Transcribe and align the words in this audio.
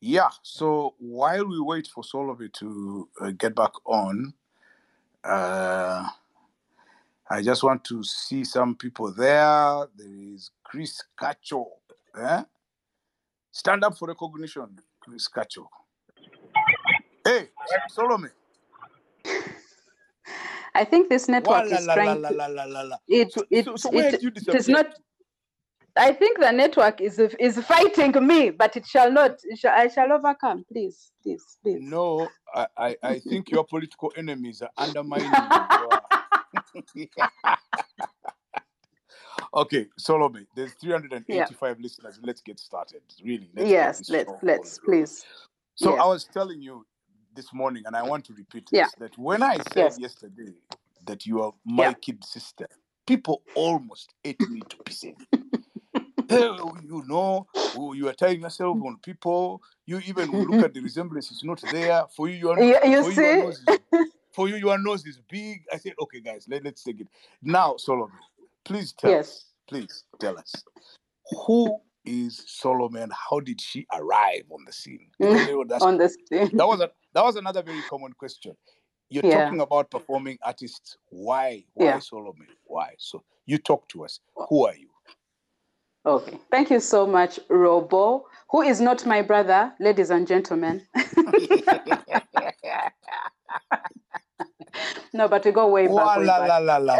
Yeah. 0.00 0.30
So 0.42 0.94
while 0.98 1.46
we 1.48 1.60
wait 1.60 1.88
for 1.88 2.04
Solome 2.04 2.52
to 2.54 3.08
uh, 3.20 3.30
get 3.32 3.54
back 3.54 3.72
on, 3.86 4.34
uh, 5.24 6.06
I 7.30 7.42
just 7.42 7.62
want 7.64 7.84
to 7.86 8.04
see 8.04 8.44
some 8.44 8.76
people 8.76 9.12
there. 9.12 9.86
There 9.96 10.34
is 10.34 10.50
Chris 10.64 11.02
Cacho. 11.20 11.66
Eh? 12.20 12.44
Stand 13.52 13.84
up 13.84 13.98
for 13.98 14.08
recognition, 14.08 14.80
Chris 15.00 15.28
Cacho. 15.28 15.66
Hey, 17.24 17.48
Solome. 17.96 18.30
I 20.74 20.84
think 20.84 21.08
this 21.10 21.28
network 21.28 21.70
is 21.72 21.86
la 21.86 21.94
la 21.94 21.94
trying. 21.94 22.22
It 23.08 23.32
So, 23.32 23.44
it 23.50 23.66
so, 23.66 23.76
so 23.76 23.90
where 23.90 24.10
did 24.12 24.22
you 24.22 24.30
it 24.46 24.54
is 24.54 24.68
disappear? 24.68 24.68
not. 24.68 24.86
I 25.98 26.12
think 26.12 26.38
the 26.38 26.50
network 26.52 27.00
is 27.00 27.18
is 27.18 27.58
fighting 27.64 28.12
me, 28.26 28.50
but 28.50 28.76
it 28.76 28.86
shall 28.86 29.10
not. 29.10 29.38
It 29.44 29.58
shall, 29.58 29.74
I 29.74 29.88
shall 29.88 30.12
overcome. 30.12 30.64
Please, 30.72 31.10
please, 31.22 31.44
please. 31.62 31.80
No, 31.82 32.28
I, 32.54 32.66
I, 32.76 32.96
I 33.02 33.18
think 33.18 33.50
your 33.50 33.64
political 33.64 34.12
enemies 34.16 34.62
are 34.62 34.70
undermining 34.76 35.30
your. 35.80 37.08
okay, 39.54 39.86
Solome, 40.00 40.46
there's 40.54 40.72
385 40.74 41.80
listeners. 41.80 42.18
Let's 42.22 42.40
get 42.40 42.58
started. 42.58 43.02
Really, 43.24 43.50
let's 43.54 43.70
yes, 43.70 44.08
let's 44.10 44.32
let's 44.42 44.78
please. 44.78 45.24
So 45.74 45.90
Yes. 45.92 46.00
I 46.02 46.06
was 46.06 46.24
telling 46.24 46.62
you 46.62 46.86
this 47.34 47.52
morning, 47.52 47.82
and 47.86 47.96
I 47.96 48.02
want 48.02 48.24
to 48.26 48.34
repeat 48.34 48.68
this, 48.70 48.78
Yeah. 48.78 48.86
that 48.98 49.16
when 49.18 49.42
I 49.42 49.58
said 49.72 49.84
Yes. 49.84 49.98
yesterday 49.98 50.54
that 51.04 51.26
you 51.26 51.42
are 51.42 51.52
my 51.64 51.84
Yeah. 51.84 51.94
kid 51.94 52.24
sister, 52.24 52.68
people 53.06 53.42
almost 53.54 54.14
ate 54.24 54.40
me 54.48 54.60
to 54.68 54.76
pieces. 54.84 55.14
Hey, 56.28 56.44
oh, 56.44 56.76
you 56.82 57.04
know, 57.06 57.46
oh, 57.74 57.92
you 57.94 58.08
are 58.08 58.12
tying 58.14 58.42
yourself 58.42 58.78
mm. 58.78 58.86
on 58.86 58.98
people. 59.02 59.62
You 59.86 60.00
even 60.06 60.30
look 60.46 60.62
at 60.62 60.74
the 60.74 60.80
resemblance; 60.82 61.30
it's 61.30 61.44
not 61.44 61.62
there. 61.70 62.04
For 62.16 62.28
you, 62.28 62.36
your 62.36 62.58
You, 62.60 62.78
you 62.84 63.02
for 63.02 63.12
you, 63.12 63.22
your 63.22 63.34
see, 63.34 63.40
nose 63.40 63.60
is 63.62 63.78
for 64.32 64.48
you, 64.48 64.56
your 64.56 64.78
nose 64.78 65.06
is 65.06 65.20
big. 65.30 65.62
I 65.72 65.78
said, 65.78 65.94
okay, 66.02 66.20
guys, 66.20 66.46
let, 66.48 66.64
let's 66.64 66.82
take 66.84 67.00
it 67.00 67.08
now. 67.42 67.76
Solome, 67.78 68.10
please 68.64 68.92
tell 68.92 69.12
Yes. 69.12 69.28
us. 69.28 69.44
Please 69.68 70.04
tell 70.20 70.38
us 70.38 70.64
who 71.46 71.80
is 72.04 72.44
Solome? 72.48 73.08
How 73.30 73.40
did 73.40 73.60
she 73.60 73.86
arrive 73.92 74.44
on 74.50 74.64
the 74.66 74.72
scene? 74.72 75.08
Because 75.20 75.46
they 75.46 75.54
would 75.54 75.72
ask 75.72 75.84
on 75.84 75.98
the 75.98 76.08
screen. 76.08 76.50
that 76.56 76.66
was 76.66 76.80
a, 76.80 76.90
that 77.14 77.24
was 77.24 77.36
another 77.36 77.62
very 77.62 77.82
common 77.82 78.12
question. 78.14 78.56
You're 79.10 79.22
Yeah. 79.22 79.44
talking 79.44 79.60
about 79.60 79.90
performing 79.90 80.38
artists. 80.42 80.96
Why? 81.10 81.64
Why 81.74 81.86
Yeah. 81.86 81.98
Solome? 81.98 82.46
Why? 82.64 82.94
So 82.98 83.24
you 83.46 83.58
talk 83.58 83.88
to 83.90 84.04
us. 84.04 84.20
Who 84.48 84.66
are 84.66 84.74
you? 84.74 84.87
Okay. 86.06 86.38
Thank 86.50 86.70
you 86.70 86.80
so 86.80 87.06
much, 87.06 87.38
Robo, 87.50 88.26
who 88.50 88.62
is 88.62 88.80
not 88.80 89.04
my 89.06 89.20
brother, 89.22 89.72
ladies 89.80 90.10
and 90.10 90.26
gentlemen. 90.26 90.86
no, 95.12 95.28
but 95.28 95.44
we 95.44 95.50
go 95.52 95.68
way 95.68 95.86
back. 95.88 96.16
Way 96.18 96.24
la 96.26 96.46
back. 96.46 96.62
la 96.62 96.76
la. 96.78 96.94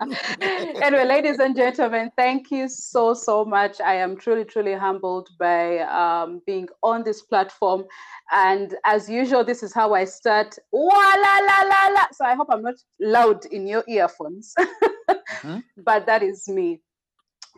Anyway, 0.82 1.04
ladies 1.04 1.38
and 1.38 1.54
gentlemen, 1.54 2.10
thank 2.16 2.50
you 2.50 2.68
so, 2.68 3.14
so 3.14 3.44
much. 3.44 3.80
I 3.80 3.94
am 3.94 4.16
truly, 4.16 4.44
truly 4.44 4.74
humbled 4.74 5.28
by 5.38 5.80
um, 5.80 6.40
being 6.46 6.68
on 6.82 7.04
this 7.04 7.22
platform. 7.22 7.84
And 8.32 8.74
as 8.86 9.08
usual, 9.10 9.44
this 9.44 9.62
is 9.62 9.72
how 9.74 9.92
I 9.94 10.04
start. 10.04 10.56
Wa 10.72 10.88
la 10.94 11.38
la 11.46 11.62
la 11.68 11.86
la. 11.94 12.06
So 12.12 12.24
I 12.24 12.34
hope 12.34 12.48
I'm 12.50 12.62
not 12.62 12.74
loud 13.00 13.44
in 13.46 13.66
your 13.66 13.84
earphones, 13.86 14.54
Mhm. 15.42 15.62
but 15.84 16.06
that 16.06 16.22
is 16.22 16.48
me. 16.48 16.80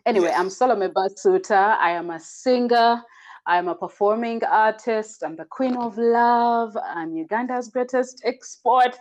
Anyway, 0.05 0.27
Yes. 0.27 0.39
I'm 0.39 0.49
Solome 0.49 0.93
Basuta. 0.93 1.77
I 1.79 1.93
am 1.93 2.11
a 2.11 2.19
singer. 2.19 3.03
I'm 3.47 3.69
a 3.69 3.75
performing 3.75 4.43
artist. 4.45 5.23
I'm 5.23 5.37
the 5.37 5.45
queen 5.45 5.77
of 5.77 5.97
love. 5.97 6.77
I'm 6.77 7.15
Uganda's 7.15 7.69
greatest 7.69 8.21
export. 8.25 8.97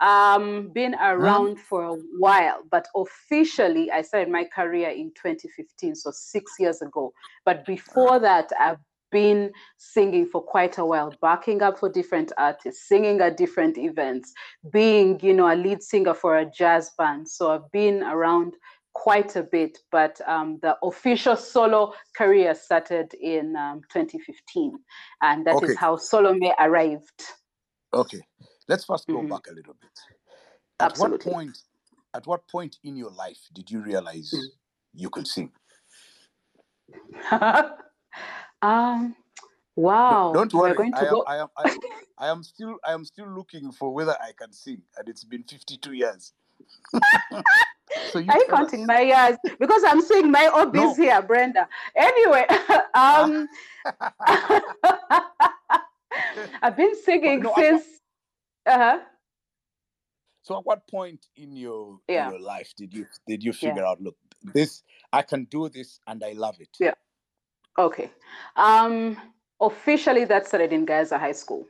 Um, 0.00 0.68
been 0.74 0.94
around 0.94 1.58
for 1.58 1.84
a 1.84 1.96
while, 2.18 2.62
but 2.70 2.86
officially 2.94 3.90
I 3.90 4.02
started 4.02 4.30
my 4.30 4.44
career 4.44 4.90
in 4.90 5.12
2015, 5.14 5.94
so 5.94 6.10
six 6.10 6.52
years 6.58 6.82
ago. 6.82 7.12
But 7.46 7.64
before 7.64 8.18
that, 8.20 8.50
I've 8.58 8.78
been 9.10 9.52
singing 9.76 10.26
for 10.26 10.42
quite 10.42 10.76
a 10.78 10.84
while, 10.84 11.14
backing 11.22 11.62
up 11.62 11.78
for 11.78 11.88
different 11.88 12.32
artists, 12.36 12.88
singing 12.88 13.20
at 13.20 13.36
different 13.36 13.78
events, 13.78 14.32
being, 14.70 15.20
you 15.22 15.34
know, 15.34 15.52
a 15.52 15.56
lead 15.56 15.82
singer 15.82 16.14
for 16.14 16.38
a 16.38 16.50
jazz 16.50 16.90
band. 16.98 17.28
So 17.28 17.52
I've 17.52 17.70
been 17.72 18.02
around 18.02 18.54
quite 18.94 19.36
a 19.36 19.42
bit, 19.42 19.78
but 19.90 20.20
um, 20.26 20.58
the 20.62 20.76
official 20.82 21.36
solo 21.36 21.92
career 22.16 22.54
started 22.54 23.14
in 23.14 23.56
um, 23.56 23.80
2015, 23.92 24.78
and 25.22 25.46
that 25.46 25.54
is 25.56 25.62
Okay. 25.70 25.74
how 25.74 25.96
Solome 25.96 26.52
arrived. 26.58 27.22
Okay. 27.92 28.20
Let's 28.68 28.84
first 28.84 29.06
go 29.08 29.22
Mhm. 29.22 29.30
back 29.30 29.48
a 29.48 29.52
little 29.52 29.74
bit. 29.74 29.98
At 30.80 30.92
Absolutely. 30.92 31.30
what 31.30 31.34
point? 31.34 31.58
At 32.14 32.26
what 32.26 32.46
point 32.48 32.78
in 32.84 32.96
your 32.96 33.10
life 33.10 33.48
did 33.52 33.70
you 33.70 33.80
realize 33.80 34.30
Mm. 34.32 34.50
you 34.94 35.10
could 35.10 35.26
sing? 35.26 35.52
um, 38.62 39.16
wow. 39.76 40.32
don't 40.34 40.52
worry. 40.52 40.92
I 40.94 41.06
am. 41.06 41.14
go. 41.14 41.24
I 41.26 41.36
am. 41.38 41.48
I, 41.56 41.76
I 42.18 42.28
am 42.28 42.42
still. 42.42 42.76
I 42.84 42.92
am 42.92 43.04
still 43.04 43.28
looking 43.28 43.72
for 43.72 43.92
whether 43.94 44.16
I 44.20 44.32
can 44.36 44.52
sing, 44.52 44.82
and 44.96 45.08
it's 45.08 45.24
been 45.24 45.44
52 45.44 45.92
years. 45.92 46.32
so 48.10 48.18
you 48.18 48.30
Are 48.30 48.38
you 48.38 48.46
counting 48.50 48.82
us. 48.82 48.86
my 48.86 49.00
years? 49.00 49.36
Because 49.58 49.82
I'm 49.86 50.00
seeing 50.00 50.30
my 50.30 50.44
hobbies 50.52 50.82
No. 50.82 50.94
here, 50.94 51.22
Brenda. 51.22 51.68
Anyway, 51.96 52.46
um, 52.94 53.48
I've 56.62 56.76
been 56.76 56.94
singing 57.02 57.40
no, 57.42 57.52
since. 57.56 57.84
Uh-huh. 58.66 58.98
So 60.42 60.58
at 60.58 60.64
what 60.66 60.86
point 60.88 61.26
in 61.36 61.56
your 61.56 62.00
in 62.08 62.14
Yeah. 62.14 62.30
your 62.30 62.40
life 62.40 62.72
did 62.76 62.92
you 62.92 63.06
did 63.26 63.44
you 63.44 63.52
Yeah. 63.52 63.68
figure 63.70 63.84
out 63.84 64.00
look 64.00 64.16
this 64.54 64.82
I 65.12 65.22
can 65.22 65.44
do 65.44 65.68
this 65.68 66.00
and 66.06 66.22
I 66.24 66.32
love 66.32 66.60
it? 66.60 66.70
Yeah. 66.80 66.94
Okay. 67.78 68.10
Um, 68.56 69.16
officially, 69.60 70.24
that 70.26 70.46
started 70.46 70.72
in 70.72 70.84
Gayaza 70.86 71.18
High 71.18 71.32
School. 71.32 71.66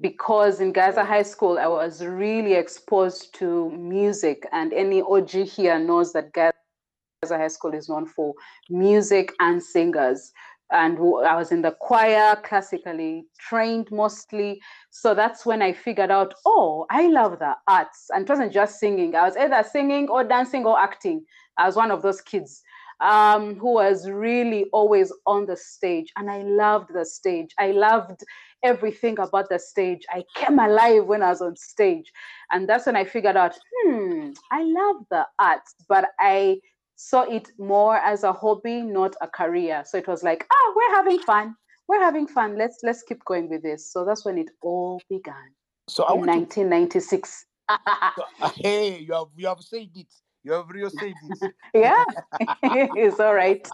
Because 0.00 0.60
in 0.60 0.72
Gayaza. 0.72 1.04
High 1.04 1.22
School, 1.22 1.58
I 1.58 1.66
was 1.66 2.04
really 2.04 2.54
exposed 2.54 3.34
to 3.36 3.70
music, 3.70 4.46
and 4.52 4.72
any 4.72 5.00
OG 5.00 5.30
here 5.30 5.78
knows 5.78 6.12
that 6.12 6.32
Gayaza 6.32 7.38
High 7.38 7.48
School 7.48 7.72
is 7.72 7.88
known 7.88 8.06
for 8.06 8.34
music 8.68 9.32
and 9.40 9.62
singers. 9.62 10.32
And 10.72 10.98
I 10.98 11.36
was 11.36 11.52
in 11.52 11.62
the 11.62 11.76
choir, 11.80 12.36
classically 12.42 13.24
trained 13.38 13.88
mostly. 13.92 14.60
So 14.90 15.14
that's 15.14 15.46
when 15.46 15.62
I 15.62 15.72
figured 15.72 16.10
out, 16.10 16.34
oh, 16.44 16.86
I 16.90 17.06
love 17.06 17.38
the 17.38 17.54
arts. 17.68 18.08
And 18.10 18.24
it 18.24 18.28
wasn't 18.28 18.52
just 18.52 18.80
singing, 18.80 19.14
I 19.14 19.22
was 19.22 19.36
either 19.36 19.62
singing 19.62 20.08
or 20.08 20.24
dancing 20.24 20.66
or 20.66 20.78
acting. 20.78 21.24
I 21.56 21.66
was 21.66 21.76
one 21.76 21.92
of 21.92 22.02
those 22.02 22.20
kids 22.20 22.62
um, 23.00 23.56
who 23.56 23.74
was 23.74 24.08
really 24.08 24.66
always 24.72 25.12
on 25.26 25.46
the 25.46 25.56
stage. 25.56 26.12
And 26.16 26.30
I 26.30 26.42
loved 26.42 26.90
the 26.94 27.04
stage. 27.04 27.50
I 27.58 27.72
loved 27.72 28.22
everything 28.62 29.18
about 29.18 29.48
the 29.48 29.58
stage. 29.58 30.04
I 30.10 30.24
came 30.34 30.58
alive 30.58 31.04
when 31.04 31.22
I 31.22 31.30
was 31.30 31.42
on 31.42 31.56
stage. 31.56 32.10
And 32.52 32.68
that's 32.68 32.86
when 32.86 32.96
I 32.96 33.04
figured 33.04 33.36
out, 33.36 33.56
hmm, 33.72 34.30
I 34.50 34.62
love 34.62 34.96
the 35.10 35.26
arts, 35.38 35.74
but 35.88 36.06
I 36.18 36.60
saw 36.96 37.22
it 37.22 37.50
more 37.58 37.96
as 37.96 38.24
a 38.24 38.32
hobby, 38.32 38.80
not 38.80 39.14
a 39.20 39.28
career. 39.28 39.84
So 39.86 39.98
it 39.98 40.08
was 40.08 40.22
like, 40.22 40.46
ah, 40.50 40.72
we're 40.74 40.94
having 40.96 41.18
fun. 41.20 41.54
We're 41.88 42.00
having 42.00 42.26
fun. 42.26 42.58
Let's 42.58 42.78
let's 42.82 43.02
keep 43.02 43.24
going 43.24 43.48
with 43.48 43.62
this. 43.62 43.92
So 43.92 44.04
that's 44.04 44.24
when 44.24 44.38
it 44.38 44.50
all 44.60 45.00
began 45.08 45.52
So 45.88 46.04
in 46.08 46.20
want 46.20 46.32
to 46.32 46.38
1996. 46.38 47.46
so, 48.16 48.24
uh, 48.40 48.50
hey 48.56 48.98
you 48.98 49.12
have 49.12 49.26
you 49.36 49.46
have 49.46 49.60
said 49.60 49.88
it. 49.94 50.06
You 50.46 50.52
have 50.52 50.68
really 50.68 50.90
said 50.90 51.12
it. 51.42 51.52
yeah, 51.74 52.04
it's 52.62 53.18
all 53.18 53.34
right. 53.34 53.68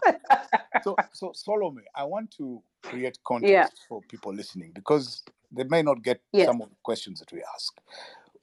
so 0.83 0.95
so 1.13 1.31
Solome, 1.31 1.81
I 1.95 2.03
want 2.03 2.31
to 2.37 2.63
create 2.81 3.19
context 3.23 3.83
for 3.87 4.01
people 4.09 4.33
listening 4.33 4.71
because 4.73 5.21
they 5.51 5.65
may 5.65 5.83
not 5.83 6.01
get 6.01 6.19
Yes. 6.31 6.47
some 6.47 6.63
of 6.63 6.69
the 6.71 6.75
questions 6.81 7.19
that 7.19 7.31
we 7.31 7.43
ask. 7.53 7.79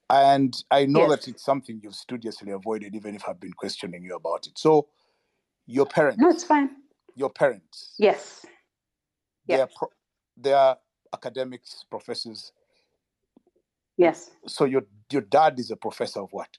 And 0.09 0.55
I 0.71 0.87
know 0.87 1.01
Yes. 1.01 1.11
that 1.11 1.29
it's 1.29 1.45
something 1.45 1.81
you've 1.83 1.97
studiously 1.97 2.53
avoided, 2.53 2.95
even 2.95 3.17
if 3.17 3.29
I've 3.29 3.41
been 3.41 3.53
questioning 3.53 4.05
you 4.05 4.15
about 4.15 4.47
it. 4.47 4.57
So 4.57 4.87
your 5.67 5.87
parents, 5.87 6.21
No, 6.21 6.31
it's 6.31 6.45
fine. 6.45 6.71
your 7.17 7.31
parents, 7.31 7.97
Yes. 7.99 8.47
they 9.45 9.57
Yeah. 9.57 9.65
are 9.65 9.71
pro- 9.77 9.93
they 10.37 10.53
are 10.53 10.79
academics, 11.13 11.85
professors. 11.91 12.53
Yes. 13.97 14.31
So 14.47 14.67
your 14.67 14.83
your 15.11 15.23
dad 15.23 15.59
is 15.59 15.73
a 15.73 15.77
professor 15.77 16.21
of 16.21 16.33
what? 16.33 16.57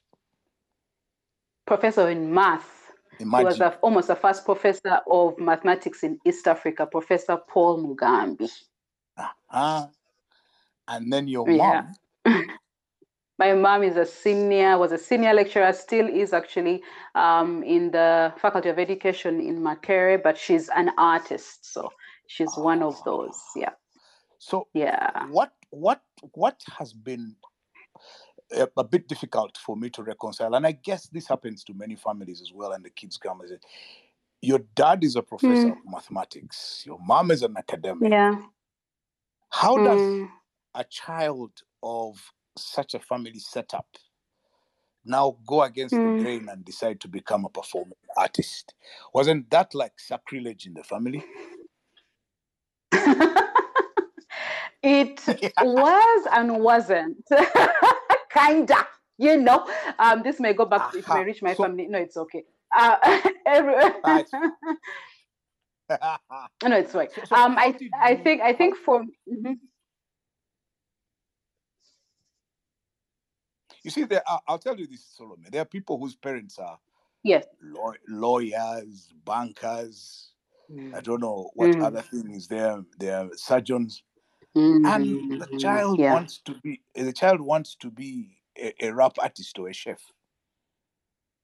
Professor 1.66 2.08
in 2.10 2.32
math. 2.32 2.92
He 3.18 3.24
was 3.24 3.60
Imagine. 3.60 3.62
a, 3.62 3.78
almost 3.82 4.08
the 4.08 4.16
first 4.16 4.44
professor 4.44 5.00
of 5.10 5.38
mathematics 5.38 6.02
in 6.02 6.18
East 6.26 6.46
Africa, 6.48 6.86
Professor 6.86 7.36
Paul 7.48 7.84
Mugambi. 7.84 8.50
Ah, 9.50 9.88
and 10.88 11.12
then 11.12 11.28
your 11.28 11.46
Yeah. 11.46 11.84
mom. 12.24 12.46
My 13.38 13.54
mom 13.54 13.82
is 13.82 13.96
a 13.96 14.06
senior, 14.06 14.78
was 14.78 14.92
a 14.92 14.98
senior 14.98 15.32
lecturer, 15.34 15.72
still 15.72 16.06
is 16.06 16.32
actually 16.32 16.82
um, 17.14 17.62
in 17.64 17.90
the 17.90 18.32
Faculty 18.38 18.68
of 18.68 18.78
Education 18.78 19.40
in 19.40 19.60
Makerere, 19.60 20.22
but 20.22 20.38
she's 20.38 20.68
an 20.68 20.90
artist. 20.96 21.72
So 21.72 21.90
she's 22.28 22.56
one 22.56 22.82
of 22.82 23.02
those. 23.04 23.40
Yeah. 23.56 23.70
So 24.38 24.68
Yeah. 24.74 25.26
what 25.28 25.52
what 25.70 26.02
what 26.34 26.62
has 26.78 26.92
been 26.92 27.34
a, 28.56 28.68
a 28.78 28.84
bit 28.84 29.08
difficult 29.08 29.58
for 29.58 29.76
me 29.76 29.90
to 29.90 30.02
reconcile, 30.02 30.54
and 30.54 30.66
I 30.66 30.72
guess 30.72 31.08
this 31.08 31.28
happens 31.28 31.64
to 31.64 31.74
many 31.74 31.96
families 31.96 32.40
as 32.42 32.52
well, 32.54 32.72
and 32.72 32.84
the 32.84 32.90
kids 32.90 33.18
come 33.18 33.40
and 33.40 33.50
say, 33.50 33.58
Your 34.42 34.60
dad 34.74 35.04
is 35.04 35.16
a 35.16 35.22
professor 35.22 35.68
Mm. 35.68 35.72
of 35.72 35.78
mathematics, 35.86 36.84
your 36.86 36.98
mom 37.00 37.30
is 37.32 37.42
an 37.42 37.56
academic. 37.58 38.12
Yeah. 38.12 38.42
How 39.50 39.78
does 39.78 40.02
Mm. 40.02 40.28
a 40.74 40.84
child 40.84 41.52
of 41.82 42.20
such 42.58 42.94
a 42.94 43.00
family 43.00 43.38
setup 43.40 43.88
now 45.04 45.36
go 45.46 45.62
against 45.62 45.96
Mm. 45.96 46.02
the 46.02 46.10
grain 46.10 46.48
and 46.50 46.64
decide 46.64 47.00
to 47.00 47.08
become 47.08 47.44
a 47.46 47.50
performing 47.50 47.94
artist? 48.16 48.74
Wasn't 49.14 49.50
that 49.50 49.74
like 49.74 50.00
sacrilege 50.00 50.66
in 50.66 50.74
the 50.74 50.84
family? 50.84 51.24
it 54.82 55.20
was 55.60 56.28
and 56.32 56.60
wasn't. 56.60 57.26
Kinda. 58.32 58.86
You 59.18 59.36
know. 59.38 59.68
Um, 59.98 60.22
this 60.22 60.40
may 60.40 60.52
go 60.54 60.64
back 60.64 60.90
to, 60.92 60.98
it 60.98 61.08
may 61.08 61.24
reach 61.24 61.42
my 61.42 61.54
So- 61.54 61.64
family. 61.64 61.86
No, 61.86 61.98
it's 61.98 62.16
okay. 62.16 62.44
Uh, 62.76 62.96
every, 63.46 63.74
Right. 64.04 64.26
no, 66.64 66.76
it's 66.76 66.92
fine. 66.92 67.08
So- 67.14 67.24
so 67.26 67.36
um, 67.36 67.56
I 67.58 67.76
I 68.00 68.16
think 68.16 68.40
I 68.40 68.52
think 68.54 68.76
for 68.76 69.02
mhm. 69.30 69.58
You 73.84 73.90
see, 73.90 74.04
there 74.04 74.22
are, 74.28 74.40
I'll 74.46 74.58
tell 74.58 74.76
you 74.78 74.86
this, 74.86 75.04
Solome. 75.18 75.50
There 75.50 75.60
are 75.62 75.64
people 75.66 75.98
whose 75.98 76.14
parents 76.14 76.56
are 76.58 76.78
yes. 77.24 77.44
law- 77.60 77.94
lawyers, 78.08 79.12
bankers. 79.24 80.28
I 80.70 80.72
Mm. 80.74 81.02
don't 81.02 81.20
know 81.20 81.50
what 81.54 81.70
Mm. 81.70 81.84
other 81.84 82.00
thing 82.00 82.30
is 82.32 82.46
there. 82.46 82.82
They're 82.98 83.28
surgeons, 83.34 84.04
and 84.54 85.40
the 85.40 85.46
Mhm. 85.46 85.60
child 85.60 85.98
yeah. 85.98 86.14
wants 86.14 86.38
to 86.38 86.54
be 86.60 86.82
the 86.94 87.12
child 87.12 87.40
wants 87.40 87.74
to 87.76 87.90
be 87.90 88.38
a, 88.58 88.86
a 88.86 88.92
rap 88.92 89.12
artist 89.18 89.58
or 89.58 89.68
a 89.68 89.72
chef. 89.72 90.00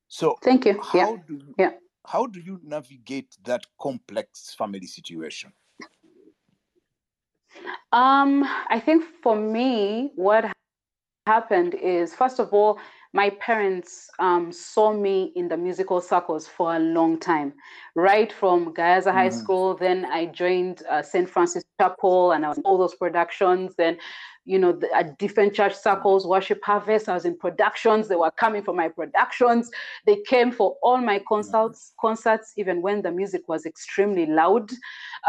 So 0.08 0.38
Thank 0.42 0.66
you. 0.66 0.80
how 0.82 0.98
Yeah. 0.98 1.16
do 1.26 1.34
you, 1.34 1.54
yeah. 1.58 1.72
how 2.06 2.26
do 2.26 2.40
you 2.40 2.60
navigate 2.62 3.36
that 3.44 3.64
complex 3.80 4.54
family 4.54 4.86
situation? 4.86 5.52
Um, 7.92 8.44
I 8.68 8.80
think 8.80 9.04
for 9.22 9.36
me, 9.36 10.12
what 10.16 10.50
happened 11.26 11.74
is, 11.74 12.14
first 12.14 12.38
of 12.38 12.52
all, 12.52 12.78
my 13.18 13.30
parents 13.30 14.08
um, 14.20 14.52
saw 14.52 14.92
me 14.92 15.32
in 15.34 15.48
the 15.48 15.56
musical 15.56 16.00
circles 16.00 16.46
for 16.46 16.76
a 16.76 16.78
long 16.78 17.18
time, 17.18 17.52
right 17.96 18.32
from 18.32 18.72
Gayaza 18.72 19.12
High 19.12 19.30
Mhm. 19.30 19.40
School. 19.40 19.74
Then 19.74 19.98
I 20.18 20.26
joined 20.26 20.76
uh, 20.88 21.02
St. 21.02 21.28
Francis 21.28 21.64
Chapel, 21.80 22.30
and 22.32 22.44
I 22.44 22.48
was 22.50 22.58
in 22.58 22.64
all 22.68 22.78
those 22.78 22.94
productions. 22.94 23.74
Then, 23.74 23.98
you 24.44 24.58
know, 24.62 24.70
the, 24.70 24.88
at 25.00 25.18
different 25.18 25.52
church 25.58 25.74
circles, 25.74 26.28
Worship 26.28 26.60
Harvest. 26.62 27.08
I 27.08 27.14
was 27.14 27.24
in 27.24 27.36
productions. 27.46 28.06
They 28.06 28.20
were 28.24 28.34
coming 28.44 28.62
for 28.62 28.74
my 28.82 28.88
productions. 28.88 29.68
They 30.06 30.18
came 30.32 30.52
for 30.52 30.68
all 30.80 30.98
my 31.12 31.18
concerts, 31.32 31.94
concerts, 32.00 32.46
even 32.56 32.82
when 32.86 33.02
the 33.02 33.10
music 33.20 33.42
was 33.48 33.66
extremely 33.66 34.26
loud, 34.26 34.70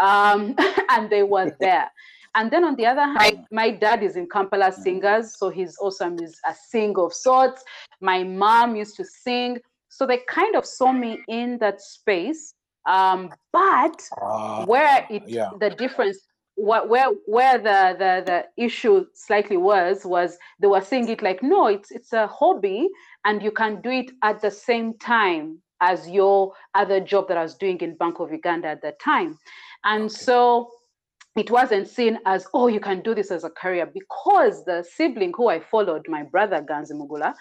um, 0.07 0.55
and 0.93 1.09
they 1.09 1.23
were 1.23 1.49
there. 1.59 1.89
And 2.35 2.51
then 2.51 2.63
on 2.63 2.75
the 2.75 2.85
other 2.85 3.05
hand, 3.05 3.45
my 3.51 3.71
dad 3.71 4.03
is 4.03 4.15
in 4.15 4.27
Kampala 4.27 4.71
Singers, 4.71 5.37
so 5.37 5.49
he's 5.49 5.77
also 5.77 6.05
a, 6.05 6.13
a 6.49 6.55
singer 6.69 7.01
of 7.05 7.13
sorts. 7.13 7.63
My 8.01 8.23
mom 8.23 8.75
used 8.75 8.95
to 8.97 9.05
sing, 9.05 9.57
so 9.89 10.05
they 10.05 10.19
kind 10.27 10.55
of 10.55 10.65
saw 10.65 10.91
me 10.91 11.19
in 11.27 11.57
that 11.59 11.81
space. 11.81 12.53
Um, 12.85 13.29
but 13.51 14.01
Ah, 14.21 14.65
where 14.65 15.05
it 15.09 15.23
yeah. 15.27 15.49
the 15.59 15.69
difference 15.69 16.19
what 16.55 16.89
where 16.89 17.09
where 17.25 17.57
the, 17.57 17.95
the 17.97 18.23
the 18.25 18.63
issue 18.63 19.05
slightly 19.13 19.57
was 19.57 20.05
was 20.05 20.37
they 20.59 20.67
were 20.67 20.81
saying 20.81 21.07
it 21.07 21.21
like 21.21 21.41
no 21.41 21.67
it's 21.67 21.91
it's 21.91 22.11
a 22.13 22.27
hobby 22.27 22.89
and 23.25 23.41
you 23.41 23.51
can 23.51 23.81
do 23.81 23.89
it 23.89 24.11
at 24.23 24.41
the 24.41 24.51
same 24.51 24.93
time 24.97 25.57
as 25.81 26.09
your 26.09 26.53
other 26.75 26.99
job 26.99 27.27
that 27.29 27.37
I 27.37 27.43
was 27.43 27.55
doing 27.55 27.77
in 27.79 27.95
Bank 27.95 28.19
of 28.19 28.31
Uganda 28.31 28.67
at 28.69 28.81
that 28.81 28.99
time 28.99 29.37
and 29.85 30.03
Okay. 30.05 30.13
so 30.13 30.69
it 31.41 31.49
wasn't 31.59 31.87
seen 31.97 32.13
as 32.33 32.41
oh 32.53 32.67
you 32.75 32.81
can 32.89 32.99
do 33.07 33.11
this 33.19 33.31
as 33.37 33.43
a 33.43 33.49
career 33.61 33.85
because 33.99 34.55
the 34.69 34.77
sibling 34.95 35.33
who 35.37 35.45
I 35.55 35.59
followed 35.73 36.05
my 36.15 36.23
brother 36.33 36.59
Ganzi 36.69 36.93
Mugula 36.99 37.31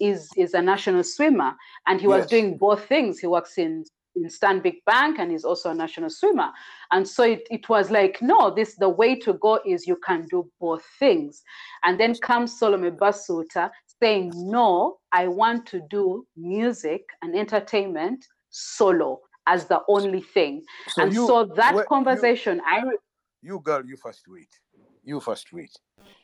is 0.00 0.20
is 0.36 0.54
a 0.54 0.62
national 0.72 1.04
swimmer 1.14 1.52
and 1.86 2.00
he 2.00 2.06
was 2.14 2.22
Yes. 2.22 2.30
doing 2.34 2.48
both 2.66 2.82
things 2.92 3.18
he 3.18 3.26
works 3.26 3.54
in 3.58 3.84
in 4.14 4.24
Stanbic 4.36 4.78
Bank 4.84 5.18
and 5.20 5.30
he's 5.32 5.46
also 5.50 5.70
a 5.70 5.74
national 5.74 6.10
swimmer. 6.10 6.50
And 6.90 7.08
so 7.08 7.22
it, 7.34 7.42
it 7.50 7.64
was 7.74 7.90
like, 7.90 8.14
no, 8.20 8.40
this 8.58 8.76
the 8.84 8.88
way 9.00 9.12
to 9.24 9.32
go 9.46 9.52
is 9.72 9.86
you 9.92 9.96
can 10.08 10.20
do 10.34 10.38
both 10.60 10.84
things. 10.98 11.42
And 11.84 11.98
then 11.98 12.14
comes 12.16 12.50
Solome 12.60 12.90
Basuta 13.02 13.70
saying, 14.02 14.32
no, 14.36 14.98
I 15.12 15.28
want 15.28 15.64
to 15.72 15.80
do 15.88 16.26
music 16.36 17.02
and 17.22 17.34
entertainment 17.34 18.20
solo 18.50 19.20
as 19.46 19.60
the 19.72 19.80
only 19.88 20.20
thing. 20.20 20.62
So 20.88 21.02
and 21.02 21.12
you, 21.14 21.26
so 21.26 21.36
that 21.60 21.74
where- 21.74 21.84
you- 21.84 21.88
conversation, 21.96 22.60
I 22.66 22.82
you 23.42 23.60
girl, 23.60 23.84
you 23.84 23.96
first 23.96 24.24
wait. 24.28 24.60
You 25.04 25.20
first 25.20 25.52
wait. 25.52 25.76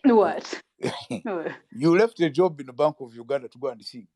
what? 0.05 0.63
you 1.11 1.99
left 1.99 2.21
a 2.21 2.31
job 2.31 2.61
in 2.61 2.67
the 2.67 2.73
Bank 2.73 2.97
of 3.01 3.15
Uganda 3.15 3.49
to 3.49 3.59
go 3.59 3.69
and 3.69 3.85
sing. 3.85 4.07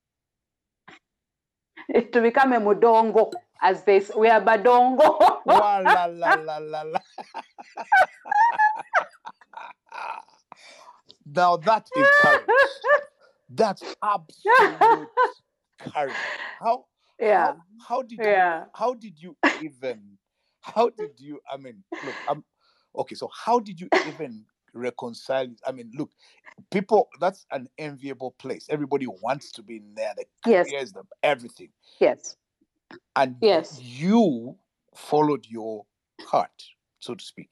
Eh, 1.93 2.03
to 2.13 2.21
become 2.23 2.53
a 2.53 2.61
mudongo, 2.61 3.33
as 3.61 3.83
they 3.85 4.01
say, 4.01 4.15
we 4.17 4.29
are 4.29 4.41
badongo. 4.41 5.19
La 5.47 5.79
la 5.79 6.07
la 6.07 6.59
la 6.59 6.83
la. 6.83 6.99
now 11.27 11.57
that 11.57 11.89
is 11.97 12.07
courage. 12.23 12.47
That's 13.51 13.83
absolute 14.03 15.09
courage. 15.79 16.15
How 16.61 16.85
yeah, 17.23 17.47
how, 17.47 17.57
how 17.89 18.03
did 18.03 18.19
you 18.19 18.25
yeah. 18.25 18.65
how 18.73 18.95
did 18.95 19.21
you 19.21 19.37
even 19.63 20.01
how 20.61 20.89
did 20.91 21.19
you 21.19 21.41
i 21.53 21.57
mean 21.57 21.83
look 21.93 22.15
i'm 22.29 22.45
okay 22.97 23.15
so 23.15 23.29
how 23.35 23.59
did 23.59 23.81
you 23.81 23.89
even 24.09 24.45
reconcile 24.75 25.47
i 25.67 25.73
mean 25.73 25.91
look 25.95 26.11
people 26.71 27.09
that's 27.21 27.47
an 27.51 27.69
enviable 27.79 28.33
place 28.33 28.67
everybody 28.71 29.07
wants 29.07 29.53
to 29.53 29.63
be 29.63 29.77
in 29.77 29.95
there 29.95 30.13
the 30.17 30.25
Yes, 30.47 30.67
careers 30.67 30.93
the 30.93 31.03
everything 31.23 31.69
yes. 32.01 32.37
and 33.17 33.37
Yes. 33.41 33.79
you 33.83 34.57
followed 34.95 35.47
your 35.47 35.85
heart 36.21 36.63
so 36.99 37.15
to 37.15 37.25
speak 37.25 37.51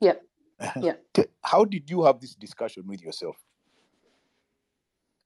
Yeah. 0.00 0.14
Yeah. 0.80 0.94
How 1.42 1.64
did 1.64 1.90
you 1.90 2.04
have 2.04 2.20
this 2.20 2.34
discussion 2.34 2.84
with 2.86 3.02
yourself 3.02 3.36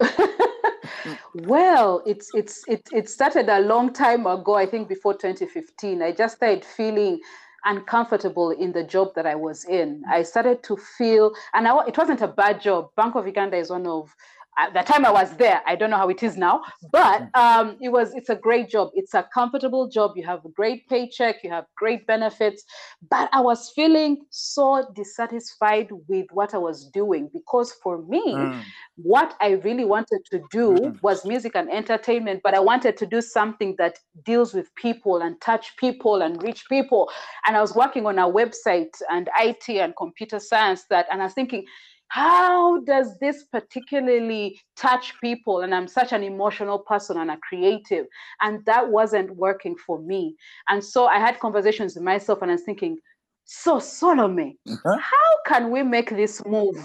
well, 1.34 2.02
it's 2.06 2.30
it's 2.34 2.64
it 2.68 2.82
it 2.92 3.08
started 3.08 3.48
a 3.48 3.60
long 3.60 3.92
time 3.92 4.26
ago. 4.26 4.54
I 4.54 4.66
think 4.66 4.88
before 4.88 5.14
2015. 5.14 6.02
I 6.02 6.12
just 6.12 6.36
started 6.36 6.64
feeling 6.64 7.20
uncomfortable 7.66 8.50
in 8.50 8.72
the 8.72 8.84
job 8.84 9.08
that 9.16 9.26
I 9.26 9.34
was 9.34 9.64
in. 9.66 10.02
I 10.10 10.22
started 10.22 10.62
to 10.64 10.76
feel, 10.76 11.32
and 11.52 11.68
I, 11.68 11.86
it 11.86 11.98
wasn't 11.98 12.22
a 12.22 12.28
bad 12.28 12.60
job. 12.60 12.90
Bank 12.96 13.14
of 13.16 13.26
Uganda 13.26 13.56
is 13.56 13.70
one 13.70 13.86
of 13.86 14.14
at 14.58 14.72
the 14.72 14.82
time 14.82 15.04
I 15.04 15.10
was 15.10 15.36
there. 15.36 15.60
I 15.66 15.76
don't 15.76 15.90
know 15.90 15.96
how 15.98 16.08
it 16.08 16.22
is 16.22 16.36
now, 16.36 16.62
but 16.92 17.28
um, 17.34 17.76
it 17.80 17.90
was. 17.90 18.14
It's 18.14 18.28
a 18.30 18.34
great 18.36 18.68
job. 18.70 18.90
It's 18.94 19.14
a 19.14 19.28
comfortable 19.34 19.88
job. 19.88 20.12
You 20.16 20.24
have 20.26 20.44
a 20.44 20.48
great 20.50 20.88
paycheck. 20.88 21.44
You 21.44 21.50
have 21.50 21.66
great 21.76 22.06
benefits. 22.06 22.64
But 23.10 23.28
I 23.32 23.40
was 23.40 23.70
feeling 23.74 24.24
so 24.30 24.86
dissatisfied 24.94 25.90
with 26.08 26.26
what 26.32 26.54
I 26.54 26.58
was 26.58 26.88
doing 26.90 27.28
because 27.32 27.72
for 27.82 28.02
me, 28.02 28.34
Mm, 28.36 28.62
what 28.96 29.36
I 29.40 29.50
really 29.50 29.84
wanted 29.84 30.20
to 30.30 30.40
do 30.50 30.70
Mhm. 30.72 31.02
was 31.02 31.24
music 31.26 31.54
and 31.54 31.70
entertainment, 31.70 32.40
but 32.42 32.54
I 32.54 32.60
wanted 32.60 32.96
to 32.96 33.06
do 33.06 33.20
something 33.20 33.74
that 33.76 33.98
deals 34.24 34.54
with 34.54 34.74
people 34.74 35.20
and 35.20 35.38
touch 35.40 35.76
people 35.76 36.22
and 36.22 36.42
reach 36.42 36.66
people. 36.68 37.10
And 37.46 37.56
I 37.56 37.60
was 37.60 37.74
working 37.74 38.06
on 38.06 38.18
a 38.18 38.26
website 38.30 38.94
and 39.10 39.28
IT 39.38 39.68
and 39.80 39.94
computer 39.96 40.40
science 40.40 40.84
that, 40.88 41.06
and 41.10 41.20
I 41.20 41.26
was 41.26 41.34
thinking, 41.34 41.66
how 42.08 42.80
does 42.80 43.18
this 43.18 43.44
particularly 43.44 44.60
touch 44.76 45.12
people? 45.20 45.60
And 45.60 45.74
I'm 45.74 45.88
such 45.88 46.12
an 46.12 46.22
emotional 46.22 46.78
person 46.78 47.18
and 47.18 47.30
a 47.30 47.36
creative, 47.38 48.06
and 48.40 48.64
that 48.64 48.88
wasn't 48.88 49.36
working 49.36 49.76
for 49.76 49.98
me. 50.00 50.36
And 50.68 50.82
so 50.82 51.06
I 51.06 51.18
had 51.18 51.40
conversations 51.40 51.94
with 51.94 52.04
myself, 52.04 52.42
and 52.42 52.50
I 52.50 52.54
was 52.54 52.62
thinking, 52.62 52.98
so 53.44 53.76
Solome, 53.76 54.56
Uh-huh. 54.68 54.96
how 54.98 55.42
can 55.46 55.70
we 55.70 55.82
make 55.82 56.10
this 56.10 56.44
move 56.44 56.76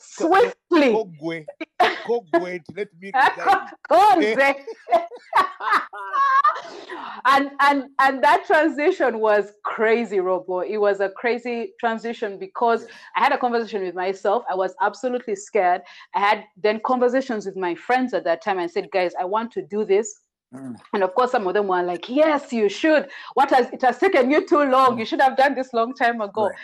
swiftly? 0.00 1.04
Wait, 2.08 2.62
let 2.74 2.88
me. 3.00 3.12
Konze. 3.90 4.54
and 7.24 7.50
and 7.60 7.84
and 8.00 8.22
that 8.22 8.44
transition 8.46 9.18
was 9.18 9.52
crazy, 9.64 10.20
Robo. 10.20 10.60
It 10.60 10.78
was 10.78 11.00
a 11.00 11.10
crazy 11.10 11.72
transition 11.80 12.38
because 12.38 12.82
Yes. 12.82 12.90
I 13.16 13.20
had 13.20 13.32
a 13.32 13.38
conversation 13.38 13.82
with 13.82 13.94
myself. 13.94 14.44
I 14.50 14.54
was 14.54 14.74
absolutely 14.80 15.36
scared. 15.36 15.82
I 16.14 16.20
had 16.20 16.44
then 16.56 16.80
conversations 16.84 17.46
with 17.46 17.56
my 17.56 17.74
friends 17.74 18.14
at 18.14 18.24
that 18.24 18.42
time. 18.42 18.58
I 18.58 18.66
said, 18.66 18.90
guys, 18.90 19.12
I 19.20 19.24
want 19.24 19.52
to 19.52 19.62
do 19.62 19.84
this. 19.84 20.20
Mm. 20.54 20.76
And 20.92 21.02
of 21.02 21.14
course, 21.14 21.30
some 21.30 21.46
of 21.46 21.54
them 21.54 21.68
were 21.68 21.82
like, 21.82 22.08
"Yes, 22.10 22.52
you 22.52 22.68
should. 22.68 23.08
What 23.34 23.50
has 23.50 23.70
it 23.72 23.80
has 23.82 23.98
taken 23.98 24.30
you 24.30 24.46
too 24.46 24.64
long? 24.64 24.98
You 24.98 25.06
should 25.06 25.20
have 25.20 25.36
done 25.36 25.54
this 25.54 25.72
long 25.72 25.94
time 25.94 26.20
ago." 26.20 26.48
Right. 26.48 26.56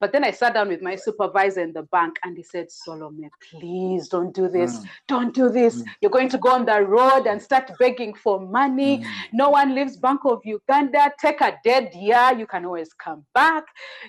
But 0.00 0.12
then 0.12 0.24
I 0.24 0.30
sat 0.30 0.54
down 0.54 0.68
with 0.68 0.82
my 0.82 0.94
supervisor 0.94 1.60
in 1.60 1.72
the 1.72 1.82
bank 1.82 2.18
and 2.24 2.36
he 2.36 2.42
said, 2.42 2.68
Solome, 2.68 3.28
please 3.50 4.08
don't 4.08 4.34
do 4.34 4.48
this. 4.48 4.78
Mm. 4.78 4.86
Don't 5.08 5.34
do 5.34 5.48
this. 5.48 5.82
Mm. 5.82 5.86
You're 6.00 6.10
going 6.10 6.28
to 6.28 6.38
go 6.38 6.50
on 6.50 6.64
the 6.66 6.82
road 6.82 7.26
and 7.26 7.40
start 7.42 7.70
begging 7.78 8.14
for 8.14 8.40
money. 8.40 8.98
Mm. 8.98 9.06
No 9.32 9.50
one 9.50 9.74
leaves 9.74 9.96
Bank 9.96 10.20
of 10.24 10.40
Uganda. 10.44 11.12
Take 11.20 11.40
a 11.40 11.56
dead 11.64 11.92
year. 11.94 12.32
You 12.38 12.46
can 12.46 12.64
always 12.64 12.92
come 12.94 13.24
back, 13.34 13.64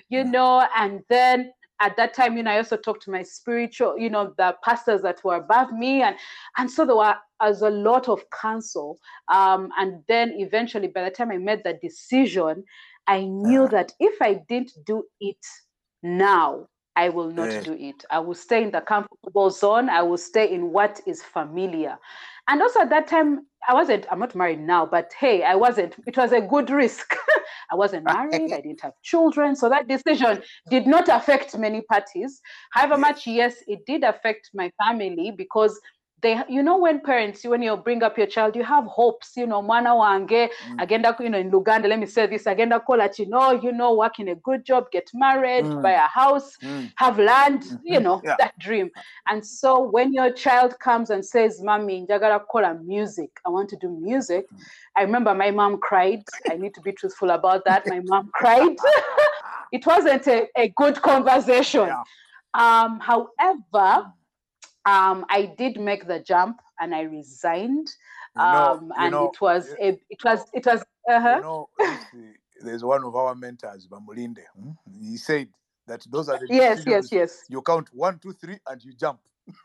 you 0.08 0.24
Mm. 0.24 0.30
know. 0.30 0.68
And 0.76 1.02
then 1.08 1.52
at 1.80 1.96
that 1.96 2.14
time, 2.14 2.36
you 2.36 2.42
know, 2.42 2.50
I 2.50 2.58
also 2.58 2.76
talked 2.76 3.02
to 3.04 3.10
my 3.10 3.22
spiritual, 3.22 3.98
you 3.98 4.10
know, 4.10 4.34
the 4.36 4.54
pastors 4.62 5.02
that 5.02 5.24
were 5.24 5.36
above 5.36 5.72
me. 5.72 6.02
And 6.02 6.14
and 6.58 6.70
so 6.70 6.84
there 6.84 6.96
were 6.96 7.16
as 7.40 7.62
a 7.62 7.70
lot 7.70 8.08
of 8.08 8.22
counsel. 8.30 8.98
Um, 9.28 9.70
and 9.78 10.02
then 10.06 10.34
eventually, 10.36 10.88
by 10.88 11.04
the 11.04 11.10
time 11.10 11.30
I 11.30 11.38
made 11.38 11.64
that 11.64 11.80
decision, 11.80 12.64
I 13.06 13.24
knew 13.24 13.66
that 13.68 13.92
if 13.98 14.20
I 14.20 14.34
didn't 14.48 14.72
do 14.84 15.04
it 15.20 15.44
now, 16.02 16.66
I 16.96 17.08
will 17.08 17.30
not 17.30 17.50
Eh. 17.50 17.60
do 17.60 17.72
it. 17.72 18.04
I 18.10 18.18
will 18.18 18.34
stay 18.34 18.62
in 18.62 18.70
the 18.72 18.80
comfortable 18.80 19.50
zone. 19.50 19.88
I 19.88 20.02
will 20.02 20.18
stay 20.18 20.52
in 20.52 20.72
what 20.72 21.00
is 21.06 21.22
familiar. 21.22 21.98
And 22.48 22.60
also 22.60 22.80
at 22.80 22.90
that 22.90 23.06
time, 23.06 23.46
I 23.68 23.74
wasn't, 23.74 24.06
I'm 24.10 24.18
not 24.18 24.34
married 24.34 24.60
now, 24.60 24.86
but 24.86 25.12
hey, 25.18 25.42
I 25.42 25.54
wasn't, 25.54 25.94
it 26.06 26.16
was 26.16 26.32
a 26.32 26.40
good 26.40 26.70
risk. 26.70 27.14
I 27.70 27.76
wasn't 27.76 28.04
married, 28.04 28.52
I 28.52 28.60
didn't 28.60 28.80
have 28.80 28.94
children. 29.02 29.54
So 29.54 29.68
that 29.68 29.86
decision 29.86 30.42
did 30.68 30.86
not 30.86 31.08
affect 31.08 31.56
many 31.56 31.82
parties. 31.82 32.40
However 32.72 32.96
much, 32.98 33.26
yes, 33.26 33.56
it 33.68 33.86
did 33.86 34.02
affect 34.02 34.50
my 34.52 34.72
family 34.82 35.30
because 35.36 35.78
they, 36.22 36.42
you 36.48 36.62
know, 36.62 36.76
when 36.78 37.00
parents, 37.00 37.44
when 37.44 37.62
you 37.62 37.76
bring 37.76 38.02
up 38.02 38.18
your 38.18 38.26
child, 38.26 38.54
you 38.56 38.62
have 38.64 38.84
hopes, 38.84 39.36
you 39.36 39.46
know, 39.46 39.62
mwana 39.62 39.94
wange, 39.96 40.50
Mm. 40.68 40.82
agenda, 40.82 41.16
you 41.20 41.30
know, 41.30 41.38
in 41.38 41.50
Luganda, 41.50 41.88
let 41.88 41.98
me 41.98 42.06
say 42.06 42.26
this, 42.26 42.46
agenda 42.46 42.78
call 42.80 43.00
at 43.00 43.18
you 43.18 43.26
know, 43.26 43.52
you 43.52 43.72
know, 43.72 43.94
work 43.94 44.18
in 44.18 44.28
a 44.28 44.34
good 44.34 44.64
job, 44.64 44.90
get 44.90 45.08
married, 45.14 45.64
Mm. 45.64 45.82
buy 45.82 45.92
a 45.92 46.08
house, 46.08 46.56
Mm. 46.58 46.92
have 46.96 47.18
land, 47.18 47.62
you 47.84 47.98
Mhm. 47.98 48.02
know, 48.02 48.20
Yeah. 48.24 48.36
that 48.38 48.58
dream. 48.58 48.90
And 49.28 49.44
so 49.46 49.80
when 49.80 50.12
your 50.12 50.30
child 50.32 50.78
comes 50.78 51.10
and 51.10 51.24
says, 51.24 51.62
Mommy, 51.62 52.06
njagala 52.06 52.40
kola 52.48 52.74
music, 52.74 53.30
I 53.46 53.50
want 53.50 53.68
to 53.70 53.76
do 53.76 53.88
music. 53.88 54.46
Mm. 54.52 54.58
I 54.96 55.02
remember 55.02 55.34
my 55.34 55.50
mom 55.50 55.78
cried. 55.78 56.24
I 56.50 56.56
need 56.56 56.74
to 56.74 56.80
be 56.82 56.92
truthful 56.92 57.30
about 57.30 57.64
that. 57.64 57.86
My 57.86 58.00
mom 58.00 58.30
cried. 58.34 58.76
it 59.72 59.86
wasn't 59.86 60.26
a, 60.26 60.48
a 60.56 60.68
good 60.76 61.00
conversation. 61.00 61.86
Yeah. 61.86 62.02
Um, 62.54 62.98
however, 63.00 64.04
Mm. 64.04 64.12
Um, 64.86 65.24
I 65.28 65.52
did 65.58 65.78
make 65.80 66.06
the 66.06 66.20
jump 66.20 66.60
and 66.80 66.94
I 66.94 67.02
resigned. 67.02 67.88
You 68.36 68.42
know, 68.42 68.72
Um, 68.72 68.84
you 68.84 68.92
and 68.98 69.10
know, 69.12 69.30
it 69.30 69.40
was 69.40 69.68
eh, 69.80 69.90
a, 69.90 70.00
it 70.08 70.24
was 70.24 70.40
it 70.54 70.66
was 70.66 70.82
uh-huh. 71.08 71.36
you 71.36 71.42
know, 71.42 71.68
there's 72.62 72.84
one 72.84 73.04
of 73.04 73.16
our 73.16 73.34
mentors, 73.34 73.86
Bamulinde. 73.88 74.44
hmm, 74.58 74.70
He 75.00 75.16
said 75.16 75.48
that 75.86 76.04
those 76.08 76.28
are 76.28 76.38
the 76.38 76.46
yes, 76.48 76.84
yes, 76.86 77.10
yes. 77.10 77.44
you 77.48 77.60
count 77.62 77.88
one, 77.92 78.18
two, 78.18 78.32
three, 78.32 78.58
and 78.66 78.82
you 78.84 78.92
jump. 78.94 79.20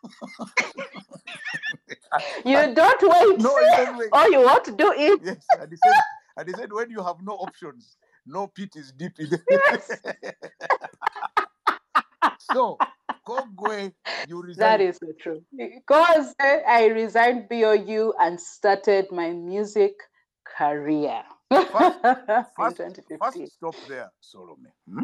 You 2.45 2.73
don't 2.73 3.01
wait. 3.01 3.39
No, 3.39 3.59
you 3.59 3.71
don't 3.77 3.97
wait. 3.97 4.09
All 4.13 4.31
you 4.31 4.41
want 4.41 4.63
to 4.65 4.71
do 4.71 4.91
is 4.93 5.19
Yes, 5.21 5.45
and 5.59 5.69
he 5.69 5.77
said, 5.77 5.93
and 6.37 6.47
he 6.47 6.53
said, 6.53 6.71
when 6.71 6.89
you 6.89 7.03
have 7.03 7.17
no 7.21 7.33
options, 7.33 7.97
no 8.25 8.47
pit 8.47 8.75
is 8.75 8.91
deep 8.91 9.19
in 9.19 9.27
so, 12.51 12.77
Kogwe, 13.27 13.93
you 14.27 14.41
resign. 14.43 14.59
That 14.59 14.81
is 14.81 14.97
so 14.97 15.11
true. 15.19 15.41
Because 15.55 16.33
I 16.39 16.87
resigned 16.93 17.49
BOU 17.49 18.13
and 18.19 18.39
started 18.39 19.11
my 19.11 19.31
music 19.31 19.93
career 20.57 21.23
First- 21.51 21.99
first, 22.57 22.77
2015. 22.77 23.17
first 23.19 23.53
stop 23.53 23.75
there, 23.87 24.11
Solome. 24.21 24.71
hmm? 24.89 25.03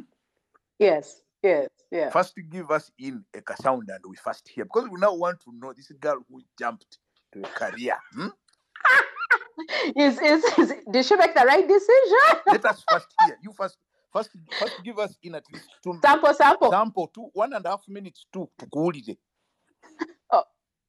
Yes, 0.80 1.22
yes, 1.44 1.70
yeah. 1.92 2.10
First, 2.10 2.34
give 2.50 2.72
us 2.72 2.92
in 2.98 3.24
a 3.36 3.62
sound 3.62 3.90
and 3.90 4.04
we 4.08 4.16
first 4.16 4.48
hear 4.48 4.66
because 4.66 4.90
we 4.90 5.00
now 5.00 5.14
want 5.14 5.40
to 5.42 5.52
know 5.54 5.74
this 5.74 5.92
girl 6.00 6.20
who 6.30 6.42
jumped 6.58 6.98
to 7.34 7.40
a 7.40 7.48
career. 7.48 7.98
hmm? 8.14 8.28
Is, 9.96 10.20
is, 10.20 10.44
is, 10.58 10.74
did 10.90 11.06
she 11.06 11.16
make 11.16 11.36
the 11.36 11.42
right 11.46 11.68
decision? 11.68 12.42
Let 12.48 12.66
us 12.66 12.84
first 12.90 13.08
hear. 13.26 13.38
You 13.44 13.54
first, 13.54 13.78
first, 14.14 14.30
first 14.60 14.82
give 14.84 15.00
us 15.00 15.16
in 15.24 15.36
at 15.36 15.44
least 15.54 15.70
two 15.84 15.98
sample, 16.02 16.34
sample. 16.34 16.70
sample, 16.72 17.08
two, 17.08 17.30
one 17.34 17.54
and 17.54 17.66
a 17.66 17.70
half 17.70 17.84
minutes 17.88 18.26
to 18.34 18.50
tukuwulire. 18.60 19.18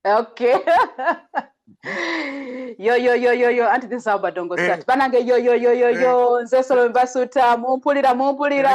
Okay. 0.04 0.58
yo 2.76 2.96
yo 2.96 3.14
yo 3.14 3.30
yo 3.32 3.48
yo 3.50 3.68
anti 3.68 3.86
this 3.86 4.02
is 4.02 4.08
how 4.08 4.18
badongo 4.18 4.58
Eh. 4.58 4.64
start 4.66 4.84
banange 4.84 5.24
yo 5.24 5.36
yo 5.36 5.52
yo 5.54 5.70
yo 5.72 5.88
yo 5.90 6.40
nze 6.42 6.60
solome 6.64 6.92
basuta 6.92 7.56
mumpulira 7.56 8.12
mumpulira 8.12 8.74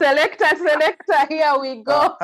Selector, 0.00 0.48
selector. 0.56 0.56
selector 0.56 0.56
selector 0.56 1.26
here 1.28 1.56
we 1.60 1.76
go. 1.84 2.16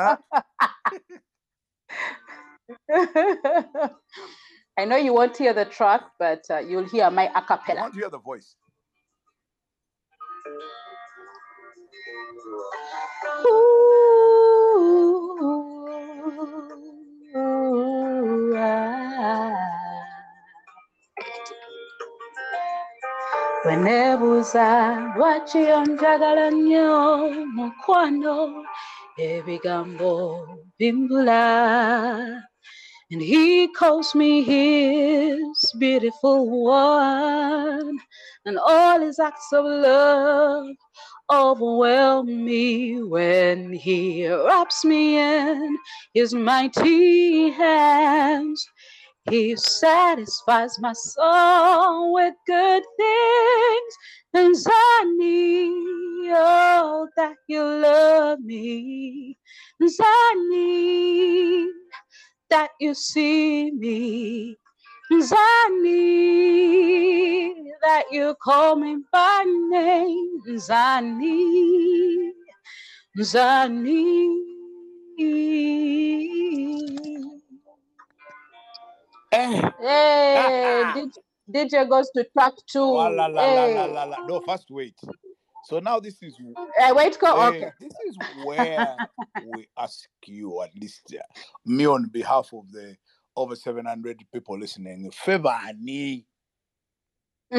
I 4.76 4.84
know 4.84 4.96
you 4.96 5.14
won't 5.14 5.36
hear 5.36 5.52
the 5.54 5.64
track, 5.64 6.02
but 6.18 6.44
uh, 6.50 6.58
you'll 6.58 6.88
hear 6.88 7.08
my 7.10 7.26
a 7.26 7.38
I 7.38 7.40
cappella. 7.42 7.82
want 7.82 7.94
to 7.94 8.00
hear 8.00 8.10
the 8.10 8.18
voice. 8.18 8.56
Ooh, 17.34 18.54
ah. 18.56 19.54
Wenebuuza 23.64 24.66
lwaki 25.16 25.62
onjagala 25.78 26.46
nnyo 26.50 26.90
mukwano 27.56 28.36
ebigambo 29.28 30.12
bimbula 30.78 31.44
and 33.10 33.22
he 33.22 33.68
calls 33.68 34.14
me 34.14 34.42
his 34.42 35.58
beautiful 35.78 36.38
one 36.64 37.98
and 38.46 38.58
all 38.58 39.00
his 39.00 39.18
acts 39.18 39.50
of 39.52 39.64
love 39.64 40.66
overwhelm 41.32 42.44
me 42.44 43.02
when 43.02 43.72
he 43.72 44.28
wraps 44.28 44.84
me 44.84 45.18
in 45.18 45.76
his 46.12 46.34
mighty 46.34 47.50
hands 47.50 48.66
he 49.30 49.56
satisfies 49.56 50.78
my 50.80 50.92
soul 50.92 52.12
with 52.12 52.34
good 52.46 52.82
things, 52.98 53.94
and 54.34 54.54
I 54.68 55.14
need 55.16 56.30
oh, 56.30 57.08
that 57.16 57.36
you 57.48 57.62
love 57.62 58.40
me. 58.40 59.38
And 59.80 59.90
I 59.98 60.46
need 60.50 61.68
that 62.50 62.70
you 62.80 62.92
see 62.92 63.70
me. 63.70 64.58
And 65.14 65.22
I 65.32 65.68
need 65.80 67.54
that 67.82 68.04
you 68.10 68.34
call 68.42 68.74
me 68.74 68.96
by 69.12 69.44
name. 69.68 70.40
And 70.46 70.60
I 70.70 71.00
need, 71.02 72.32
and 73.16 73.36
I 73.36 73.68
need. 73.68 74.40
Eh. 79.30 79.70
Hey, 79.80 80.82
DJ, 80.96 81.12
DJ 81.52 81.88
goes 81.88 82.10
to 82.16 82.24
track 82.36 82.54
two. 82.66 82.80
La, 82.80 83.06
la, 83.06 83.26
la, 83.26 83.44
la, 83.46 83.64
la, 83.66 83.84
la, 83.84 84.04
la. 84.04 84.26
No, 84.26 84.40
first 84.40 84.66
wait. 84.70 84.96
So 85.62 85.78
now 85.78 86.00
this 86.00 86.20
is 86.22 86.34
Uh, 86.56 86.92
wait, 86.96 87.16
go. 87.20 87.40
eh, 87.40 87.46
Okay. 87.48 87.70
this 87.80 87.92
is 88.08 88.16
where 88.44 88.96
we 89.44 89.68
ask 89.78 90.08
you, 90.26 90.60
at 90.62 90.74
least 90.74 91.14
uh, 91.16 91.22
me 91.64 91.86
on 91.86 92.06
behalf 92.08 92.52
of 92.52 92.70
the 92.72 92.96
over 93.36 93.56
700 93.56 94.20
people 94.32 94.58
listening, 94.58 95.10
favor 95.10 95.56
ani. 95.66 96.26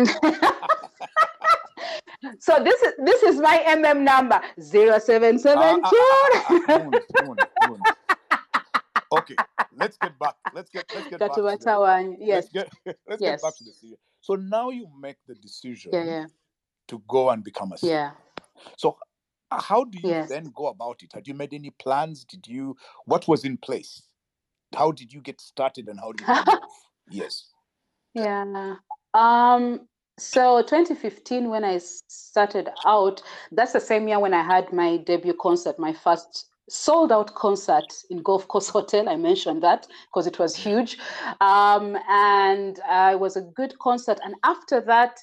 so 2.39 2.63
this 2.63 2.82
is 2.82 2.94
this 3.05 3.24
is 3.24 3.38
my 3.39 3.63
MM 3.67 4.01
number 4.01 4.41
zero 4.62 5.00
seven 5.00 5.36
Ah, 5.36 5.39
seven 5.39 5.82
ah, 5.84 5.91
ah. 6.65 6.89
Okay, 9.12 9.36
let's 9.77 9.98
get 9.98 10.17
back. 10.20 10.36
Let's 10.53 10.70
get 10.70 10.86
let's 10.94 11.08
get 11.10 11.20
back. 11.20 11.36
To 11.36 11.41
the. 11.44 11.48
Yes. 12.20 12.50
Let's 12.53 12.67
get 12.67 12.70
let's 13.08 13.22
Yes. 13.22 13.41
get 13.41 13.41
back 13.44 13.55
to 13.58 13.63
the. 13.63 13.98
So 14.22 14.36
now 14.36 14.70
you 14.72 14.88
make 15.00 15.17
the 15.27 15.36
decision 15.36 15.91
Yeah, 15.94 16.03
yeah, 16.03 16.25
to 16.88 17.01
go 17.08 17.29
and 17.29 17.44
become 17.44 17.72
a 17.74 17.77
singer. 17.77 17.94
yeah. 17.94 18.12
So 18.77 18.98
uh, 19.51 19.62
how 19.62 19.84
do 19.86 20.00
you 20.00 20.10
Yes. 20.10 20.29
then 20.29 20.51
go 20.55 20.67
about 20.67 21.03
it? 21.03 21.12
Had 21.13 21.27
you 21.27 21.36
made 21.36 21.53
any 21.53 21.70
plans? 21.70 22.25
Did 22.25 22.48
you 22.48 22.75
what 23.05 23.27
was 23.27 23.46
in 23.46 23.58
place? 23.58 24.01
How 24.75 24.91
did 24.91 25.13
you 25.13 25.22
get 25.22 25.41
started 25.41 25.88
and 25.88 26.00
how 26.00 26.12
did 26.12 26.27
you? 26.27 26.60
Yes. 27.12 27.50
Yeah. 28.15 28.75
Um. 29.13 29.88
So 30.17 30.62
2015, 30.62 31.50
when 31.50 31.65
i 31.65 31.77
started 31.77 32.70
out, 32.86 33.22
that's 33.51 33.74
the 33.74 33.82
same 33.82 34.08
year 34.08 34.20
when 34.20 34.34
I 34.34 34.44
had 34.44 34.72
my 34.72 34.98
debut 34.98 35.36
concert, 35.39 35.77
my 35.77 35.94
first 35.94 36.48
sold 36.70 37.12
out 37.12 37.36
concert 37.36 37.94
in 38.10 38.24
Golf 38.24 38.48
Course 38.48 38.70
Hotel. 38.77 39.10
I 39.10 39.17
mentioned 39.17 39.62
that 39.63 39.88
because 40.08 40.25
it 40.25 40.39
was 40.39 40.55
huge. 40.55 40.98
Um, 41.41 41.98
and 42.10 42.79
uh, 42.89 43.12
it 43.13 43.20
was 43.20 43.36
a 43.36 43.41
good 43.41 43.77
concert. 43.79 44.20
And 44.24 44.36
after 44.44 44.82
that, 44.82 45.20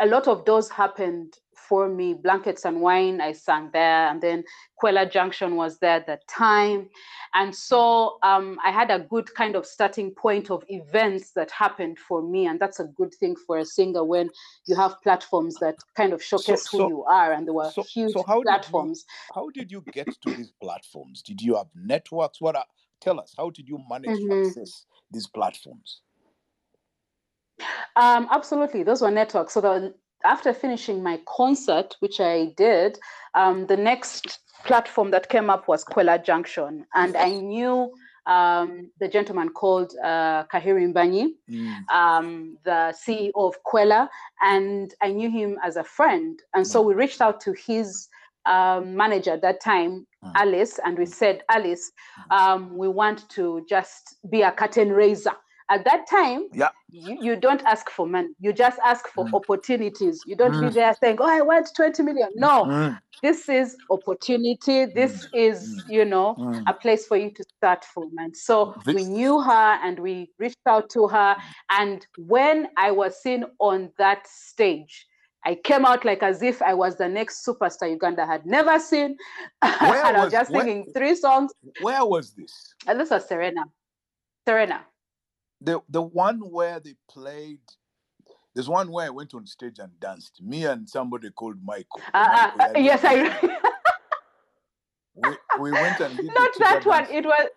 a 0.00 0.06
lot 0.06 0.26
of 0.26 0.44
doors 0.44 0.68
happened 0.68 1.34
for 1.68 1.88
me. 1.88 2.14
Blankets 2.14 2.64
and 2.64 2.80
Wine, 2.80 3.20
I 3.20 3.32
sang 3.32 3.70
there. 3.72 4.08
And 4.08 4.20
then 4.20 4.44
Kwela 4.82 5.10
Junction 5.10 5.56
was 5.56 5.78
there 5.78 5.96
at 5.96 6.06
that 6.06 6.26
time. 6.28 6.88
And 7.34 7.54
so 7.54 8.18
um, 8.22 8.58
I 8.64 8.70
had 8.70 8.90
a 8.90 8.98
good 8.98 9.32
kind 9.34 9.56
of 9.56 9.64
starting 9.66 10.10
point 10.10 10.50
of 10.50 10.64
events 10.68 11.32
that 11.32 11.50
happened 11.50 11.98
for 11.98 12.22
me. 12.22 12.46
And 12.46 12.58
that's 12.60 12.80
a 12.80 12.84
good 12.84 13.14
thing 13.14 13.36
for 13.46 13.58
a 13.58 13.64
singer 13.64 14.04
when 14.04 14.30
you 14.66 14.76
have 14.76 15.00
platforms 15.02 15.54
that 15.56 15.76
kind 15.96 16.12
of 16.12 16.22
showcase 16.22 16.68
So- 16.70 16.78
who 16.78 16.88
you 16.88 17.04
are. 17.04 17.32
And 17.32 17.46
there 17.46 17.54
were 17.54 17.70
so- 17.70 17.82
huge 17.82 18.12
so 18.12 18.22
how 18.26 18.42
did 18.42 18.68
you- 18.72 18.96
How 19.34 19.48
did 19.50 19.70
you 19.70 19.80
get 19.92 20.08
to 20.22 20.34
these 20.34 20.52
platforms? 20.60 21.22
Did 21.22 21.40
you 21.40 21.56
have 21.56 21.68
networks? 21.74 22.40
What 22.40 22.56
are, 22.56 22.66
tell 23.00 23.20
us, 23.20 23.34
how 23.36 23.50
did 23.50 23.68
you 23.68 23.78
manage 23.88 24.18
to 24.18 24.24
Mhm. 24.24 24.46
access 24.46 24.84
these 25.10 25.26
platforms? 25.26 26.00
Um, 27.96 28.26
absolutely, 28.30 28.82
those 28.82 29.02
were 29.02 29.10
networks. 29.10 29.52
So 29.54 29.60
the, 29.60 29.94
after 30.24 30.52
finishing 30.52 31.02
my 31.02 31.20
concert, 31.26 31.96
which 32.00 32.20
I 32.20 32.52
did, 32.56 32.98
um, 33.34 33.66
the 33.66 33.76
next 33.76 34.40
platform 34.64 35.10
that 35.10 35.28
came 35.28 35.50
up 35.50 35.68
was 35.68 35.84
Kwela 35.84 36.24
Junction, 36.24 36.86
and 36.94 37.16
I 37.16 37.30
knew 37.30 37.92
um, 38.26 38.90
the 39.00 39.08
gentleman 39.08 39.48
called 39.48 39.92
uh, 40.02 40.44
Kahiri 40.44 40.92
Mbanyi, 40.92 41.28
Mm, 41.50 41.90
um, 41.90 42.56
the 42.64 42.94
CEO 42.94 43.32
of 43.34 43.54
Kwela, 43.66 44.08
and 44.40 44.94
I 45.02 45.08
knew 45.10 45.30
him 45.30 45.58
as 45.64 45.76
a 45.76 45.82
friend. 45.84 46.38
And 46.54 46.64
so 46.66 46.80
we 46.82 46.94
reached 46.94 47.20
out 47.20 47.40
to 47.42 47.52
his 47.52 48.08
um, 48.46 48.94
manager 48.96 49.32
at 49.32 49.42
that 49.42 49.60
time, 49.60 50.06
Mm. 50.24 50.32
Alice, 50.36 50.78
and 50.84 50.96
we 50.96 51.06
said, 51.06 51.42
Alice, 51.48 51.90
um, 52.30 52.76
we 52.76 52.86
want 52.86 53.28
to 53.30 53.66
just 53.68 54.16
be 54.30 54.42
a 54.42 54.52
curtain 54.52 54.92
raiser. 54.92 55.32
At 55.74 55.84
that 55.84 56.06
time, 56.06 56.40
Yeah. 56.52 56.68
you, 56.90 57.16
you 57.26 57.34
don't 57.36 57.62
ask 57.64 57.88
for 57.88 58.06
money, 58.06 58.28
you 58.44 58.52
just 58.52 58.78
ask 58.84 59.08
for 59.08 59.24
Mm. 59.24 59.34
opportunities. 59.40 60.16
You 60.26 60.36
don't 60.36 60.52
be 60.52 60.66
Mm. 60.68 60.74
there 60.74 60.94
saying, 61.02 61.16
Oh, 61.20 61.24
I 61.38 61.40
want 61.40 61.66
20 61.74 62.02
million. 62.02 62.28
No, 62.34 62.64
mm, 62.64 62.98
this 63.22 63.48
is 63.48 63.68
opportunity. 63.88 64.84
This 65.00 65.26
is, 65.32 65.58
Mm. 65.86 65.90
you 65.96 66.04
know, 66.04 66.34
mm. 66.38 66.62
a 66.66 66.74
place 66.74 67.06
for 67.06 67.16
you 67.16 67.30
to 67.38 67.42
start 67.56 67.82
from. 67.92 68.10
And 68.18 68.36
so 68.36 68.56
we 68.86 69.04
knew 69.04 69.40
her 69.40 69.68
and 69.86 69.98
we 69.98 70.14
reached 70.38 70.66
out 70.66 70.90
to 70.90 71.08
her. 71.08 71.36
And 71.70 72.06
when 72.18 72.68
I 72.76 72.90
was 72.90 73.12
seen 73.22 73.44
on 73.58 73.78
that 73.96 74.26
stage, 74.26 75.06
I 75.46 75.54
came 75.54 75.84
out 75.86 76.04
like 76.04 76.22
as 76.22 76.42
if 76.42 76.60
I 76.60 76.74
was 76.74 76.96
the 76.96 77.08
next 77.08 77.46
superstar 77.46 77.88
Uganda 77.90 78.26
had 78.26 78.44
never 78.44 78.78
seen. 78.78 79.16
And 79.62 79.72
I 79.80 80.12
was 80.12 80.24
was- 80.24 80.32
just 80.32 80.50
where- 80.50 80.64
singing 80.64 80.92
three 80.92 81.14
songs. 81.14 81.50
Where 81.80 82.04
was 82.04 82.34
this? 82.34 82.74
And 82.86 83.00
this 83.00 83.08
was 83.10 83.26
Serena. 83.26 83.64
Serena. 84.46 84.84
The 85.64 85.80
the 85.88 86.02
one 86.02 86.38
where 86.40 86.80
they 86.80 86.94
played. 87.10 87.60
There's 88.54 88.68
one 88.68 88.90
where 88.92 89.06
I 89.06 89.10
went 89.10 89.32
on 89.34 89.46
stage 89.46 89.78
and 89.78 89.98
danced. 89.98 90.42
Me 90.42 90.66
and 90.66 90.86
somebody 90.86 91.30
called 91.30 91.56
Michael. 91.64 92.02
Uh, 92.12 92.50
Michael, 92.56 92.76
uh, 92.76 92.80
yes, 92.80 93.00
I. 93.02 93.58
We, 95.14 95.28
we 95.60 95.72
went 95.72 96.00
and 96.00 96.16
did 96.16 96.26
Not 96.34 96.50
that 96.58 96.84
one. 96.84 97.04
dance. 97.04 97.10
It 97.14 97.24
was 97.24 97.48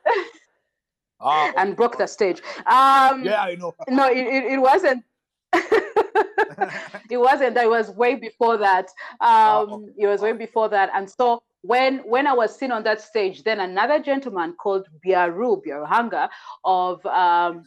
Ah, 1.19 1.51
and 1.57 1.75
broke 1.75 1.97
the 1.97 2.07
stage. 2.07 2.41
Um, 2.65 3.24
Yeah, 3.24 3.41
I 3.41 3.55
know. 3.55 3.74
no, 3.89 4.07
it, 4.09 4.17
it, 4.17 4.43
it 4.53 4.57
wasn't. 4.59 5.03
it 5.53 7.17
wasn't. 7.17 7.55
That 7.55 7.69
was 7.69 7.89
way 7.91 8.15
before 8.15 8.57
that. 8.57 8.88
Um, 9.21 9.69
okay. 9.71 9.91
It 9.97 10.07
was 10.07 10.21
way 10.21 10.33
before 10.33 10.69
that. 10.69 10.89
And 10.93 11.09
so 11.09 11.41
when 11.62 12.00
when 12.00 12.27
I 12.27 12.33
was 12.33 12.55
seen 12.57 12.71
on 12.71 12.83
that 12.83 13.01
stage, 13.01 13.43
then 13.43 13.59
another 13.59 14.00
gentleman 14.00 14.53
called 14.53 14.88
Biaru 15.05 15.62
Biaruhanga 15.65 16.29
of 16.63 17.05
um, 17.05 17.63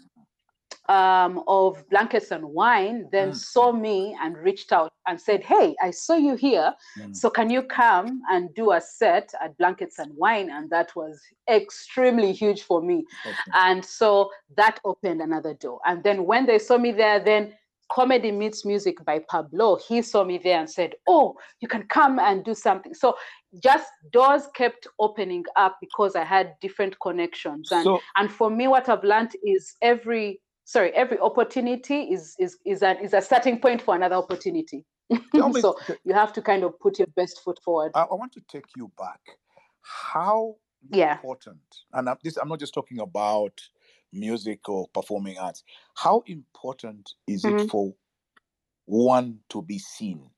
um, 0.89 1.43
of 1.47 1.87
blankets 1.91 2.31
and 2.31 2.45
wine 2.45 3.09
then 3.13 3.31
Mm. 3.31 3.35
saw 3.35 3.73
me 3.73 4.17
and 4.23 4.37
reached 4.39 4.73
out 4.73 4.91
and 5.07 5.21
said, 5.21 5.43
"Hey, 5.45 5.75
I 5.83 5.91
saw 5.91 6.17
you 6.17 6.35
here. 6.35 6.75
Mm. 6.99 7.15
So 7.15 7.29
can 7.31 7.51
you 7.51 7.63
come 7.63 8.23
and 8.31 8.53
do 8.55 8.73
a 8.73 8.81
set 8.81 9.33
at 9.43 9.57
blankets 9.59 9.99
and 9.99 10.11
wine?" 10.17 10.51
And 10.51 10.71
that 10.71 10.95
was 10.97 11.21
extremely 11.49 12.33
huge 12.33 12.63
for 12.63 12.81
me. 12.81 13.05
Okay. 13.27 13.51
And 13.55 13.85
so 13.85 14.31
that 14.57 14.81
opened 14.85 15.21
another 15.21 15.55
door. 15.55 15.81
And 15.87 16.03
then 16.03 16.25
when 16.25 16.47
they 16.47 16.59
saw 16.59 16.79
me 16.79 16.93
there, 16.93 17.21
then 17.21 17.55
Comedy 17.91 18.31
Meets 18.31 18.65
Music 18.67 19.03
by 19.05 19.19
Pablo, 19.31 19.77
he 19.77 20.03
saw 20.03 20.23
me 20.25 20.37
there 20.39 20.59
and 20.61 20.69
said, 20.71 20.95
Oh, 21.07 21.37
you 21.61 21.69
can 21.69 21.85
come 21.89 22.19
and 22.19 22.45
do 22.45 22.55
something. 22.55 22.93
So 22.95 23.17
just 23.63 23.89
doors 24.13 24.47
kept 24.55 24.87
opening 24.99 25.45
up 25.57 25.79
because 25.81 26.15
I 26.15 26.25
had 26.25 26.55
different 26.61 26.99
connections. 27.01 27.73
And 27.73 27.85
So 27.85 28.01
and 28.17 28.31
for 28.31 28.51
me, 28.51 28.69
what 28.69 28.89
I've 28.89 29.05
learned 29.05 29.33
is 29.43 29.77
every 29.81 30.41
sorry, 30.69 30.93
every 30.93 31.19
opportunity 31.19 32.03
is 32.13 32.37
is 32.39 32.59
is 32.65 32.83
a 32.83 33.01
is 33.01 33.15
a 33.15 33.23
starting 33.23 33.59
point 33.59 33.81
for 33.83 33.97
another 33.97 34.17
opportunity. 34.17 34.85
me, 35.11 35.61
so 35.61 35.79
you 36.05 36.13
have 36.13 36.33
to 36.35 36.43
kind 36.43 36.63
of 36.63 36.79
put 36.79 36.99
your 36.99 37.09
best 37.17 37.41
foot 37.43 37.59
forward. 37.65 37.93
I, 37.95 38.03
I 38.03 38.15
want 38.15 38.33
to 38.33 38.41
take 38.49 38.67
you 38.77 38.93
back. 38.99 39.21
How 39.83 40.57
Yeah. 40.93 41.19
important, 41.19 41.61
and 41.95 42.09
I'm, 42.09 42.17
this, 42.23 42.37
I'm 42.37 42.49
not 42.49 42.61
just 42.61 42.75
talking 42.75 43.01
about 43.01 43.61
music 44.13 44.69
or 44.69 44.89
performing 44.89 45.39
arts. 45.39 45.65
How 45.97 46.23
important 46.27 47.15
is 47.27 47.45
it 47.47 47.53
Mhm. 47.53 47.71
for 47.71 47.95
one 48.85 49.39
to 49.49 49.63
be 49.63 49.79
seen 49.79 50.31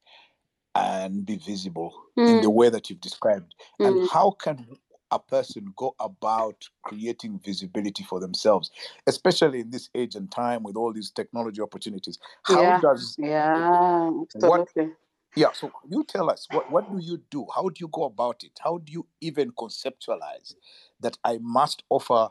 and 0.77 1.27
be 1.27 1.37
visible 1.37 1.93
in 2.17 2.39
Mm, 2.39 2.43
the 2.43 2.51
way 2.51 2.69
that 2.69 2.89
you've 2.89 3.01
described? 3.01 3.55
mm. 3.81 3.87
And 3.87 4.09
how 4.11 4.31
can 4.31 4.67
a 5.11 5.19
person 5.19 5.73
go 5.77 5.95
about 6.01 6.69
creating 6.83 7.41
visibility 7.45 8.05
for 8.05 8.21
themselves, 8.21 8.71
especially 9.07 9.61
in 9.61 9.71
this 9.71 9.91
age 9.95 10.15
and 10.15 10.31
time 10.31 10.63
with 10.63 10.77
all 10.77 10.93
these 10.93 11.11
technology 11.11 11.61
opportunities? 11.61 12.19
How 12.43 12.63
Yeah. 12.63 12.81
does 12.81 13.17
Yeah, 13.19 14.11
absolutely. 14.23 14.93
yeah, 15.37 15.53
so 15.53 15.71
you 15.89 16.05
tell 16.05 16.31
us 16.31 16.47
what 16.51 16.71
what 16.73 16.91
do 16.91 16.99
you 17.01 17.21
do? 17.31 17.47
How 17.55 17.69
do 17.69 17.75
you 17.79 17.89
go 17.89 18.05
about 18.05 18.43
it? 18.43 18.59
How 18.61 18.79
do 18.79 18.93
you 18.93 19.07
even 19.21 19.53
conceptualize 19.53 20.55
that 21.01 21.17
I 21.25 21.39
must 21.41 21.85
offer 21.89 22.29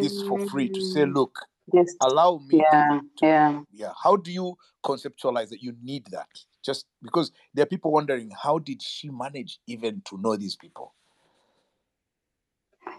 this 0.00 0.22
for 0.22 0.38
free 0.38 0.68
to 0.68 0.80
say, 0.80 1.02
Mm, 1.02 1.14
look, 1.14 1.38
Yes. 1.72 1.94
allow 2.00 2.38
me 2.38 2.58
Yeah, 2.58 3.00
to, 3.00 3.00
to 3.18 3.26
yeah. 3.26 3.60
yeah. 3.72 3.92
How 4.02 4.16
do 4.16 4.32
you 4.32 4.56
conceptualize 4.84 5.50
that 5.50 5.62
you 5.62 5.74
need 5.82 6.06
that? 6.10 6.28
Just 6.64 6.86
because 7.02 7.30
there 7.54 7.62
are 7.62 7.66
people 7.66 7.92
wondering 7.92 8.30
how 8.30 8.58
did 8.58 8.82
she 8.82 9.10
manage 9.10 9.58
even 9.66 10.02
to 10.06 10.18
know 10.18 10.36
these 10.36 10.56
people? 10.56 10.94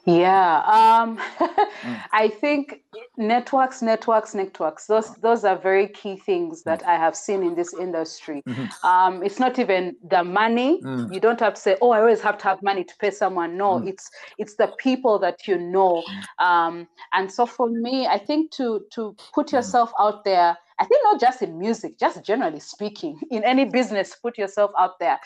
Yeah, 0.05 0.61
um, 0.65 1.17
Mm. 1.17 1.99
I 2.11 2.27
think 2.29 2.81
networks, 3.17 3.81
networks, 3.81 4.33
networks. 4.33 4.85
Those 4.87 5.15
those 5.15 5.43
are 5.45 5.57
very 5.57 5.87
key 5.87 6.17
things 6.17 6.63
that 6.63 6.83
I 6.85 6.95
have 6.95 7.15
seen 7.15 7.43
in 7.43 7.55
this 7.55 7.73
industry. 7.73 8.41
Mhm. 8.47 8.69
Um, 8.83 9.23
it's 9.23 9.39
not 9.39 9.59
even 9.59 9.95
the 10.03 10.23
money. 10.23 10.81
Mm. 10.81 11.13
You 11.13 11.19
don't 11.19 11.39
have 11.39 11.53
to 11.53 11.61
say, 11.61 11.77
"Oh, 11.81 11.91
I 11.91 11.99
always 11.99 12.21
have 12.21 12.37
to 12.39 12.43
have 12.45 12.61
money 12.61 12.83
to 12.83 12.95
pay 12.97 13.11
someone." 13.11 13.57
No, 13.57 13.79
Mm. 13.79 13.87
it's 13.87 14.09
it's 14.37 14.55
the 14.55 14.67
people 14.77 15.19
that 15.19 15.47
you 15.47 15.57
know. 15.57 16.03
Um, 16.39 16.87
and 17.13 17.31
so 17.31 17.45
for 17.45 17.69
me, 17.69 18.07
I 18.07 18.17
think 18.17 18.51
to 18.51 18.85
to 18.91 19.15
put 19.33 19.47
Mm. 19.47 19.53
yourself 19.53 19.91
out 19.99 20.23
there. 20.23 20.57
I 20.81 20.85
think 20.85 21.01
not 21.03 21.19
just 21.19 21.41
in 21.41 21.59
music, 21.59 21.97
just 21.99 22.23
generally 22.23 22.59
speaking, 22.61 23.19
in 23.31 23.43
any 23.43 23.65
business, 23.65 24.15
put 24.15 24.37
yourself 24.37 24.71
out 24.77 24.97
there. 24.99 25.19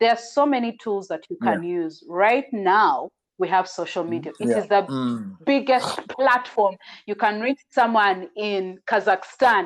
There 0.00 0.10
are 0.10 0.16
so 0.36 0.46
many 0.46 0.76
tools 0.82 1.08
that 1.08 1.26
you 1.28 1.36
can 1.42 1.62
use 1.64 2.04
right 2.08 2.46
now. 2.52 3.10
We 3.42 3.48
have 3.48 3.66
social 3.82 4.04
media. 4.14 4.32
It 4.44 4.50
is 4.60 4.66
Yeah. 4.70 4.72
the 4.74 4.82
Mm. 4.92 5.36
biggest 5.52 5.94
platform. 6.16 6.74
You 7.10 7.16
can 7.24 7.34
reach 7.46 7.62
someone 7.78 8.18
in 8.50 8.62
Kazakhstan 8.90 9.64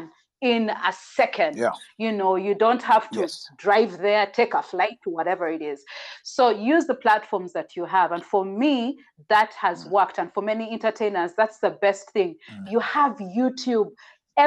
in 0.52 0.62
a 0.90 0.92
second. 1.18 1.52
Yeah. 1.64 1.74
You 2.04 2.12
know, 2.18 2.32
you 2.46 2.54
don't 2.64 2.84
have 2.94 3.06
to 3.16 3.20
Yes. 3.20 3.34
drive 3.66 3.92
there, 4.06 4.24
take 4.40 4.52
a 4.54 4.62
flight, 4.72 5.00
whatever 5.16 5.46
it 5.56 5.62
is. 5.72 5.78
So 6.36 6.42
use 6.74 6.84
the 6.92 6.98
platforms 7.06 7.50
that 7.58 7.68
you 7.76 7.84
have. 7.96 8.08
And 8.16 8.24
for 8.32 8.42
me, 8.62 8.76
that 9.34 9.50
has 9.64 9.78
Mm. 9.84 9.90
worked. 9.96 10.16
And 10.20 10.28
for 10.34 10.42
many 10.52 10.64
entertainers, 10.76 11.30
that's 11.40 11.58
the 11.66 11.72
best 11.86 12.04
thing. 12.16 12.30
Mm. 12.52 12.70
You 12.72 12.80
have 12.96 13.12
YouTube. 13.40 13.88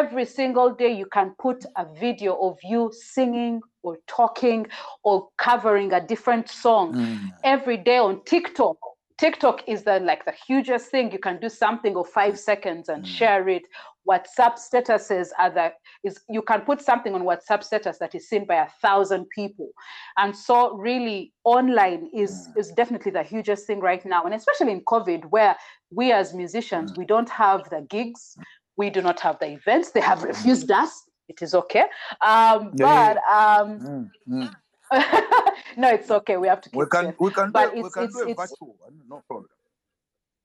Every 0.02 0.26
single 0.40 0.70
day, 0.84 0.92
you 1.02 1.08
can 1.18 1.30
put 1.46 1.60
a 1.84 1.86
video 2.06 2.32
of 2.48 2.54
you 2.72 2.82
singing 3.16 3.56
or 3.86 3.94
talking 4.20 4.62
or 5.08 5.16
covering 5.48 5.90
a 6.00 6.02
different 6.14 6.46
song 6.66 6.88
Mm. 6.94 7.20
every 7.56 7.78
day 7.90 8.00
on 8.08 8.14
TikTok. 8.34 8.78
TikTok 9.20 9.68
is 9.68 9.84
the 9.84 10.00
like 10.00 10.24
the 10.26 10.32
hugest 10.48 10.90
thing. 10.92 11.12
You 11.12 11.20
can 11.20 11.40
do 11.40 11.50
something 11.50 11.96
of 11.98 12.08
five 12.08 12.40
seconds 12.40 12.88
and 12.90 13.04
Mm. 13.04 13.08
share 13.08 13.50
it. 13.50 13.64
WhatsApp 14.10 14.56
statuses 14.58 15.30
are 15.38 15.52
that 15.52 15.74
is 16.04 16.22
you 16.30 16.42
can 16.42 16.62
put 16.62 16.82
something 16.82 17.14
on 17.14 17.24
WhatsApp 17.24 17.64
status 17.64 17.98
that 18.00 18.16
is 18.16 18.30
seen 18.30 18.46
by 18.46 18.56
a 18.56 18.70
thousand 18.82 19.26
people. 19.30 19.70
And 20.18 20.36
so 20.36 20.74
really 20.78 21.34
online 21.44 22.10
is 22.14 22.32
Mm. 22.48 22.60
is 22.60 22.72
definitely 22.72 23.12
the 23.12 23.24
hugest 23.24 23.68
thing 23.68 23.80
right 23.82 24.04
now. 24.06 24.24
And 24.26 24.34
especially 24.34 24.72
in 24.72 24.82
COVID, 24.86 25.26
where 25.36 25.56
we 25.92 26.12
as 26.12 26.34
musicians, 26.34 26.98
we 26.98 27.06
don't 27.06 27.30
have 27.30 27.70
the 27.70 27.82
gigs, 27.96 28.38
we 28.78 28.90
do 28.90 29.02
not 29.02 29.20
have 29.20 29.38
the 29.40 29.50
events, 29.60 29.92
they 29.92 30.02
have 30.12 30.24
refused 30.24 30.72
us. 30.72 30.92
It 31.28 31.42
is 31.42 31.54
okay. 31.54 31.86
Um, 32.32 32.62
Yeah, 32.76 32.86
but 32.88 33.16
um 33.40 33.70
Mm. 33.80 34.06
Mm. 34.30 34.50
no, 35.78 35.90
it's 35.90 36.10
okay. 36.12 36.38
We 36.38 36.48
have 36.48 36.62
to 36.62 36.70
keep 36.70 36.78
We 36.80 36.86
can 36.88 37.06
safe. 37.06 37.16
we 37.20 37.32
can 37.32 37.52
But 37.52 37.76
do 37.76 37.84
we 37.84 37.90
can 37.90 38.04
it's- 38.04 38.14
do 38.14 38.20
a 38.28 38.30
it's- 38.30 38.50
virtual 38.50 38.76
one. 38.80 38.94
No, 39.08 39.22
problem. 39.28 39.48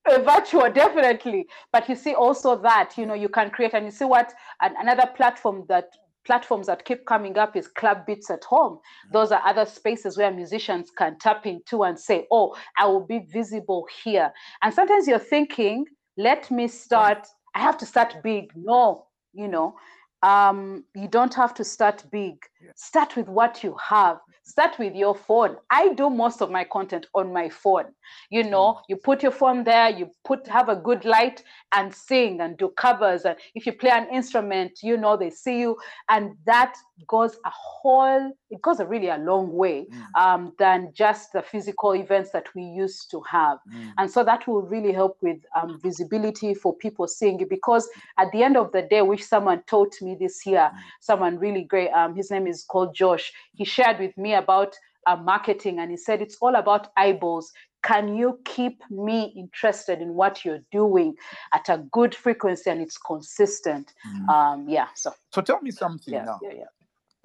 a 0.06 0.20
virtual 0.22 0.70
definitely 0.70 1.46
but 1.72 1.88
you 1.88 1.94
see 1.96 2.12
also 2.14 2.56
that 2.60 2.92
you 2.98 3.06
know 3.06 3.14
you 3.14 3.28
can 3.28 3.48
create 3.50 3.72
and 3.72 3.86
you 3.86 3.90
see 3.90 4.04
what 4.04 4.34
an, 4.60 4.74
another 4.78 5.06
platform 5.16 5.64
that 5.66 5.86
platforms 6.26 6.66
that 6.66 6.84
keep 6.84 7.06
coming 7.06 7.38
up 7.38 7.56
is 7.56 7.68
club 7.68 8.04
beats 8.06 8.28
at 8.30 8.44
home 8.44 8.78
those 9.12 9.32
are 9.32 9.40
other 9.46 9.64
spaces 9.64 10.18
where 10.18 10.30
musicians 10.30 10.90
can 10.90 11.18
tap 11.18 11.46
into 11.46 11.84
and 11.84 11.98
say 11.98 12.26
oh 12.30 12.54
i 12.78 12.86
will 12.86 13.06
be 13.06 13.20
visible 13.32 13.86
here 14.04 14.30
and 14.62 14.74
sometimes 14.74 15.08
you're 15.08 15.18
thinking 15.18 15.86
let 16.18 16.50
me 16.50 16.68
start 16.68 17.26
i 17.54 17.60
have 17.60 17.78
to 17.78 17.86
start 17.86 18.14
big 18.22 18.52
no 18.54 19.06
you 19.32 19.48
know 19.48 19.74
um, 20.22 20.84
you 20.94 21.06
don't 21.06 21.34
have 21.34 21.52
to 21.52 21.64
start 21.64 22.02
big. 22.10 22.36
Start 22.74 23.16
with 23.16 23.28
what 23.28 23.62
you 23.62 23.76
have. 23.82 24.18
Start 24.42 24.78
with 24.78 24.94
your 24.94 25.14
phone. 25.14 25.56
I 25.70 25.94
do 25.94 26.10
most 26.10 26.42
of 26.42 26.50
my 26.50 26.64
content 26.64 27.06
on 27.14 27.32
my 27.32 27.48
phone. 27.48 27.86
You 28.30 28.44
know 28.44 28.80
you 28.88 28.96
put 28.96 29.22
your 29.22 29.32
phone 29.32 29.64
there 29.64 29.88
you 29.88 30.10
put 30.24 30.46
have 30.48 30.68
a 30.68 30.76
good 30.76 31.04
light 31.04 31.42
and 31.74 31.94
sing 31.94 32.40
and 32.40 32.56
do 32.56 32.68
covers. 32.76 33.24
And 33.24 33.36
if 33.54 33.66
you 33.66 33.72
play 33.72 33.90
an 33.90 34.06
instrument 34.12 34.80
you 34.82 34.96
know 34.96 35.16
they 35.16 35.30
see 35.30 35.60
you. 35.60 35.76
And 36.08 36.32
that 36.46 36.74
goes 37.08 37.36
a 37.44 37.50
whole 37.50 38.32
it 38.50 38.60
goes 38.62 38.80
a 38.80 38.86
really 38.86 39.08
a 39.08 39.18
long 39.18 39.52
way 39.52 39.86
Mm, 39.90 40.04
um, 40.18 40.52
than 40.58 40.92
just 40.94 41.32
the 41.32 41.42
physical 41.42 41.94
events 41.94 42.30
that 42.30 42.46
we 42.54 42.62
used 42.62 43.10
to 43.10 43.20
have. 43.22 43.58
Mm, 43.68 43.92
and 43.98 44.10
so 44.10 44.22
that 44.24 44.46
will 44.46 44.62
really 44.62 44.92
help 44.92 45.16
with 45.22 45.38
um, 45.60 45.78
visibility 45.82 46.54
for 46.54 46.74
people 46.76 47.06
seeing 47.08 47.38
you. 47.38 47.46
Because 47.46 47.88
at 48.18 48.30
the 48.32 48.42
end 48.42 48.56
of 48.56 48.70
the 48.72 48.82
day 48.82 49.02
which 49.02 49.24
someone 49.24 49.62
taught 49.66 49.92
me 50.00 50.16
this 50.18 50.44
year 50.46 50.70
Mm. 50.74 50.78
someone 51.00 51.38
really 51.38 51.62
great 51.62 51.90
um, 51.90 52.14
his 52.14 52.30
name 52.30 52.46
is 52.46 52.53
called 52.62 52.94
josh 52.94 53.32
he 53.54 53.64
shared 53.64 53.98
with 53.98 54.16
me 54.16 54.34
about 54.34 54.76
uh, 55.06 55.16
marketing 55.16 55.80
and 55.80 55.90
he 55.90 55.96
said 55.96 56.22
it's 56.22 56.36
all 56.40 56.54
about 56.54 56.88
eyeballs 56.96 57.52
can 57.82 58.14
you 58.14 58.38
keep 58.46 58.80
me 58.90 59.32
interested 59.36 60.00
in 60.00 60.14
what 60.14 60.44
you're 60.44 60.62
doing 60.70 61.14
at 61.52 61.68
a 61.68 61.78
good 61.92 62.14
frequency 62.14 62.70
and 62.70 62.80
it's 62.80 62.96
consistent 62.98 63.92
mm. 64.06 64.28
um, 64.28 64.66
yeah 64.68 64.86
so 64.94 65.12
So 65.32 65.42
tell 65.42 65.60
me 65.60 65.70
something 65.70 66.14
yeah 66.14 66.24
now, 66.24 66.38
yeah 66.40 66.52
yeah 66.52 66.64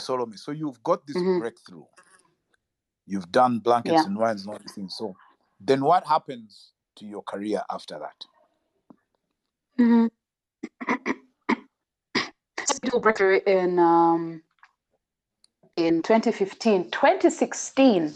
Solomon. 0.02 0.38
So 0.38 0.52
you've 0.52 0.82
got 0.84 1.06
this 1.08 1.18
Mhm. 1.18 1.40
breakthrough. 1.40 1.86
You've 3.06 3.32
done 3.32 3.60
blankets 3.60 3.94
Yeah. 3.94 4.06
and 4.06 4.18
wines 4.18 4.44
and 4.44 4.54
all 4.54 4.60
these 4.60 4.74
things. 4.74 4.96
So 4.98 5.16
then 5.60 5.84
what 5.84 6.06
happens 6.08 6.74
to 6.98 7.06
your 7.06 7.24
career 7.24 7.64
after 7.70 8.00
that? 8.00 8.26
Mm-hmm. 9.80 10.08
Digital 12.68 13.00
breakthrough 13.00 13.42
in 13.46 13.80
um, 13.80 14.44
in 15.88 16.02
2015, 16.04 16.92
2016, 16.92 18.14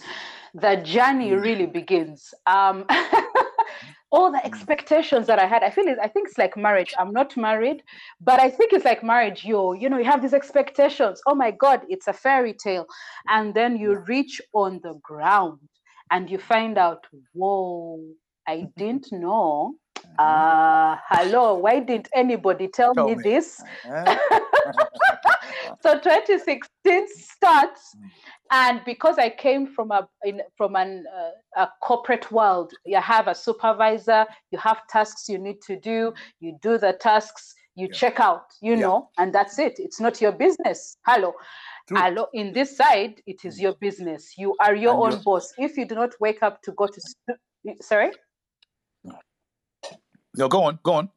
the 0.55 0.77
journey 0.77 1.31
Mm. 1.31 1.41
really 1.41 1.65
begins. 1.65 2.33
Um, 2.47 2.85
all 4.11 4.31
the 4.31 4.45
expectations 4.45 5.27
that 5.27 5.39
I 5.39 5.47
had, 5.47 5.63
I 5.63 5.71
feel 5.71 5.87
it, 5.87 5.97
I 6.01 6.07
think 6.07 6.29
it's 6.29 6.37
like 6.37 6.57
marriage. 6.57 6.93
I'm 6.99 7.11
not 7.13 7.35
married, 7.37 7.83
but 8.21 8.39
I 8.39 8.49
think 8.49 8.73
it's 8.73 8.85
like 8.85 9.03
marriage. 9.03 9.43
You, 9.45 9.75
you 9.75 9.89
know, 9.89 9.97
you 9.97 10.05
have 10.05 10.21
these 10.21 10.33
expectations. 10.35 11.21
Oh 11.27 11.35
my 11.35 11.51
God, 11.51 11.81
it's 11.89 12.07
a 12.07 12.13
fairy 12.13 12.53
tale, 12.53 12.85
and 13.27 13.53
then 13.55 13.77
you 13.77 13.99
reach 14.07 14.41
on 14.53 14.79
the 14.83 14.95
ground 15.03 15.59
and 16.11 16.29
you 16.29 16.37
find 16.37 16.77
out, 16.77 17.05
whoa, 17.33 17.99
I 18.47 18.67
didn't 18.77 19.11
know. 19.11 19.75
Uh, 20.19 20.97
hello, 21.09 21.55
why 21.55 21.79
didn't 21.79 22.09
anybody 22.13 22.67
tell, 22.67 22.93
Tell 22.93 23.07
me, 23.07 23.15
me. 23.15 23.23
this? 23.23 23.61
Uh-huh. 23.85 24.15
so 25.81 25.99
2016 25.99 27.07
starts 27.15 27.95
Mm. 27.95 28.09
and 28.51 28.81
because 28.85 29.17
i 29.17 29.29
came 29.29 29.67
from 29.67 29.91
a 29.91 30.07
in, 30.25 30.41
from 30.57 30.75
an 30.75 31.05
uh, 31.15 31.61
a 31.63 31.67
corporate 31.81 32.31
world 32.31 32.71
you 32.85 32.99
have 32.99 33.27
a 33.27 33.35
supervisor 33.35 34.25
you 34.51 34.57
have 34.57 34.79
tasks 34.87 35.27
you 35.29 35.37
need 35.37 35.61
to 35.61 35.79
do 35.79 36.13
you 36.39 36.57
do 36.61 36.77
the 36.77 36.93
tasks 36.93 37.53
you 37.75 37.87
Yeah. 37.87 37.93
check 37.93 38.19
out 38.19 38.45
you 38.61 38.75
Yeah. 38.75 38.81
know 38.83 39.09
and 39.17 39.33
that's 39.33 39.59
it 39.59 39.73
it's 39.77 39.99
not 39.99 40.21
your 40.21 40.31
business 40.31 40.97
hello 41.05 41.33
True. 41.87 41.97
hello 41.97 42.27
in 42.33 42.53
this 42.53 42.77
side 42.77 43.21
it 43.25 43.43
is 43.45 43.57
Mm. 43.59 43.61
your 43.63 43.73
business 43.81 44.37
you 44.37 44.55
are 44.59 44.75
your 44.75 44.95
And 44.95 45.13
own 45.15 45.21
boss 45.23 45.53
if 45.57 45.77
you 45.77 45.85
do 45.85 45.95
not 45.95 46.11
wake 46.19 46.41
up 46.41 46.61
to 46.63 46.71
go 46.71 46.87
to 46.87 47.01
sorry 47.81 48.11
No, 50.35 50.47
go 50.47 50.63
on, 50.63 50.79
go 50.83 50.93
on. 50.93 51.09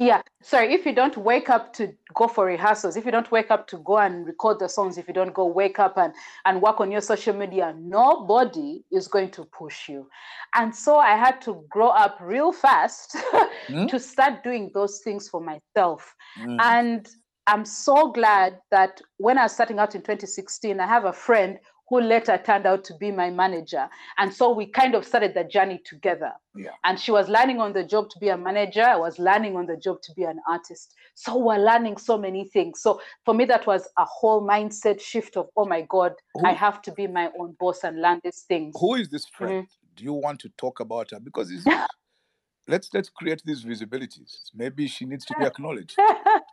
Yeah, 0.00 0.22
sorry, 0.40 0.72
if 0.72 0.86
you 0.86 0.94
don't 0.94 1.14
wake 1.18 1.50
up 1.50 1.74
to 1.74 1.92
go 2.14 2.26
for 2.26 2.46
rehearsals, 2.46 2.96
if 2.96 3.04
you 3.04 3.12
don't 3.12 3.30
wake 3.30 3.50
up 3.50 3.66
to 3.66 3.76
go 3.84 3.98
and 3.98 4.26
record 4.26 4.58
the 4.58 4.66
songs, 4.66 4.96
if 4.96 5.06
you 5.06 5.12
don't 5.12 5.34
go 5.34 5.44
wake 5.44 5.78
up 5.78 5.98
and, 5.98 6.14
and 6.46 6.62
work 6.62 6.80
on 6.80 6.90
your 6.90 7.02
social 7.02 7.34
media, 7.34 7.74
nobody 7.78 8.82
is 8.90 9.08
going 9.08 9.30
to 9.32 9.44
push 9.44 9.90
you. 9.90 10.08
And 10.54 10.74
so 10.74 10.96
I 10.96 11.16
had 11.16 11.42
to 11.42 11.66
grow 11.68 11.88
up 11.88 12.16
real 12.18 12.50
fast 12.50 13.14
Hmm? 13.66 13.86
to 13.88 14.00
start 14.00 14.42
doing 14.42 14.70
those 14.72 15.00
things 15.04 15.28
for 15.28 15.40
myself. 15.40 16.14
Mm. 16.40 16.56
And 16.60 17.08
I'm 17.46 17.64
so 17.66 18.10
glad 18.10 18.58
that 18.70 19.02
when 19.18 19.36
I 19.36 19.42
was 19.42 19.52
starting 19.52 19.78
out 19.78 19.94
in 19.94 20.00
2016, 20.00 20.80
I 20.80 20.86
have 20.86 21.04
a 21.04 21.12
friend 21.12 21.58
who 21.90 22.00
later 22.00 22.40
turned 22.42 22.66
out 22.66 22.84
to 22.84 22.94
be 22.94 23.10
my 23.10 23.30
manager. 23.30 23.88
And 24.16 24.32
so 24.32 24.52
we 24.52 24.66
kind 24.66 24.94
of 24.94 25.04
started 25.04 25.34
the 25.34 25.42
journey 25.42 25.82
together. 25.84 26.32
Yeah. 26.54 26.70
And 26.84 26.98
she 26.98 27.10
was 27.10 27.28
learning 27.28 27.60
on 27.60 27.72
the 27.72 27.82
job 27.82 28.08
to 28.10 28.18
be 28.20 28.28
a 28.28 28.38
manager. 28.38 28.84
I 28.84 28.96
was 28.96 29.18
learning 29.18 29.56
on 29.56 29.66
the 29.66 29.76
job 29.76 30.00
to 30.02 30.12
be 30.14 30.22
an 30.22 30.38
artist. 30.48 30.94
So 31.14 31.36
we're 31.36 31.58
learning 31.58 31.96
so 31.96 32.16
many 32.16 32.44
things. 32.44 32.80
So 32.80 33.00
for 33.24 33.34
me, 33.34 33.44
that 33.46 33.66
was 33.66 33.88
a 33.98 34.04
whole 34.04 34.46
mindset 34.46 35.00
shift 35.00 35.36
of, 35.36 35.48
oh 35.56 35.66
my 35.66 35.82
God, 35.82 36.12
I 36.44 36.52
have 36.52 36.80
to 36.82 36.92
be 36.92 37.08
my 37.08 37.28
own 37.38 37.56
boss 37.58 37.82
and 37.82 38.00
learn 38.00 38.20
these 38.22 38.42
things. 38.42 38.76
Who 38.78 38.94
is 38.94 39.08
this 39.08 39.26
friend? 39.26 39.64
Mm-hmm. 39.64 39.94
Do 39.96 40.04
you 40.04 40.12
want 40.12 40.38
to 40.40 40.48
talk 40.50 40.78
about 40.78 41.10
her? 41.10 41.18
Because 41.18 41.50
it's, 41.50 41.66
let's 42.68 42.88
let's 42.94 43.08
create 43.08 43.42
these 43.44 43.64
visibilities. 43.64 44.50
Maybe 44.54 44.86
she 44.86 45.04
needs 45.06 45.24
to 45.26 45.34
be 45.38 45.44
acknowledged. 45.52 45.98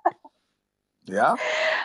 Yeah. 1.07 1.35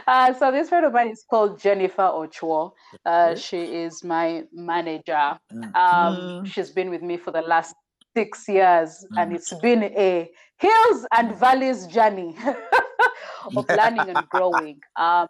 uh, 0.07 0.33
so 0.35 0.51
this 0.51 0.69
friend 0.69 0.85
of 0.85 0.93
mine 0.93 1.09
is 1.11 1.25
called 1.29 1.61
Jennifer 1.61 2.03
Ochoa. 2.03 2.71
Uh, 3.07 3.35
she 3.37 3.59
is 3.85 4.03
my 4.05 4.45
manager. 4.53 5.39
Mm. 5.53 5.75
Um, 5.77 6.17
Mm. 6.17 6.47
she's 6.47 6.71
been 6.71 6.91
with 6.91 7.03
me 7.03 7.17
for 7.17 7.31
the 7.31 7.43
last 7.43 7.75
six 8.17 8.49
years, 8.49 9.07
and 9.17 9.31
Mm. 9.33 9.37
it's 9.37 9.55
been 9.61 9.85
a 9.85 10.31
hills 10.59 11.07
and 11.17 11.35
valleys 11.37 11.87
journey 11.87 12.37
of 13.57 13.65
learning 13.69 14.09
and 14.11 14.29
growing. 14.29 14.81
Um, 14.97 15.29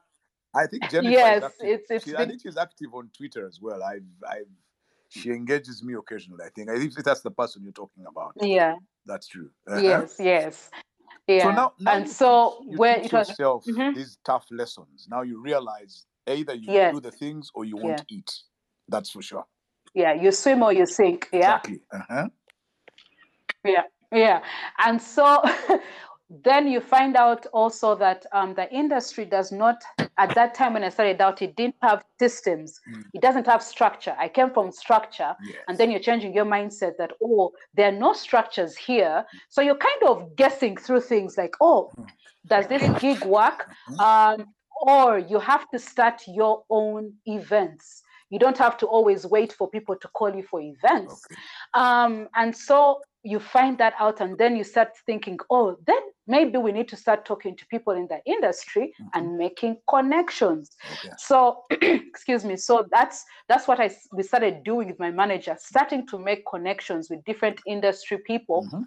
I 0.54 0.66
think 0.66 0.90
Jennifer 0.90 1.10
Yes, 1.10 1.42
it's- 1.62 1.90
it's 1.90 2.04
she, 2.04 2.16
I 2.16 2.26
think 2.26 2.42
she's 2.42 2.56
active 2.56 2.92
on 2.94 3.10
Twitter 3.16 3.46
as 3.46 3.60
well. 3.60 3.82
I've, 3.82 4.02
I've, 4.28 4.48
she 5.08 5.30
engages 5.30 5.82
me 5.84 5.94
occasionally. 5.94 6.44
I 6.44 6.50
think. 6.50 6.70
I 6.70 6.78
think 6.78 6.94
that's 6.94 7.20
the 7.20 7.30
person 7.30 7.62
you're 7.62 7.72
talking 7.72 8.04
about. 8.06 8.32
yeah, 8.40 8.76
That's 9.06 9.26
true. 9.28 9.50
Uh-huh. 9.68 9.80
yes, 9.80 10.16
yes, 10.18 10.70
yeah. 11.26 11.42
So 11.44 11.50
now, 11.50 11.72
now 11.78 11.92
and 11.94 12.06
you 12.06 12.12
so 12.12 12.56
teach, 12.60 12.68
you 12.72 12.78
where 12.78 12.96
teach 12.96 13.06
it 13.06 13.12
was, 13.12 13.28
yourself 13.28 13.64
Mhm. 13.66 13.94
these 13.94 14.18
tough 14.24 14.46
lessons. 14.50 15.06
Now 15.10 15.22
you 15.22 15.40
realize 15.40 16.04
either 16.26 16.54
you 16.54 16.72
Yes. 16.72 16.94
do 16.94 17.00
the 17.00 17.10
things 17.10 17.50
or 17.54 17.64
you 17.64 17.76
won't 17.76 18.04
eat. 18.08 18.30
That's 18.88 19.10
for 19.10 19.22
sure. 19.22 19.46
yeah, 19.94 20.14
you 20.14 20.32
swim 20.32 20.62
or 20.62 20.72
you 20.72 20.86
sink. 20.86 21.28
Yeah. 21.32 21.38
Exactly. 21.38 21.80
Uh-huh. 21.92 22.28
yeah 23.64 23.82
yeah 24.10 24.42
and 24.78 25.00
so 25.00 25.40
then 26.44 26.66
you 26.66 26.80
find 26.80 27.14
out 27.16 27.46
also 27.52 27.94
that 27.94 28.24
um, 28.32 28.54
the 28.54 28.72
industry 28.72 29.24
does 29.24 29.52
not 29.52 29.82
at 30.18 30.34
that 30.34 30.54
time 30.54 30.72
when 30.72 30.82
i 30.84 30.88
started 30.88 31.20
out 31.20 31.42
it 31.42 31.54
didn't 31.56 31.74
have 31.82 32.02
systems 32.18 32.80
Mm. 32.88 33.02
it 33.12 33.20
doesn't 33.20 33.46
have 33.46 33.62
structure 33.62 34.14
i 34.18 34.28
came 34.28 34.50
from 34.50 34.72
structure 34.72 35.34
Yes. 35.46 35.56
and 35.68 35.78
then 35.78 35.90
you're 35.90 36.00
changing 36.00 36.32
your 36.34 36.44
mindset 36.46 36.96
that 36.98 37.12
oh 37.22 37.52
there 37.74 37.88
are 37.88 37.98
no 38.06 38.12
structures 38.12 38.76
here 38.76 39.24
so 39.50 39.60
you're 39.60 39.76
kind 39.90 40.02
of 40.06 40.34
guessing 40.36 40.76
through 40.76 41.00
things 41.00 41.36
like 41.36 41.54
oh 41.60 41.92
Mm. 41.98 42.06
does 42.46 42.66
this 42.66 42.82
gig 43.00 43.24
work 43.24 43.68
Mhm. 43.90 44.00
um, 44.00 44.46
or 44.86 45.18
you 45.18 45.38
have 45.38 45.68
to 45.70 45.78
start 45.78 46.22
your 46.26 46.64
own 46.70 47.12
events 47.26 48.02
you 48.30 48.38
don't 48.38 48.58
have 48.58 48.76
to 48.78 48.86
always 48.86 49.26
wait 49.26 49.52
for 49.52 49.68
people 49.68 49.94
to 49.96 50.08
call 50.08 50.34
you 50.34 50.42
for 50.50 50.60
events 50.60 51.14
Okay. 51.26 51.40
um, 51.74 52.28
and 52.34 52.56
so 52.56 53.00
you 53.24 53.38
find 53.38 53.78
that 53.78 53.94
out, 54.00 54.20
and 54.20 54.36
then 54.36 54.56
you 54.56 54.64
start 54.64 54.88
thinking, 55.06 55.38
oh, 55.48 55.76
then 55.86 56.02
maybe 56.36 56.56
we 56.66 56.72
need 56.78 56.88
to 56.94 56.96
start 57.04 57.20
talking 57.30 57.54
to 57.60 57.64
people 57.74 57.94
in 58.02 58.06
the 58.12 58.20
industry 58.34 58.84
Mhm. 58.92 59.10
and 59.14 59.24
making 59.44 59.72
connections. 59.94 60.64
Okay. 60.94 61.14
So, 61.28 61.38
excuse 62.12 62.42
me. 62.50 62.54
So 62.68 62.74
that's 62.96 63.18
that's 63.50 63.66
what 63.68 63.78
i 63.86 63.88
we 64.16 64.22
started 64.30 64.54
doing 64.70 64.86
with 64.90 65.00
my 65.06 65.12
manager, 65.22 65.54
starting 65.72 66.02
to 66.10 66.16
make 66.28 66.40
connections 66.54 67.02
with 67.10 67.20
different 67.30 67.58
industry 67.74 68.18
people 68.32 68.58
Mhm. 68.64 68.82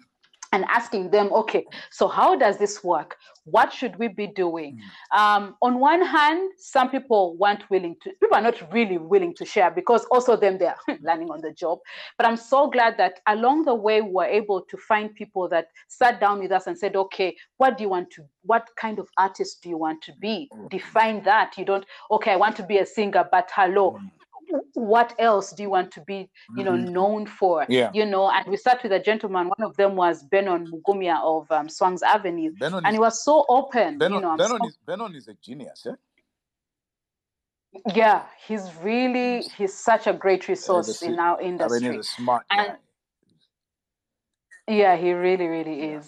And 0.55 0.63
asking 0.69 1.09
them, 1.09 1.33
okay, 1.33 1.65
so 1.91 2.07
how 2.07 2.33
does 2.37 2.57
this 2.57 2.81
work? 2.81 3.17
What 3.43 3.73
should 3.73 3.97
we 3.99 4.07
be 4.07 4.27
doing? 4.27 4.79
Mm. 5.13 5.17
Um, 5.19 5.55
on 5.61 5.79
one 5.81 6.01
hand, 6.01 6.51
some 6.57 6.89
people 6.89 7.35
weren't 7.35 7.69
willing 7.69 7.97
to, 8.03 8.11
people 8.21 8.37
are 8.37 8.41
not 8.41 8.71
really 8.71 8.97
willing 8.97 9.35
to 9.35 9.45
share 9.45 9.69
because 9.69 10.05
also 10.11 10.37
them 10.37 10.57
they're 10.57 10.77
learning 11.01 11.29
on 11.29 11.41
the 11.41 11.51
job. 11.51 11.79
But 12.17 12.25
I'm 12.25 12.37
so 12.37 12.69
glad 12.69 12.97
that 12.97 13.19
along 13.27 13.65
the 13.65 13.75
way 13.75 14.01
we 14.01 14.11
were 14.11 14.25
able 14.25 14.61
to 14.61 14.77
find 14.77 15.13
people 15.13 15.49
that 15.49 15.67
sat 15.89 16.21
down 16.21 16.39
with 16.39 16.53
us 16.53 16.67
and 16.67 16.77
said, 16.77 16.95
okay, 16.95 17.35
what 17.57 17.77
do 17.77 17.83
you 17.83 17.89
want 17.89 18.09
to, 18.11 18.23
what 18.43 18.69
kind 18.77 18.97
of 18.97 19.09
artist 19.17 19.61
do 19.61 19.67
you 19.67 19.77
want 19.77 20.01
to 20.03 20.13
be? 20.21 20.49
Okay. 20.53 20.77
Define 20.77 21.21
that. 21.23 21.57
You 21.57 21.65
don't, 21.65 21.85
okay, 22.11 22.31
I 22.31 22.37
want 22.37 22.55
to 22.55 22.63
be 22.63 22.77
a 22.77 22.85
singer, 22.85 23.27
but 23.29 23.49
hello, 23.53 23.85
Mm. 23.95 24.11
What 24.73 25.15
else 25.19 25.51
do 25.51 25.63
you 25.63 25.69
want 25.69 25.91
to 25.93 26.01
be, 26.01 26.29
you 26.57 26.63
know, 26.63 26.71
Mhm. 26.73 26.89
known 26.89 27.25
for? 27.25 27.65
Yeah. 27.69 27.91
You 27.93 28.05
know, 28.05 28.29
and 28.29 28.45
we 28.47 28.57
start 28.57 28.83
with 28.83 28.91
a 28.91 28.99
gentleman. 28.99 29.47
One 29.49 29.63
of 29.69 29.75
them 29.77 29.95
was 29.95 30.23
Benon 30.23 30.67
Mugumya 30.71 31.21
of 31.23 31.49
um, 31.51 31.67
Swangz 31.67 32.01
Avenue, 32.03 32.51
Benon 32.59 32.81
and 32.85 32.93
he 32.95 32.99
was 32.99 33.23
so 33.23 33.45
open. 33.49 33.97
Benon, 33.99 34.13
you 34.15 34.21
know, 34.21 34.35
Benon 34.37 34.59
so- 34.59 34.67
is 34.67 34.77
Benon 34.87 35.15
is 35.15 35.27
a 35.27 35.33
genius. 35.35 35.85
Eh? 35.87 35.95
yeah, 37.93 38.23
he's 38.47 38.73
really 38.81 39.41
he's 39.57 39.73
such 39.73 40.07
a 40.07 40.13
great 40.13 40.47
resource 40.47 40.99
si- 40.99 41.07
in 41.07 41.19
our 41.19 41.37
I 41.37 41.41
mean, 41.41 41.47
industry. 41.51 41.95
he's 41.95 41.99
a 41.99 42.03
smart 42.03 42.45
And- 42.51 42.67
guy. 42.67 42.77
Yeah, 44.67 44.95
he 44.95 45.13
really, 45.13 45.47
really 45.47 45.91
Yeah. 45.91 46.01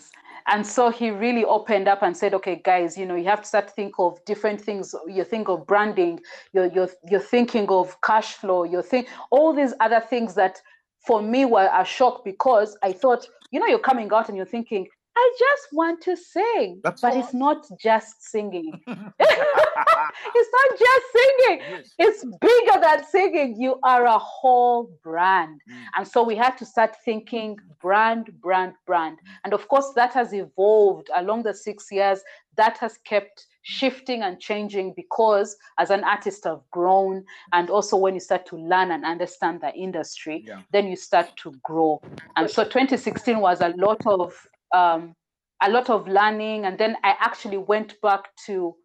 And 0.48 0.66
so 0.66 0.90
he 0.90 1.12
really 1.12 1.44
opened 1.44 1.88
up 1.88 2.02
and 2.02 2.16
said, 2.16 2.34
okay, 2.36 2.62
guys, 2.64 2.98
you 2.98 3.06
know, 3.06 3.16
you 3.16 3.26
have 3.26 3.42
to 3.42 3.48
start 3.48 3.68
to 3.68 3.74
think 3.74 3.96
of 4.00 4.24
different 4.26 4.62
things. 4.62 4.96
You 5.08 5.26
think 5.26 5.50
of 5.50 5.68
branding, 5.68 6.22
you're, 6.54 6.68
you're, 6.68 6.90
you're 7.10 7.20
thinking 7.20 7.68
of 7.68 8.00
cash 8.02 8.34
flow, 8.34 8.64
you 8.64 8.82
think 8.82 9.10
all 9.30 9.54
these 9.54 9.74
other 9.82 10.00
things 10.00 10.36
that 10.36 10.62
for 11.06 11.22
me 11.22 11.46
were 11.46 11.70
a 11.74 11.84
shock 11.84 12.24
because 12.24 12.78
I 12.82 12.94
thought, 12.94 13.28
you 13.52 13.60
know, 13.60 13.66
you're 13.66 13.80
coming 13.80 14.12
out 14.14 14.30
and 14.30 14.38
you're 14.38 14.46
thinking, 14.46 14.88
I 15.20 15.34
just 15.40 15.68
want 15.74 16.00
to 16.04 16.16
sing. 16.16 16.80
That's 16.84 17.02
but 17.02 17.14
all. 17.14 17.20
it's 17.20 17.34
not 17.34 17.66
just 17.80 18.24
singing. 18.32 18.72
it's 18.88 20.52
not 20.60 20.70
just 20.86 21.06
singing. 21.18 21.60
yes. 21.72 21.94
It's 21.98 22.24
bigger 22.40 22.80
than 22.82 23.04
singing. 23.06 23.60
You 23.60 23.80
are 23.84 24.06
a 24.06 24.20
whole 24.20 24.92
brand. 25.04 25.60
Mm. 25.70 25.76
And 25.98 26.08
so 26.08 26.24
we 26.24 26.36
had 26.36 26.56
to 26.60 26.66
start 26.66 26.96
thinking 27.04 27.58
brand, 27.82 28.30
brand, 28.42 28.74
brand. 28.86 29.18
And 29.44 29.54
of 29.54 29.68
course, 29.68 29.92
that 29.96 30.14
has 30.14 30.34
evolved 30.34 31.10
along 31.16 31.44
the 31.44 31.54
six 31.54 31.88
years. 31.92 32.20
That 32.56 32.78
has 32.78 32.98
kept 33.04 33.48
shifting 33.64 34.22
and 34.22 34.40
changing 34.40 34.94
because 34.96 35.58
as 35.80 35.90
an 35.90 36.04
artist, 36.04 36.46
I've 36.46 36.70
grown. 36.72 37.24
And 37.54 37.70
also, 37.72 37.98
when 37.98 38.14
you 38.14 38.20
start 38.20 38.46
to 38.48 38.56
learn 38.58 38.92
and 38.92 39.04
understand 39.04 39.62
the 39.62 39.74
industry, 39.74 40.44
Yeah. 40.48 40.62
then 40.72 40.88
you 40.88 40.96
start 40.96 41.36
to 41.44 41.54
grow. 41.64 42.02
And 42.36 42.50
so 42.50 42.64
2016 42.64 43.40
was 43.40 43.62
a 43.62 43.70
lot 43.78 44.02
of 44.06 44.34
um, 44.74 45.16
a 45.62 45.70
lot 45.70 45.90
of 45.90 46.08
learning. 46.08 46.66
And 46.66 46.78
then 46.78 46.98
I 47.04 47.16
actually 47.20 47.58
went 47.58 48.00
back 48.02 48.30
to 48.46 48.76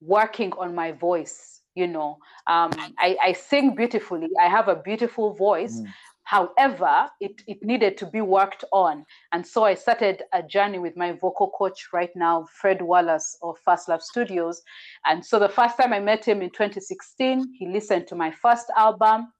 working 0.00 0.52
on 0.54 0.74
my 0.74 0.92
voice. 0.92 1.62
You 1.74 1.86
know, 1.86 2.18
um, 2.48 2.70
I, 2.98 3.16
I 3.22 3.32
sing 3.32 3.76
beautifully. 3.76 4.28
I 4.40 4.48
have 4.48 4.66
a 4.68 4.74
beautiful 4.76 5.32
voice. 5.34 5.80
Mm. 5.80 5.92
However, 6.24 7.08
it, 7.20 7.40
it 7.46 7.62
needed 7.62 7.96
to 7.98 8.06
be 8.06 8.20
worked 8.20 8.64
on. 8.72 9.06
And 9.32 9.46
so 9.46 9.64
I 9.64 9.74
started 9.74 10.24
a 10.34 10.42
journey 10.42 10.78
with 10.78 10.94
my 10.96 11.12
vocal 11.12 11.50
coach 11.50 11.88
right 11.92 12.10
now, 12.16 12.46
Fred 12.60 12.82
Wallace 12.82 13.38
of 13.42 13.58
Fast 13.64 13.88
Love 13.88 14.02
Studios. 14.02 14.60
And 15.06 15.24
so 15.24 15.38
the 15.38 15.48
first 15.48 15.78
time 15.78 15.92
I 15.92 16.00
met 16.00 16.24
him 16.24 16.42
in 16.42 16.50
2016, 16.50 17.54
he 17.58 17.68
listened 17.68 18.08
to 18.08 18.14
my 18.14 18.30
first 18.30 18.66
album. 18.76 19.32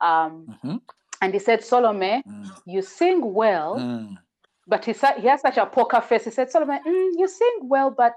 Um, 0.00 0.46
Mhm. 0.62 0.80
and 1.22 1.32
he 1.32 1.38
said, 1.38 1.60
Solome, 1.60 2.22
Mm. 2.26 2.50
you 2.66 2.82
sing 2.82 3.32
well, 3.32 3.78
Mm. 3.78 4.18
But 4.66 4.84
he 4.84 4.92
said 4.92 5.18
he 5.18 5.26
has 5.28 5.40
such 5.40 5.56
a 5.56 5.66
poker 5.66 6.00
face. 6.00 6.24
He 6.24 6.30
said, 6.30 6.50
Solome, 6.50 6.78
mm, 6.86 7.10
you 7.16 7.28
sing 7.28 7.60
well, 7.62 7.90
but 7.90 8.14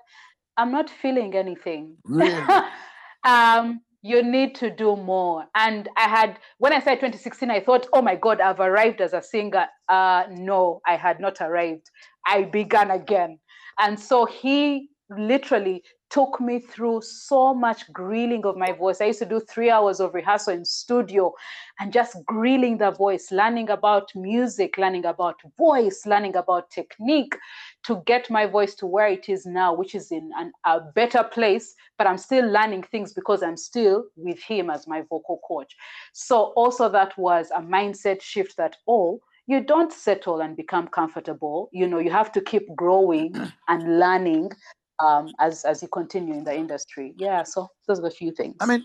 I'm 0.58 0.72
not 0.72 0.90
feeling 0.90 1.36
anything. 1.36 1.98
Really? 2.04 2.44
um, 3.24 3.82
you 4.02 4.24
need 4.24 4.56
to 4.56 4.70
do 4.70 4.96
more. 4.96 5.46
And 5.56 5.90
I 5.98 6.08
had, 6.08 6.40
when 6.60 6.72
I 6.72 6.80
said 6.80 6.96
2016, 6.96 7.52
I 7.52 7.60
thought, 7.60 7.88
oh 7.94 8.02
my 8.02 8.16
God, 8.16 8.40
I've 8.40 8.60
arrived 8.60 9.02
as 9.02 9.14
a 9.14 9.22
singer. 9.22 9.68
Uh, 9.90 10.24
no, 10.32 10.82
I 10.88 10.96
had 10.96 11.20
not 11.20 11.42
arrived. 11.42 11.90
I 12.26 12.44
began 12.44 12.92
again. 12.92 13.40
And 13.80 14.00
so 14.00 14.26
he 14.26 14.90
literally 15.10 15.84
took 16.10 16.40
me 16.40 16.60
through 16.60 17.02
so 17.02 17.54
much 17.54 17.92
grilling 17.92 18.46
of 18.46 18.56
my 18.56 18.72
voice. 18.72 19.02
I 19.02 19.06
used 19.06 19.20
to 19.20 19.26
do 19.26 19.40
three 19.42 19.70
hours 19.70 20.00
of 20.00 20.14
rehearsal 20.14 20.54
in 20.54 20.64
studio 20.64 21.34
and 21.80 21.92
just 21.92 22.18
grilling 22.26 22.78
the 22.78 22.92
voice, 22.92 23.32
learning 23.32 23.70
about 23.70 24.12
music, 24.16 24.78
learning 24.78 25.06
about 25.06 25.36
voice, 25.58 26.06
learning 26.06 26.36
about 26.36 26.72
technique 26.72 27.36
to 27.84 28.02
get 28.06 28.30
my 28.30 28.46
voice 28.46 28.74
to 28.76 28.88
where 28.88 29.08
it 29.08 29.28
is 29.28 29.46
now, 29.46 29.74
which 29.74 29.96
is 29.96 30.12
in 30.12 30.32
an, 30.38 30.52
a 30.66 30.80
better 30.80 31.24
place. 31.24 31.76
But 31.98 32.08
I'm 32.08 32.18
still 32.18 32.50
learning 32.50 32.84
things 32.84 33.14
because 33.14 33.44
I'm 33.44 33.58
still 33.58 34.06
with 34.16 34.40
him 34.40 34.70
as 34.70 34.88
my 34.88 35.02
vocal 35.10 35.42
coach. 35.46 35.76
So, 36.14 36.54
also, 36.56 36.90
that 36.90 37.18
was 37.18 37.52
a 37.56 37.62
mindset 37.62 38.22
shift 38.22 38.56
that, 38.58 38.78
oh, 38.88 39.22
you 39.48 39.62
don't 39.62 39.94
settle 39.94 40.42
and 40.42 40.58
become 40.58 40.88
comfortable. 40.90 41.70
You 41.72 41.88
know, 41.88 42.00
you 42.00 42.12
have 42.12 42.34
to 42.34 42.42
keep 42.42 42.64
growing 42.76 43.34
and 43.68 44.00
learning 44.00 44.52
um, 45.00 45.32
as 45.40 45.64
as 45.66 45.82
you 45.82 45.88
continue 45.88 46.34
in 46.34 46.44
the 46.44 46.56
industry. 46.56 47.14
Yeah, 47.18 47.44
so 47.44 47.70
those 47.88 48.00
are 48.00 48.08
a 48.08 48.12
few 48.12 48.32
things. 48.32 48.56
I 48.60 48.66
mean, 48.66 48.84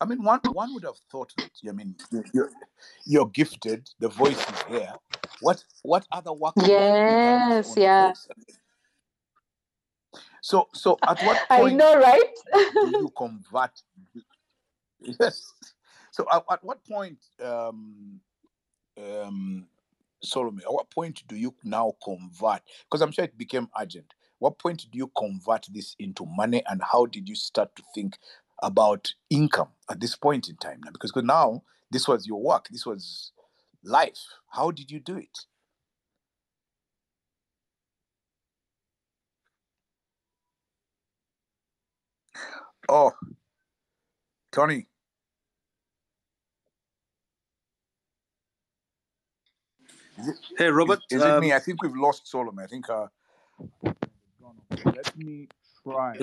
I 0.00 0.06
mean, 0.06 0.22
one 0.22 0.40
one 0.52 0.74
would 0.74 0.84
have 0.84 0.98
thought 1.10 1.32
that. 1.38 1.50
I 1.68 1.72
mean, 1.72 1.96
you're 2.32 2.50
you're, 3.06 3.26
gifted. 3.28 3.88
The 4.00 4.08
voice 4.08 4.38
is 4.38 4.62
here. 4.68 4.92
What 5.40 5.64
what 5.82 6.06
other 6.12 6.32
work? 6.32 6.54
Yes, 6.56 7.74
yeah. 7.76 8.12
So 10.42 10.68
so 10.74 10.98
at 11.02 11.22
what 11.22 11.48
point? 11.48 11.74
I 11.74 11.76
know, 11.76 11.98
right? 11.98 12.34
do 12.52 12.90
you 12.90 13.12
convert? 13.16 13.70
Yes. 15.20 15.52
So 16.12 16.26
at, 16.32 16.42
at 16.50 16.64
what 16.64 16.82
point, 16.86 17.18
um, 17.44 18.20
um, 18.96 19.66
Solome, 20.24 20.62
at 20.62 20.72
what 20.72 20.88
point 20.88 21.22
do 21.28 21.36
you 21.36 21.54
now 21.62 21.92
convert? 22.02 22.62
Because 22.84 23.02
I'm 23.02 23.12
sure 23.12 23.24
it 23.26 23.36
became 23.36 23.68
urgent. 23.78 24.14
What 24.38 24.58
point 24.58 24.86
do 24.90 24.98
you 24.98 25.10
convert 25.16 25.66
this 25.72 25.96
into 25.98 26.26
money, 26.26 26.62
and 26.68 26.82
how 26.82 27.06
did 27.06 27.28
you 27.28 27.34
start 27.34 27.74
to 27.76 27.82
think 27.94 28.18
about 28.62 29.12
income 29.30 29.68
at 29.90 30.00
this 30.00 30.16
point 30.16 30.48
in 30.48 30.56
time? 30.56 30.80
Now, 30.84 30.92
because 30.92 31.12
now 31.16 31.62
this 31.90 32.08
was 32.08 32.26
your 32.26 32.42
work, 32.42 32.68
this 32.70 32.86
was 32.86 33.32
life. 33.82 34.20
How 34.50 34.70
did 34.70 34.90
you 34.90 35.00
do 35.00 35.16
it? 35.16 35.38
Oh, 42.88 43.12
Tony, 44.52 44.86
Hey, 50.56 50.68
Robert. 50.68 51.00
is, 51.10 51.18
is 51.20 51.24
it 51.24 51.28
um, 51.28 51.40
me? 51.40 51.52
I 51.52 51.58
think 51.58 51.82
we've 51.82 51.96
lost 51.96 52.30
Solome. 52.32 52.62
I 52.62 52.66
think 52.66 52.88
uh, 52.88 53.06
let 54.84 55.16
me 55.16 55.48
try 55.82 56.16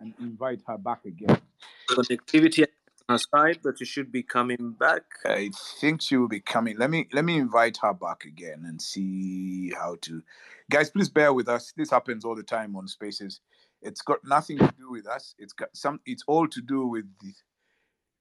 and 0.00 0.14
invite 0.20 0.60
her 0.66 0.78
back 0.78 1.04
again. 1.04 1.40
connectivity 1.88 2.66
on 3.08 3.14
her 3.14 3.18
side, 3.18 3.60
but 3.62 3.80
you 3.80 3.86
should 3.86 4.10
be 4.12 4.22
coming 4.22 4.72
back. 4.78 5.02
I 5.24 5.50
think 5.80 6.02
she 6.02 6.16
will 6.16 6.28
be 6.28 6.40
coming. 6.40 6.76
Let 6.78 6.90
me 6.90 7.08
let 7.12 7.24
me 7.24 7.38
invite 7.38 7.78
her 7.82 7.92
back 7.92 8.24
again 8.24 8.64
and 8.66 8.80
see 8.80 9.70
how 9.70 9.96
to. 10.02 10.22
Guys, 10.70 10.90
please 10.90 11.08
bear 11.08 11.32
with 11.32 11.48
us. 11.48 11.72
This 11.76 11.90
happens 11.90 12.24
all 12.24 12.36
the 12.36 12.42
time 12.42 12.76
on 12.76 12.86
Spaces. 12.88 13.40
It's 13.82 14.02
got 14.02 14.18
nothing 14.24 14.58
to 14.58 14.72
do 14.78 14.90
with 14.90 15.06
us. 15.06 15.34
It's 15.38 15.52
got 15.52 15.70
some. 15.74 16.00
It's 16.06 16.24
all 16.26 16.46
to 16.48 16.60
do 16.60 16.86
with 16.86 17.06
the, 17.20 17.32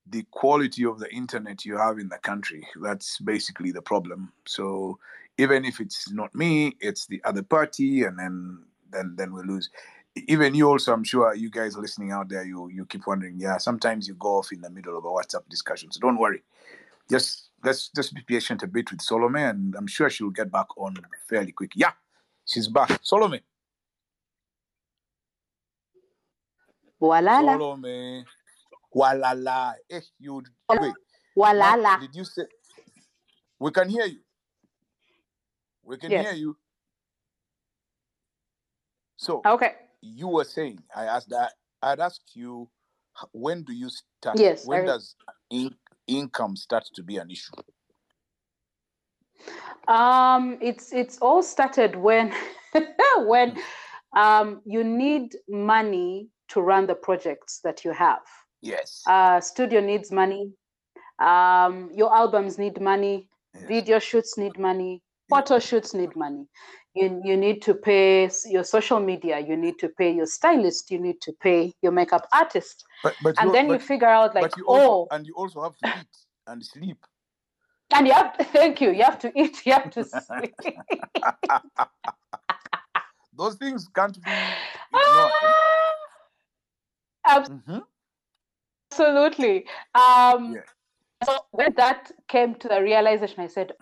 the 0.10 0.26
quality 0.32 0.86
of 0.86 1.00
the 1.00 1.12
internet 1.14 1.66
you 1.66 1.78
have 1.78 2.00
in 2.00 2.10
the 2.10 2.18
country. 2.18 2.68
That's 2.82 3.20
basically 3.20 3.72
the 3.72 3.82
problem. 3.82 4.34
So 4.48 5.00
even 5.38 5.66
if 5.66 5.80
it's 5.80 6.12
not 6.12 6.34
me, 6.34 6.76
it's 6.80 7.08
the 7.08 7.22
other 7.24 7.44
party, 7.44 8.04
and 8.04 8.18
then 8.18 8.64
then 8.92 9.16
then 9.18 9.34
we 9.34 9.44
lose. 9.44 9.70
Even 10.28 10.56
you 10.56 10.68
also, 10.68 10.92
I'm 10.92 11.04
sure 11.04 11.34
you 11.36 11.50
guys 11.50 11.78
listening 11.78 12.12
out 12.12 12.30
there, 12.30 12.44
you 12.44 12.68
you 12.70 12.86
keep 12.86 13.06
wondering. 13.08 13.40
Yeah, 13.40 13.58
sometimes 13.58 14.08
you 14.08 14.16
go 14.16 14.38
off 14.40 14.52
in 14.52 14.62
the 14.62 14.70
middle 14.70 14.98
of 14.98 15.06
a 15.06 15.08
WhatsApp 15.08 15.48
discussion. 15.50 15.92
So 15.92 16.00
don't 16.00 16.18
worry. 16.20 16.44
Just 17.10 17.50
let's 17.64 17.90
just 17.90 18.14
be 18.14 18.22
patient 18.22 18.64
a 18.64 18.68
bit 18.68 18.92
with 18.92 19.02
Solome, 19.02 19.50
and 19.50 19.76
I'm 19.76 19.88
sure 19.88 20.10
she'll 20.10 20.30
get 20.30 20.52
back 20.52 20.68
on 20.78 20.96
fairly 21.28 21.52
quick. 21.52 21.72
Yeah, 21.76 21.92
she's 22.46 22.68
back. 22.68 22.90
Solome. 23.04 23.42
Walala. 27.02 27.58
Solome. 27.58 28.26
Walala. 28.96 29.74
Eh, 29.90 30.02
you 30.20 30.44
wait. 30.70 30.80
Now, 30.80 30.94
Walala. 31.38 32.00
did 32.02 32.16
you 32.16 32.26
say 32.26 32.44
we 33.60 33.72
can 33.72 33.90
hear 33.90 34.06
you? 34.06 34.20
We 35.84 35.98
can 35.98 36.12
Yes. 36.12 36.26
hear 36.26 36.36
you. 36.36 36.58
So 39.20 39.42
Okay. 39.46 39.74
you 40.02 40.30
were 40.30 40.46
saying, 40.46 40.80
I 40.96 41.04
asked 41.06 41.30
that. 41.30 41.52
I'd 41.82 42.00
asked 42.00 42.36
you, 42.36 42.70
when 43.34 43.64
do 43.64 43.74
you 43.74 43.90
start? 43.90 44.40
Yes, 44.40 44.66
When 44.66 44.84
I- 44.84 44.86
does 44.86 45.16
in, 45.50 45.76
income 46.08 46.56
start 46.56 46.86
to 46.96 47.04
be 47.04 47.18
an 47.18 47.30
issue? 47.30 47.52
Um, 49.90 50.58
it's 50.62 50.94
it's 50.94 51.18
all 51.20 51.42
started 51.44 51.96
when 51.96 52.34
when 53.26 53.58
um, 54.16 54.62
you 54.66 54.84
need 54.86 55.36
money 55.50 56.30
to 56.50 56.62
run 56.62 56.88
the 56.88 56.96
projects 56.96 57.60
that 57.64 57.84
you 57.84 57.92
have. 57.92 58.22
Yes. 58.62 59.04
Uh, 59.06 59.42
studio 59.42 59.82
needs 59.82 60.12
money. 60.12 60.54
Um, 61.20 61.90
your 61.94 62.14
albums 62.16 62.58
need 62.58 62.80
money. 62.80 63.28
yes. 63.54 63.64
Video 63.68 64.00
shoots 64.00 64.38
need 64.38 64.58
money. 64.58 65.02
Photo 65.30 65.60
shoots 65.60 65.94
need 65.94 66.16
money. 66.16 66.48
You 66.96 67.22
you 67.24 67.38
need 67.38 67.62
to 67.64 67.74
pay 67.76 68.30
your 68.46 68.64
social 68.64 69.00
media. 69.00 69.40
You 69.40 69.56
need 69.56 69.78
to 69.80 69.90
pay 69.90 70.12
your 70.12 70.26
stylist. 70.26 70.90
You 70.92 71.00
need 71.00 71.22
to 71.22 71.34
pay 71.34 71.74
your 71.82 71.92
makeup 71.92 72.28
artist. 72.34 72.84
But 73.04 73.16
but 73.22 73.36
And 73.40 73.54
then 73.54 73.68
but, 73.68 73.74
you 73.74 73.80
figure 73.80 74.08
out 74.08 74.34
like, 74.36 74.58
you 74.58 74.66
also 74.66 74.92
oh, 74.92 75.08
and 75.12 75.26
you 75.28 75.34
also 75.36 75.62
have 75.62 75.78
to 75.78 75.88
eat. 76.00 76.18
and 76.48 76.66
sleep. 76.66 76.98
And 77.94 78.08
you 78.08 78.14
have 78.14 78.38
to, 78.38 78.44
thank 78.58 78.82
you. 78.82 78.92
You 78.92 79.04
have 79.04 79.20
to 79.20 79.32
eat. 79.40 79.66
You 79.66 79.74
have 79.74 79.90
to 79.92 80.04
sleep. 80.04 80.56
Those 83.34 83.56
things 83.56 83.88
can't 83.94 84.16
be 84.24 84.32
ignored. 84.94 85.32
Ah, 87.26 87.44
Mhm. 87.48 87.84
Absolutely. 88.92 89.66
Um, 89.94 90.54
Yeah. 90.56 90.62
So 91.26 91.38
when 91.52 91.74
that 91.76 92.12
came 92.28 92.56
to 92.56 92.68
the 92.68 92.82
realization, 92.82 93.42
I 93.42 93.48
said, 93.48 93.74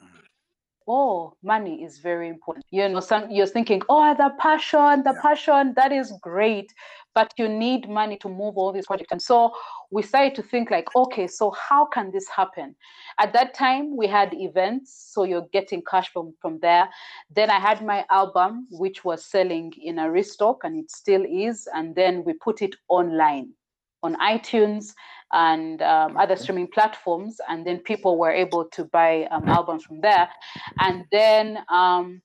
"Oh, 0.88 1.34
money 1.43 1.84
is 1.84 2.00
very 2.00 2.28
important." 2.30 2.65
You 2.71 2.88
know, 2.89 3.00
some 3.02 3.30
you're 3.30 3.45
thinking, 3.58 3.82
"Oh, 3.89 4.13
the 4.13 4.32
passion, 4.39 5.04
the 5.04 5.13
Yeah. 5.13 5.21
passion, 5.21 5.73
that 5.76 5.91
is 5.91 6.12
great," 6.21 6.73
but 7.13 7.34
you 7.38 7.47
need 7.50 7.89
money 7.89 8.17
to 8.17 8.30
move 8.30 8.58
all 8.58 8.71
these 8.71 8.86
projects. 8.88 9.12
And 9.12 9.21
so 9.21 9.54
we 9.91 10.02
started 10.04 10.36
to 10.36 10.43
think 10.43 10.71
like, 10.71 10.88
"Okay, 10.95 11.28
so 11.28 11.52
how 11.52 11.86
can 11.86 12.12
this 12.12 12.28
happen?" 12.30 12.76
At 13.19 13.34
that 13.34 13.54
time, 13.54 13.95
we 13.97 14.08
had 14.08 14.34
events, 14.34 14.93
so 15.13 15.23
you're 15.23 15.47
getting 15.52 15.82
cash 15.84 16.10
from 16.13 16.34
from 16.41 16.60
there. 16.60 16.89
Then 17.30 17.50
I 17.50 17.60
had 17.60 17.84
my 17.86 18.06
album, 18.10 18.67
which 18.71 19.04
was 19.04 19.26
selling 19.26 19.73
in 19.82 20.00
a 20.00 20.10
restock, 20.12 20.63
and 20.63 20.78
it 20.78 20.89
still 20.91 21.26
is. 21.28 21.67
And 21.73 21.95
then 21.95 22.23
we 22.23 22.34
put 22.34 22.62
it 22.62 22.76
online 22.89 23.54
on 24.04 24.15
iTunes 24.17 24.93
and 25.33 25.81
um, 25.81 26.15
other 26.17 26.35
streaming 26.35 26.67
platforms, 26.67 27.39
and 27.49 27.65
then 27.65 27.79
people 27.79 28.17
were 28.17 28.31
able 28.31 28.65
to 28.65 28.85
buy 28.85 29.25
um, 29.31 29.47
albums 29.47 29.83
from 29.83 30.01
there. 30.01 30.29
And 30.79 31.05
then, 31.11 31.59
um, 31.69 32.21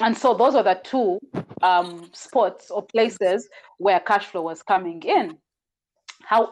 and 0.00 0.16
so 0.16 0.34
those 0.34 0.54
are 0.54 0.62
the 0.62 0.80
two 0.82 1.18
um, 1.62 2.10
spots 2.12 2.70
or 2.70 2.82
places 2.86 3.48
where 3.78 4.00
cash 4.00 4.26
flow 4.26 4.42
was 4.42 4.62
coming 4.62 5.02
in. 5.02 5.36
However, 6.22 6.50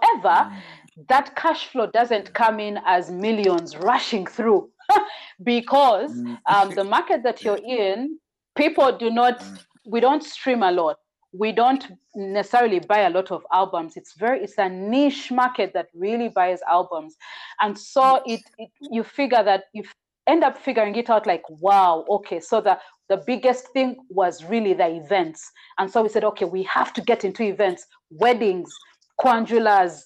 Mm. 0.50 0.62
that 1.08 1.34
cash 1.36 1.66
flow 1.68 1.86
doesn't 1.86 2.34
come 2.34 2.60
in 2.60 2.78
as 2.84 3.10
millions 3.10 3.76
rushing 3.76 4.26
through 4.26 4.70
because 5.42 6.12
Mm. 6.12 6.38
um, 6.46 6.74
the 6.74 6.84
market 6.84 7.22
that 7.22 7.44
you're 7.44 7.62
in, 7.64 8.18
people 8.56 8.96
do 8.98 9.10
not, 9.10 9.38
Mm. 9.40 9.58
we 9.86 10.00
don't 10.00 10.24
stream 10.24 10.62
a 10.62 10.72
lot. 10.72 10.96
We 11.32 11.52
don't 11.52 11.84
necessarily 12.14 12.80
buy 12.80 13.00
a 13.00 13.10
lot 13.10 13.30
of 13.30 13.44
albums. 13.52 13.96
It's 13.96 14.14
very, 14.14 14.42
it's 14.42 14.58
a 14.58 14.68
niche 14.68 15.30
market 15.30 15.72
that 15.74 15.88
really 15.94 16.28
buys 16.28 16.60
albums. 16.68 17.16
And 17.60 17.78
so 17.78 18.22
it, 18.26 18.40
it 18.58 18.70
you 18.80 19.04
figure 19.04 19.42
that 19.42 19.64
you 19.72 19.84
end 20.26 20.44
up 20.44 20.58
figuring 20.58 20.94
it 20.96 21.10
out 21.10 21.26
like, 21.26 21.42
wow, 21.48 22.04
okay, 22.08 22.40
so 22.40 22.60
the, 22.60 22.78
the 23.08 23.16
biggest 23.26 23.68
thing 23.68 23.96
was 24.08 24.44
really 24.44 24.74
the 24.74 24.86
events. 24.86 25.50
And 25.78 25.90
so 25.90 26.02
we 26.02 26.08
said, 26.08 26.24
okay, 26.24 26.44
we 26.44 26.62
have 26.64 26.92
to 26.94 27.00
get 27.00 27.24
into 27.24 27.42
events, 27.42 27.86
weddings, 28.10 28.72
kwanjulas, 29.20 30.02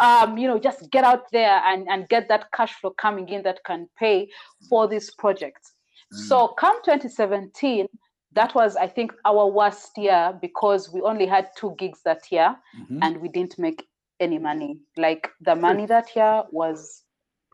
um, 0.00 0.38
you 0.38 0.46
know, 0.46 0.58
just 0.58 0.90
get 0.90 1.04
out 1.04 1.30
there 1.32 1.60
and, 1.64 1.88
and 1.88 2.08
get 2.08 2.28
that 2.28 2.52
cash 2.52 2.74
flow 2.74 2.90
coming 2.90 3.28
in 3.28 3.42
that 3.42 3.64
can 3.64 3.88
pay 3.98 4.28
for 4.68 4.86
these 4.86 5.10
projects. 5.18 5.72
So 6.12 6.48
come 6.48 6.76
2017, 6.84 7.88
that 8.34 8.54
was, 8.54 8.76
I 8.76 8.86
think, 8.86 9.12
our 9.24 9.46
worst 9.46 9.92
year 9.96 10.36
because 10.40 10.92
we 10.92 11.00
only 11.00 11.26
had 11.26 11.48
two 11.56 11.74
gigs 11.78 12.00
that 12.04 12.30
year 12.30 12.56
Mhm. 12.78 12.98
and 13.02 13.20
we 13.20 13.28
didn't 13.28 13.58
make 13.58 13.86
any 14.20 14.38
money. 14.38 14.78
Like 14.96 15.28
the 15.40 15.54
money 15.54 15.86
that 15.86 16.14
year 16.16 16.44
was 16.50 17.02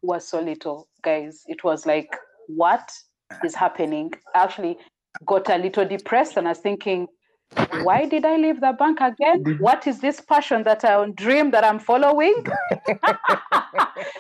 was 0.03 0.27
so 0.27 0.41
little, 0.41 0.89
guys. 1.03 1.43
It 1.47 1.63
was 1.63 1.85
like, 1.85 2.17
what 2.49 2.91
is 3.45 3.55
happening? 3.55 4.13
I 4.35 4.45
actually 4.45 4.79
got 5.27 5.51
a 5.51 5.59
little 5.59 5.87
depressed 5.87 6.39
and 6.39 6.47
I 6.49 6.53
was 6.53 6.59
thinking, 6.59 7.07
why 7.83 8.07
did 8.07 8.25
I 8.25 8.37
leave 8.37 8.61
the 8.61 8.73
bank 8.73 9.01
again? 9.01 9.45
What 9.59 9.87
is 9.87 10.01
this 10.01 10.21
passion 10.21 10.63
that 10.63 10.85
I 10.85 11.05
dream 11.11 11.51
that 11.51 11.65
I'm 11.65 11.79
following? 11.79 12.35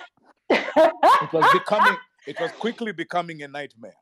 It 0.50 1.32
was 1.32 1.52
becoming. 1.52 1.96
It 2.26 2.40
was 2.40 2.50
quickly 2.52 2.92
becoming 2.92 3.42
a 3.42 3.48
nightmare. 3.48 3.94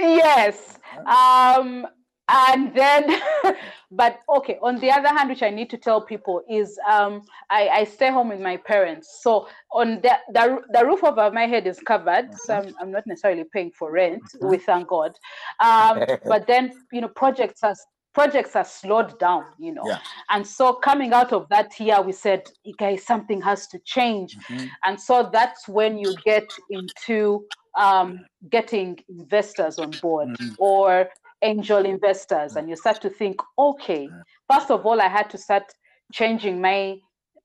Yes 0.00 0.78
um 1.06 1.86
and 2.28 2.74
then 2.74 3.20
but 3.92 4.18
okay 4.36 4.58
on 4.62 4.80
the 4.80 4.90
other 4.90 5.08
hand 5.08 5.28
which 5.28 5.42
i 5.42 5.50
need 5.50 5.70
to 5.70 5.76
tell 5.76 6.00
people 6.00 6.42
is 6.50 6.78
um 6.90 7.22
i 7.50 7.68
i 7.68 7.84
stay 7.84 8.10
home 8.10 8.28
with 8.28 8.40
my 8.40 8.56
parents 8.56 9.20
so 9.22 9.46
on 9.72 10.00
the 10.02 10.12
the, 10.32 10.58
the 10.72 10.84
roof 10.84 11.04
over 11.04 11.30
my 11.30 11.46
head 11.46 11.66
is 11.66 11.78
covered 11.80 12.28
so 12.34 12.54
I'm, 12.54 12.74
I'm 12.80 12.90
not 12.90 13.06
necessarily 13.06 13.44
paying 13.52 13.70
for 13.78 13.92
rent 13.92 14.22
Mhm. 14.34 14.50
we 14.50 14.58
thank 14.58 14.88
god 14.88 15.12
um 15.60 16.00
but 16.28 16.46
then 16.46 16.72
you 16.92 17.00
know 17.00 17.08
projects 17.08 17.62
are 17.62 17.76
projects 18.12 18.56
are 18.56 18.64
slowed 18.64 19.18
down 19.20 19.44
you 19.58 19.72
know 19.74 19.86
Yeah. 19.86 20.00
and 20.30 20.44
so 20.46 20.72
coming 20.72 21.12
out 21.12 21.32
of 21.32 21.48
that 21.50 21.78
year 21.78 22.00
we 22.02 22.12
said 22.12 22.42
guys 22.78 23.04
something 23.04 23.40
has 23.42 23.68
to 23.68 23.78
change 23.84 24.36
Mhm. 24.50 24.70
and 24.84 25.00
so 25.00 25.28
that's 25.32 25.68
when 25.68 25.96
you 25.98 26.16
get 26.24 26.48
into 26.70 27.44
um, 27.76 28.24
getting 28.50 28.98
investors 29.08 29.78
on 29.78 29.90
board 30.02 30.28
Mhm. 30.28 30.54
or 30.58 31.08
angel 31.42 31.84
investors. 31.84 32.56
And 32.56 32.68
you 32.70 32.76
start 32.76 33.00
to 33.02 33.10
think 33.10 33.40
okay 33.58 34.08
first 34.50 34.70
of 34.70 34.86
all 34.86 35.00
i 35.00 35.08
had 35.08 35.28
to 35.30 35.38
start 35.38 35.64
changing 36.12 36.60
my 36.60 36.96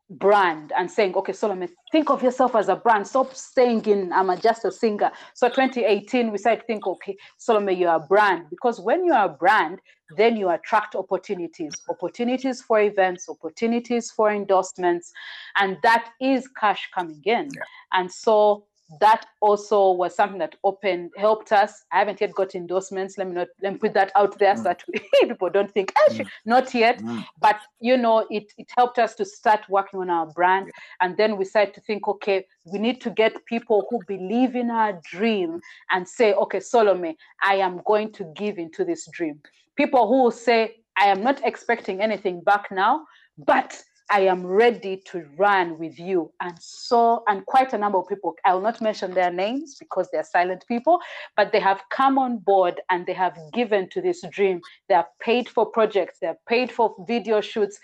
brand 0.10 0.72
and 0.78 0.90
saying 0.92 1.16
okay 1.16 1.32
solome 1.34 1.68
think 1.92 2.10
of 2.10 2.22
yourself 2.22 2.54
as 2.56 2.68
a 2.70 2.76
brand. 2.76 3.08
Stop 3.08 3.34
staying 3.34 3.86
in 3.86 4.12
i'm 4.14 4.30
a, 4.30 4.38
just 4.38 4.66
a 4.66 4.72
singer. 4.72 5.10
So 5.34 5.48
2018 5.50 6.32
we 6.32 6.38
started 6.38 6.62
to 6.62 6.66
think 6.68 6.86
okay 6.88 7.16
solome 7.40 7.78
you're 7.78 7.96
a 7.96 8.00
brand. 8.00 8.46
Because 8.50 8.80
when 8.82 9.06
you're 9.06 9.26
a 9.26 9.30
brand 9.30 9.80
then 10.18 10.36
you 10.36 10.50
attract 10.50 10.96
opportunities. 10.96 11.74
Opportunities 11.90 12.62
for 12.62 12.82
events 12.82 13.30
opportunities 13.30 14.12
for 14.12 14.30
endorsements. 14.32 15.12
And 15.56 15.78
that 15.84 16.10
is 16.20 16.48
cash 16.60 16.90
coming 16.94 17.22
in. 17.26 17.50
Yeah. 17.56 17.64
and 17.94 18.12
so 18.12 18.66
that 19.00 19.26
also 19.42 19.92
was 19.92 20.16
something 20.16 20.40
that 20.40 20.56
opened 20.64 21.12
helped 21.18 21.52
us. 21.54 21.86
I 21.94 22.00
haven't 22.00 22.20
yet 22.20 22.34
got 22.34 22.56
endorsements. 22.56 23.18
Let 23.18 23.28
me 23.28 23.34
not 23.34 23.48
let 23.62 23.74
me 23.74 23.80
put 23.80 23.94
that 23.94 24.12
out 24.16 24.38
there 24.38 24.56
so 24.56 24.62
Mm. 24.62 24.66
that 24.66 24.84
people 25.22 25.50
don't 25.50 25.72
think 25.72 25.94
"Ah, 25.98 26.14
she- 26.14 26.26
not 26.46 26.74
yet. 26.74 27.00
Mm. 27.02 27.24
but 27.40 27.58
you 27.80 27.96
know 27.98 28.26
it, 28.30 28.52
it 28.58 28.68
helped 28.78 29.00
us 29.00 29.16
to 29.16 29.26
start 29.26 29.62
working 29.70 30.00
on 30.02 30.10
our 30.10 30.26
brand. 30.28 30.70
And 31.00 31.16
then 31.16 31.38
we 31.38 31.46
started 31.46 31.74
to 31.76 31.82
think 31.82 32.08
okay 32.08 32.46
we 32.66 32.80
need 32.80 33.00
to 33.02 33.10
get 33.10 33.46
people 33.46 33.88
who 33.90 34.00
believe 34.08 34.56
in 34.56 34.70
our 34.70 35.00
dream 35.10 35.62
and 35.92 36.08
say 36.08 36.34
okay 36.34 36.60
solome 36.60 37.16
i 37.44 37.56
am 37.56 37.82
going 37.86 38.12
to 38.14 38.24
give 38.36 38.58
into 38.58 38.84
this 38.84 39.08
dream 39.12 39.40
people 39.76 40.08
who 40.08 40.32
say 40.32 40.76
i 40.98 41.06
am 41.06 41.24
not 41.24 41.42
expecting 41.46 42.02
anything 42.02 42.42
back 42.42 42.70
now 42.72 43.06
but 43.38 43.82
i 44.12 44.20
am 44.20 44.46
ready 44.46 45.02
to 45.06 45.26
run 45.38 45.80
with 45.80 45.98
you. 45.98 46.32
And 46.42 46.58
so 46.60 47.24
and 47.28 47.46
quite 47.46 47.74
a 47.74 47.78
number 47.78 47.98
of 47.98 48.08
people 48.08 48.36
i 48.46 48.54
will 48.54 48.62
not 48.62 48.82
mention 48.82 49.14
their 49.14 49.32
names 49.32 49.78
because 49.80 50.10
they're 50.12 50.24
silent 50.24 50.66
people 50.68 51.00
but 51.38 51.52
they 51.52 51.60
have 51.60 51.82
come 51.90 52.18
on 52.18 52.38
board 52.38 52.82
and 52.90 53.06
they 53.06 53.14
have 53.14 53.38
given 53.54 53.90
to 53.90 54.02
this 54.02 54.24
dream. 54.32 54.62
They 54.88 54.96
have 54.96 55.08
paid 55.20 55.50
for 55.50 55.66
projects. 55.66 56.20
They 56.20 56.28
have 56.28 56.46
paid 56.48 56.72
for 56.72 56.96
video 57.08 57.42
shoots 57.42 57.80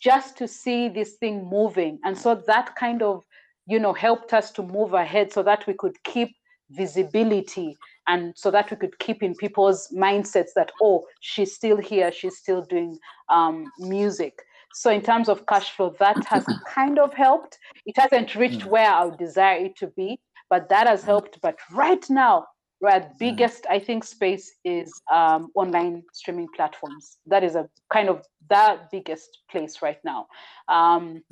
just 0.00 0.36
to 0.38 0.48
see 0.48 0.88
this 0.88 1.14
thing 1.14 1.48
moving. 1.48 1.98
And 2.04 2.16
so 2.16 2.42
that 2.46 2.74
kind 2.76 3.02
of 3.02 3.22
you 3.66 3.78
know 3.78 3.92
helped 3.92 4.32
us 4.32 4.50
to 4.52 4.62
move 4.62 4.94
ahead 4.94 5.32
so 5.32 5.42
that 5.42 5.66
we 5.66 5.74
could 5.74 6.02
keep 6.04 6.30
visibility 6.70 7.76
and 8.08 8.32
so 8.36 8.50
that 8.50 8.70
we 8.70 8.76
could 8.76 8.98
keep 8.98 9.22
in 9.22 9.34
people's 9.34 9.88
mindsets 9.96 10.50
that 10.56 10.70
oh 10.82 11.04
she's 11.20 11.54
still 11.54 11.76
here. 11.76 12.10
She's 12.12 12.36
still 12.36 12.62
doing 12.62 12.98
um, 13.28 13.66
music 13.78 14.42
so 14.80 14.90
in 14.90 15.00
terms 15.00 15.28
of 15.28 15.46
cash 15.46 15.70
flow 15.74 15.94
that 15.98 16.22
has 16.32 16.44
kind 16.74 16.98
of 16.98 17.12
helped 17.14 17.58
it 17.86 17.96
hasn't 17.96 18.34
reached 18.42 18.62
Mm. 18.64 18.70
where 18.74 18.90
i 18.98 19.04
would 19.04 19.18
desire 19.18 19.58
it 19.66 19.74
to 19.76 19.86
be 20.00 20.18
but 20.50 20.68
that 20.68 20.86
has 20.86 21.02
Mm. 21.02 21.06
helped 21.12 21.40
but 21.40 21.56
right 21.72 22.04
now 22.10 22.44
where 22.80 23.00
the 23.00 23.10
biggest 23.18 23.66
i 23.76 23.78
think 23.78 24.04
space 24.04 24.46
is 24.64 24.88
um, 25.18 25.42
online 25.54 26.02
streaming 26.12 26.48
platforms 26.56 27.16
that 27.26 27.42
is 27.48 27.54
a 27.56 27.64
kind 27.96 28.08
of 28.10 28.22
that 28.48 28.90
biggest 28.90 29.38
place 29.50 29.82
right 29.82 29.98
now 30.04 30.26
um, 30.68 31.22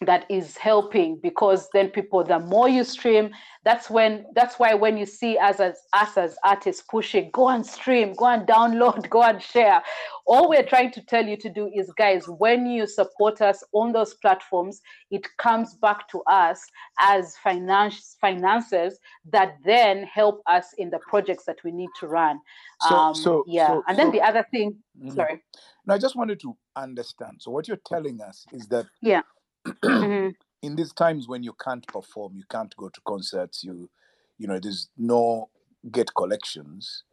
that 0.00 0.24
is 0.30 0.56
helping 0.56 1.18
because 1.22 1.68
then 1.72 1.88
people 1.88 2.22
the 2.24 2.38
more 2.38 2.68
you 2.68 2.84
stream 2.84 3.30
that's 3.64 3.88
when 3.90 4.24
that's 4.34 4.58
why 4.58 4.74
when 4.74 4.96
you 4.96 5.06
see 5.06 5.36
us 5.38 5.60
as 5.60 5.76
us 5.92 6.16
as 6.16 6.36
artists 6.44 6.82
pushing 6.90 7.30
go 7.32 7.48
and 7.48 7.64
stream 7.64 8.12
go 8.14 8.26
and 8.26 8.46
download 8.46 9.08
go 9.10 9.22
and 9.22 9.40
share 9.42 9.82
all 10.26 10.48
we're 10.48 10.64
trying 10.64 10.90
to 10.90 11.00
tell 11.06 11.24
you 11.24 11.36
to 11.36 11.48
do 11.50 11.70
is 11.74 11.92
guys 11.98 12.24
when 12.38 12.66
you 12.66 12.86
support 12.86 13.40
us 13.40 13.62
on 13.72 13.92
those 13.92 14.14
platforms 14.14 14.80
it 15.10 15.26
comes 15.38 15.74
back 15.74 16.08
to 16.08 16.22
us 16.30 16.60
as 17.00 17.36
finance 17.38 18.16
finances 18.20 18.98
that 19.30 19.56
then 19.64 20.04
help 20.04 20.42
us 20.46 20.66
in 20.78 20.90
the 20.90 20.98
projects 21.08 21.44
that 21.44 21.56
we 21.64 21.70
need 21.70 21.88
to 22.00 22.06
run. 22.06 22.38
So, 22.88 22.94
um 22.94 23.14
so, 23.14 23.44
yeah. 23.46 23.68
so, 23.68 23.82
and 23.88 23.98
then 23.98 24.08
so- 24.08 24.12
the 24.12 24.22
other 24.22 24.46
thing 24.50 24.76
Mhm. 25.00 25.14
sorry 25.14 25.42
Now, 25.86 25.94
I 25.94 25.98
just 25.98 26.16
wanted 26.16 26.40
to 26.40 26.56
understand. 26.76 27.38
So, 27.40 27.50
what 27.50 27.68
you're 27.68 27.80
telling 27.86 28.20
us 28.20 28.46
is 28.52 28.68
that 28.68 28.86
Mhm. 29.84 30.34
in 30.62 30.76
these 30.76 30.92
times 30.92 31.28
when 31.28 31.42
you 31.42 31.54
can't 31.54 31.86
perform, 31.88 32.36
you 32.36 32.44
can't 32.50 32.74
go 32.76 32.88
to 32.88 33.00
concerts, 33.06 33.64
you, 33.64 33.90
you 34.38 34.46
know, 34.46 34.58
there's 34.60 34.88
no 34.96 35.50
get 35.90 36.14
collections. 36.14 37.04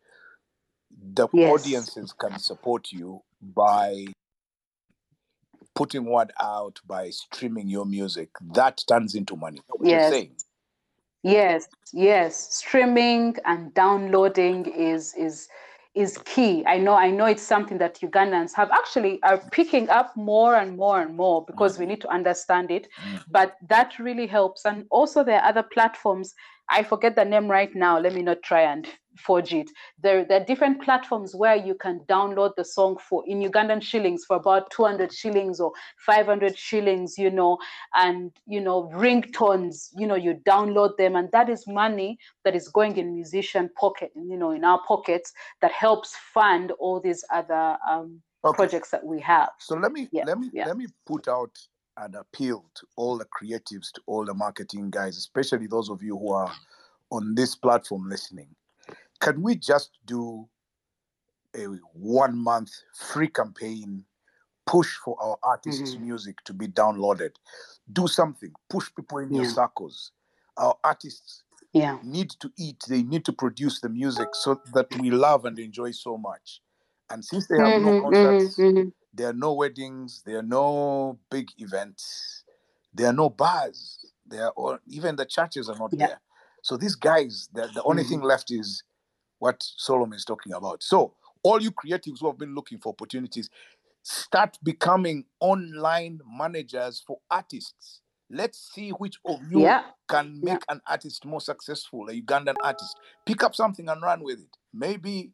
The 1.13 1.28
Yes. 1.34 1.51
audiences 1.51 2.13
can 2.13 2.38
support 2.39 2.91
you 2.91 3.24
by 3.41 4.05
putting 5.76 6.05
word 6.05 6.32
out 6.41 6.80
by 6.86 7.09
streaming 7.09 7.70
your 7.70 7.86
music, 7.86 8.30
that 8.53 8.84
turns 8.88 9.15
into 9.15 9.36
money. 9.36 9.59
What 9.70 9.89
you're 9.89 9.99
Yes. 9.99 10.09
saying. 10.09 10.36
Yes, 11.24 11.67
yes. 11.93 12.55
Streaming 12.55 13.36
and 13.45 13.74
downloading 13.74 14.65
is 14.67 15.13
is 15.15 15.49
is 16.00 16.18
key. 16.20 16.64
I 16.66 16.78
know 16.78 16.95
I 16.95 17.12
know 17.12 17.26
it's 17.26 17.43
something 17.43 17.78
that 17.80 18.00
Ugandans 18.00 18.54
have 18.54 18.72
actually 18.72 19.22
are 19.24 19.38
picking 19.52 19.89
up 19.89 20.16
more 20.16 20.56
and 20.56 20.78
more 20.78 21.02
and 21.02 21.16
more 21.16 21.43
because 21.45 21.78
we 21.78 21.86
need 21.86 22.02
to 22.02 22.10
understand 22.10 22.72
it. 22.72 22.88
Mm. 22.88 23.24
But 23.30 23.58
that 23.68 24.00
really 24.00 24.28
helps. 24.28 24.66
And 24.66 24.86
also 24.89 25.24
there 25.24 25.41
are 25.41 25.50
other 25.50 25.64
platforms. 25.64 26.34
I 26.70 26.84
forget 26.84 27.15
the 27.15 27.26
name 27.26 27.47
right 27.49 27.74
now. 27.76 27.99
Let 27.99 28.13
me 28.13 28.22
not 28.22 28.43
try 28.43 28.61
and 28.61 28.88
forge 29.17 29.53
it. 29.53 29.70
There, 30.01 30.24
there 30.24 30.41
are 30.41 30.45
different 30.45 30.82
platforms 30.82 31.36
where 31.36 31.55
you 31.55 31.76
can 31.76 31.99
download 32.07 32.55
the 32.55 32.63
song 32.63 32.97
for 32.97 33.24
in 33.28 33.41
Ugandan 33.41 33.82
shillings 33.82 34.24
for 34.26 34.38
about 34.38 34.70
200 34.72 35.11
shillings 35.13 35.59
or 35.59 35.72
500 36.05 36.57
shillings, 36.57 37.17
you 37.17 37.30
know, 37.30 37.57
and 37.95 38.32
you 38.45 38.61
know, 38.61 38.89
ringtones, 38.93 39.89
you 39.97 40.07
know, 40.07 40.15
you 40.15 40.36
download 40.47 40.95
them, 40.97 41.15
and 41.15 41.30
that 41.32 41.49
is 41.49 41.65
money 41.67 42.17
that 42.45 42.55
is 42.55 42.67
going 42.70 42.97
in 42.97 43.13
musician 43.13 43.70
pocket, 43.80 44.11
you 44.15 44.38
know, 44.38 44.51
in 44.51 44.63
our 44.63 44.82
pockets 44.88 45.34
that 45.61 45.72
helps 45.72 46.15
fund 46.34 46.72
all 46.80 46.99
these 46.99 47.24
other 47.34 47.78
um, 47.89 48.22
Okay. 48.45 48.57
projects 48.57 48.89
that 48.91 49.05
we 49.05 49.20
have. 49.20 49.49
So 49.59 49.76
let 49.76 49.91
me 49.91 50.07
Yeah, 50.11 50.24
let 50.26 50.39
me 50.39 50.49
yeah. 50.53 50.67
let 50.67 50.78
me 50.78 50.88
put 51.05 51.28
out 51.28 51.57
an 52.00 52.16
appeal 52.16 52.66
to 52.76 52.88
all 52.97 53.20
the 53.20 53.26
creatives, 53.28 53.91
to 53.93 54.02
all 54.08 54.26
the 54.26 54.36
marketing 54.36 54.91
guys, 54.91 55.18
especially 55.18 55.68
those 55.68 55.89
of 55.89 56.04
you 56.04 56.18
who 56.18 56.34
are 56.34 56.52
on 57.12 57.36
this 57.36 57.56
platform 57.56 58.10
listening. 58.10 58.50
Can 59.22 59.41
we 59.41 59.56
just 59.56 59.91
do 60.06 60.50
a 61.56 61.66
one 61.93 62.38
month 62.38 62.72
free 62.95 63.30
campaign 63.30 64.06
push 64.68 64.95
for 64.97 65.18
our 65.22 65.38
artists' 65.43 65.97
Mhm. 65.97 66.00
music 66.00 66.38
to 66.45 66.54
be 66.54 66.68
downloaded? 66.68 67.32
Do 67.91 68.08
something, 68.08 68.54
push 68.70 68.89
people 68.95 69.20
in 69.20 69.34
your 69.34 69.45
circles. 69.45 70.12
Our 70.58 70.78
artists 70.84 71.43
Yeah. 71.74 72.00
need 72.02 72.32
to 72.41 72.52
eat, 72.58 72.84
they 72.89 73.04
need 73.04 73.26
to 73.26 73.34
produce 73.34 73.82
the 73.82 73.89
music 73.89 74.30
so 74.34 74.62
that 74.74 74.88
we 75.00 75.12
love 75.12 75.45
and 75.45 75.60
enjoy 75.60 75.91
so 75.91 76.18
much. 76.18 76.62
And 77.10 77.26
since 77.26 77.47
they 77.47 77.58
have 77.58 77.76
no 77.78 77.91
Mhm, 77.91 78.02
mhm, 78.04 78.04
concerts, 78.04 78.58
mhm. 78.60 78.93
There 79.14 79.30
are 79.30 79.34
no 79.34 79.53
weddings, 79.53 80.22
there 80.26 80.39
are 80.39 80.43
no 80.43 81.20
big 81.30 81.49
events, 81.57 82.43
there 82.93 83.07
are 83.07 83.14
no 83.14 83.30
bars, 83.30 84.05
there 84.26 84.45
are 84.45 84.51
all, 84.51 84.78
even 84.88 85.16
the 85.16 85.26
churches 85.26 85.70
are 85.70 85.78
not 85.78 85.91
Yeah. 85.93 86.07
there. 86.07 86.22
So 86.62 86.78
these 86.78 86.95
guys, 86.95 87.49
the, 87.53 87.68
the 87.74 87.84
only 87.84 88.03
mm-hmm. 88.03 88.10
thing 88.12 88.22
left 88.22 88.51
is 88.51 88.84
what 89.39 89.64
Solome 89.80 90.14
is 90.14 90.26
talking 90.26 90.53
about. 90.53 90.84
So 90.84 91.14
all 91.43 91.62
you 91.62 91.72
creatives 91.72 92.20
who 92.20 92.28
have 92.28 92.38
been 92.38 92.53
looking 92.53 92.80
for 92.80 92.89
opportunities, 92.89 93.49
start 94.03 94.57
becoming 94.64 95.26
online 95.39 96.20
managers 96.30 97.03
for 97.05 97.20
artists. 97.32 98.01
Let's 98.30 98.60
see 98.74 98.91
which 98.91 99.18
of 99.26 99.39
you 99.51 99.62
Yeah. 99.62 99.86
can 100.07 100.39
Yeah. 100.43 100.53
make 100.53 100.64
an 100.70 100.82
artist 100.86 101.26
more 101.26 101.41
successful, 101.41 102.10
a 102.10 102.14
Ugandan 102.14 102.55
artist. 102.64 102.95
Pick 103.26 103.43
up 103.43 103.55
something 103.55 103.89
and 103.89 104.01
run 104.01 104.22
with 104.24 104.39
it. 104.39 104.57
Maybe 104.74 105.34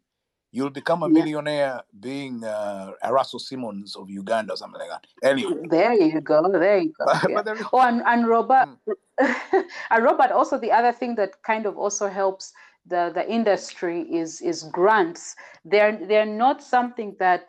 you'll 0.55 0.75
become 0.81 1.01
a 1.03 1.07
Yeah. 1.09 1.13
millionaire 1.19 1.75
being 1.99 2.35
uh, 2.43 2.91
a 3.07 3.09
Russell 3.17 3.39
Simmons 3.49 3.95
of 3.99 4.09
Uganda 4.21 4.53
or 4.53 4.57
something 4.57 4.79
like 4.83 4.89
that. 4.95 5.03
Anyway, 5.31 5.55
There 5.75 5.93
you 5.93 6.21
go. 6.21 6.39
There 6.65 6.77
you 6.85 6.91
go. 6.99 7.05
Yeah. 7.29 7.41
there 7.47 7.55
is, 7.61 7.65
Oh, 7.73 7.81
and, 7.89 8.01
and 8.11 8.21
Robert, 8.35 8.69
Mm. 8.87 8.95
and 9.91 10.03
Robert. 10.09 10.31
Also, 10.31 10.57
the 10.65 10.71
other 10.79 10.91
thing 10.99 11.15
that 11.15 11.31
kind 11.43 11.65
of 11.65 11.73
also 11.77 12.05
helps 12.21 12.45
the 12.93 13.11
the 13.17 13.25
industry 13.37 13.97
is 14.21 14.41
is 14.51 14.57
grants. 14.77 15.35
They're 15.71 15.97
they're 16.09 16.33
not 16.45 16.57
something 16.75 17.15
that 17.19 17.43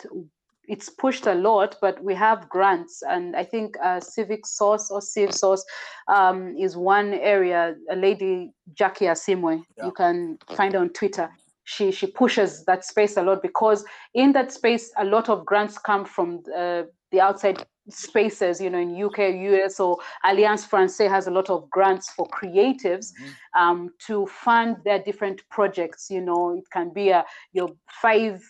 it's 0.75 0.89
pushed 1.03 1.27
a 1.27 1.35
lot, 1.35 1.71
but 1.81 1.95
we 2.09 2.15
have 2.15 2.49
grants, 2.49 3.03
and 3.15 3.37
I 3.37 3.45
think 3.53 3.77
uh, 3.89 4.01
Civic 4.01 4.47
Source 4.47 4.91
or 4.95 5.01
Civ 5.01 5.31
Source 5.43 5.65
um, 6.17 6.39
is 6.65 6.73
one 6.77 7.15
area. 7.35 7.61
A 7.91 7.97
lady 7.97 8.53
Jackie 8.81 9.07
Asiimwe, 9.15 9.55
Yeah. 9.77 9.87
you 9.87 9.93
can 9.93 10.39
find 10.59 10.75
on 10.75 10.89
Twitter. 10.91 11.29
She 11.67 11.91
she 11.91 12.07
pushes 12.07 12.65
that 12.65 12.85
space 12.85 13.17
a 13.17 13.23
lot 13.23 13.43
because 13.43 13.85
in 14.15 14.33
that 14.33 14.53
space 14.53 14.93
a 14.97 15.05
lot 15.05 15.29
of 15.29 15.45
grants 15.45 15.79
come 15.79 16.05
from 16.05 16.43
uh, 16.57 16.85
the 17.11 17.21
outside 17.21 17.67
spaces. 17.89 18.61
You 18.61 18.71
know, 18.71 18.79
in 18.79 18.95
UK, 18.97 19.31
US, 19.51 19.81
or 19.81 19.99
Alliance 20.25 20.65
Francaise 20.65 21.11
has 21.11 21.27
a 21.27 21.31
lot 21.33 21.51
of 21.51 21.69
grants 21.71 22.11
for 22.13 22.27
creatives 22.29 23.13
Mhm. 23.13 23.61
um, 23.61 23.91
to 24.07 24.27
fund 24.27 24.77
their 24.85 25.01
different 25.03 25.43
projects. 25.51 26.09
You 26.09 26.21
know, 26.21 26.57
it 26.57 26.65
can 26.73 26.93
be 26.93 27.11
a 27.11 27.25
your 27.53 27.71
five 28.03 28.43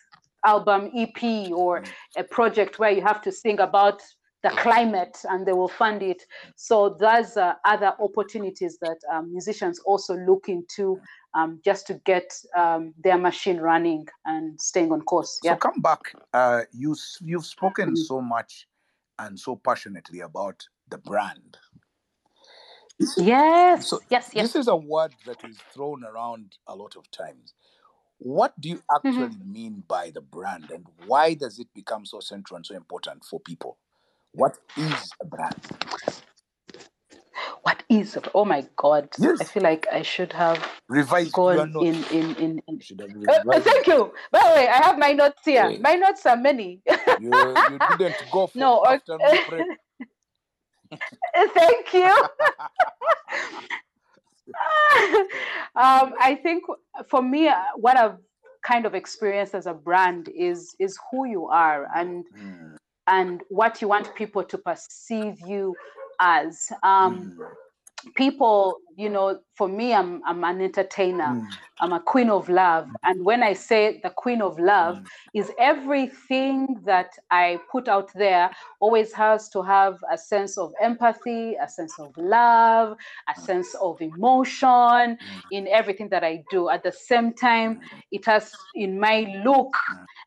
album 0.44 0.90
EP 0.94 1.52
or 1.52 1.80
Mm. 1.80 1.88
a 2.18 2.24
project 2.24 2.78
where 2.78 2.90
you 2.90 3.02
have 3.02 3.20
to 3.22 3.32
sing 3.32 3.58
about 3.60 4.02
the 4.46 4.56
climate 4.56 5.18
and 5.30 5.44
they 5.46 5.52
will 5.52 5.68
fund 5.68 6.02
it. 6.02 6.22
So 6.54 6.96
there's 7.00 7.36
uh, 7.36 7.54
other 7.64 7.92
opportunities 7.98 8.78
that 8.80 8.98
um, 9.12 9.32
musicians 9.32 9.80
also 9.80 10.14
look 10.16 10.48
into 10.48 11.00
um, 11.34 11.60
just 11.64 11.86
to 11.88 11.94
get 12.04 12.32
um, 12.56 12.94
their 13.02 13.18
machine 13.18 13.58
running 13.58 14.06
and 14.24 14.60
staying 14.60 14.92
on 14.92 15.02
course. 15.02 15.38
so 15.42 15.48
Yeah. 15.48 15.56
come 15.56 15.80
back. 15.80 16.00
Uh, 16.32 16.62
you, 16.72 16.94
you've 17.20 17.46
spoken 17.46 17.90
Mhm. 17.90 17.96
so 17.96 18.20
much 18.20 18.68
and 19.18 19.38
so 19.38 19.56
passionately 19.56 20.20
about 20.20 20.64
the 20.90 20.98
brand. 20.98 21.58
Yes. 23.16 23.88
So 23.88 24.00
yes. 24.10 24.30
Yes. 24.32 24.52
this 24.52 24.56
is 24.56 24.68
a 24.68 24.76
word 24.76 25.12
that 25.26 25.44
is 25.44 25.58
thrown 25.74 26.04
around 26.04 26.56
a 26.66 26.76
lot 26.76 26.96
of 26.96 27.10
times. 27.10 27.54
What 28.18 28.58
do 28.60 28.68
you 28.70 28.82
Mm-hmm. 29.04 29.22
actually 29.22 29.44
mean 29.44 29.82
by 29.88 30.10
the 30.10 30.22
brand, 30.22 30.70
and 30.70 30.86
why 30.96 31.34
does 31.34 31.58
it 31.58 31.68
become 31.74 32.06
so 32.06 32.20
central 32.20 32.56
and 32.56 32.64
so 32.64 32.74
important 32.74 33.24
for 33.24 33.40
people? 33.40 33.76
What 34.36 34.58
is 34.76 35.12
a 35.22 35.26
brand? 35.26 35.56
What 37.62 37.82
is? 37.88 38.16
a, 38.16 38.22
Oh 38.34 38.44
my 38.44 38.66
God! 38.76 39.08
I 39.40 39.44
feel 39.44 39.62
like 39.62 39.86
I 39.92 40.02
should 40.02 40.32
have 40.32 40.58
Revise 40.88 41.28
your 41.28 41.66
gone 41.66 41.70
in 41.80 41.94
notes. 41.94 42.12
in 42.12 42.36
in. 42.36 42.62
in 42.68 42.80
should 42.80 43.00
have 43.00 43.10
Uh, 43.28 43.32
uh, 43.32 43.42
revised 43.44 43.64
thank 43.64 43.86
you. 43.86 44.12
By 44.32 44.40
the 44.40 44.54
way, 44.56 44.68
I 44.68 44.78
have 44.86 44.98
my 44.98 45.12
notes 45.12 45.42
here. 45.44 45.70
Yes. 45.70 45.80
My 45.82 45.94
notes 45.94 46.26
are 46.26 46.36
many. 46.36 46.82
You, 47.20 47.30
you 47.70 47.78
didn't 47.98 48.16
go 48.30 48.46
for 48.46 48.58
No, 48.58 48.80
okay. 48.84 48.94
afternoon 48.94 49.38
prep. 49.46 49.66
Thank 51.54 51.94
you. 51.94 52.14
um, 55.76 56.14
I 56.20 56.38
think 56.42 56.64
for 57.08 57.22
me, 57.22 57.48
uh, 57.48 57.56
what 57.76 57.96
I've 57.96 58.18
kind 58.64 58.86
of 58.86 58.94
experienced 58.94 59.54
as 59.54 59.66
a 59.66 59.74
brand 59.74 60.28
is 60.28 60.74
is 60.78 60.98
who 61.10 61.26
you 61.26 61.46
are 61.48 61.88
and 61.94 62.24
Mm, 62.36 62.76
and 63.06 63.42
what 63.48 63.80
you 63.80 63.88
want 63.88 64.14
people 64.14 64.44
to 64.44 64.58
perceive 64.58 65.40
you 65.46 65.74
as. 66.20 66.70
Um, 66.82 67.38
mm, 67.38 67.46
people, 68.14 68.78
you 68.96 69.08
know, 69.08 69.40
for 69.54 69.68
me, 69.68 69.92
I'm 69.92 70.22
I'm 70.24 70.44
an 70.44 70.60
entertainer. 70.60 71.24
mm, 71.24 71.46
I'm 71.80 71.92
a 71.92 72.00
queen 72.00 72.30
of 72.30 72.48
love, 72.48 72.88
and 73.02 73.24
when 73.24 73.42
I 73.42 73.52
say 73.52 74.00
the 74.02 74.10
queen 74.10 74.40
of 74.40 74.58
love, 74.58 74.96
mm. 74.96 75.06
is 75.34 75.50
everything 75.58 76.80
that 76.84 77.10
I 77.30 77.58
put 77.70 77.88
out 77.88 78.10
there 78.14 78.50
always 78.80 79.12
has 79.12 79.48
to 79.50 79.62
have 79.62 79.98
a 80.10 80.16
sense 80.16 80.56
of 80.56 80.72
empathy, 80.80 81.54
a 81.60 81.68
sense 81.68 81.98
of 81.98 82.16
love, 82.16 82.96
a 83.34 83.40
sense 83.40 83.74
of 83.74 84.00
emotion 84.00 85.18
in 85.50 85.68
everything 85.68 86.08
that 86.10 86.24
I 86.24 86.44
do. 86.50 86.68
At 86.70 86.82
the 86.82 86.92
same 86.92 87.34
time, 87.34 87.80
it 88.10 88.24
has 88.24 88.52
in 88.74 88.98
my 88.98 89.42
look 89.44 89.74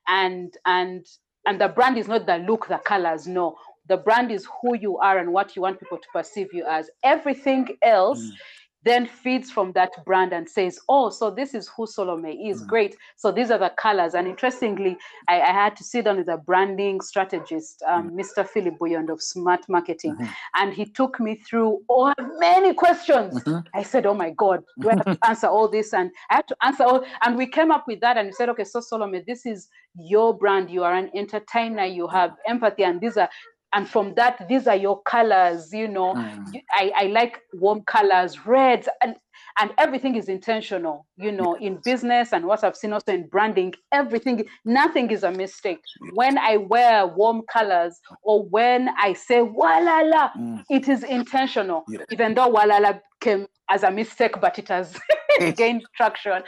and 0.07 0.53
and 0.65 1.05
and 1.49 1.59
the 1.59 1.67
brand 1.69 1.97
is 1.97 2.07
not 2.07 2.27
the 2.27 2.37
look, 2.37 2.67
the 2.69 2.77
colors, 2.77 3.27
no. 3.27 3.57
The 3.87 3.97
brand 3.97 4.31
is 4.31 4.47
who 4.61 4.77
you 4.77 4.99
are 4.99 5.17
and 5.17 5.33
what 5.33 5.55
you 5.55 5.63
want 5.63 5.79
people 5.79 5.97
to 5.97 6.07
perceive 6.13 6.53
you 6.53 6.65
as. 6.69 6.91
Everything 7.03 7.67
else 7.81 8.21
Mm. 8.21 8.37
Then 8.83 9.05
feeds 9.05 9.51
from 9.51 9.73
that 9.73 9.91
brand 10.05 10.31
and 10.31 10.47
says, 10.47 10.79
Oh, 10.87 11.09
so 11.09 11.29
this 11.29 11.53
is 11.53 11.69
who 11.75 11.85
Solome 11.85 12.49
is. 12.49 12.63
Mm. 12.63 12.67
Great. 12.67 12.95
So 13.17 13.31
these 13.31 13.51
are 13.51 13.57
the 13.57 13.71
colors. 13.77 14.13
And 14.13 14.27
interestingly, 14.27 14.97
I, 15.27 15.41
I 15.41 15.51
had 15.51 15.75
to 15.77 15.83
sit 15.83 16.05
down 16.05 16.17
with 16.17 16.29
a 16.29 16.37
branding 16.37 17.01
strategist, 17.01 17.83
um, 17.87 18.11
Mr. 18.11 18.47
Philip 18.47 18.77
Buyond 18.79 19.09
of 19.11 19.21
Smart 19.21 19.67
Marketing, 19.67 20.15
Mhm. 20.15 20.29
and 20.55 20.73
he 20.73 20.85
took 20.85 21.19
me 21.19 21.35
through 21.35 21.81
all 21.89 22.13
many 22.37 22.73
questions. 22.73 23.43
Mhm. 23.43 23.65
I 23.73 23.83
said, 23.83 24.05
Oh 24.05 24.13
my 24.13 24.29
God, 24.31 24.63
do 24.79 24.89
I 24.89 24.93
have 24.95 25.05
to 25.05 25.17
answer 25.29 25.47
all 25.47 25.67
this? 25.67 25.93
And 25.93 26.11
I 26.29 26.35
had 26.35 26.47
to 26.47 26.55
answer 26.63 26.83
all, 26.83 27.03
and 27.23 27.37
we 27.37 27.47
came 27.47 27.71
up 27.71 27.85
with 27.87 27.99
that 27.99 28.17
and 28.17 28.27
we 28.27 28.31
said, 28.31 28.49
Okay, 28.49 28.63
so 28.63 28.79
Solome, 28.79 29.25
this 29.25 29.45
is 29.45 29.67
your 29.95 30.37
brand. 30.37 30.69
You 30.69 30.83
are 30.83 30.93
an 30.93 31.09
entertainer, 31.13 31.83
you 31.85 32.07
have 32.07 32.31
empathy, 32.47 32.83
and 32.83 33.01
these 33.01 33.17
are 33.17 33.29
and 33.73 33.87
from 33.87 34.13
that, 34.15 34.47
these 34.49 34.67
are 34.67 34.75
your 34.75 35.01
colors, 35.03 35.71
you 35.73 35.87
know. 35.87 36.13
Mm. 36.15 36.61
I, 36.71 36.91
I 36.95 37.03
like 37.07 37.41
warm 37.53 37.81
colors, 37.83 38.45
reds, 38.45 38.87
and 39.01 39.15
and 39.59 39.71
everything 39.77 40.15
is 40.15 40.29
intentional, 40.29 41.05
you 41.17 41.31
know, 41.31 41.55
in 41.55 41.79
business 41.83 42.31
and 42.33 42.45
what 42.45 42.63
I've 42.63 42.75
seen 42.75 42.93
also 42.93 43.13
in 43.13 43.27
branding, 43.27 43.73
everything, 43.91 44.45
nothing 44.63 45.11
is 45.11 45.23
a 45.23 45.31
mistake. 45.31 45.79
When 46.13 46.37
I 46.37 46.57
wear 46.57 47.05
warm 47.07 47.41
colors 47.51 47.99
or 48.23 48.43
when 48.45 48.89
I 48.97 49.13
say 49.13 49.39
walala, 49.39 50.31
Mm. 50.37 50.63
it 50.69 50.87
is 50.87 51.03
intentional, 51.03 51.83
Yeah. 51.89 51.99
even 52.09 52.35
though 52.35 52.49
walala 52.51 53.01
came 53.21 53.47
as 53.69 53.83
a 53.83 53.91
mistake, 53.91 54.39
but 54.39 54.57
it 54.59 54.67
has 54.69 54.97
gained 55.57 55.83
traction. 55.95 56.41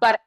But 0.00 0.20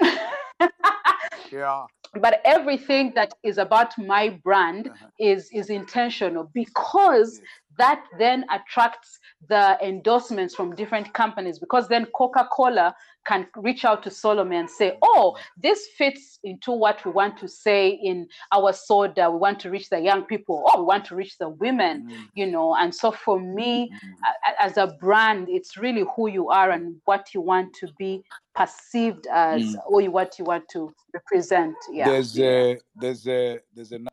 Yeah. 1.52 1.86
But 2.20 2.40
everything 2.44 3.12
that 3.14 3.34
is 3.42 3.58
about 3.58 3.96
my 3.98 4.28
brand 4.44 4.88
Uh-huh. 4.88 5.06
is 5.18 5.50
is 5.52 5.70
intentional 5.70 6.44
because. 6.54 7.40
That 7.78 8.04
then 8.18 8.44
attracts 8.50 9.18
the 9.48 9.76
endorsements 9.82 10.54
from 10.54 10.74
different 10.74 11.12
companies 11.12 11.58
because 11.58 11.88
then 11.88 12.06
coca-cola 12.14 12.94
can 13.26 13.46
reach 13.56 13.84
out 13.84 14.02
to 14.02 14.10
solome 14.10 14.52
and 14.54 14.68
say 14.68 14.98
oh 15.02 15.36
this 15.56 15.88
fits 15.96 16.38
into 16.44 16.72
what 16.72 17.02
we 17.04 17.10
want 17.10 17.38
to 17.38 17.48
say 17.48 17.88
in 17.88 18.28
our 18.52 18.72
soda. 18.72 19.30
We 19.30 19.38
want 19.38 19.60
to 19.60 19.70
reach 19.70 19.88
the 19.88 19.98
young 20.00 20.22
people. 20.24 20.62
Oh 20.68 20.80
we 20.80 20.84
want 20.86 21.04
to 21.06 21.14
reach 21.16 21.38
the 21.38 21.48
women 21.48 22.06
Mm, 22.08 22.28
you 22.34 22.46
know? 22.46 22.74
And 22.74 22.94
so 22.94 23.10
for 23.10 23.40
me 23.40 23.90
mm. 23.90 23.98
a- 24.28 24.50
a- 24.50 24.62
as 24.66 24.76
a 24.76 24.88
brand 25.00 25.48
it's 25.48 25.76
really 25.76 26.04
who 26.16 26.28
you 26.28 26.48
are 26.50 26.70
and 26.70 26.96
what 27.06 27.32
you 27.34 27.40
want 27.40 27.72
to 27.80 27.88
be 27.98 28.22
perceived 28.54 29.26
as 29.32 29.62
Mm. 29.62 29.80
or 29.86 30.02
what 30.10 30.38
you 30.38 30.44
want 30.44 30.68
to 30.74 30.92
represent. 31.12 31.74
Yeah. 31.90 32.08
There's 32.10 32.38
a 32.38 32.78
there's 32.96 33.26
a 33.26 33.58
there's 33.74 33.92
ano- 33.92 34.10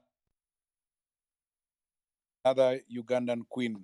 another 2.44 2.80
Ugandan 2.92 3.48
queen 3.50 3.84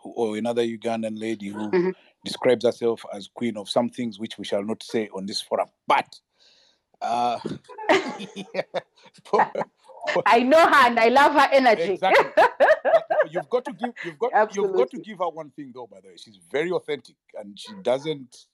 who, 0.00 0.10
or 0.12 0.36
another 0.36 0.62
Ugandan 0.62 1.18
lady 1.18 1.48
who 1.48 1.70
Mhm. 1.70 1.94
describes 2.24 2.64
herself 2.64 3.04
as 3.12 3.28
queen 3.28 3.56
of 3.56 3.68
some 3.68 3.88
things 3.88 4.18
which 4.18 4.38
we 4.38 4.44
shall 4.44 4.62
not 4.62 4.82
say 4.82 5.08
on 5.14 5.26
this 5.26 5.40
forum. 5.40 5.68
But 5.86 6.20
uh, 7.00 7.38
for- 9.24 9.50
for- 10.12 10.22
i 10.26 10.40
know 10.40 10.58
her 10.58 10.86
and 10.88 10.98
i 10.98 11.08
love 11.08 11.32
her 11.32 11.48
energy 11.52 11.92
exactly. 11.92 12.26
You've 13.30 13.48
got 13.50 13.64
to 13.66 13.72
give 13.72 13.92
you've 14.04 14.18
got 14.18 14.54
you've 14.54 14.72
got 14.72 14.90
to 14.90 14.98
give 14.98 15.18
her 15.18 15.28
one 15.28 15.50
thing 15.50 15.70
though. 15.74 15.86
By 15.86 16.00
the 16.00 16.08
way, 16.08 16.16
she's 16.16 16.38
very 16.50 16.70
authentic 16.70 17.16
and 17.38 17.58
she 17.58 17.72
doesn't. 17.82 18.46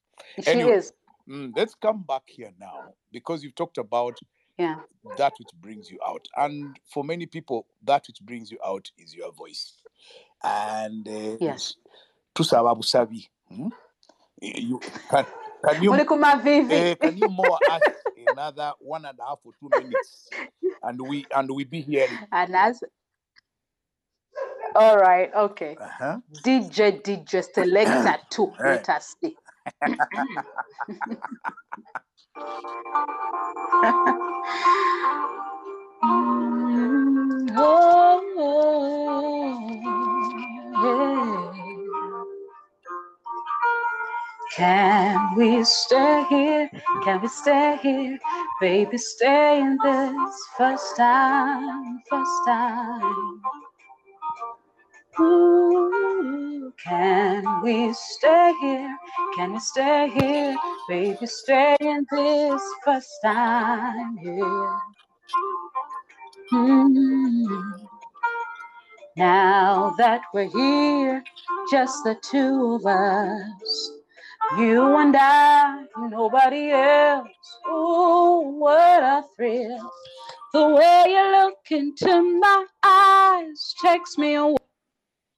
she 0.42 0.50
Anyway. 0.50 0.72
is 0.72 0.92
Mm, 1.28 1.52
let's 1.56 1.74
come 1.74 2.02
back 2.02 2.22
here 2.26 2.52
now 2.60 2.92
because 3.10 3.42
you've 3.42 3.54
talked 3.54 3.78
about 3.78 4.18
yeah 4.58 4.76
that 5.16 5.34
which 5.38 5.50
brings 5.60 5.90
you 5.90 5.98
out. 6.06 6.26
And 6.36 6.78
for 6.86 7.04
many 7.04 7.26
people, 7.26 7.66
that 7.84 8.06
which 8.06 8.20
brings 8.22 8.50
you 8.50 8.58
out 8.64 8.90
is 8.98 9.14
your 9.14 9.32
voice. 9.32 9.74
And 10.42 11.06
uh, 11.08 11.36
Yes. 11.40 11.76
tusaba 12.34 12.74
busabi. 12.76 13.28
hmm? 13.48 13.68
You, 14.40 14.80
can, 15.08 15.26
can 15.64 15.82
you 15.82 15.94
eh, 15.94 16.94
can 16.96 17.16
you 17.16 17.28
more 17.28 17.58
us 17.68 17.82
another 18.16 18.72
one 18.80 19.04
and 19.04 19.18
a 19.18 19.24
half 19.24 19.38
or 19.44 19.52
two 19.60 19.70
minutes, 19.74 20.28
and 20.82 21.00
we 21.00 21.26
and 21.34 21.50
we 21.50 21.64
be 21.64 21.80
here. 21.80 22.08
and 22.32 22.54
as 22.56 22.82
all 24.76 24.98
right 24.98 25.32
okay 25.34 25.76
Uh-huh. 25.80 26.18
dj 26.42 27.00
dj 27.02 27.44
selector 27.54 28.18
two 28.30 28.52
Hey. 28.58 28.64
let 28.64 28.88
us 28.90 29.14
see. 29.22 29.36
Can 44.56 45.34
we 45.36 45.64
stay 45.64 46.24
here? 46.28 46.70
Can 47.02 47.20
we 47.20 47.28
stay 47.28 47.76
here? 47.82 48.18
Baby, 48.60 48.98
stay 48.98 49.60
in 49.60 49.76
this 49.82 50.36
first 50.56 50.96
time, 50.96 52.00
first 52.08 52.44
time. 52.46 53.40
Can 55.16 56.64
we 57.62 57.92
stay 57.92 58.52
here? 58.60 58.96
Can 59.36 59.52
we 59.52 59.60
stay 59.60 60.10
here? 60.10 60.56
Baby, 60.88 61.26
stay 61.26 61.76
in 61.80 62.04
this 62.10 62.62
first 62.84 63.10
time, 63.22 64.16
here. 64.16 64.78
Mm. 66.52 67.86
Now 69.16 69.94
that 69.98 70.22
we're 70.32 70.48
here, 70.48 71.22
just 71.70 72.02
the 72.02 72.16
two 72.20 72.74
of 72.74 72.86
us, 72.86 73.92
you 74.58 74.96
and 74.96 75.14
I, 75.16 75.84
nobody 76.08 76.72
else. 76.72 77.28
Ooh, 77.68 78.56
what 78.58 79.02
a 79.02 79.22
thrill. 79.36 79.92
The 80.52 80.68
way 80.68 81.04
you 81.08 81.30
look 81.30 81.58
into 81.70 82.40
my 82.40 82.66
eyes 82.82 83.74
takes 83.80 84.18
me 84.18 84.34
away 84.34 84.56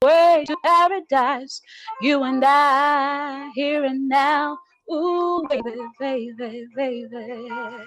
to 0.01 0.55
paradise. 0.63 1.61
You 2.01 2.23
and 2.23 2.43
I, 2.45 3.51
here 3.55 3.83
and 3.83 4.07
now. 4.07 4.57
Ooh, 4.91 5.43
baby, 5.49 5.75
baby, 5.99 6.67
baby. 6.75 7.83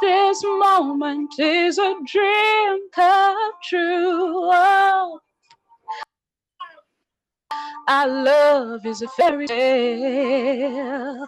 This 0.00 0.42
moment 0.42 1.38
is 1.38 1.78
a 1.78 1.94
dream 2.06 2.90
come 2.92 3.52
true. 3.62 4.50
Oh, 4.52 5.20
our 7.88 8.08
love 8.08 8.86
is 8.86 9.02
a 9.02 9.08
fairy 9.08 9.46
tale. 9.46 11.26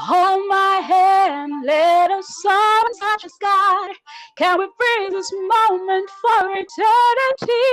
Hold 0.00 0.46
my 0.48 0.80
hand, 0.86 1.64
let 1.66 2.10
us 2.12 2.26
soar 2.40 2.82
touch 3.00 3.24
the 3.24 3.28
sky. 3.30 3.92
Can 4.36 4.58
we 4.58 4.66
freeze 4.78 5.12
this 5.12 5.32
moment 5.32 6.08
for 6.22 6.50
eternity? 6.52 7.66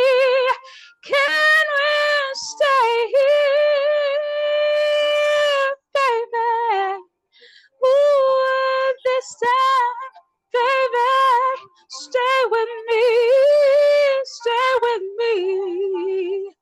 Can 1.06 1.66
we 1.78 2.34
stay 2.34 3.08
here, 3.14 3.46
baby? 5.94 6.98
Ooh, 7.86 8.94
this 9.06 9.28
time, 9.46 9.96
baby, 10.52 11.14
stay 11.90 12.40
with 12.50 12.70
me, 12.90 13.04
stay 14.24 14.72
with 14.82 15.06
me. 15.20 16.56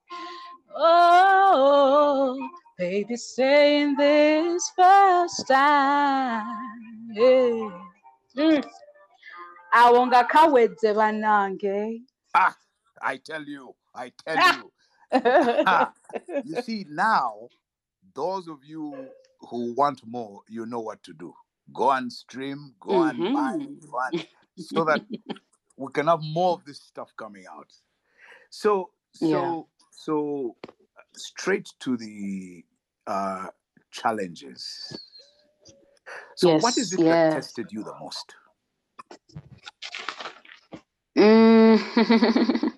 Oh, 0.75 2.37
baby, 2.83 3.15
stay 3.15 3.81
in 3.81 3.95
this 3.95 4.69
first 4.75 5.47
time. 5.47 6.45
Yeah. 7.13 7.79
Mm. 8.35 8.63
awonga 9.71 10.23
kawedze 10.27 10.93
banange 10.93 12.01
Ah, 12.35 12.55
I 13.01 13.17
tell 13.17 13.43
you, 13.43 13.75
I 13.95 14.11
tell 14.25 14.39
you. 14.39 14.71
Ah, 15.65 15.93
you 16.43 16.55
see 16.61 16.85
now, 16.89 17.47
those 18.15 18.47
of 18.47 18.65
you 18.65 19.07
who 19.39 19.73
want 19.75 20.01
more, 20.05 20.41
you 20.49 20.65
know 20.65 20.79
what 20.79 21.01
to 21.03 21.13
do. 21.13 21.33
Go 21.71 21.91
and 21.91 22.11
stream, 22.11 22.73
go 22.79 23.03
and 23.03 23.31
buy, 23.31 23.55
go 23.91 23.99
and, 24.11 24.25
so 24.57 24.83
that 24.83 25.05
we 25.77 25.91
can 25.93 26.07
have 26.07 26.21
more 26.21 26.53
of 26.53 26.65
this 26.65 26.81
stuff 26.81 27.13
coming 27.15 27.45
out. 27.49 27.71
So, 28.49 28.89
so, 29.13 29.27
Yeah. 29.27 29.61
so, 29.91 30.55
straight 31.15 31.69
to 31.79 31.95
the 31.97 32.65
uh, 33.07 33.47
challenges. 33.91 34.99
So, 36.35 36.51
what 36.51 36.77
is 36.77 36.91
Yes, 36.91 36.93
it 36.93 37.03
that 37.07 37.19
tested 37.29 37.71
you 37.71 37.83
the 37.83 37.93
most? 37.99 38.35
Mm, 41.17 42.73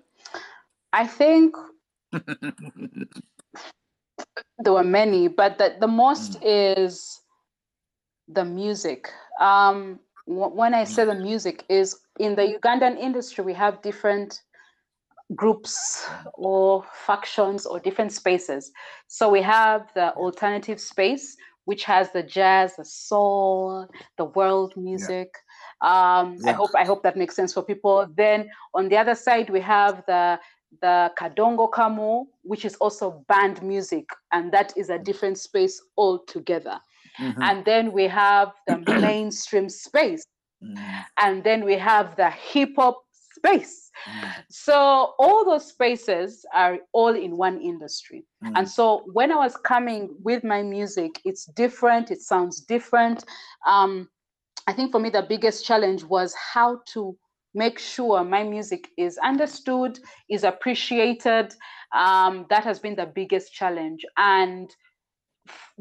I 0.93 1.07
think 1.07 1.55
there 4.59 4.73
were 4.73 4.83
many, 4.83 5.27
but 5.27 5.57
the, 5.57 5.75
the 5.79 5.87
most 5.87 6.37
is 6.43 7.21
the 8.27 8.45
music. 8.45 9.09
Um, 9.39 9.99
wh- 10.25 10.55
when 10.55 10.73
I 10.73 10.83
say 10.85 11.05
the 11.05 11.15
music 11.15 11.65
is 11.69 11.99
in 12.19 12.35
the 12.35 12.43
Ugandan 12.59 12.97
industry, 12.97 13.43
we 13.43 13.53
have 13.53 13.81
different 13.81 14.41
groups 15.33 16.07
or 16.35 16.83
factions 16.93 17.65
or 17.65 17.79
different 17.79 18.11
spaces. 18.11 18.71
So 19.07 19.29
we 19.29 19.41
have 19.41 19.89
the 19.95 20.13
alternative 20.13 20.79
space, 20.79 21.35
which 21.65 21.83
has 21.85 22.11
the 22.11 22.21
jazz, 22.21 22.75
the 22.75 22.85
soul, 22.85 23.87
the 24.17 24.25
world 24.25 24.73
music. 24.77 25.29
Um, 25.81 26.37
I 26.45 26.51
hope 26.51 26.69
I 26.75 26.85
hope 26.85 27.01
that 27.03 27.17
makes 27.17 27.35
sense 27.35 27.53
for 27.53 27.63
people. 27.63 28.07
Then 28.15 28.49
on 28.75 28.87
the 28.89 28.97
other 28.97 29.15
side, 29.15 29.49
we 29.49 29.61
have 29.61 30.03
the 30.05 30.39
the 30.81 31.11
Kadongo 31.17 31.71
Kamu, 31.71 32.25
which 32.43 32.65
is 32.65 32.75
also 32.75 33.23
band 33.27 33.63
music, 33.63 34.05
and 34.31 34.51
that 34.51 34.73
is 34.77 34.89
a 34.89 34.99
different 34.99 35.37
space 35.37 35.81
altogether. 35.97 36.79
Mhm. 37.19 37.41
And 37.41 37.65
then 37.65 37.91
we 37.93 38.07
have 38.07 38.51
the 38.67 38.77
mainstream 39.01 39.69
space, 39.69 40.23
Mm, 40.63 41.05
and 41.17 41.43
then 41.43 41.65
we 41.65 41.77
have 41.77 42.15
the 42.15 42.29
hip 42.29 42.69
hop 42.77 43.04
space. 43.45 43.91
mm, 44.07 44.31
So 44.49 45.13
all 45.19 45.45
those 45.45 45.67
spaces 45.67 46.45
are 46.53 46.79
all 46.93 47.15
in 47.15 47.37
one 47.37 47.61
industry. 47.61 48.25
And 48.43 48.67
mm, 48.67 48.69
so 48.69 49.03
when 49.13 49.31
I 49.31 49.35
was 49.35 49.55
coming 49.57 50.15
with 50.23 50.43
my 50.43 50.61
music, 50.63 51.19
it's 51.25 51.45
different, 51.45 52.11
it 52.11 52.21
sounds 52.21 52.61
different. 52.61 53.25
Um, 53.65 54.09
I 54.67 54.73
think 54.73 54.91
for 54.91 54.99
me, 54.99 55.09
the 55.09 55.25
biggest 55.27 55.65
challenge 55.65 56.03
was 56.03 56.33
how 56.53 56.81
to 56.93 57.17
make 57.53 57.79
sure 57.79 58.23
my 58.23 58.43
music 58.43 58.89
is 58.97 59.17
understood, 59.19 59.99
is 60.29 60.43
appreciated. 60.43 61.53
Um, 61.95 62.45
that 62.49 62.63
has 62.63 62.79
been 62.79 62.95
the 62.95 63.05
biggest 63.05 63.53
challenge. 63.53 64.05
And 64.17 64.69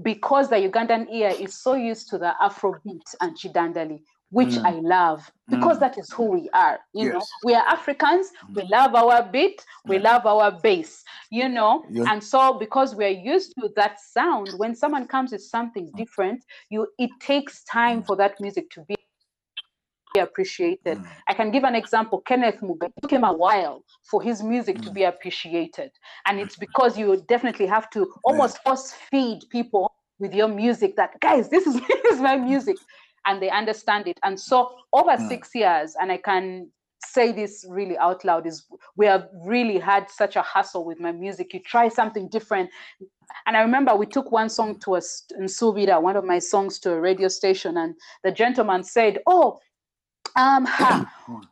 because 0.03 0.51
the 0.51 0.57
Ugandan 0.57 1.07
ear 1.13 1.33
is 1.39 1.63
so 1.63 1.75
used 1.75 2.09
to 2.11 2.19
the 2.19 2.35
Afrobeat 2.41 3.15
and 3.21 3.37
Kidandali, 3.37 4.01
which 4.35 4.55
Mm. 4.59 4.67
I 4.71 4.73
love 4.97 5.21
because 5.49 5.77
Mm. 5.77 5.81
that 5.85 5.95
is 5.99 6.09
who 6.17 6.25
we 6.37 6.45
are. 6.65 6.77
You 6.93 7.05
know, 7.13 7.23
we 7.47 7.55
are 7.55 7.67
Africans. 7.77 8.27
We 8.57 8.63
love 8.79 8.93
our 9.03 9.23
beat. 9.35 9.65
We 9.91 9.97
love 10.11 10.27
our 10.27 10.51
bass. 10.67 11.05
You 11.31 11.49
know, 11.57 11.85
and 12.11 12.23
so 12.33 12.41
because 12.65 12.91
we're 12.99 13.19
used 13.35 13.51
to 13.61 13.65
that 13.77 13.95
sound, 14.01 14.49
when 14.63 14.75
someone 14.75 15.07
comes 15.15 15.31
with 15.33 15.43
something 15.57 15.87
different, 15.97 16.41
you 16.69 16.81
it 16.99 17.11
takes 17.21 17.55
time 17.65 17.99
Mm. 18.03 18.07
for 18.07 18.17
that 18.17 18.35
music 18.41 18.67
to 18.75 18.81
be 18.91 18.95
appreciated. 20.21 20.99
Mm. 20.99 21.07
I 21.29 21.35
can 21.35 21.51
give 21.51 21.65
an 21.65 21.75
example. 21.75 22.21
Kenneth 22.29 22.61
Muga. 22.61 22.85
It 22.87 22.95
took 23.03 23.13
him 23.13 23.25
a 23.25 23.33
while 23.33 23.85
for 24.11 24.23
his 24.23 24.43
music 24.43 24.77
to 24.83 24.91
Mm. 24.91 24.95
be 24.95 25.05
appreciated. 25.05 25.91
And 26.27 26.35
it's 26.41 26.57
because 26.57 26.99
you 26.99 27.09
definitely 27.35 27.67
have 27.67 27.87
to 27.91 28.01
almost 28.25 28.55
force 28.65 28.93
feed 29.11 29.41
people 29.51 29.93
with 30.21 30.33
your 30.33 30.49
music 30.49 30.95
that, 30.97 31.13
guys, 31.21 31.49
this 31.49 31.67
is, 31.67 31.75
this 31.89 32.05
is 32.15 32.21
my 32.21 32.37
music. 32.37 32.77
And 33.27 33.41
they 33.43 33.51
understand 33.51 34.07
it. 34.09 34.19
And 34.23 34.39
so 34.39 34.71
over 34.93 35.17
Mm. 35.17 35.29
six 35.29 35.55
years, 35.55 35.97
and 36.01 36.13
I 36.13 36.19
can 36.19 36.69
say 37.07 37.33
this 37.33 37.65
really 37.69 37.97
out 37.99 38.25
loud, 38.25 38.47
is 38.47 38.67
we 38.97 39.07
have 39.07 39.29
really 39.47 39.79
had 39.79 40.11
such 40.11 40.37
a 40.37 40.43
hustle 40.43 40.85
with 40.85 41.01
my 41.01 41.13
music. 41.13 41.53
You 41.55 41.61
try 41.61 41.89
something 41.89 42.29
different. 42.29 42.71
And 43.47 43.57
I 43.57 43.63
remember 43.63 43.95
we 43.97 44.07
took 44.07 44.31
one 44.33 44.49
song 44.49 44.79
to 44.81 44.97
us 44.97 45.25
in 45.39 45.45
Subida, 45.45 46.01
one 46.01 46.17
of 46.17 46.25
my 46.25 46.39
songs 46.39 46.79
to 46.81 46.93
a 46.93 47.01
radio 47.01 47.29
station, 47.29 47.77
and 47.79 47.95
the 48.23 48.31
gentleman 48.33 48.85
said, 48.85 49.21
Oh, 49.27 49.59
um, 50.37 50.65
ha, 50.67 51.05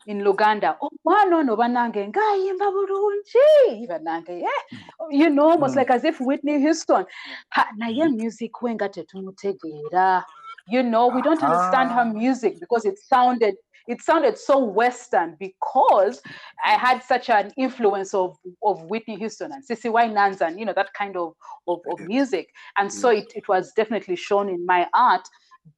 in 0.06 0.20
Luganda, 0.22 0.76
oh, 0.82 0.88
no 1.04 1.42
no 1.42 1.56
banange 1.56 2.08
ngayimba 2.12 2.66
bulungi 2.74 3.86
banange 3.88 4.40
yeah. 4.42 4.78
you 5.10 5.30
know 5.30 5.50
almost 5.50 5.74
Mm. 5.74 5.78
like 5.78 5.90
as 5.90 6.04
if 6.04 6.20
Whitney 6.20 6.58
Houston 6.60 7.04
ha, 7.50 7.68
naye 7.78 8.10
music 8.16 8.60
we 8.62 8.74
nga 8.74 8.88
tetumutegeera 8.88 10.24
you 10.68 10.82
know 10.82 11.08
we 11.08 11.22
don't 11.22 11.42
understand 11.42 11.90
her 11.90 12.04
Ah. 12.06 12.12
music 12.12 12.60
because 12.60 12.84
it 12.84 12.98
sounded 12.98 13.54
it 13.88 14.00
sounded 14.00 14.38
so 14.38 14.58
western 14.62 15.36
because 15.40 16.22
I 16.64 16.72
had 16.72 17.02
such 17.02 17.28
an 17.30 17.52
influence 17.56 18.14
of 18.14 18.36
of 18.62 18.82
Whitney 18.84 19.16
Houston 19.16 19.50
and 19.52 19.62
CeCe 19.66 19.92
Winans 19.92 20.40
and 20.40 20.58
you 20.58 20.64
know 20.66 20.72
that 20.74 20.92
kind 20.94 21.16
of 21.16 21.34
of, 21.66 21.80
of 21.90 22.00
music. 22.00 22.48
And 22.76 22.92
so 22.92 23.08
it, 23.10 23.32
it 23.34 23.48
was 23.48 23.72
definitely 23.72 24.16
shown 24.16 24.48
in 24.48 24.64
my 24.66 24.88
art 24.94 25.26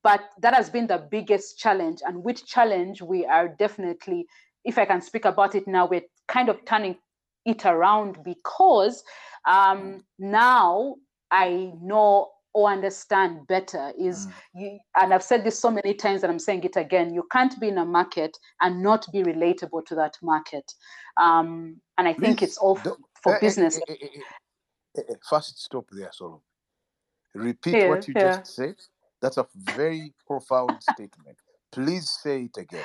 but 0.02 0.20
that 0.40 0.54
has 0.54 0.70
been 0.70 0.86
the 0.86 1.06
biggest 1.10 1.58
challenge 1.58 2.00
and 2.06 2.24
which 2.24 2.46
challenge 2.46 3.02
we 3.02 3.26
are 3.26 3.48
definitely 3.48 4.26
if 4.64 4.78
i 4.78 4.84
can 4.86 5.00
speak 5.02 5.26
about 5.26 5.54
it 5.54 5.66
now 5.68 5.86
we're 5.86 6.00
kind 6.26 6.48
of 6.48 6.64
turning 6.64 6.96
it 7.44 7.66
around 7.66 8.16
because 8.24 9.02
um, 9.46 10.02
now 10.18 10.94
i 11.30 11.70
know 11.82 12.28
or 12.54 12.70
understand 12.70 13.46
better 13.48 13.92
is 13.98 14.26
Mm. 14.26 14.32
you, 14.54 14.78
and 14.96 15.12
i've 15.12 15.22
said 15.22 15.44
this 15.44 15.58
so 15.58 15.70
many 15.70 15.94
times 15.94 16.22
and 16.22 16.32
i'm 16.32 16.38
saying 16.38 16.62
it 16.64 16.76
again 16.76 17.12
you 17.12 17.24
can't 17.32 17.58
be 17.60 17.68
in 17.68 17.78
a 17.78 17.84
market 17.84 18.36
and 18.60 18.82
not 18.82 19.06
be 19.12 19.22
relatable 19.22 19.84
to 19.86 19.94
that 19.94 20.16
market 20.22 20.72
um, 21.16 21.80
and 21.98 22.08
i 22.08 22.12
think 22.12 22.38
Please, 22.38 22.48
it's 22.50 22.58
all 22.58 22.76
for 23.22 23.34
eh, 23.34 23.38
business 23.40 23.78
eh, 23.88 23.94
eh, 24.00 24.20
First, 25.28 25.60
stop 25.62 25.86
there, 25.90 26.10
Solo. 26.12 26.42
Repeat 27.34 27.74
Yeah, 27.74 27.88
what 27.88 28.06
you 28.08 28.14
yeah. 28.14 28.38
just 28.40 28.54
said. 28.54 28.76
That's 29.20 29.38
a 29.38 29.46
very 29.56 30.12
profound 30.26 30.82
statement. 30.82 31.36
Please 31.72 32.08
say 32.22 32.44
it 32.44 32.56
again. 32.58 32.84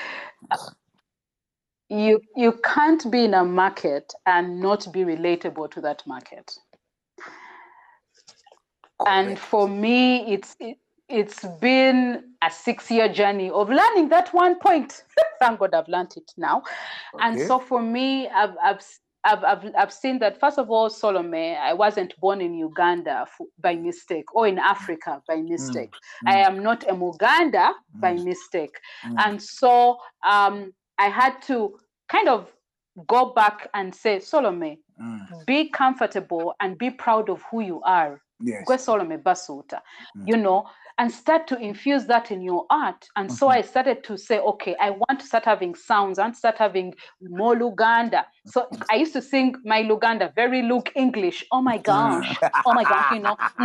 you 1.89 2.19
you 2.35 2.53
can't 2.63 3.11
be 3.11 3.25
in 3.25 3.33
a 3.33 3.43
market 3.43 4.13
and 4.25 4.59
not 4.59 4.91
be 4.91 5.01
relatable 5.01 5.69
to 5.71 5.81
that 5.81 6.01
market 6.07 6.51
and 9.07 9.37
for 9.39 9.67
me 9.67 10.33
it's 10.33 10.55
it, 10.59 10.77
it's 11.07 11.45
been 11.59 12.23
a 12.43 12.51
six 12.51 12.91
year 12.91 13.09
journey 13.11 13.49
of 13.49 13.69
learning 13.69 14.09
that 14.09 14.31
one 14.33 14.59
point. 14.59 15.03
Thank 15.39 15.59
god 15.59 15.73
i've 15.73 15.87
learned 15.87 16.13
it 16.17 16.31
now. 16.37 16.63
And 17.21 17.39
so 17.47 17.59
for 17.59 17.81
me 17.81 18.27
I've, 18.27 18.55
I've 18.63 18.81
I've, 19.25 19.43
I've, 19.43 19.65
I've 19.77 19.93
seen 19.93 20.19
that 20.19 20.39
first 20.39 20.57
of 20.57 20.69
all 20.69 20.89
solome 20.89 21.57
i 21.57 21.73
wasn't 21.73 22.17
born 22.21 22.39
in 22.41 22.53
uganda 22.53 23.23
f- 23.23 23.47
by 23.59 23.75
mistake 23.75 24.33
or 24.33 24.47
in 24.47 24.57
africa 24.59 25.21
by 25.27 25.37
mistake. 25.37 25.93
I 26.25 26.35
Mm, 26.37 26.47
am 26.47 26.63
not 26.63 26.83
a 26.89 26.93
muganda 26.93 27.73
by 28.01 28.13
Mm. 28.13 28.23
mistake. 28.25 28.75
Mm, 29.05 29.15
and 29.25 29.41
so 29.41 29.97
um, 30.25 30.73
i 30.97 31.09
had 31.09 31.41
to 31.43 31.77
kind 32.07 32.29
of 32.29 32.49
go 33.07 33.33
back 33.33 33.67
and 33.73 33.93
say 33.93 34.17
solome 34.19 34.77
mm. 35.01 35.45
be 35.45 35.69
comfortable 35.69 36.53
and 36.61 36.77
be 36.77 36.89
proud 36.89 37.29
of 37.29 37.43
who 37.51 37.61
you 37.61 37.81
are 37.83 38.21
Yes. 38.41 38.65
gwe 38.65 38.77
solome 38.77 39.17
basuta 39.17 39.81
Mm. 40.15 40.27
you 40.27 40.37
know 40.37 40.65
and 40.97 41.11
start 41.11 41.47
to 41.47 41.57
infuse 41.57 42.05
that 42.07 42.29
in 42.29 42.41
your 42.41 42.65
art. 42.69 43.07
And 43.15 43.31
so 43.31 43.47
Mhm. 43.47 43.53
i 43.57 43.61
started 43.61 44.03
to 44.03 44.17
say 44.17 44.39
okay 44.39 44.75
i 44.81 44.89
want 44.89 45.19
to 45.21 45.25
start 45.25 45.45
having 45.45 45.73
sounds. 45.75 46.19
I 46.19 46.23
want 46.23 46.33
to 46.33 46.39
start 46.39 46.57
having 46.57 46.93
more 47.21 47.55
luganda. 47.55 48.25
So 48.45 48.67
i 48.89 48.95
used 48.95 49.13
to 49.13 49.21
sing 49.21 49.55
my 49.63 49.81
luganda 49.83 50.33
very 50.35 50.61
look 50.61 50.91
english. 50.95 51.45
Oh 51.51 51.61
my 51.61 51.77
gosh. 51.77 52.27
Oh 52.65 52.73
my 52.73 52.83
gosh 52.83 53.11
you 53.11 53.19
know. 53.19 53.35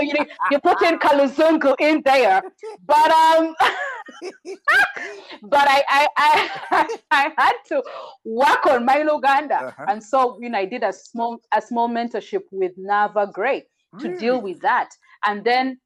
You, 0.00 0.14
know, 0.14 0.26
you 0.50 0.58
put 0.60 0.82
in 0.82 0.98
kaluzungu 0.98 1.74
in 1.80 2.02
there. 2.02 2.42
But 2.86 3.10
um 3.12 3.54
but 5.42 5.66
I, 5.68 5.82
I 5.88 6.08
I 6.16 6.98
I 7.10 7.32
had 7.36 7.56
to 7.68 7.82
work 8.24 8.66
on 8.66 8.84
my 8.84 8.98
Luganda, 9.02 9.58
Uh-huh. 9.68 9.84
and 9.88 10.02
so 10.02 10.38
you 10.40 10.48
know 10.50 10.58
I 10.58 10.64
did 10.66 10.82
a 10.82 10.92
small 10.92 11.38
a 11.52 11.60
small 11.62 11.88
mentorship 11.88 12.42
with 12.50 12.72
Naava 12.78 13.32
Grey 13.32 13.66
to 14.00 14.16
deal 14.18 14.40
with 14.40 14.60
that, 14.60 14.90
and 15.24 15.44
then 15.44 15.78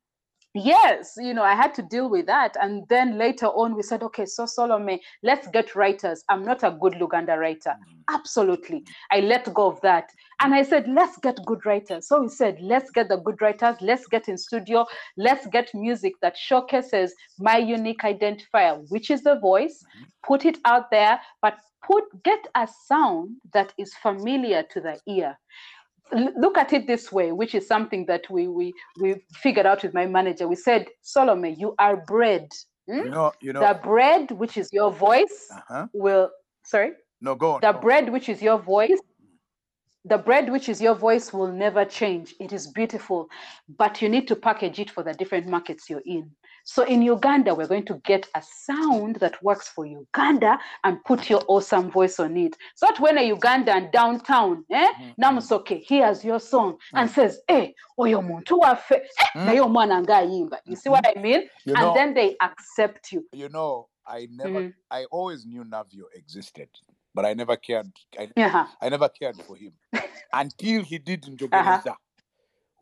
yes, 0.55 1.15
you 1.17 1.33
know 1.33 1.43
I 1.43 1.55
had 1.55 1.73
to 1.75 1.83
deal 1.83 2.11
with 2.11 2.27
that, 2.27 2.57
and 2.61 2.85
then 2.89 3.17
later 3.17 3.47
on 3.47 3.75
we 3.75 3.83
said, 3.83 4.03
okay, 4.03 4.27
so 4.27 4.45
Solome, 4.45 4.99
let's 5.23 5.47
get 5.49 5.75
writers. 5.75 6.23
I'm 6.29 6.45
not 6.45 6.63
a 6.63 6.77
good 6.79 6.95
Luganda 6.95 7.39
writer, 7.39 7.71
Mm. 7.71 8.03
absolutely. 8.15 8.85
I 9.11 9.21
let 9.21 9.53
go 9.55 9.67
of 9.67 9.81
that, 9.81 10.11
and 10.41 10.55
I 10.55 10.63
said, 10.63 10.87
let's 10.89 11.17
get 11.19 11.39
good 11.47 11.65
writers. 11.65 12.09
So 12.09 12.21
we 12.21 12.29
said, 12.29 12.59
let's 12.61 12.91
get 12.91 13.09
the 13.09 13.17
good 13.17 13.41
writers. 13.41 13.77
Let's 13.81 14.07
get 14.07 14.29
in 14.29 14.37
studio. 14.37 14.85
Let's 15.17 15.47
get 15.47 15.71
music 15.75 16.15
that 16.21 16.37
showcases 16.37 17.15
my 17.39 17.57
unique 17.57 18.03
identifier, 18.03 18.85
which 18.91 19.11
is 19.11 19.23
the 19.23 19.39
voice. 19.39 19.83
Put 20.23 20.45
it 20.45 20.59
out 20.67 20.91
there, 20.91 21.19
but 21.41 21.55
put 21.83 22.05
get 22.25 22.47
a 22.55 22.69
sound 22.87 23.37
that 23.55 23.73
is 23.79 23.95
familiar 23.95 24.63
to 24.71 24.81
the 24.81 24.99
ear. 25.09 25.39
Look 26.13 26.59
at 26.59 26.73
it 26.73 26.87
this 26.87 27.11
way, 27.13 27.33
which 27.33 27.55
is 27.55 27.67
something 27.67 28.07
that 28.07 28.29
we 28.31 28.49
we 28.49 28.75
we 29.01 29.17
figured 29.35 29.67
out 29.67 29.83
with 29.83 29.95
my 29.95 30.07
manager. 30.07 30.47
We 30.49 30.57
said, 30.57 30.89
Solome, 31.03 31.55
you 31.59 31.75
are 31.79 31.97
bread. 31.97 32.49
Hmm? 32.89 32.99
You 32.99 33.11
know, 33.11 33.33
you 33.41 33.53
know. 33.53 33.61
The 33.61 33.79
bread, 33.83 34.31
which 34.33 34.57
is 34.59 34.71
your 34.73 34.91
voice, 34.93 35.49
uh-huh. 35.55 35.87
will 35.95 36.31
sorry 36.65 36.93
No, 37.21 37.35
go 37.35 37.53
on. 37.53 37.61
the 37.61 37.73
go 37.73 37.79
on. 37.79 37.83
bread 37.83 38.09
which 38.13 38.29
is 38.29 38.43
your 38.43 38.59
voice 38.59 39.01
the 40.05 40.19
bread 40.19 40.51
which 40.51 40.69
is 40.69 40.81
your 40.81 40.95
voice 40.95 41.33
will 41.33 41.53
never 41.53 41.85
change. 41.85 42.35
It 42.41 42.53
is 42.53 42.67
beautiful 42.67 43.29
but 43.79 44.03
you 44.03 44.09
need 44.09 44.27
to 44.29 44.37
package 44.37 44.79
it 44.81 44.91
for 44.91 45.03
the 45.03 45.15
different 45.15 45.47
markets 45.47 45.89
you're 45.89 46.03
in. 46.07 46.31
So 46.65 46.85
in 46.85 47.03
uganda 47.03 47.55
we're 47.55 47.67
going 47.69 47.87
to 47.87 48.01
get 48.05 48.29
a 48.35 48.43
sound 48.43 49.17
that 49.17 49.43
works 49.43 49.69
for 49.69 49.87
uganda 49.87 50.59
and 50.85 51.03
put 51.05 51.31
your 51.31 51.43
awesome 51.49 51.91
voice 51.91 52.19
on 52.21 52.37
it. 52.37 52.57
So 52.75 52.87
that 52.87 53.01
when 53.01 53.19
a 53.19 53.31
ugandan 53.33 53.93
downtown 53.93 54.65
eh, 54.71 54.89
Mhm, 54.99 55.15
namusoke 55.21 55.79
hears 55.81 56.25
your 56.25 56.41
song 56.41 56.79
and 56.95 57.09
Mm. 57.09 57.15
says 57.15 57.41
eh 57.49 57.73
oyo 57.99 58.23
muntu 58.23 58.59
waffe 58.61 58.93
eh, 58.93 59.01
Mm. 59.37 59.47
naye 59.47 59.61
omwana 59.61 60.03
you 60.67 60.77
see 60.77 60.91
what 60.91 61.07
i 61.07 61.21
mean? 61.21 61.49
You 61.65 61.75
and 61.75 61.83
know, 61.85 61.95
then 61.95 62.15
they 62.15 62.37
accept 62.41 63.13
you. 63.13 63.25
you 63.33 63.49
know, 63.49 63.89
I 64.07 64.27
never, 64.31 64.61
Mhm. 64.61 64.75
I 64.91 65.05
always 65.07 65.47
knew 65.47 65.65
Navio 65.65 66.05
existed, 66.15 66.69
but 67.15 67.25
I 67.27 67.35
never 67.35 67.57
cared. 67.57 67.91
I, 68.19 68.31
yeah. 68.37 68.67
I 68.81 68.89
never 68.89 69.09
cared 69.09 69.37
for 69.47 69.57
him 69.57 69.73
until 70.33 70.83
he 70.83 70.99
did 70.99 71.23
Njogereza. 71.23 71.97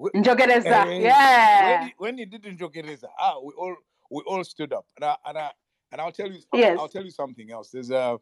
Wh- 0.00 0.14
njogereza 0.14 0.86
Eh, 0.86 1.00
yeah 1.02 1.70
When 1.72 1.82
he, 1.88 1.94
when 1.98 2.18
he 2.18 2.26
did 2.26 2.44
Njogereza, 2.44 3.08
ah, 3.18 3.38
we 3.40 3.52
all 3.58 3.76
we 4.10 4.22
all 4.26 4.44
stood 4.44 4.72
up, 4.72 4.86
and 4.96 5.04
I, 5.04 5.16
and 5.26 5.38
I, 5.38 5.50
and 5.92 6.00
I'll 6.00 6.12
tell 6.12 6.30
you, 6.30 6.40
Yes. 6.54 6.78
I'll 6.78 6.88
tell 6.88 7.04
you 7.04 7.10
something 7.12 7.50
else. 7.52 7.70
There's 7.70 7.90
a 7.90 8.18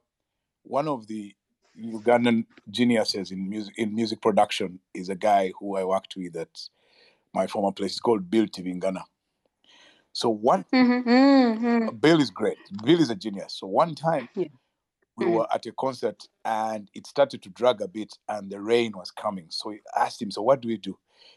one 0.64 0.88
of 0.88 1.06
the 1.09 1.34
Ugandan 1.78 2.46
geniuses 2.70 3.30
in 3.32 3.48
music 3.48 3.74
in 3.78 3.94
music 3.94 4.20
production 4.22 4.80
is 4.94 5.09
a 5.09 5.16
guy 5.16 5.52
who 5.61 5.76
I 5.76 5.84
worked 5.84 6.16
with 6.16 6.36
at 6.36 6.48
my 7.34 7.46
former 7.46 7.72
place. 7.72 7.92
It's 7.92 8.00
called 8.00 8.30
Bill 8.30 8.46
Tivingana. 8.46 9.04
So 10.12 10.30
one 10.30 10.64
Mhm, 10.72 11.04
mhm. 11.06 12.00
Bill 12.00 12.20
is 12.20 12.30
great. 12.30 12.59
Bill 12.84 13.00
is 13.00 13.11
a 13.11 13.16
genius. 13.16 13.54
So 13.59 13.66
one 13.68 13.94
time 13.94 14.28
Yeah. 14.34 14.48
We 15.18 15.26
Mhm. 15.26 15.32
were 15.34 15.52
at 15.52 15.66
a 15.66 15.72
concert 15.72 16.22
and 16.44 16.88
it 16.94 17.06
started 17.06 17.42
to 17.42 17.48
drag 17.50 17.80
a 17.80 17.88
bit 17.88 18.16
and 18.28 18.48
the 18.50 18.60
rain 18.60 18.92
was 18.94 19.10
coming. 19.10 19.46
So 19.50 19.70
we 19.70 19.80
asked 19.96 20.22
him, 20.22 20.30
So 20.30 20.42
what 20.42 20.60
do 20.60 20.68
we 20.68 20.76
do? 20.76 20.96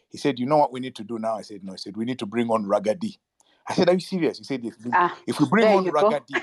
He 0.09 0.19
said, 0.19 0.37
You 0.37 0.45
know 0.45 0.57
what 0.57 0.71
we 0.71 0.79
need 0.79 0.95
to 0.97 1.03
do 1.03 1.17
now? 1.17 1.35
I 1.37 1.41
said, 1.41 1.63
No. 1.63 1.71
He 1.71 1.77
said, 1.79 1.97
We 1.97 2.05
need 2.05 2.19
to 2.19 2.27
bring 2.27 2.49
on 2.51 2.65
Ragga 2.65 2.93
Dee. 2.99 3.19
I 3.67 3.73
said, 3.73 3.89
Are 3.89 3.93
you 3.93 3.99
serious? 3.99 4.37
He 4.37 4.43
said, 4.43 4.63
Yes. 4.63 4.75
Ah, 4.93 5.17
If 5.25 5.39
we 5.39 5.47
bring 5.47 5.65
on. 5.65 5.85
Ragga 5.85 6.21
Dee, 6.27 6.35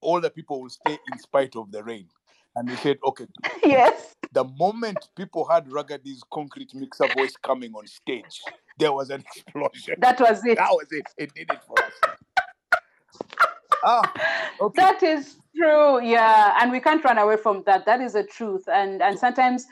all 0.00 0.18
the 0.20 0.30
people 0.30 0.62
will 0.62 0.70
stay 0.70 0.98
in 1.06 1.18
spite 1.18 1.54
of 1.56 1.70
the 1.70 1.84
rain. 1.84 2.08
And 2.54 2.70
we 2.70 2.76
said, 2.76 2.98
Okay. 3.06 3.26
yes. 3.62 4.14
The 4.32 4.44
moment 4.44 5.08
people 5.14 5.44
heard 5.44 5.66
Ragga 5.66 6.02
Dee's 6.02 6.22
concrete 6.32 6.74
mixer 6.74 7.06
voice 7.06 7.36
coming 7.42 7.72
on 7.74 7.86
stage, 7.86 8.40
there 8.78 8.92
was 8.94 9.10
an 9.10 9.20
explosion. 9.36 9.96
That 9.98 10.18
was 10.20 10.42
it. 10.46 10.56
That 10.56 10.70
was 10.72 10.86
it. 10.90 11.06
It 11.18 11.34
did 11.34 11.50
it 11.50 11.60
for 11.66 11.76
us. 11.84 11.92
ah, 13.86 14.12
okay. 14.60 14.82
That 14.82 15.02
is 15.02 15.36
true, 15.56 16.02
yeah, 16.02 16.58
and 16.60 16.70
we 16.70 16.80
can't 16.80 17.02
run 17.02 17.18
away 17.18 17.36
from 17.36 17.62
that. 17.66 17.86
That 17.86 18.00
is 18.00 18.12
the 18.12 18.24
truth, 18.24 18.64
and 18.68 19.02
and 19.02 19.18
sometimes 19.18 19.66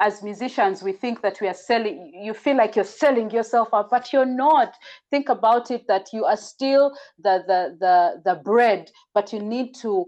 as 0.00 0.22
musicians 0.22 0.82
we 0.82 0.92
think 0.92 1.22
that 1.22 1.40
we 1.40 1.48
are 1.48 1.54
selling. 1.54 2.12
You 2.22 2.34
feel 2.34 2.56
like 2.56 2.76
you're 2.76 2.84
selling 2.84 3.30
yourself 3.30 3.68
out, 3.72 3.90
but 3.90 4.12
you're 4.12 4.26
not. 4.26 4.74
Think 5.10 5.28
about 5.28 5.70
it 5.70 5.86
that 5.88 6.08
you 6.12 6.24
are 6.24 6.36
still 6.36 6.92
the 7.18 7.42
the 7.46 7.76
the 7.80 8.22
the 8.24 8.40
bread, 8.42 8.90
but 9.14 9.32
you 9.32 9.40
need 9.40 9.74
to 9.76 10.06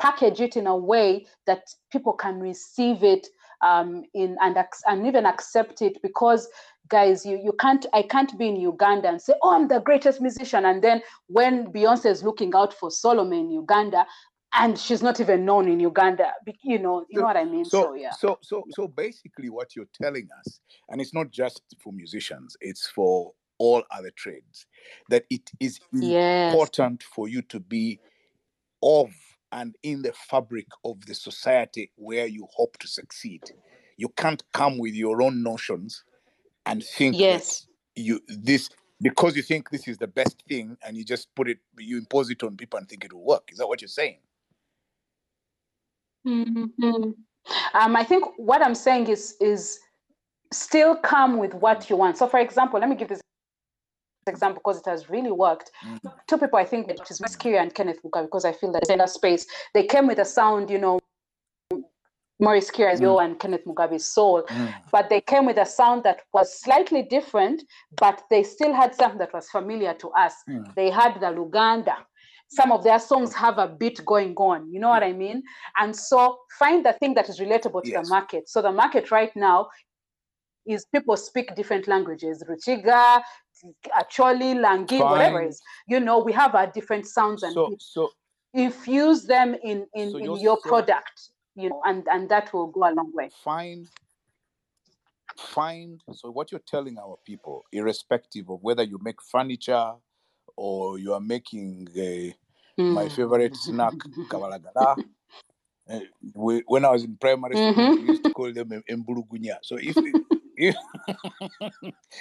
package 0.00 0.40
it 0.40 0.56
in 0.56 0.66
a 0.66 0.76
way 0.76 1.26
that 1.46 1.62
people 1.92 2.12
can 2.12 2.40
receive 2.40 3.02
it 3.04 3.26
um, 3.64 4.04
in 4.14 4.36
and 4.40 4.56
and 4.86 5.06
even 5.06 5.26
accept 5.26 5.82
it 5.82 6.00
because 6.02 6.48
guys 6.88 7.24
you 7.24 7.40
you 7.42 7.52
can't 7.58 7.86
i 7.94 8.02
can't 8.02 8.38
be 8.38 8.48
in 8.48 8.56
uganda 8.56 9.08
and 9.08 9.20
say 9.20 9.32
oh 9.42 9.54
i'm 9.54 9.68
the 9.68 9.80
greatest 9.80 10.20
musician 10.20 10.66
and 10.66 10.84
then 10.84 11.00
when 11.28 11.72
beyonce 11.72 12.06
is 12.06 12.22
looking 12.22 12.54
out 12.54 12.74
for 12.74 12.90
solome 12.90 13.32
in 13.32 13.50
uganda 13.50 14.04
and 14.52 14.78
she's 14.78 15.02
not 15.02 15.18
even 15.18 15.46
known 15.46 15.66
in 15.66 15.80
uganda 15.80 16.30
you 16.62 16.78
know 16.78 17.06
you 17.08 17.18
know 17.20 17.24
what 17.24 17.38
i 17.38 17.44
mean 17.44 17.64
so, 17.64 17.84
so 17.84 17.94
yeah 17.94 18.10
so 18.10 18.38
so 18.42 18.62
so 18.70 18.86
basically 18.86 19.48
what 19.48 19.74
you're 19.74 19.88
telling 20.00 20.28
us 20.40 20.60
and 20.90 21.00
it's 21.00 21.14
not 21.14 21.30
just 21.30 21.62
for 21.82 21.90
musicians 21.90 22.54
it's 22.60 22.86
for 22.86 23.32
all 23.58 23.82
other 23.90 24.10
trades 24.10 24.66
that 25.08 25.24
it 25.30 25.50
is 25.60 25.80
yes. 25.92 26.52
important 26.52 27.02
for 27.02 27.28
you 27.28 27.40
to 27.40 27.60
be 27.60 27.98
of 28.82 29.10
and 29.54 29.76
in 29.84 30.02
the 30.02 30.12
fabric 30.12 30.66
of 30.84 31.06
the 31.06 31.14
society 31.14 31.90
where 31.94 32.26
you 32.26 32.46
hope 32.52 32.76
to 32.78 32.88
succeed. 32.88 33.40
You 33.96 34.08
can't 34.08 34.42
come 34.52 34.78
with 34.78 34.94
your 34.94 35.22
own 35.22 35.44
notions 35.44 36.02
and 36.66 36.82
think 36.82 37.16
yes. 37.16 37.68
you 37.94 38.20
this 38.26 38.68
because 39.00 39.36
you 39.36 39.42
think 39.42 39.70
this 39.70 39.86
is 39.86 39.96
the 39.98 40.08
best 40.08 40.42
thing 40.48 40.76
and 40.84 40.96
you 40.96 41.04
just 41.04 41.32
put 41.36 41.48
it 41.48 41.58
you 41.78 41.98
impose 41.98 42.30
it 42.30 42.42
on 42.42 42.56
people 42.56 42.78
and 42.78 42.88
think 42.88 43.04
it 43.04 43.12
will 43.12 43.24
work. 43.24 43.48
Is 43.52 43.58
that 43.58 43.68
what 43.68 43.80
you're 43.80 43.88
saying? 43.88 44.18
Mm-hmm. 46.26 47.10
um, 47.74 47.96
i 47.96 48.02
think 48.02 48.24
what 48.38 48.64
i'm 48.64 48.74
saying 48.74 49.08
is 49.08 49.36
is 49.42 49.78
still 50.54 50.96
come 50.96 51.36
with 51.36 51.52
what 51.52 51.90
you 51.90 51.96
want. 51.96 52.16
So 52.16 52.26
for 52.26 52.40
example 52.40 52.80
let 52.80 52.88
me 52.88 52.96
give 52.96 53.08
this 53.08 53.20
example 54.28 54.60
because 54.64 54.78
it 54.78 54.88
has 54.88 55.08
really 55.10 55.32
worked. 55.32 55.70
Mm. 55.86 56.12
Two 56.26 56.38
people 56.38 56.58
I 56.58 56.64
think 56.64 56.88
which 56.88 57.10
is 57.10 57.20
Maurice 57.20 57.60
and 57.60 57.74
Kenneth 57.74 57.98
Mugabi 58.04 58.24
because 58.24 58.44
I 58.44 58.52
feel 58.52 58.72
that 58.72 58.88
in 58.90 58.98
that 58.98 59.10
space 59.10 59.46
they 59.72 59.84
came 59.84 60.06
with 60.06 60.18
a 60.18 60.24
sound, 60.24 60.70
you 60.70 60.78
know, 60.78 61.00
Maurice 62.40 62.70
Kirya's 62.70 63.00
mm. 63.00 63.24
and 63.24 63.38
Kenneth 63.38 63.64
Mugabi's 63.64 64.06
soul, 64.06 64.42
mm. 64.42 64.74
but 64.90 65.08
they 65.08 65.20
came 65.20 65.46
with 65.46 65.56
a 65.56 65.66
sound 65.66 66.02
that 66.04 66.22
was 66.32 66.60
slightly 66.60 67.02
different, 67.02 67.62
but 67.96 68.22
they 68.30 68.42
still 68.42 68.72
had 68.72 68.94
something 68.94 69.18
that 69.18 69.32
was 69.32 69.48
familiar 69.48 69.94
to 69.94 70.10
us. 70.10 70.34
Mm. 70.48 70.74
They 70.74 70.90
had 70.90 71.14
the 71.20 71.26
Luganda. 71.26 71.96
Some 72.48 72.72
of 72.72 72.84
their 72.84 72.98
songs 72.98 73.34
have 73.34 73.58
a 73.58 73.68
beat 73.68 74.04
going 74.04 74.34
on, 74.34 74.70
you 74.70 74.78
know 74.78 74.88
what 74.88 75.02
I 75.02 75.12
mean? 75.12 75.42
And 75.78 75.94
so 75.94 76.38
find 76.58 76.84
the 76.84 76.92
thing 76.94 77.14
that 77.14 77.28
is 77.28 77.40
relatable 77.40 77.82
to 77.84 77.90
yes. 77.90 78.04
the 78.04 78.10
market. 78.10 78.48
So 78.48 78.60
the 78.60 78.72
market 78.72 79.10
right 79.10 79.34
now 79.34 79.68
is 80.66 80.86
people 80.86 81.16
speak 81.16 81.54
different 81.54 81.88
languages, 81.88 82.42
Ruchiga, 82.48 83.22
Acholi, 83.98 84.54
Langi, 84.54 84.98
Fine. 84.98 85.10
whatever 85.10 85.42
it 85.42 85.48
is. 85.48 85.60
You 85.88 86.00
know, 86.00 86.18
we 86.18 86.32
have 86.32 86.54
our 86.54 86.66
different 86.66 87.06
sounds 87.06 87.42
and 87.42 87.52
so, 87.52 87.76
so 87.78 88.10
infuse 88.52 89.24
them 89.24 89.56
in 89.62 89.86
in, 89.94 90.12
so 90.12 90.18
in 90.18 90.40
your 90.40 90.58
so, 90.62 90.68
product 90.68 91.30
you 91.56 91.68
know, 91.68 91.80
and 91.84 92.06
and 92.10 92.28
that 92.28 92.52
will 92.52 92.66
go 92.66 92.80
a 92.82 92.92
long 92.92 93.12
way. 93.14 93.30
Find, 93.42 93.88
find. 95.36 96.02
So 96.12 96.30
what 96.30 96.50
you're 96.52 96.60
telling 96.66 96.98
our 96.98 97.16
people, 97.24 97.64
irrespective 97.72 98.50
of 98.50 98.62
whether 98.62 98.82
you 98.82 98.98
make 99.02 99.22
furniture 99.22 99.92
or 100.56 100.98
you 100.98 101.12
are 101.14 101.20
making 101.20 101.88
a, 101.96 102.34
mm. 102.78 102.92
my 102.92 103.08
favorite 103.08 103.56
snack, 103.56 103.92
kabalagala. 104.28 105.02
Uh, 105.88 106.00
we, 106.32 106.62
when 106.66 106.84
I 106.84 106.90
was 106.90 107.04
in 107.04 107.16
primary 107.16 107.56
school, 107.56 107.74
mm-hmm. 107.74 108.02
we 108.02 108.08
used 108.08 108.24
to 108.24 108.30
call 108.30 108.52
them 108.52 108.82
embulugunya. 108.90 109.58
So 109.62 109.76
if 109.78 109.94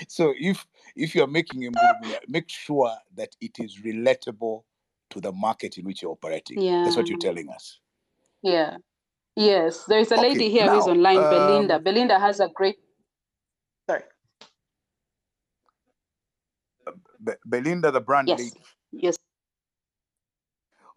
so 0.07 0.33
if 0.39 0.65
if 0.95 1.13
you 1.15 1.23
are 1.23 1.27
making 1.27 1.65
a 1.65 1.69
movie, 1.69 2.15
make 2.27 2.49
sure 2.49 2.91
that 3.15 3.35
it 3.39 3.59
is 3.59 3.79
relatable 3.83 4.63
to 5.09 5.21
the 5.21 5.31
market 5.31 5.77
in 5.77 5.85
which 5.85 6.01
you're 6.01 6.11
operating. 6.11 6.61
Yeah. 6.61 6.83
That's 6.83 6.95
what 6.95 7.07
you're 7.07 7.19
telling 7.19 7.49
us. 7.49 7.79
Yeah. 8.41 8.77
Yes, 9.35 9.85
there 9.85 9.99
is 9.99 10.11
a 10.11 10.15
lady 10.15 10.49
here 10.49 10.65
now, 10.65 10.75
who's 10.75 10.87
online, 10.87 11.17
um, 11.17 11.29
Belinda. 11.29 11.79
Belinda 11.79 12.19
has 12.19 12.39
a 12.39 12.49
great. 12.49 12.77
Sorry. 13.89 14.03
Be- 17.23 17.33
Belinda, 17.45 17.91
the 17.91 18.01
brand 18.01 18.27
yes. 18.27 18.39
lady. 18.39 18.61
Yes. 18.91 19.15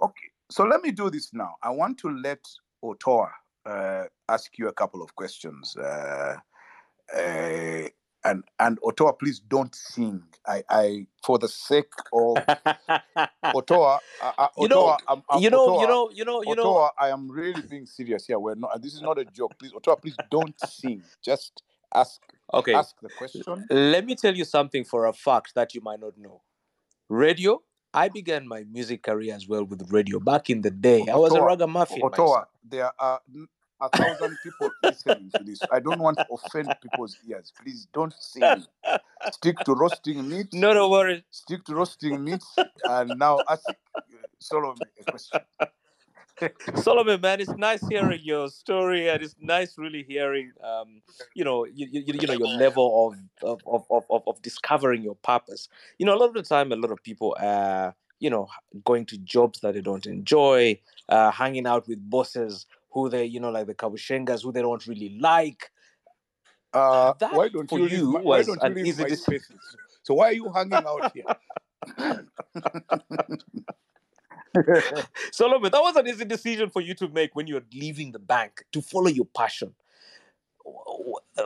Okay, 0.03 0.29
so 0.51 0.65
let 0.65 0.83
me 0.83 0.91
do 0.91 1.09
this 1.09 1.33
now. 1.33 1.55
I 1.63 1.71
want 1.71 1.99
to 2.01 2.11
let 2.11 2.41
Otoa 2.85 3.31
uh, 3.65 4.05
ask 4.29 4.59
you 4.59 4.69
a 4.69 4.73
couple 4.73 5.03
of 5.03 5.15
questions. 5.15 5.75
Uh, 5.75 6.37
uh, 7.15 7.89
and 8.27 8.45
and 8.59 8.81
Otoa, 8.83 9.19
please 9.19 9.39
don't 9.41 9.75
sing. 9.75 10.23
I, 10.47 10.63
I 10.69 11.07
for 11.25 11.39
the 11.39 11.49
sake 11.49 11.93
of 12.13 12.37
Otoa, 13.45 13.99
uh, 14.23 14.33
uh, 14.39 14.49
you 14.59 14.69
know, 14.69 14.85
Otoa, 14.85 14.99
I'm, 15.09 15.23
I'm, 15.31 15.43
you 15.43 15.51
know, 15.51 15.69
Otoa, 15.69 15.81
you 15.81 15.87
know, 15.87 16.11
you 16.13 16.25
know, 16.25 16.43
you 16.43 16.55
Otoa, 16.55 16.57
know. 16.57 16.91
I 16.99 17.11
am 17.11 17.31
really 17.31 17.63
being 17.63 17.87
serious 17.87 18.27
here. 18.27 18.39
We're 18.39 18.55
not. 18.55 18.83
This 18.83 18.95
is 18.95 19.03
not 19.03 19.19
a 19.19 19.25
joke. 19.25 19.59
Please, 19.59 19.73
Otoa, 19.73 20.01
please 20.01 20.17
don't 20.31 20.55
sing. 20.69 21.03
Just 21.25 21.63
ask. 21.95 22.21
Okay. 22.53 22.75
Ask 22.75 22.97
the 23.01 23.09
question. 23.17 23.67
Let 23.71 24.05
me 24.05 24.15
tell 24.15 24.35
you 24.35 24.45
something 24.45 24.85
for 24.85 25.07
a 25.07 25.13
fact 25.13 25.55
that 25.55 25.75
you 25.75 25.81
might 25.81 26.01
not 26.01 26.19
know. 26.19 26.43
Radio. 27.09 27.63
I 27.95 28.11
began 28.11 28.47
my 28.47 28.63
music 28.71 29.03
career 29.05 29.35
as 29.35 29.49
well 29.49 29.65
with 29.65 29.91
radio 29.91 30.21
back 30.21 30.51
in 30.51 30.61
the 30.61 30.71
day. 30.71 31.07
I 31.11 31.17
was 31.17 31.33
a 31.33 31.41
ragamuffin. 31.41 32.03
Otoa, 32.03 32.11
myself. 32.11 32.45
there 32.63 32.93
are 32.99 33.21
a 33.81 33.89
thousand 33.91 34.37
people 34.43 34.71
listening 34.83 35.31
to 35.37 35.43
this. 35.45 35.61
I 35.73 35.81
don't 35.81 36.01
want 36.01 36.19
to 36.19 36.27
offend 36.31 36.75
people's 36.83 37.17
ears. 37.29 37.53
Please 37.63 37.87
don't 37.93 38.15
sing. 38.19 38.65
Stick 39.33 39.59
to 39.61 39.75
roasting 39.75 40.29
meat. 40.29 40.49
No, 40.53 40.73
no 40.73 40.89
worries. 40.89 41.23
Stick 41.31 41.65
to 41.65 41.75
roasting 41.75 42.23
meat. 42.25 42.43
And 42.85 43.19
now 43.19 43.41
ask 43.49 43.65
uh, 43.69 44.01
Solome 44.41 44.81
a 45.01 45.11
question. 45.11 45.41
Solome, 46.41 47.21
man, 47.21 47.41
it's 47.41 47.51
nice 47.57 47.87
hearing 47.89 48.21
your 48.23 48.49
story, 48.49 49.09
and 49.09 49.23
it's 49.23 49.35
nice 49.41 49.79
really 49.79 50.05
hearing, 50.07 50.53
um, 50.63 51.01
you 51.35 51.45
know, 51.45 51.65
you, 51.65 51.89
you, 51.91 52.03
you 52.07 52.27
know, 52.27 52.35
your 52.35 52.49
level 52.49 53.17
of 53.43 53.61
of, 53.67 53.85
of, 53.91 54.05
of 54.11 54.23
of 54.27 54.43
discovering 54.43 55.03
your 55.03 55.15
purpose. 55.17 55.69
You 55.99 56.05
know, 56.05 56.15
a 56.15 56.19
lot 56.19 56.29
of 56.29 56.35
the 56.35 56.43
time, 56.43 56.73
a 56.73 56.77
lot 56.77 56.91
of 56.91 57.03
people 57.03 57.35
are, 57.41 57.95
you 58.21 58.29
know, 58.29 58.49
going 58.85 59.07
to 59.07 59.19
jobs 59.19 59.61
that 59.61 59.75
they 59.75 59.81
don't 59.81 60.05
enjoy, 60.05 60.79
uh, 61.09 61.31
hanging 61.31 61.67
out 61.67 61.89
with 61.89 62.11
bosses 62.11 62.67
who 62.97 63.11
they, 63.11 63.27
you 63.27 63.41
know, 63.41 63.51
like 63.51 63.67
the 63.67 63.75
Kabushengas, 63.75 64.43
who 64.43 64.53
they 64.53 64.63
don't 64.63 64.85
really 64.87 65.19
like. 65.21 65.71
Uh, 66.73 67.13
That 67.19 67.35
why 67.35 67.49
don't 67.49 67.69
for 67.69 67.79
you 67.79 67.87
you 67.87 68.13
my, 68.13 68.21
why 68.23 68.39
was 68.39 68.47
don't 68.47 68.57
you 68.63 68.69
an 68.69 68.75
leave 68.75 68.87
easy 68.87 69.03
my 69.03 69.09
spaces? 69.11 69.77
So 70.03 70.15
why 70.15 70.29
are 70.31 70.33
you 70.33 70.51
hanging 70.51 70.73
out 70.73 71.13
here? 71.13 71.25
Solome, 75.31 75.71
that 75.71 75.83
was 75.83 75.97
an 75.97 76.07
easy 76.09 76.25
decision 76.25 76.71
for 76.71 76.81
you 76.81 76.95
to 76.95 77.09
make 77.09 77.37
when 77.37 77.47
you're 77.47 77.65
leaving 77.75 78.13
the 78.13 78.19
bank 78.19 78.65
to 78.73 78.81
follow 78.81 79.09
your 79.09 79.27
passion. 79.27 79.75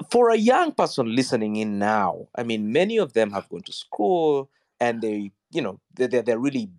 For 0.09 0.31
a 0.31 0.37
young 0.37 0.71
person 0.73 1.15
listening 1.17 1.57
in 1.57 1.81
now, 1.81 2.29
I 2.37 2.45
mean, 2.45 2.71
many 2.73 2.97
of 2.99 3.13
them 3.13 3.33
have 3.33 3.49
gone 3.49 3.63
to 3.63 3.73
school 3.73 4.49
and 4.79 5.03
they, 5.03 5.33
you 5.51 5.63
know, 5.63 5.81
they- 5.95 6.07
they're, 6.07 6.23
they're 6.23 6.39
really 6.39 6.71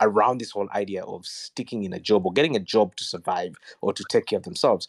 around 0.00 0.38
this 0.38 0.50
whole 0.50 0.68
idea 0.74 1.02
of 1.04 1.26
sticking 1.26 1.84
in 1.84 1.92
a 1.92 2.00
job 2.00 2.26
or 2.26 2.32
getting 2.32 2.56
a 2.56 2.60
job 2.60 2.96
to 2.96 3.04
survive 3.04 3.54
or 3.80 3.92
to 3.92 4.04
take 4.08 4.26
care 4.26 4.38
of 4.38 4.44
themselves. 4.44 4.88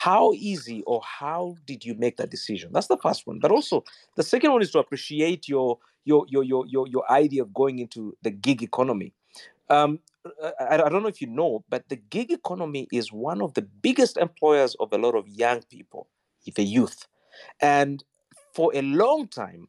How 0.00 0.32
easy 0.34 0.82
or 0.86 1.00
how 1.02 1.56
did 1.66 1.84
you 1.84 1.94
make 1.94 2.16
that 2.16 2.30
decision? 2.30 2.70
That's 2.72 2.88
the 2.88 2.96
first 2.98 3.26
one. 3.26 3.38
But 3.38 3.52
also, 3.52 3.84
the 4.16 4.22
second 4.22 4.52
one 4.52 4.62
is 4.62 4.70
to 4.72 4.78
appreciate 4.78 5.48
your 5.48 5.78
your 6.04 6.26
your 6.28 6.44
your 6.44 6.66
your, 6.66 6.88
your 6.88 7.10
idea 7.10 7.42
of 7.42 7.54
going 7.54 7.78
into 7.78 8.16
the 8.22 8.30
gig 8.30 8.62
economy. 8.62 9.12
Um, 9.70 10.00
I, 10.60 10.82
I 10.82 10.88
don't 10.88 11.02
know 11.02 11.08
if 11.08 11.20
you 11.20 11.28
know, 11.28 11.64
but 11.68 11.88
the 11.88 11.96
gig 11.96 12.30
economy 12.30 12.88
is 12.92 13.12
one 13.12 13.40
of 13.40 13.54
the 13.54 13.62
biggest 13.62 14.16
employers 14.16 14.74
of 14.80 14.92
a 14.92 14.98
lot 14.98 15.14
of 15.14 15.28
young 15.28 15.62
people, 15.70 16.08
the 16.54 16.64
youth. 16.64 17.06
And 17.60 18.04
for 18.52 18.72
a 18.74 18.82
long 18.82 19.28
time, 19.28 19.68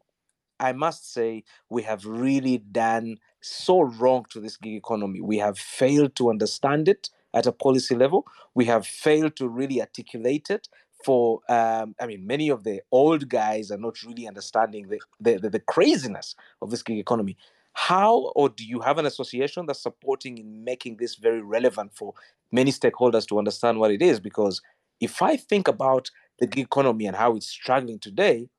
I 0.60 0.72
must 0.72 1.14
say, 1.14 1.44
we 1.70 1.84
have 1.84 2.06
really 2.06 2.58
done 2.58 3.18
so 3.42 3.82
wrong 3.82 4.26
to 4.32 4.40
this 4.40 4.58
gig 4.58 4.76
economy. 4.76 5.22
We 5.22 5.38
have 5.38 5.58
failed 5.58 6.16
to 6.16 6.30
understand 6.30 6.88
it 6.88 7.10
at 7.34 7.46
a 7.46 7.52
policy 7.52 7.96
level. 7.96 8.26
We 8.54 8.66
have 8.66 8.88
failed 8.88 9.36
to 9.38 9.48
really 9.48 9.82
articulate 9.82 10.50
it. 10.50 10.70
For 11.04 11.42
um, 11.50 11.94
I 12.00 12.08
mean, 12.08 12.26
many 12.26 12.50
of 12.50 12.64
the 12.64 12.82
old 12.92 13.30
guys 13.30 13.70
are 13.70 13.78
not 13.78 14.02
really 14.02 14.28
understanding 14.28 14.88
the, 14.88 15.00
the, 15.20 15.38
the, 15.38 15.50
the 15.52 15.60
craziness 15.60 16.36
of 16.62 16.72
this 16.72 16.82
gig 16.82 16.98
economy. 16.98 17.38
How 17.74 18.32
or 18.36 18.50
do 18.50 18.66
you 18.66 18.80
have 18.80 18.98
an 18.98 19.06
association 19.06 19.66
that's 19.66 19.84
supporting 19.84 20.38
in 20.38 20.64
making 20.64 20.98
this 20.98 21.16
very 21.16 21.42
relevant 21.42 21.92
for 21.94 22.14
many 22.52 22.72
stakeholders 22.72 23.28
to 23.28 23.38
understand 23.38 23.80
what 23.80 23.92
it 23.92 24.02
is? 24.02 24.20
Because 24.20 24.62
if 25.02 25.22
I 25.22 25.36
think 25.36 25.68
about 25.68 26.10
the 26.40 26.48
gig 26.48 26.66
economy 26.66 27.06
and 27.06 27.18
how 27.18 27.36
it's 27.36 27.48
struggling 27.48 28.00
today, 28.00 28.50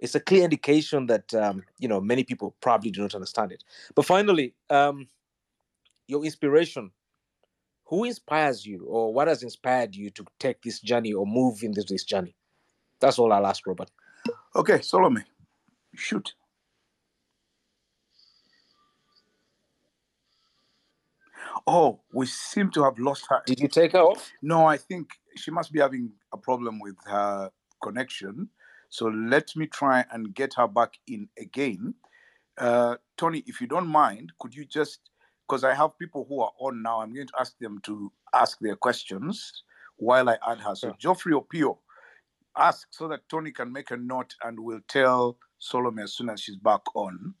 it's 0.00 0.14
a 0.14 0.20
clear 0.20 0.44
indication 0.44 1.06
that 1.06 1.32
um, 1.34 1.62
you 1.78 1.88
know 1.88 2.00
many 2.00 2.24
people 2.24 2.54
probably 2.60 2.90
do 2.90 3.02
not 3.02 3.14
understand 3.14 3.52
it. 3.52 3.62
But 3.94 4.06
finally, 4.06 4.54
um, 4.68 5.08
your 6.06 6.24
inspiration. 6.24 6.90
Who 7.86 8.04
inspires 8.04 8.64
you, 8.64 8.84
or 8.86 9.12
what 9.12 9.26
has 9.26 9.42
inspired 9.42 9.96
you 9.96 10.10
to 10.10 10.24
take 10.38 10.62
this 10.62 10.78
journey 10.78 11.12
or 11.12 11.26
move 11.26 11.64
into 11.64 11.82
this 11.82 12.04
journey? 12.04 12.36
That's 13.00 13.18
all 13.18 13.32
I'll 13.32 13.46
ask, 13.46 13.66
Robert. 13.66 13.90
Okay, 14.54 14.78
Solome, 14.78 15.24
shoot. 15.96 16.32
Oh, 21.66 22.00
we 22.12 22.26
seem 22.26 22.70
to 22.72 22.84
have 22.84 22.98
lost 22.98 23.26
her. 23.28 23.42
Did 23.44 23.58
you 23.58 23.68
take 23.68 23.92
her 23.92 24.00
off? 24.00 24.30
No, 24.40 24.66
I 24.66 24.76
think 24.76 25.10
she 25.36 25.50
must 25.50 25.72
be 25.72 25.80
having 25.80 26.12
a 26.32 26.36
problem 26.36 26.78
with 26.78 26.96
her 27.06 27.50
connection. 27.82 28.48
So 28.90 29.06
let 29.06 29.54
me 29.56 29.66
try 29.66 30.04
and 30.12 30.34
get 30.34 30.54
her 30.54 30.66
back 30.68 30.94
in 31.06 31.28
again. 31.38 31.94
Uh, 32.58 32.96
Tony, 33.16 33.42
if 33.46 33.60
you 33.60 33.66
don't 33.66 33.86
mind, 33.86 34.32
could 34.38 34.54
you 34.54 34.64
just, 34.64 35.00
because 35.48 35.64
I 35.64 35.74
have 35.74 35.98
people 35.98 36.26
who 36.28 36.40
are 36.40 36.52
on 36.58 36.82
now, 36.82 37.00
I'm 37.00 37.14
going 37.14 37.28
to 37.28 37.32
ask 37.40 37.56
them 37.58 37.78
to 37.84 38.12
ask 38.34 38.58
their 38.60 38.76
questions 38.76 39.62
while 39.96 40.28
I 40.28 40.36
add 40.46 40.58
her. 40.58 40.74
So, 40.74 40.88
Sure. 40.88 40.96
Geoffrey 40.98 41.32
Opio, 41.32 41.78
ask 42.56 42.88
so 42.90 43.08
that 43.08 43.28
Tony 43.28 43.52
can 43.52 43.72
make 43.72 43.90
a 43.92 43.96
note 43.96 44.34
and 44.42 44.58
we'll 44.58 44.80
tell 44.88 45.38
Solome 45.60 46.02
as 46.02 46.14
soon 46.14 46.28
as 46.28 46.40
she's 46.40 46.56
back 46.56 46.82
on. 46.94 47.34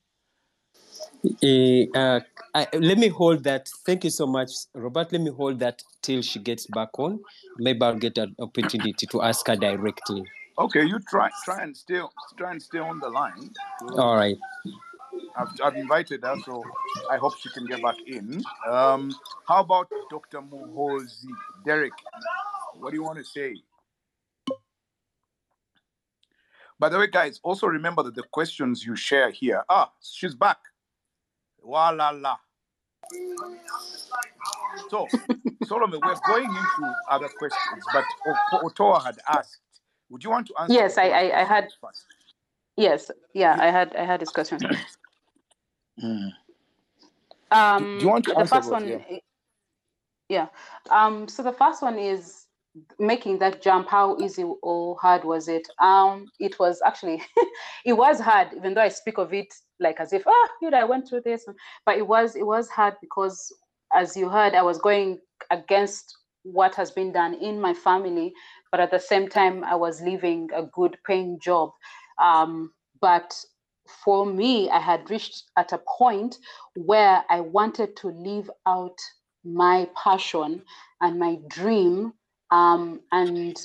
Eh, 1.42 1.86
uh, 1.94 2.20
I, 2.54 2.66
let 2.74 2.98
me 2.98 3.08
hold 3.08 3.44
that. 3.44 3.68
Thank 3.84 4.04
you 4.04 4.10
so 4.10 4.26
much, 4.26 4.50
Robert. 4.74 5.12
Let 5.12 5.20
me 5.20 5.30
hold 5.30 5.58
that 5.60 5.82
till 6.02 6.22
she 6.22 6.38
gets 6.38 6.66
back 6.66 6.98
on. 6.98 7.20
Maybe 7.58 7.82
I'll 7.82 7.96
get 7.96 8.18
an 8.18 8.34
opportunity 8.38 9.06
to 9.06 9.22
ask 9.22 9.46
her 9.48 9.56
directly. 9.56 10.24
Okay, 10.60 10.84
you 10.84 10.98
try 11.08 11.30
try 11.42 11.62
and 11.62 11.74
stay 11.74 12.00
try 12.36 12.50
and 12.50 12.62
stay 12.62 12.78
on 12.78 13.00
the 13.00 13.08
line. 13.08 13.50
All 13.96 14.14
right. 14.14 14.36
I've, 15.34 15.48
I've 15.64 15.76
invited 15.76 16.22
her, 16.22 16.36
so 16.44 16.62
I 17.10 17.16
hope 17.16 17.38
she 17.38 17.48
can 17.50 17.64
get 17.64 17.82
back 17.82 17.96
in. 18.06 18.42
Um, 18.68 19.14
how 19.48 19.60
about 19.60 19.88
Dr. 20.10 20.40
Muhozi? 20.42 21.30
Derek, 21.64 21.92
what 22.74 22.90
do 22.90 22.96
you 22.96 23.02
want 23.02 23.18
to 23.18 23.24
say? 23.24 23.56
By 26.78 26.90
the 26.90 26.98
way, 26.98 27.06
guys, 27.06 27.40
also 27.42 27.66
remember 27.66 28.02
that 28.02 28.14
the 28.14 28.22
questions 28.22 28.84
you 28.84 28.96
share 28.96 29.30
here. 29.30 29.64
Ah, 29.70 29.90
she's 30.02 30.34
back. 30.34 30.58
Wa 31.62 31.90
la 31.90 32.10
la. 32.10 32.36
So, 34.90 35.06
Solome, 35.64 35.98
we're 36.04 36.14
going 36.26 36.44
into 36.44 36.94
other 37.10 37.28
questions, 37.38 37.84
but 37.92 38.04
Otoa 38.62 39.04
had 39.04 39.18
asked, 39.28 39.60
would 40.10 40.22
you 40.24 40.30
want 40.30 40.46
to 40.48 40.54
answer? 40.60 40.74
Yes, 40.74 40.98
I- 40.98 41.08
I- 41.08 41.40
I 41.40 41.44
had- 41.44 41.72
first? 41.80 42.04
Yes, 42.76 43.10
yeah, 43.34 43.56
I 43.60 43.70
had 43.70 43.94
I 43.96 44.04
had 44.04 44.20
discussions. 44.20 44.62
Mm. 46.02 46.32
Um, 47.50 47.98
do 47.98 48.04
you 48.04 48.10
want 48.10 48.24
to 48.24 48.32
the 48.32 48.40
answer 48.40 48.54
first 48.54 48.70
one, 48.70 48.86
Yeah. 48.88 49.18
yeah. 50.28 50.46
Um, 50.88 51.28
so 51.28 51.42
the 51.42 51.52
first 51.52 51.82
one 51.82 51.98
is 51.98 52.46
making 52.98 53.38
that 53.40 53.60
jump. 53.60 53.88
How 53.88 54.16
easy 54.18 54.44
or 54.62 54.96
hard 55.00 55.24
was 55.24 55.48
it? 55.48 55.66
Um, 55.80 56.26
it 56.38 56.58
was 56.58 56.80
actually, 56.86 57.22
it 57.84 57.92
was 57.92 58.20
hard, 58.20 58.48
even 58.56 58.74
though 58.74 58.82
I 58.82 58.88
speak 58.88 59.18
of 59.18 59.34
it 59.34 59.52
like 59.80 59.98
as 60.00 60.12
if, 60.12 60.22
ah, 60.26 60.48
you 60.62 60.70
know, 60.70 60.78
I 60.78 60.84
went 60.84 61.08
through 61.08 61.22
this, 61.24 61.44
but 61.84 61.98
it 61.98 62.06
was 62.06 62.36
it 62.36 62.46
was 62.46 62.68
hard 62.70 62.94
because, 63.00 63.52
as 63.92 64.16
you 64.16 64.28
heard, 64.28 64.54
I 64.54 64.62
was 64.62 64.78
going 64.78 65.18
against 65.50 66.16
what 66.44 66.74
has 66.76 66.90
been 66.92 67.12
done 67.12 67.34
in 67.34 67.60
my 67.60 67.74
family, 67.74 68.32
but 68.70 68.80
at 68.80 68.90
the 68.90 68.98
same 68.98 69.28
time, 69.28 69.64
I 69.64 69.74
was 69.74 70.00
leaving 70.00 70.48
a 70.54 70.62
good 70.62 70.96
paying 71.06 71.38
job. 71.40 71.70
Um, 72.22 72.72
but 73.00 73.34
for 74.04 74.24
me, 74.26 74.70
I 74.70 74.78
had 74.78 75.10
reached 75.10 75.44
at 75.56 75.72
a 75.72 75.80
point 75.98 76.36
where 76.76 77.24
I 77.28 77.40
wanted 77.40 77.96
to 77.96 78.08
live 78.08 78.50
out 78.66 78.96
my 79.44 79.88
passion 80.02 80.62
and 81.00 81.18
my 81.18 81.38
dream. 81.48 82.12
Um, 82.50 83.00
and 83.12 83.56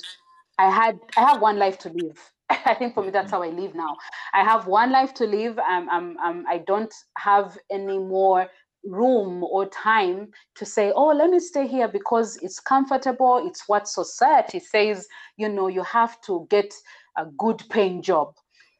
I 0.58 0.70
had 0.70 0.98
I 1.16 1.20
have 1.20 1.40
one 1.40 1.58
life 1.58 1.78
to 1.80 1.90
live. 1.90 2.18
I 2.50 2.74
think 2.74 2.94
for 2.94 3.02
me 3.02 3.10
that's 3.10 3.30
how 3.30 3.42
I 3.42 3.48
live 3.48 3.74
now. 3.74 3.96
I 4.32 4.42
have 4.44 4.66
one 4.66 4.90
life 4.90 5.14
to 5.14 5.26
live. 5.26 5.58
Um, 5.58 5.88
um, 5.88 6.16
um, 6.24 6.44
I 6.48 6.58
don't 6.58 6.92
have 7.18 7.58
any 7.70 7.98
more 7.98 8.46
room 8.86 9.42
or 9.44 9.66
time 9.66 10.28
to 10.54 10.64
say, 10.64 10.92
oh, 10.94 11.08
let 11.08 11.30
me 11.30 11.38
stay 11.38 11.66
here 11.66 11.88
because 11.88 12.36
it's 12.42 12.60
comfortable. 12.60 13.46
It's 13.46 13.64
what 13.68 13.88
society 13.88 14.60
says. 14.60 15.06
You 15.36 15.48
know, 15.48 15.68
you 15.68 15.82
have 15.82 16.20
to 16.22 16.46
get 16.50 16.72
a 17.16 17.26
good 17.38 17.62
paying 17.70 18.02
job. 18.02 18.34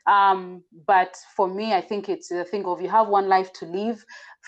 Um, 0.06 0.62
but 0.86 1.16
for 1.36 1.48
me, 1.48 1.74
I 1.74 1.80
think 1.80 2.08
it's 2.08 2.28
the 2.28 2.44
thing 2.44 2.64
of 2.64 2.80
you 2.80 2.88
have 2.88 3.08
one 3.08 3.28
life 3.28 3.52
to 3.54 3.66
live. 3.66 4.04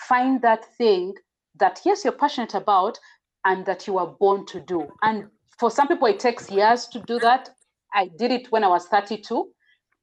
Find 0.07 0.41
that 0.41 0.65
thing 0.77 1.13
that 1.59 1.81
yes, 1.85 2.03
you're 2.03 2.13
passionate 2.13 2.53
about 2.53 2.97
and 3.45 3.65
that 3.65 3.87
you 3.87 3.97
are 3.97 4.07
born 4.07 4.45
to 4.47 4.59
do. 4.61 4.87
And 5.01 5.27
for 5.57 5.69
some 5.69 5.87
people, 5.87 6.07
it 6.07 6.19
takes 6.19 6.49
years 6.49 6.87
to 6.87 6.99
do 7.01 7.19
that. 7.19 7.49
I 7.93 8.09
did 8.17 8.31
it 8.31 8.51
when 8.51 8.63
I 8.63 8.67
was 8.67 8.85
32. 8.87 9.49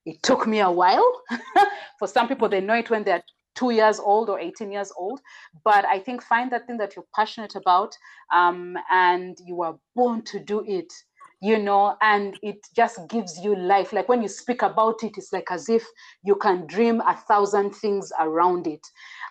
It 0.05 0.23
took 0.23 0.47
me 0.47 0.61
a 0.61 0.71
while. 0.71 1.11
for 1.99 2.07
some 2.07 2.29
people, 2.29 2.49
they 2.49 2.61
know 2.61 2.75
it 2.75 2.91
when 2.91 3.05
they're 3.05 3.23
two 3.57 3.71
years 3.71 3.99
old 3.99 4.31
or 4.31 4.39
18 4.39 4.71
years 4.71 4.93
old. 4.97 5.21
But 5.65 5.85
I 5.85 5.99
think 5.99 6.23
find 6.23 6.53
that 6.53 6.67
thing 6.67 6.77
that 6.79 6.95
you're 6.95 7.07
passionate 7.15 7.57
about 7.57 7.97
um, 8.33 8.77
and 8.91 9.37
you 9.45 9.63
are 9.63 9.77
born 9.95 10.23
to 10.27 10.39
do 10.39 10.65
it 10.67 10.93
you 11.41 11.59
know, 11.59 11.97
and 12.01 12.39
it 12.43 12.67
just 12.75 13.09
gives 13.09 13.39
you 13.39 13.55
life. 13.55 13.93
Like 13.93 14.09
when 14.09 14.23
you 14.23 14.29
speak 14.29 14.63
about 14.63 15.03
it, 15.03 15.13
it's 15.17 15.33
like 15.33 15.49
as 15.51 15.69
if 15.69 15.85
you 16.23 16.35
can 16.35 16.67
dream 16.67 17.01
a 17.03 17.15
thousand 17.15 17.75
things 17.75 18.11
around 18.19 18.67
it 18.67 18.87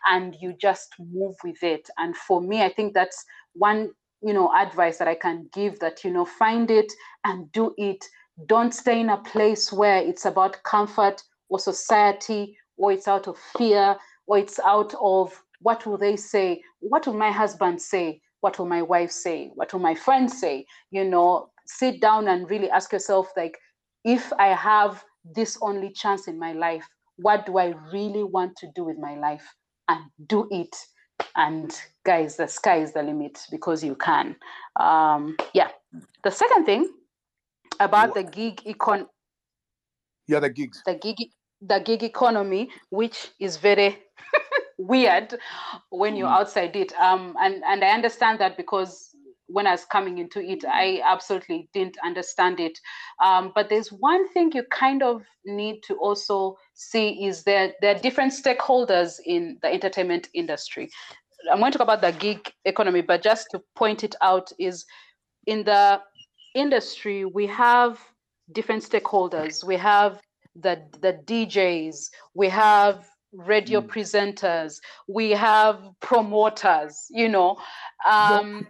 and 0.08 0.36
you 0.40 0.54
just 0.54 0.94
move 1.00 1.36
with 1.44 1.62
it. 1.64 1.90
And 1.98 2.16
for 2.16 2.42
me, 2.42 2.62
I 2.62 2.72
think 2.72 2.94
that's 2.94 3.26
one, 3.54 3.90
you 4.22 4.34
know, 4.34 4.54
advice 4.56 4.98
that 5.00 5.08
I 5.08 5.16
can 5.16 5.50
give 5.54 5.80
that, 5.80 6.04
you 6.04 6.12
know, 6.12 6.26
find 6.26 6.70
it 6.70 6.92
and 7.24 7.52
do 7.52 7.74
it. 7.78 8.06
Don't 8.46 8.74
stay 8.74 9.00
in 9.00 9.10
a 9.10 9.18
place 9.18 9.74
where 9.74 9.98
it's 9.98 10.26
about 10.26 10.62
comfort 10.64 11.24
or 11.50 11.58
society 11.58 12.56
or 12.78 12.92
it's 12.92 13.08
out 13.08 13.28
of 13.28 13.38
fear 13.58 13.98
or 14.28 14.38
it's 14.38 14.60
out 14.60 14.94
of 15.02 15.34
what 15.62 15.86
will 15.86 15.98
they 15.98 16.16
say? 16.16 16.62
What 16.80 17.08
will 17.08 17.14
my 17.14 17.32
husband 17.32 17.82
say? 17.82 18.22
What 18.42 18.60
will 18.60 18.68
my 18.68 18.82
wife 18.82 19.12
say? 19.12 19.52
What 19.56 19.72
will 19.74 19.80
my 19.80 19.96
friends 19.96 20.40
say? 20.40 20.66
You 20.92 21.06
know, 21.06 21.50
sit 21.66 22.00
down 22.02 22.28
and 22.28 22.50
really 22.50 22.70
ask 22.70 22.92
yourself 22.92 23.28
like 23.36 23.58
if 24.04 24.32
i 24.40 24.48
have 24.48 25.04
this 25.36 25.58
only 25.62 25.92
chance 25.92 26.28
in 26.28 26.38
my 26.40 26.54
life 26.54 26.88
what 27.18 27.46
do 27.46 27.58
i 27.58 27.74
really 27.92 28.24
want 28.24 28.56
to 28.56 28.68
do 28.76 28.84
with 28.84 28.98
my 28.98 29.16
life 29.16 29.56
and 29.90 30.00
do 30.28 30.48
it 30.52 30.76
and 31.36 31.82
guys 32.06 32.38
the 32.38 32.48
sky 32.48 32.78
is 32.78 32.94
the 32.94 33.02
limit 33.02 33.40
because 33.52 33.84
you 33.84 33.96
can 33.96 34.36
um 34.80 35.36
yeah 35.54 35.70
the 36.24 36.32
second 36.32 36.66
thing 36.66 36.90
about 37.80 38.14
the 38.14 38.24
gig 38.24 38.62
econ 38.66 39.06
Yeah, 40.28 40.40
the 40.40 40.50
gigs. 40.50 40.82
the 40.86 40.96
gig 40.96 41.18
the 41.62 41.80
gig 41.80 42.04
economy 42.04 42.70
which 42.90 43.32
is 43.40 43.58
very 43.58 43.98
weird 44.78 45.36
when 45.90 46.16
you're 46.16 46.28
Mm. 46.30 46.38
outside 46.40 46.76
it. 46.76 46.94
Um 47.00 47.36
and 47.40 47.64
and 47.66 47.84
i 47.84 47.90
understand 47.90 48.40
that 48.40 48.58
because 48.58 49.16
when 49.48 49.68
i 49.68 49.72
was 49.72 49.86
coming 49.86 50.18
into 50.18 50.40
it 50.42 50.66
i 50.66 51.02
absolutely 51.06 51.70
didn't 51.74 51.98
understand 52.04 52.60
it. 52.60 52.78
Um 53.24 53.52
but 53.56 53.70
there's 53.70 53.90
one 53.90 54.28
thing 54.30 54.52
you 54.54 54.64
kind 54.72 55.04
of 55.04 55.24
need 55.46 55.82
to 55.84 55.96
also 55.96 56.58
see 56.74 57.26
is 57.26 57.44
that 57.44 57.76
there 57.82 57.96
are 57.96 58.00
different 58.00 58.34
stakeholders 58.34 59.20
in 59.26 59.58
the 59.62 59.72
entertainment 59.72 60.28
industry. 60.34 60.90
I'm 61.52 61.60
going 61.60 61.72
to 61.72 61.78
talk 61.78 61.86
about 61.86 62.02
the 62.02 62.12
gig 62.12 62.52
economy 62.66 63.02
but 63.02 63.22
just 63.24 63.48
to 63.52 63.62
point 63.76 64.04
it 64.04 64.16
out 64.22 64.52
is 64.60 64.86
in 65.46 65.64
the 65.64 66.02
industry 66.56 67.24
we 67.26 67.46
have 67.48 68.00
different 68.52 68.84
stakeholders. 68.84 69.64
We 69.64 69.78
have 69.78 70.20
the 70.56 70.82
the 71.02 71.14
DJs, 71.26 72.10
we 72.34 72.50
have 72.50 73.08
radio 73.38 73.82
Mm. 73.82 73.90
presenters, 73.90 74.80
we 75.08 75.32
have 75.32 75.80
promoters, 76.02 77.08
you 77.10 77.30
know, 77.30 77.58
um, 78.10 78.68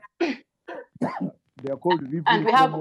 They 1.64 1.72
are 1.72 1.78
called 1.78 2.02
and 2.28 2.46
we 2.46 2.52
have 2.52 2.74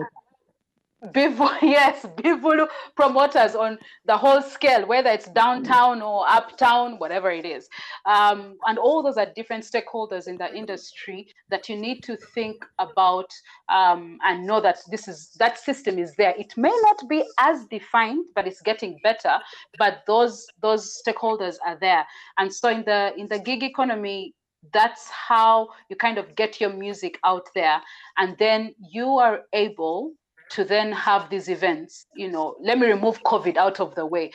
people, 1.13 1.51
yes, 1.63 2.07
people 2.23 2.67
promoters 2.97 3.55
on 3.55 3.79
the 4.07 4.17
whole 4.17 4.41
scale, 4.43 4.87
whether 4.87 5.11
it's 5.11 5.29
downtown 5.29 6.03
or 6.03 6.25
uptown, 6.29 6.99
whatever 6.99 7.31
it 7.31 7.45
is, 7.45 7.69
um, 8.07 8.57
and 8.67 8.79
all 8.79 9.03
those 9.03 9.17
are 9.17 9.27
different 9.37 9.65
stakeholders 9.65 10.29
in 10.29 10.37
the 10.37 10.55
industry 10.55 11.29
that 11.51 11.69
you 11.69 11.77
need 11.77 12.03
to 12.03 12.17
think 12.17 12.65
about 12.79 13.31
um, 13.69 14.19
and 14.25 14.47
know 14.47 14.61
that 14.61 14.79
this 14.91 15.09
is 15.09 15.31
that 15.39 15.59
system 15.59 15.99
is 15.99 16.15
there. 16.17 16.35
It 16.39 16.57
may 16.57 16.75
not 16.83 17.09
be 17.09 17.25
as 17.39 17.67
defined, 17.67 18.27
but 18.35 18.47
it's 18.47 18.63
getting 18.63 18.99
better. 19.03 19.39
But 19.79 20.03
those 20.07 20.47
those 20.61 21.03
stakeholders 21.07 21.57
are 21.67 21.79
there, 21.81 22.07
and 22.39 22.53
so 22.53 22.69
in 22.69 22.85
the 22.85 23.13
in 23.17 23.29
the 23.29 23.39
gig 23.39 23.63
economy, 23.63 24.35
that's 24.73 25.09
how 25.11 25.69
you 25.89 25.97
kind 25.97 26.19
of 26.19 26.35
get 26.35 26.61
your 26.61 26.73
music 26.73 27.19
out 27.25 27.49
there, 27.55 27.81
and 28.19 28.37
then 28.39 28.75
you 28.79 29.19
are 29.19 29.43
able 29.53 30.13
to 30.55 30.65
then 30.65 30.93
have 30.93 31.29
these 31.31 31.49
events. 31.49 32.07
You 32.15 32.31
know, 32.31 32.57
let 32.63 32.79
me 32.79 32.87
remove 32.87 33.23
COVID 33.23 33.57
out 33.57 33.81
of 33.81 33.95
the 33.95 34.07
way. 34.07 34.31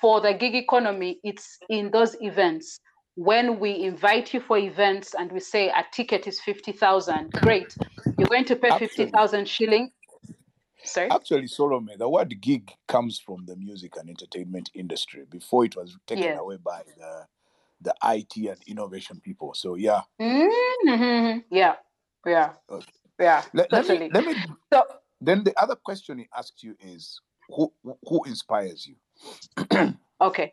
For 0.00 0.20
the 0.20 0.32
gig 0.34 0.54
economy, 0.54 1.18
it's 1.22 1.58
in 1.68 1.90
those 1.90 2.16
events 2.20 2.80
when 3.14 3.60
we 3.60 3.82
invite 3.82 4.32
you 4.34 4.40
for 4.40 4.58
events 4.58 5.14
and 5.18 5.30
we 5.30 5.38
say 5.40 5.68
a 5.68 5.84
ticket 5.92 6.26
is 6.26 6.40
50,000, 6.40 7.30
great. 7.32 7.76
You're 8.18 8.28
going 8.28 8.44
to 8.46 8.56
pay 8.56 8.68
Actually- 8.68 8.88
50,000 8.88 9.48
shilling. 9.48 9.90
Sorry? 10.84 11.10
Actually, 11.12 11.44
Solome, 11.46 11.96
the 11.96 12.08
word 12.08 12.40
gig 12.40 12.72
comes 12.88 13.20
from 13.20 13.44
the 13.46 13.54
music 13.54 13.96
and 13.96 14.08
entertainment 14.10 14.68
industry 14.74 15.24
before 15.30 15.64
it 15.64 15.76
was 15.76 15.96
taken 16.08 16.24
Yeah. 16.24 16.38
away 16.38 16.56
by 16.56 16.82
the 16.98 17.26
the 17.80 17.92
IT 18.04 18.36
and 18.48 18.58
innovation 18.68 19.20
people. 19.20 19.54
So 19.54 19.74
yeah, 19.74 20.02
Mhm. 20.20 21.44
Yeah, 21.50 21.74
yeah, 22.24 22.52
Okay. 22.70 22.86
yeah, 23.20 23.42
let, 23.52 23.72
let 23.72 23.88
me 23.88 24.08
let 24.12 24.24
me. 24.24 24.34
So, 24.72 24.84
Then 25.22 25.44
the 25.44 25.54
other 25.60 25.76
question 25.76 26.18
he 26.18 26.28
asked 26.36 26.62
you 26.62 26.76
is 26.80 27.20
who 27.48 27.72
who 28.08 28.24
inspires 28.24 28.86
you? 28.86 28.96
Okay. 30.20 30.52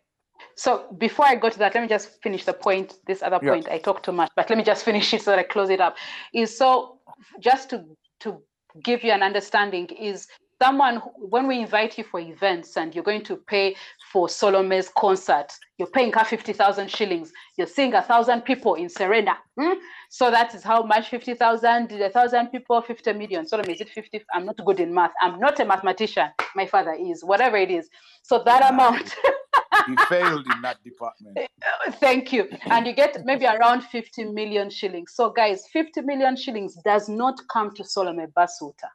So 0.56 0.88
before 0.98 1.26
I 1.26 1.36
go 1.36 1.50
to 1.50 1.60
that, 1.60 1.76
let 1.76 1.82
me 1.82 1.88
just 1.88 2.22
finish 2.24 2.44
the 2.44 2.54
point. 2.54 2.96
This 3.06 3.22
other 3.22 3.40
Yeah. 3.44 3.52
point 3.52 3.70
I 3.70 3.78
talked 3.78 4.04
too 4.06 4.12
much, 4.12 4.32
but 4.36 4.50
let 4.50 4.58
me 4.58 4.64
just 4.64 4.84
finish 4.90 5.14
it 5.14 5.22
so 5.22 5.32
that 5.32 5.40
I 5.40 5.44
close 5.44 5.70
it 5.70 5.80
up. 5.80 5.96
Is 6.34 6.58
so 6.58 7.00
just 7.40 7.70
to 7.72 7.86
to 8.22 8.42
give 8.84 9.04
you 9.04 9.12
an 9.12 9.22
understanding 9.22 9.88
is 9.88 10.28
someone 10.62 10.98
who, 10.98 11.10
when 11.30 11.48
we 11.48 11.60
invite 11.60 11.98
you 11.98 12.04
for 12.04 12.20
events 12.20 12.78
and 12.78 12.94
you're 12.94 13.04
going 13.04 13.24
to 13.24 13.38
pay 13.38 13.76
for 14.12 14.28
Solome's 14.28 14.90
concert, 14.98 15.48
you're 15.78 15.88
paying 15.90 16.12
her 16.14 16.26
fifty 16.26 16.54
thousand 16.54 16.90
shillings. 16.90 17.32
You're 17.58 17.68
seeing 17.68 17.94
a 17.94 18.02
thousand 18.02 18.42
people 18.42 18.76
in 18.76 18.90
Serena. 18.90 19.38
hmm? 19.60 19.74
So 20.10 20.30
that 20.32 20.54
is 20.54 20.64
how 20.64 20.84
much 20.84 21.10
fifty 21.10 21.34
thousand, 21.34 21.92
a 21.92 22.10
thousand 22.10 22.48
people, 22.48 22.82
fifty 22.82 23.14
million. 23.14 23.48
Solomon, 23.48 23.72
is 23.72 23.82
it 23.82 23.90
fifty? 23.90 24.22
I'm 24.34 24.46
not 24.46 24.58
good 24.66 24.80
in 24.80 24.94
math. 24.94 25.12
I'm 25.22 25.40
not 25.40 25.60
a 25.60 25.66
mathematician. 25.66 26.30
My 26.56 26.66
father 26.66 26.94
is. 27.00 27.24
Whatever 27.24 27.58
it 27.58 27.72
is. 27.72 27.90
So 28.24 28.44
that 28.46 28.62
Yeah. 28.62 28.70
amount. 28.70 29.16
He 29.88 29.96
failed 30.08 30.46
in 30.46 30.62
that 30.62 30.84
department. 30.84 31.40
Thank 32.00 32.32
you. 32.34 32.48
And 32.70 32.86
you 32.86 32.94
get 32.94 33.26
maybe 33.26 33.46
around 33.46 33.82
50 33.82 34.26
million 34.26 34.70
shillings. 34.70 35.14
So, 35.16 35.32
guys, 35.32 35.64
50 35.74 36.02
million 36.02 36.36
shillings 36.36 36.76
does 36.86 37.10
not 37.10 37.40
come 37.52 37.72
to 37.76 37.84
Solome 37.84 38.28
Basuta. 38.34 38.90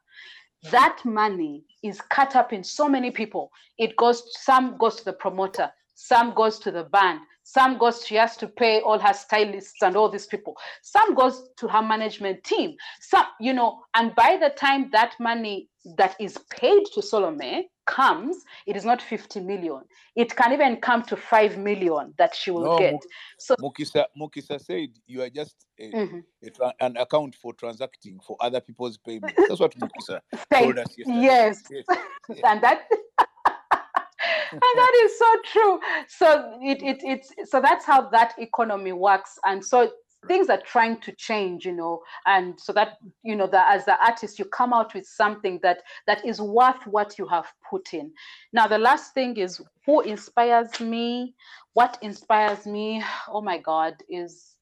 That 0.71 0.99
money 1.03 1.63
is 1.83 2.01
cut 2.01 2.35
up 2.35 2.53
in 2.53 2.63
so 2.63 2.87
many 2.89 3.11
people. 3.11 3.51
It 3.77 3.95
goes, 3.97 4.23
some 4.43 4.77
goes 4.77 4.95
to 4.97 5.05
the 5.05 5.13
promoter, 5.13 5.71
some 5.93 6.33
goes 6.33 6.59
to 6.59 6.71
the 6.71 6.83
band, 6.83 7.19
some 7.43 7.77
goes, 7.77 8.03
she 8.05 8.15
has 8.15 8.35
to 8.37 8.47
pay 8.47 8.81
all 8.81 8.97
her 8.97 9.13
stylists 9.13 9.83
and 9.83 9.95
all 9.95 10.09
these 10.09 10.25
people. 10.25 10.57
Some 10.81 11.13
goes 11.13 11.49
to 11.57 11.67
her 11.67 11.83
management 11.83 12.43
team. 12.43 12.75
Some, 13.01 13.25
you 13.39 13.53
know, 13.53 13.81
and 13.93 14.15
by 14.15 14.37
the 14.41 14.49
time 14.49 14.89
that 14.91 15.13
money 15.19 15.69
that 15.97 16.15
is 16.19 16.39
paid 16.49 16.85
to 16.93 17.01
Solome 17.01 17.65
comes, 17.85 18.43
it 18.65 18.75
is 18.75 18.85
not 18.85 19.01
50 19.01 19.39
million. 19.41 19.81
It 20.15 20.35
can 20.35 20.53
even 20.53 20.77
come 20.77 21.03
to 21.03 21.15
5 21.15 21.57
million 21.57 22.13
that 22.17 22.35
she 22.35 22.51
will 22.51 22.63
No, 22.63 22.77
get. 22.79 22.95
So, 23.37 23.55
Mukisa 23.61 24.05
Mukisa 24.19 24.59
said 24.59 24.89
you 25.07 25.21
are 25.21 25.29
just 25.29 25.65
a, 25.79 25.91
Mhm. 25.91 26.23
a 26.61 26.73
an 26.79 26.97
account 26.97 27.35
for 27.35 27.53
transacting 27.53 28.19
for 28.25 28.37
other 28.39 28.59
people's 28.61 28.97
payments. 28.97 29.35
That's 29.47 29.59
what 29.59 29.75
Mukisa 29.75 30.21
told 30.53 30.77
us 30.79 30.87
yesterday. 30.97 31.21
yes. 31.21 31.63
Yes. 31.69 31.85
and 32.43 32.61
that 32.61 32.81
and 34.51 34.61
that 34.61 35.01
is 35.03 35.19
so 35.19 35.35
true 35.45 35.79
so 36.07 36.59
it, 36.61 36.81
it 36.81 36.97
it's 37.03 37.51
so 37.51 37.61
that's 37.61 37.85
how 37.85 38.09
that 38.09 38.33
economy 38.39 38.91
works 38.93 39.37
and 39.45 39.63
so 39.63 39.91
things 40.27 40.49
are 40.49 40.61
trying 40.65 40.99
to 41.01 41.11
change 41.13 41.65
you 41.65 41.71
know 41.71 42.01
and 42.25 42.59
so 42.59 42.73
that 42.73 42.97
you 43.23 43.35
know 43.35 43.47
that 43.47 43.67
as 43.73 43.85
the 43.85 44.03
artist 44.03 44.39
you 44.39 44.45
come 44.45 44.73
out 44.73 44.93
with 44.93 45.05
something 45.05 45.59
that 45.61 45.81
that 46.07 46.25
is 46.25 46.41
worth 46.41 46.85
what 46.87 47.17
you 47.17 47.27
have 47.27 47.47
put 47.69 47.93
in. 47.93 48.11
Now 48.53 48.67
the 48.67 48.77
last 48.77 49.13
thing 49.13 49.37
is 49.37 49.61
who 49.85 50.01
inspires 50.01 50.79
me? 50.79 51.35
What 51.73 51.97
inspires 52.01 52.65
me? 52.65 53.03
Oh 53.27 53.41
my 53.41 53.57
god 53.57 53.95
is 54.09 54.55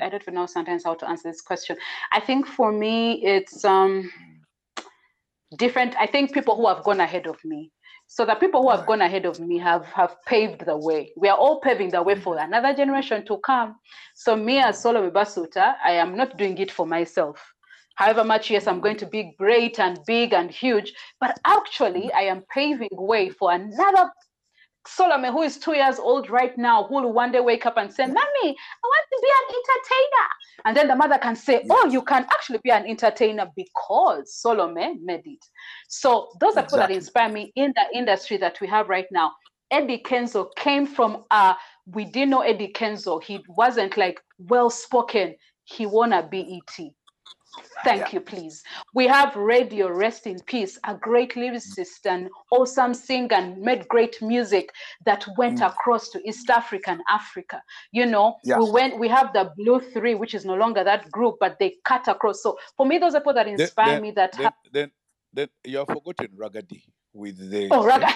i 0.00 0.08
don't 0.08 0.22
even 0.22 0.34
know 0.34 0.46
sometimes 0.46 0.84
how 0.84 0.94
to 0.94 1.08
answer 1.08 1.28
this 1.28 1.40
question. 1.40 1.76
I 2.12 2.20
think 2.20 2.46
for 2.46 2.72
me 2.72 3.24
it's 3.24 3.64
um 3.64 4.10
different. 5.56 5.96
I 5.96 6.06
think 6.06 6.32
people 6.32 6.56
who 6.56 6.66
have 6.68 6.84
gone 6.84 7.00
ahead 7.00 7.26
of 7.26 7.42
me 7.44 7.70
so 8.10 8.24
the 8.24 8.34
people 8.36 8.62
who 8.62 8.70
have 8.70 8.86
gone 8.86 9.02
ahead 9.02 9.26
of 9.26 9.38
me 9.38 9.58
have 9.58 9.84
have 9.84 10.16
paved 10.24 10.64
the 10.64 10.76
way. 10.76 11.12
We 11.16 11.28
are 11.28 11.36
all 11.36 11.60
paving 11.60 11.90
the 11.90 12.02
way 12.02 12.14
mm-hmm. 12.14 12.22
for 12.22 12.38
another 12.38 12.72
generation 12.74 13.24
to 13.26 13.36
come. 13.38 13.76
So 14.14 14.34
me 14.34 14.58
as 14.58 14.82
mm-hmm. 14.82 14.96
solome 14.96 15.10
basuta 15.12 15.74
i 15.84 15.92
am 15.92 16.16
not 16.16 16.38
doing 16.38 16.56
it 16.58 16.70
for 16.70 16.86
myself. 16.86 17.38
However 17.96 18.24
much 18.24 18.50
yes 18.50 18.66
i'm 18.66 18.80
going 18.80 18.96
to 18.96 19.06
be 19.06 19.34
great 19.38 19.78
and 19.78 19.98
big 20.06 20.32
and 20.32 20.50
huge 20.50 20.92
but 21.20 21.38
actually 21.44 22.06
mm-hmm. 22.08 22.22
i 22.22 22.22
am 22.22 22.42
paving 22.54 22.96
way 23.12 23.28
for 23.28 23.52
another 23.52 24.10
Solome, 24.96 25.30
who 25.32 25.42
is 25.42 25.58
two 25.58 25.74
years 25.74 25.98
old 25.98 26.30
right 26.30 26.56
now, 26.56 26.84
who 26.84 26.94
will 26.94 27.12
one 27.12 27.32
day 27.32 27.40
wake 27.40 27.66
up 27.66 27.76
and 27.76 27.92
say, 27.92 28.06
Mommy, 28.06 28.16
I 28.44 28.84
want 28.84 29.06
to 29.10 29.18
be 29.22 29.28
an 29.28 29.54
entertainer. 29.56 30.28
And 30.64 30.76
then 30.76 30.88
the 30.88 30.96
mother 30.96 31.18
can 31.18 31.36
say, 31.36 31.66
Oh, 31.70 31.88
you 31.90 32.02
can 32.02 32.24
actually 32.24 32.60
be 32.64 32.70
an 32.70 32.86
entertainer 32.86 33.46
because 33.54 34.40
Solome 34.44 35.00
made 35.02 35.26
it. 35.26 35.44
So 35.88 36.28
those 36.40 36.56
are 36.56 36.62
people 36.62 36.78
that 36.78 36.90
inspire 36.90 37.28
me 37.30 37.52
in 37.54 37.74
the 37.76 37.98
industry 37.98 38.36
that 38.38 38.60
we 38.60 38.66
have 38.68 38.88
right 38.88 39.06
now. 39.10 39.32
Eddie 39.70 40.02
Kenzo 40.02 40.48
came 40.56 40.86
from 40.86 41.24
uh 41.30 41.54
we 41.86 42.04
didn't 42.04 42.30
know 42.30 42.40
Eddie 42.40 42.72
Kenzo. 42.72 43.22
He 43.22 43.44
wasn't 43.48 43.96
like 43.96 44.20
well 44.38 44.70
spoken. 44.70 45.34
He 45.64 45.86
won 45.86 46.12
a 46.12 46.22
BET. 46.22 46.92
Thank 47.84 48.12
you, 48.12 48.20
please. 48.20 48.62
We 48.94 49.06
have 49.06 49.34
Radio 49.36 49.88
Rest 49.90 50.26
in 50.26 50.38
Peace, 50.40 50.78
a 50.84 50.94
great 50.94 51.34
lyricist 51.34 52.04
and 52.04 52.28
awesome 52.50 52.92
singer 52.92 53.34
and 53.34 53.58
made 53.58 53.86
great 53.88 54.20
music 54.20 54.70
that 55.04 55.24
went 55.36 55.60
Mm. 55.60 55.68
across 55.68 56.10
to 56.10 56.28
East 56.28 56.50
Africa 56.50 56.90
and 56.90 57.00
Africa. 57.08 57.62
You 57.92 58.06
know, 58.06 58.36
Yeah. 58.44 58.58
we 58.58 58.70
went, 58.70 58.98
we 58.98 59.08
have 59.08 59.32
the 59.32 59.52
Blue 59.56 59.80
Three, 59.80 60.14
which 60.14 60.34
is 60.34 60.44
no 60.44 60.54
longer 60.54 60.84
that 60.84 61.10
group, 61.10 61.36
but 61.40 61.58
they 61.58 61.76
cut 61.84 62.08
across. 62.08 62.42
So 62.42 62.58
for 62.76 62.84
me, 62.86 62.98
those 62.98 63.14
are 63.14 63.20
people 63.20 63.34
that 63.34 63.48
inspire 63.48 63.94
then, 63.94 64.02
me 64.02 64.10
that 64.12 64.32
then, 64.32 64.50
then, 64.72 64.90
then 65.32 65.48
you 65.64 65.78
have 65.78 65.86
forgotten 65.88 66.28
Ragga 66.36 66.66
Dee 66.66 66.84
with 67.12 67.50
the 67.50 67.68
Oh, 67.70 67.84
Raga. 67.84 68.08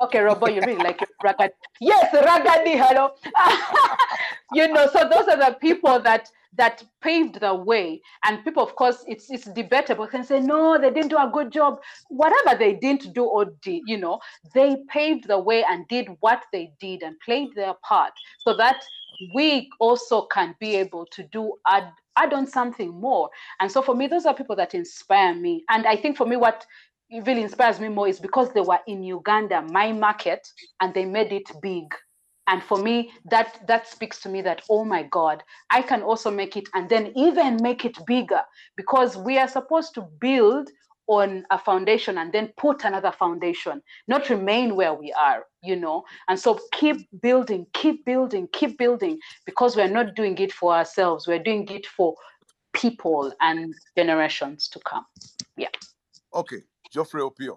Okay, 0.00 0.20
Robo, 0.20 0.48
you 0.48 0.60
really 0.60 0.82
like 0.82 1.00
Ragga 1.24 1.48
Dee. 1.48 1.54
Yes, 1.80 2.12
Ragga 2.12 2.64
Dee, 2.64 2.76
hello. 2.76 3.10
you 4.52 4.68
know, 4.68 4.86
so 4.92 5.08
those 5.08 5.28
are 5.28 5.36
the 5.36 5.56
people 5.60 6.00
that 6.00 6.28
that 6.54 6.84
paved 7.00 7.40
the 7.40 7.54
way. 7.54 8.00
And 8.24 8.44
people, 8.44 8.62
of 8.62 8.74
course, 8.76 9.04
it's 9.06 9.30
it's 9.30 9.46
debatable. 9.46 10.06
Can 10.06 10.24
say, 10.24 10.40
no, 10.40 10.78
they 10.78 10.90
didn't 10.90 11.08
do 11.08 11.16
a 11.16 11.30
good 11.32 11.50
job. 11.50 11.80
Whatever 12.08 12.58
they 12.58 12.74
didn't 12.74 13.14
do 13.14 13.24
or 13.24 13.46
did, 13.62 13.82
you 13.86 13.98
know, 13.98 14.20
they 14.54 14.76
paved 14.88 15.28
the 15.28 15.38
way 15.38 15.64
and 15.68 15.86
did 15.88 16.08
what 16.20 16.44
they 16.52 16.72
did 16.80 17.02
and 17.02 17.18
played 17.20 17.48
their 17.54 17.74
part 17.82 18.12
so 18.38 18.56
that 18.56 18.82
we 19.34 19.70
also 19.78 20.22
can 20.26 20.54
be 20.58 20.76
able 20.76 21.06
to 21.06 21.22
do 21.24 21.54
add 21.66 21.92
add 22.16 22.34
on 22.34 22.46
something 22.46 22.90
more. 22.90 23.30
And 23.60 23.70
so 23.70 23.80
for 23.80 23.94
me, 23.94 24.06
those 24.06 24.26
are 24.26 24.34
people 24.34 24.56
that 24.56 24.74
inspire 24.74 25.34
me. 25.34 25.64
And 25.70 25.86
I 25.86 25.96
think 25.96 26.16
for 26.16 26.26
me, 26.26 26.36
what 26.36 26.66
really 27.20 27.42
inspires 27.42 27.80
me 27.80 27.88
more 27.88 28.08
is 28.08 28.20
because 28.20 28.52
they 28.52 28.60
were 28.60 28.80
in 28.86 29.02
Uganda, 29.02 29.62
my 29.62 29.92
market, 29.92 30.46
and 30.80 30.94
they 30.94 31.04
made 31.04 31.32
it 31.32 31.50
big. 31.60 31.84
And 32.48 32.62
for 32.62 32.78
me, 32.78 33.12
that 33.30 33.66
that 33.68 33.86
speaks 33.86 34.20
to 34.20 34.28
me 34.28 34.42
that 34.42 34.62
oh 34.68 34.84
my 34.84 35.04
God, 35.04 35.42
I 35.70 35.82
can 35.82 36.02
also 36.02 36.30
make 36.30 36.56
it 36.56 36.68
and 36.74 36.88
then 36.88 37.12
even 37.14 37.62
make 37.62 37.84
it 37.84 37.96
bigger 38.06 38.40
because 38.76 39.16
we 39.16 39.38
are 39.38 39.48
supposed 39.48 39.94
to 39.94 40.02
build 40.20 40.68
on 41.06 41.44
a 41.50 41.58
foundation 41.58 42.18
and 42.18 42.32
then 42.32 42.52
put 42.56 42.84
another 42.84 43.12
foundation, 43.12 43.82
not 44.08 44.28
remain 44.30 44.76
where 44.76 44.94
we 44.94 45.12
are, 45.12 45.44
you 45.62 45.76
know. 45.76 46.04
And 46.28 46.38
so 46.38 46.58
keep 46.72 47.06
building, 47.20 47.66
keep 47.72 48.04
building, 48.04 48.48
keep 48.52 48.78
building 48.78 49.18
because 49.44 49.76
we're 49.76 49.88
not 49.88 50.14
doing 50.14 50.38
it 50.38 50.52
for 50.52 50.72
ourselves, 50.72 51.26
we're 51.26 51.42
doing 51.42 51.68
it 51.68 51.86
for 51.86 52.14
people 52.72 53.32
and 53.40 53.74
generations 53.96 54.68
to 54.68 54.80
come. 54.80 55.04
Yeah. 55.56 55.68
Okay, 56.34 56.62
Geoffrey 56.92 57.22
Opio. 57.22 57.56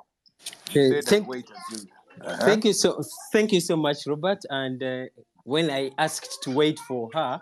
Okay, 0.70 1.02
thank- 1.02 1.28
wait 1.28 1.46
until. 1.50 1.86
Uh-huh. 2.22 2.46
Thank 2.46 2.64
you 2.64 2.74
so 2.74 3.02
thank 3.34 3.52
you 3.52 3.60
so 3.60 3.76
much, 3.76 4.08
Robert. 4.08 4.40
And 4.50 4.82
uh, 4.82 5.06
when 5.44 5.70
I 5.70 5.92
asked 5.98 6.42
to 6.44 6.52
wait 6.52 6.80
for 6.88 7.10
her, 7.14 7.40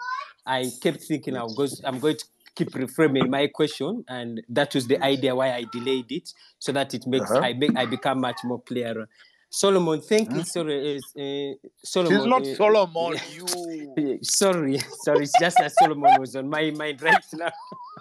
I 0.47 0.71
kept 0.81 1.01
thinking 1.03 1.37
I'll 1.37 1.53
go, 1.53 1.67
I'm 1.83 1.99
going 1.99 2.17
to 2.17 2.25
keep 2.55 2.71
reframing 2.71 3.29
my 3.29 3.47
question, 3.47 4.03
and 4.07 4.41
that 4.49 4.73
was 4.73 4.87
the 4.87 5.01
idea 5.03 5.35
why 5.35 5.53
I 5.53 5.65
delayed 5.71 6.11
it, 6.11 6.29
so 6.59 6.71
that 6.71 6.93
it 6.95 7.05
makes 7.05 7.29
Uh-huh. 7.29 7.41
I 7.41 7.53
make 7.53 7.77
I 7.77 7.85
become 7.85 8.19
much 8.21 8.39
more 8.43 8.61
clearer. 8.61 9.07
Solomon, 9.49 10.01
thank 10.01 10.33
you. 10.33 10.43
Sorry, 10.43 10.97
uh, 10.97 11.21
uh, 11.21 11.53
Solomon. 11.83 12.17
She's 12.19 12.27
not 12.27 12.41
uh, 12.41 12.55
Solomon, 12.55 13.19
you. 13.31 14.19
Sorry, 14.23 14.79
sorry. 15.03 15.23
It's 15.23 15.39
just 15.39 15.57
that 15.59 15.71
Solomon 15.71 16.19
was 16.19 16.35
on 16.35 16.49
my 16.49 16.71
mind 16.71 16.99
right 17.03 17.23
now. 17.33 17.51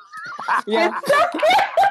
yeah. 0.67 0.99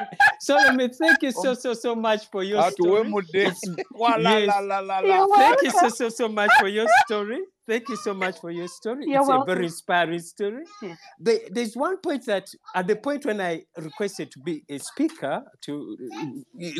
Solomon, 0.40 0.90
thank 0.90 1.22
you 1.22 1.30
so 1.32 1.54
so 1.54 1.74
so 1.74 1.94
much 1.94 2.28
for 2.30 2.42
your 2.42 2.70
story. 2.70 3.04
Atuwemude. 3.04 3.54
Wa 3.92 4.16
la 4.16 4.38
Yes. 4.38 5.28
Thank 5.36 5.62
you 5.62 5.70
so 5.70 5.88
so 5.88 6.08
so 6.08 6.28
much 6.28 6.50
for 6.58 6.68
your 6.68 6.86
story. 7.04 7.38
Thank 7.68 7.88
you 7.88 7.96
so 7.96 8.12
much 8.12 8.40
for 8.40 8.50
your 8.50 8.66
story. 8.68 9.04
You're 9.06 9.20
it's 9.20 9.30
a 9.30 9.44
very 9.46 9.66
inspiring 9.66 10.18
story. 10.18 10.64
Yeah. 10.82 10.96
There, 11.20 11.38
there's 11.50 11.76
one 11.76 11.98
point 11.98 12.26
that 12.26 12.48
at 12.74 12.88
the 12.88 12.96
point 12.96 13.24
when 13.24 13.40
I 13.40 13.62
requested 13.78 14.32
to 14.32 14.40
be 14.40 14.64
a 14.68 14.78
speaker, 14.78 15.44
to 15.62 15.96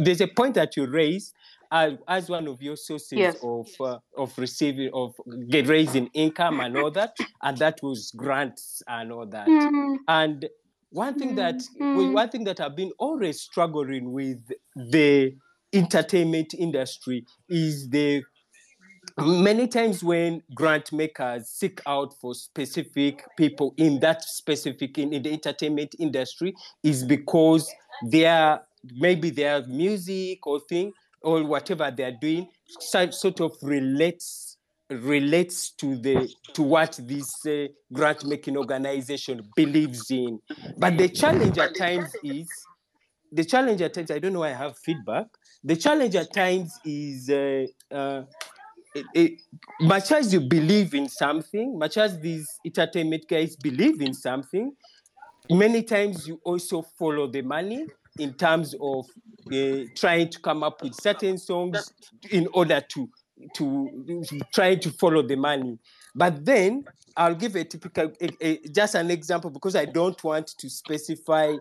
there's 0.03 0.21
a 0.21 0.27
point 0.27 0.55
that 0.55 0.77
you 0.77 0.87
raised 0.87 1.35
as, 1.71 1.93
as 2.09 2.29
one 2.29 2.49
of 2.49 2.61
your 2.61 2.77
sources 2.77 3.13
Yes. 3.19 3.37
of 3.43 3.69
uh, 3.81 3.99
of 4.17 4.37
receiving 4.39 4.91
of 4.93 5.15
get 5.49 5.69
raising 5.69 6.09
income 6.15 6.61
and 6.61 6.77
all 6.77 6.91
that, 6.91 7.17
and 7.43 7.57
that 7.59 7.79
was 7.83 8.11
grants 8.17 8.83
and 8.89 9.13
all 9.13 9.27
that. 9.27 9.47
Mm, 9.47 9.97
And 10.09 10.49
one 10.93 11.19
thing 11.19 11.35
that 11.37 11.57
Mhm. 11.81 12.13
one 12.13 12.29
thing 12.29 12.45
that 12.45 12.61
I've 12.61 12.77
been 12.77 12.93
always 12.99 13.41
struggling 13.41 14.13
with 14.13 14.41
the 14.77 15.35
entertainment 15.73 16.55
industry 16.55 17.25
is 17.49 17.89
the 17.89 18.23
many 19.19 19.67
times 19.67 20.03
when 20.03 20.43
grant 20.55 20.93
makers 20.93 21.49
seek 21.49 21.81
out 21.87 22.15
for 22.21 22.35
specific 22.35 23.25
people 23.37 23.75
in 23.77 24.01
that 24.01 24.23
specific 24.23 24.97
in, 24.99 25.13
in 25.13 25.23
the 25.23 25.33
entertainment 25.33 25.95
industry 25.99 26.55
is 26.83 27.05
because 27.05 27.71
their 28.11 28.61
maybe 28.85 29.31
their 29.31 29.67
music 29.67 30.47
or 30.47 30.61
thing 30.69 30.93
or 31.23 31.43
whatever 31.45 31.91
they're 31.95 32.17
doing 32.21 32.49
so- 32.81 33.11
sort 33.11 33.41
of 33.41 33.53
relates 33.63 34.52
relates 35.01 35.71
to 35.71 35.97
the 35.97 36.29
to 36.55 36.63
what 36.63 36.99
this 37.03 37.47
uh, 37.47 37.67
grant 37.93 38.25
making 38.25 38.57
organization 38.57 39.43
believes 39.57 40.11
in. 40.11 40.41
But 40.77 40.99
the 40.99 41.09
challenge 41.09 41.59
at 41.59 41.77
times 41.77 42.15
is 42.23 42.49
the 43.31 43.45
challenge 43.45 43.81
at 43.81 43.95
times 43.95 44.11
i 44.11 44.19
don't 44.19 44.35
know 44.35 44.41
why 44.41 44.51
i 44.51 44.55
have 44.55 44.77
feedback. 44.79 45.27
The 45.65 45.77
challenge 45.77 46.17
at 46.17 46.33
times 46.33 46.79
is 46.85 47.31
uh, 47.31 47.67
uh, 47.91 48.25
it, 48.95 49.07
it, 49.15 49.33
much 49.81 50.13
as 50.13 50.33
you 50.33 50.41
believe 50.41 50.95
in 50.95 51.09
something, 51.09 51.79
much 51.79 51.97
as 51.97 52.19
these 52.21 52.47
entertainment 52.67 53.27
guys 53.29 53.57
believe 53.57 54.03
in 54.03 54.13
something, 54.13 54.73
many 55.51 55.83
times 55.83 56.27
you 56.27 56.41
also 56.45 56.83
follow 56.83 57.27
the 57.27 57.43
money 57.43 57.87
in 58.19 58.35
terms 58.35 58.75
of 58.81 59.07
uh, 59.53 59.85
trying 59.97 60.29
to 60.29 60.39
come 60.41 60.63
up 60.63 60.83
with 60.83 60.95
certain 60.95 61.39
songs 61.39 61.93
in 62.31 62.49
order 62.53 62.81
to 62.81 63.09
to 63.55 64.23
try 64.53 64.75
to 64.77 64.91
follow 64.91 65.23
the 65.23 65.37
money. 65.37 65.79
But 66.15 66.45
then 66.45 66.85
I'll 67.17 67.35
give 67.35 67.57
a 67.57 67.65
typical, 67.65 68.13
a, 68.21 68.29
a- 68.41 68.69
just 68.69 68.95
an 68.95 69.11
example 69.11 69.51
because 69.51 69.77
I 69.77 69.85
don't 69.87 70.23
want 70.23 70.49
to 70.59 70.71
specify 70.71 71.55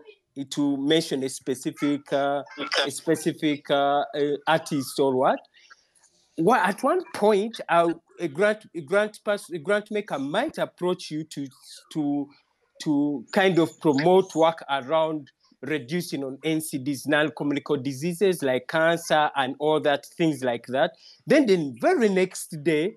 to 0.50 0.76
mention 0.78 1.22
a 1.24 1.28
specific 1.28 2.10
uh, 2.12 2.42
a 2.86 2.90
specific 2.90 3.70
uh, 3.70 4.04
uh, 4.14 4.36
artist 4.46 4.98
or 4.98 5.14
what 5.14 5.38
well, 6.38 6.60
at 6.60 6.82
one 6.82 7.02
point, 7.14 7.60
a 7.68 7.94
grant 8.32 8.66
a 8.74 8.80
grant 8.80 9.20
pass, 9.24 9.50
a 9.50 9.58
grant 9.58 9.90
maker 9.90 10.18
might 10.18 10.58
approach 10.58 11.10
you 11.10 11.24
to 11.24 11.46
to 11.92 12.28
to 12.82 13.24
kind 13.32 13.58
of 13.58 13.78
promote 13.80 14.34
work 14.34 14.62
around 14.68 15.30
reducing 15.62 16.24
on 16.24 16.38
NCDs, 16.44 17.06
non-communicable 17.06 17.82
diseases 17.82 18.42
like 18.42 18.66
cancer 18.68 19.30
and 19.36 19.54
all 19.58 19.80
that 19.80 20.06
things 20.16 20.42
like 20.42 20.66
that. 20.66 20.92
Then 21.26 21.46
the 21.46 21.74
very 21.80 22.08
next 22.08 22.56
day, 22.62 22.96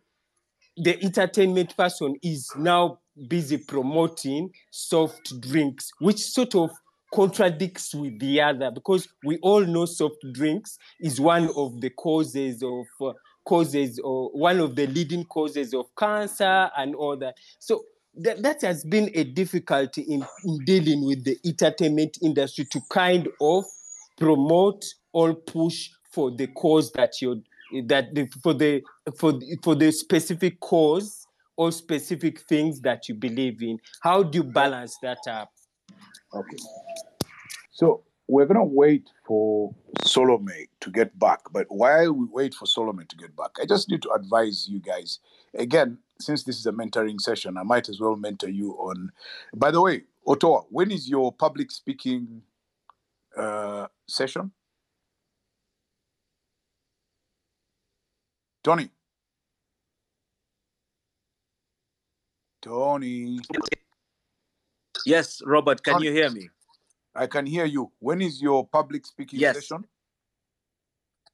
the 0.78 1.02
entertainment 1.04 1.76
person 1.78 2.16
is 2.22 2.50
now 2.58 3.00
busy 3.28 3.58
promoting 3.58 4.52
soft 4.72 5.40
drinks, 5.42 5.92
which 6.00 6.20
sort 6.20 6.56
of 6.56 6.72
contradicts 7.14 7.96
with 7.96 8.20
the 8.20 8.42
other 8.42 8.70
because 8.72 9.08
we 9.24 9.38
all 9.38 9.62
know 9.62 9.86
soft 9.86 10.18
drinks 10.34 10.78
is 11.00 11.22
one 11.22 11.50
of 11.56 11.80
the 11.80 11.90
causes 11.92 12.62
of 12.62 12.86
uh, 13.00 13.14
causes 13.46 14.00
or 14.00 14.30
one 14.32 14.60
of 14.60 14.76
the 14.76 14.88
leading 14.88 15.24
causes 15.24 15.74
of 15.74 15.86
cancer 15.98 16.70
and 16.78 16.94
all 16.96 17.16
that. 17.16 17.36
So 17.60 17.86
that, 18.18 18.42
that 18.44 18.62
has 18.62 18.84
been 18.84 19.10
a 19.14 19.24
difficulty 19.24 20.02
in, 20.02 20.26
in 20.44 20.66
dealing 20.66 21.06
with 21.06 21.24
the 21.24 21.38
entertainment 21.46 22.18
industry 22.22 22.66
to 22.72 22.82
kind 22.90 23.28
of 23.42 23.66
promote 24.18 24.84
or 25.12 25.34
push 25.34 25.90
for 26.12 26.32
the 26.32 26.48
cause 26.48 26.92
that 26.94 27.22
you're 27.22 27.38
that 27.88 28.14
the, 28.16 28.28
for 28.42 28.54
the 28.54 28.82
for 29.18 29.34
the, 29.34 29.58
for 29.64 29.76
the 29.76 29.92
specific 29.92 30.60
cause 30.60 31.28
or 31.58 31.72
specific 31.72 32.40
things 32.42 32.80
that 32.82 33.10
you 33.10 33.16
believe 33.16 33.62
in. 33.62 33.80
How 34.02 34.24
do 34.24 34.38
you 34.38 34.44
balance 34.44 34.98
that 35.02 35.20
up? 35.28 35.52
Okay. 36.34 36.58
So 37.72 38.05
we're 38.28 38.46
gonna 38.46 38.64
wait 38.66 39.10
for 39.26 39.74
Solomon 40.04 40.66
to 40.82 40.92
get 40.92 41.18
back. 41.20 41.42
But 41.52 41.68
while 41.70 42.14
we 42.14 42.26
wait 42.32 42.54
for 42.56 42.66
Solomon 42.66 43.08
to 43.08 43.16
get 43.18 43.36
back, 43.36 43.52
I 43.62 43.66
just 43.66 43.90
need 43.90 44.02
to 44.04 44.12
advise 44.12 44.68
you 44.70 44.80
guys 44.80 45.20
again. 45.56 46.00
Since 46.20 46.44
this 46.44 46.58
is 46.58 46.66
a 46.66 46.72
mentoring 46.72 47.20
session, 47.22 47.58
I 47.58 47.64
might 47.64 47.90
as 47.90 48.00
well 48.00 48.16
mentor 48.16 48.50
you 48.50 48.72
on. 48.74 49.12
By 49.56 49.72
the 49.72 49.82
way, 49.82 50.04
Ottawa, 50.26 50.62
when 50.70 50.92
is 50.92 51.10
your 51.10 51.34
public 51.34 51.72
speaking 51.72 52.44
uh, 53.38 53.88
session? 54.08 54.52
Tony. 58.64 58.90
Tony, 62.62 63.40
Yes, 65.06 65.42
Robert, 65.46 65.84
can 65.84 65.94
Tony. 65.96 66.08
you 66.08 66.12
hear 66.12 66.30
me? 66.32 66.50
I 67.16 67.28
can 67.28 67.46
hear 67.46 67.66
you. 67.66 67.92
When 68.00 68.22
is 68.22 68.42
your 68.42 68.68
public 68.68 69.06
speaking 69.06 69.40
Yes. 69.40 69.56
session? 69.56 69.86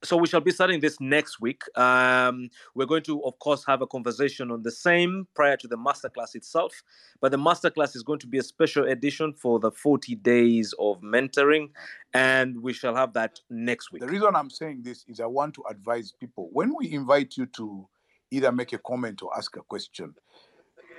So 0.04 0.16
we 0.16 0.26
shall 0.26 0.40
be 0.40 0.50
starting 0.50 0.80
this 0.80 1.00
next 1.00 1.40
week. 1.40 1.62
Um, 1.78 2.50
we're 2.74 2.86
going 2.86 3.04
to, 3.04 3.22
of 3.22 3.38
course, 3.38 3.64
have 3.66 3.82
a 3.82 3.86
conversation 3.86 4.50
on 4.50 4.62
the 4.62 4.70
same 4.70 5.28
prior 5.34 5.56
to 5.58 5.68
the 5.68 5.76
masterclass 5.76 6.34
itself. 6.34 6.82
But 7.20 7.30
the 7.30 7.38
masterclass 7.38 7.94
is 7.94 8.02
going 8.02 8.18
to 8.20 8.26
be 8.26 8.38
a 8.38 8.42
special 8.42 8.84
edition 8.88 9.32
for 9.32 9.60
the 9.60 9.70
40 9.70 10.16
days 10.16 10.74
of 10.80 11.00
mentoring, 11.02 11.70
and 12.14 12.60
we 12.60 12.72
shall 12.72 12.96
have 12.96 13.12
that 13.12 13.38
next 13.48 13.92
week. 13.92 14.02
The 14.02 14.08
reason 14.08 14.34
I'm 14.34 14.50
saying 14.50 14.82
this 14.82 15.04
is 15.06 15.20
I 15.20 15.26
want 15.26 15.54
to 15.54 15.64
advise 15.70 16.12
people 16.18 16.48
when 16.52 16.74
we 16.76 16.92
invite 16.92 17.36
you 17.36 17.46
to 17.46 17.86
either 18.32 18.50
make 18.50 18.72
a 18.72 18.78
comment 18.78 19.22
or 19.22 19.30
ask 19.36 19.56
a 19.56 19.62
question, 19.62 20.14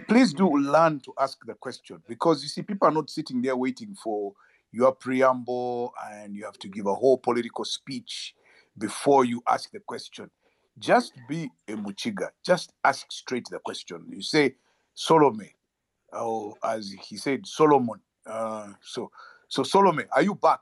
please 0.08 0.34
do 0.34 0.48
learn 0.50 1.02
to 1.02 1.14
ask 1.20 1.40
the 1.46 1.56
question 1.56 2.02
because 2.08 2.42
you 2.42 2.48
see, 2.48 2.62
people 2.62 2.88
are 2.88 2.92
not 2.92 3.10
sitting 3.10 3.42
there 3.42 3.56
waiting 3.58 3.96
for 4.02 4.34
your 4.74 4.92
preamble 4.92 5.94
and 6.12 6.36
you 6.36 6.44
have 6.44 6.58
to 6.58 6.68
give 6.68 6.88
a 6.88 6.94
whole 6.94 7.18
political 7.18 7.64
speech 7.64 8.34
before 8.78 9.24
you 9.24 9.42
ask 9.48 9.72
the 9.72 9.80
question. 9.80 10.30
Just 10.80 11.14
be 11.30 11.50
a 11.68 11.74
Muchiga, 11.74 12.30
just 12.44 12.74
ask 12.84 13.12
straight 13.12 13.46
the 13.52 13.60
question. 13.60 14.04
You 14.10 14.24
say, 14.24 14.56
Solomon, 14.96 15.50
or 16.12 16.56
as 16.64 16.94
he 17.08 17.16
said, 17.18 17.46
Solomon. 17.46 18.00
Uh, 18.26 18.70
so, 18.82 19.12
so 19.48 19.62
Solomon, 19.62 20.08
are 20.12 20.24
you 20.24 20.34
back? 20.34 20.62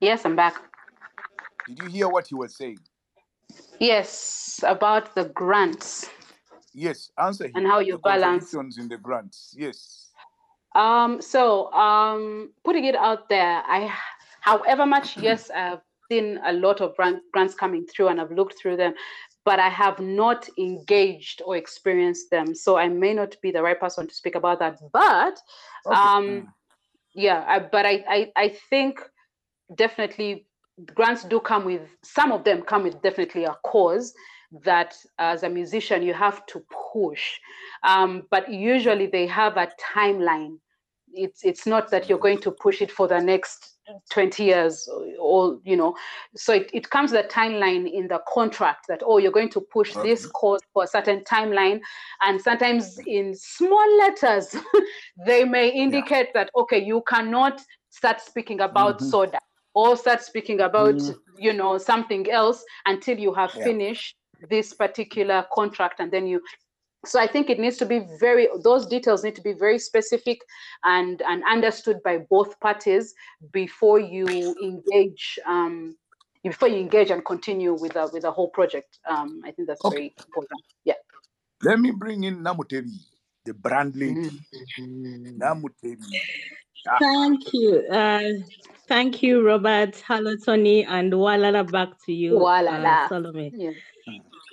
Yes, 0.00 0.24
I'm 0.24 0.36
back. 0.36 0.62
Did 1.66 1.80
you 1.80 1.88
hear 1.88 2.08
what 2.08 2.28
he 2.28 2.36
was 2.36 2.56
saying? 2.56 2.78
Yes, 3.80 4.60
about 4.62 5.14
the 5.16 5.24
grants. 5.26 6.08
Yes, 6.72 7.10
answer 7.18 7.46
him. 7.46 7.52
And 7.56 7.66
how 7.66 7.80
you 7.80 7.94
the 7.94 7.98
balance. 7.98 8.54
in 8.54 8.88
the 8.88 8.96
grants. 8.96 9.54
Yes. 9.58 10.11
Um, 10.74 11.20
so 11.20 11.72
um, 11.72 12.52
putting 12.64 12.84
it 12.84 12.94
out 12.94 13.28
there, 13.28 13.62
I, 13.66 13.92
however 14.40 14.86
much, 14.86 15.16
yes, 15.16 15.50
I've 15.50 15.80
seen 16.10 16.38
a 16.44 16.52
lot 16.52 16.80
of 16.80 16.96
grant, 16.96 17.22
grants 17.32 17.54
coming 17.54 17.86
through 17.86 18.08
and 18.08 18.20
I've 18.20 18.32
looked 18.32 18.58
through 18.58 18.76
them, 18.76 18.94
but 19.44 19.58
I 19.58 19.68
have 19.68 19.98
not 20.00 20.48
engaged 20.58 21.42
or 21.44 21.56
experienced 21.56 22.30
them. 22.30 22.54
So 22.54 22.78
I 22.78 22.88
may 22.88 23.12
not 23.14 23.36
be 23.42 23.50
the 23.50 23.62
right 23.62 23.78
person 23.78 24.06
to 24.06 24.14
speak 24.14 24.34
about 24.34 24.58
that. 24.60 24.78
But 24.92 25.40
Okay. 25.86 25.96
um, 25.96 26.48
yeah, 27.14 27.44
I, 27.46 27.58
but 27.58 27.86
I, 27.86 28.04
I, 28.08 28.32
I 28.36 28.48
think 28.70 29.00
definitely 29.74 30.46
grants 30.94 31.24
do 31.24 31.38
come 31.40 31.64
with 31.64 31.82
some 32.02 32.32
of 32.32 32.44
them 32.44 32.62
come 32.62 32.84
with 32.84 33.00
definitely 33.02 33.44
a 33.44 33.54
cause 33.64 34.14
that 34.64 34.96
as 35.18 35.42
a 35.42 35.48
musician 35.48 36.02
you 36.02 36.12
have 36.14 36.44
to 36.46 36.62
push 36.92 37.38
um, 37.84 38.26
but 38.30 38.50
usually 38.52 39.06
they 39.06 39.26
have 39.26 39.56
a 39.56 39.68
timeline 39.94 40.58
it's 41.14 41.44
it's 41.44 41.66
not 41.66 41.90
that 41.90 42.08
you're 42.08 42.18
going 42.18 42.40
to 42.40 42.50
push 42.50 42.80
it 42.80 42.90
for 42.90 43.06
the 43.08 43.20
next 43.20 43.78
20 44.10 44.44
years 44.44 44.88
or, 45.18 45.58
you 45.64 45.76
know 45.76 45.94
so 46.36 46.52
it, 46.54 46.70
it 46.72 46.88
comes 46.90 47.10
the 47.10 47.22
timeline 47.24 47.90
in 47.90 48.08
the 48.08 48.20
contract 48.32 48.86
that 48.88 49.02
oh 49.04 49.18
you're 49.18 49.32
going 49.32 49.50
to 49.50 49.60
push 49.60 49.92
this 50.02 50.26
course 50.26 50.62
for 50.72 50.84
a 50.84 50.86
certain 50.86 51.20
timeline 51.24 51.80
and 52.22 52.40
sometimes 52.40 52.98
in 53.06 53.34
small 53.34 53.98
letters 53.98 54.56
they 55.26 55.44
may 55.44 55.68
indicate 55.68 56.28
that 56.32 56.48
okay 56.56 56.82
you 56.82 57.02
cannot 57.06 57.60
start 57.90 58.20
speaking 58.20 58.60
about 58.60 59.00
Mhm. 59.00 59.04
soda 59.10 59.38
or 59.74 59.96
start 59.96 60.22
speaking 60.22 60.60
about 60.60 60.94
Mm. 60.94 61.18
you 61.38 61.52
know 61.52 61.76
something 61.78 62.30
else 62.30 62.64
until 62.86 63.18
you 63.18 63.34
have 63.34 63.52
Yeah. 63.54 63.64
finished 63.64 64.16
this 64.48 64.72
particular 64.74 65.46
contract 65.52 66.00
and 66.00 66.10
then 66.10 66.26
you 66.26 66.40
so 67.04 67.18
i 67.20 67.26
think 67.26 67.50
it 67.50 67.58
needs 67.58 67.76
to 67.76 67.86
be 67.86 68.00
very 68.20 68.48
those 68.62 68.86
details 68.86 69.24
need 69.24 69.34
to 69.34 69.42
be 69.42 69.52
very 69.52 69.78
specific 69.78 70.38
and 70.84 71.22
and 71.22 71.42
understood 71.50 71.98
by 72.04 72.18
both 72.30 72.58
parties 72.60 73.14
before 73.52 73.98
you 73.98 74.26
engage 74.62 75.38
um 75.46 75.96
before 76.44 76.68
you 76.68 76.78
engage 76.78 77.10
and 77.10 77.24
continue 77.24 77.72
with 77.74 77.92
the 77.94 78.08
with 78.12 78.22
the 78.22 78.30
whole 78.30 78.48
project 78.48 78.98
um 79.08 79.40
i 79.44 79.50
think 79.50 79.68
that's 79.68 79.84
Okay. 79.84 79.94
very 79.96 80.14
important 80.26 80.60
yeah 80.84 80.94
Let 81.64 81.78
me 81.78 81.92
bring 81.92 82.24
in 82.24 82.42
Namutebi, 82.42 82.90
the 83.46 83.54
brand 83.54 83.94
lady. 83.94 84.30
Mhm. 84.78 85.38
Namutebi. 85.38 86.08
Thank 86.98 87.52
you. 87.54 87.86
Uh, 87.98 88.42
thank 88.88 89.22
you, 89.22 89.46
Robert. 89.46 89.94
Hello, 90.08 90.34
Tony, 90.44 90.84
and 90.84 91.12
Walala 91.12 91.62
back 91.70 91.90
to 92.06 92.12
you, 92.12 92.32
Walala. 92.34 93.04
uh, 93.04 93.08
Salome. 93.08 93.52
Yeah. 93.54 93.70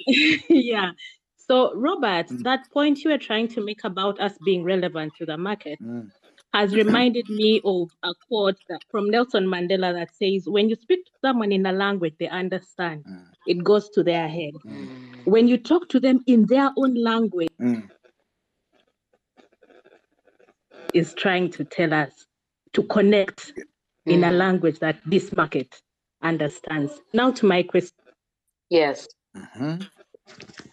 yeah. 0.50 0.92
So, 1.38 1.74
Robert, 1.76 2.28
Mm. 2.30 2.44
that 2.44 2.70
point 2.72 3.04
you 3.04 3.12
were 3.12 3.18
trying 3.18 3.48
to 3.50 3.64
make 3.64 3.84
about 3.84 4.20
us 4.20 4.38
being 4.46 4.64
relevant 4.64 5.14
to 5.18 5.26
the 5.26 5.38
market 5.38 5.80
Mm. 5.82 6.12
has 6.54 6.76
reminded 6.76 7.28
me 7.30 7.62
of 7.66 7.90
a 8.04 8.14
quote 8.28 8.58
that, 8.70 8.82
from 8.92 9.10
Nelson 9.10 9.46
Mandela 9.46 9.94
that 9.94 10.14
says, 10.16 10.48
When 10.48 10.70
you 10.70 10.76
speak 10.76 11.06
to 11.06 11.12
someone 11.22 11.52
in 11.52 11.66
a 11.66 11.72
language 11.72 12.16
they 12.20 12.30
understand, 12.30 13.04
Mm. 13.06 13.26
it 13.48 13.64
goes 13.64 13.90
to 13.92 14.04
their 14.04 14.28
head. 14.28 14.54
Mm. 14.66 15.26
When 15.26 15.48
you 15.48 15.58
talk 15.58 15.90
to 15.90 16.00
them 16.00 16.24
in 16.28 16.46
their 16.46 16.72
own 16.78 16.96
language, 16.96 17.50
Mm. 17.62 17.90
is 20.94 21.14
trying 21.14 21.50
to 21.52 21.64
tell 21.66 21.94
us 21.94 22.26
to 22.74 22.84
connect 22.84 23.54
in 24.06 24.24
a 24.24 24.30
Mm. 24.32 24.38
language 24.38 24.80
that 24.80 25.00
this 25.06 25.32
market 25.36 25.82
understands. 26.22 27.00
Now 27.14 27.32
to 27.32 27.46
my 27.46 27.64
question. 27.64 27.98
Yes. 28.70 29.08
Mhm. 29.36 29.90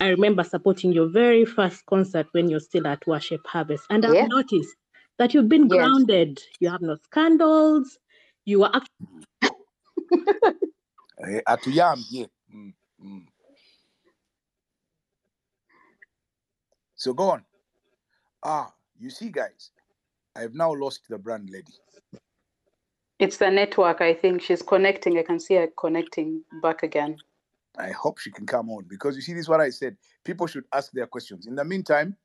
I 0.01 0.09
remember 0.09 0.45
supporting 0.45 0.93
your 0.93 1.09
very 1.09 1.45
first 1.45 1.87
concert 1.87 2.29
when 2.33 2.49
you're 2.51 2.61
still 2.61 2.87
at 2.87 3.07
Worship 3.07 3.47
Harvest, 3.47 3.85
and 3.91 4.05
I've 4.05 4.23
noticed 4.23 4.77
that 5.19 5.35
you've 5.35 5.49
been 5.49 5.69
Yes. 5.69 5.69
grounded. 5.69 6.41
You 6.61 6.71
have 6.71 6.83
no 6.83 6.97
scandals. 6.97 7.99
You 8.45 8.65
are 8.65 8.71
actually 8.75 8.91
Eh, 11.19 11.41
atuyambye. 11.47 12.29
Mm. 12.55 12.75
Mm. 13.05 13.27
So 16.97 17.15
go 17.15 17.31
on. 17.33 17.45
Ah, 18.45 18.73
you 18.99 19.11
see, 19.11 19.31
guys, 19.31 19.73
I've 20.37 20.55
now 20.55 20.73
lost 20.75 21.03
the 21.09 21.19
brand 21.19 21.51
lady. 21.51 21.75
It's 23.19 23.39
the 23.39 23.51
network, 23.51 24.01
I 24.03 24.15
think. 24.15 24.43
She's 24.43 24.63
connecting. 24.63 25.19
I 25.19 25.23
can 25.23 25.41
see 25.41 25.55
her 25.55 25.69
connecting 25.79 26.45
back 26.63 26.83
again. 26.83 27.19
I 27.79 27.91
hope 27.91 28.19
she 28.19 28.31
can 28.31 28.47
come 28.47 28.71
on 28.71 28.85
because 28.89 29.17
you 29.17 29.23
see, 29.23 29.33
this 29.33 29.43
is 29.43 29.49
what 29.49 29.61
I 29.61 29.71
said. 29.71 29.97
People 30.25 30.47
should 30.47 30.65
ask 30.73 30.93
their 30.93 31.07
questions. 31.07 31.47
In 31.47 31.55
the 31.55 31.65
meantime, 31.65 32.17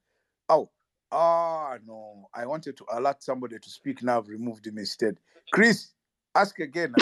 oh, 0.49 0.69
ah, 1.11 1.78
no, 1.86 2.30
I 2.34 2.45
wanted 2.45 2.78
to 2.78 2.86
alert 2.94 3.22
somebody 3.23 3.60
to 3.60 3.69
speak 3.69 4.02
now. 4.03 4.19
I've 4.19 4.28
removed 4.28 4.65
him 4.68 4.78
instead. 4.78 5.18
Chris, 5.52 5.90
ask 6.36 6.60
again. 6.60 6.94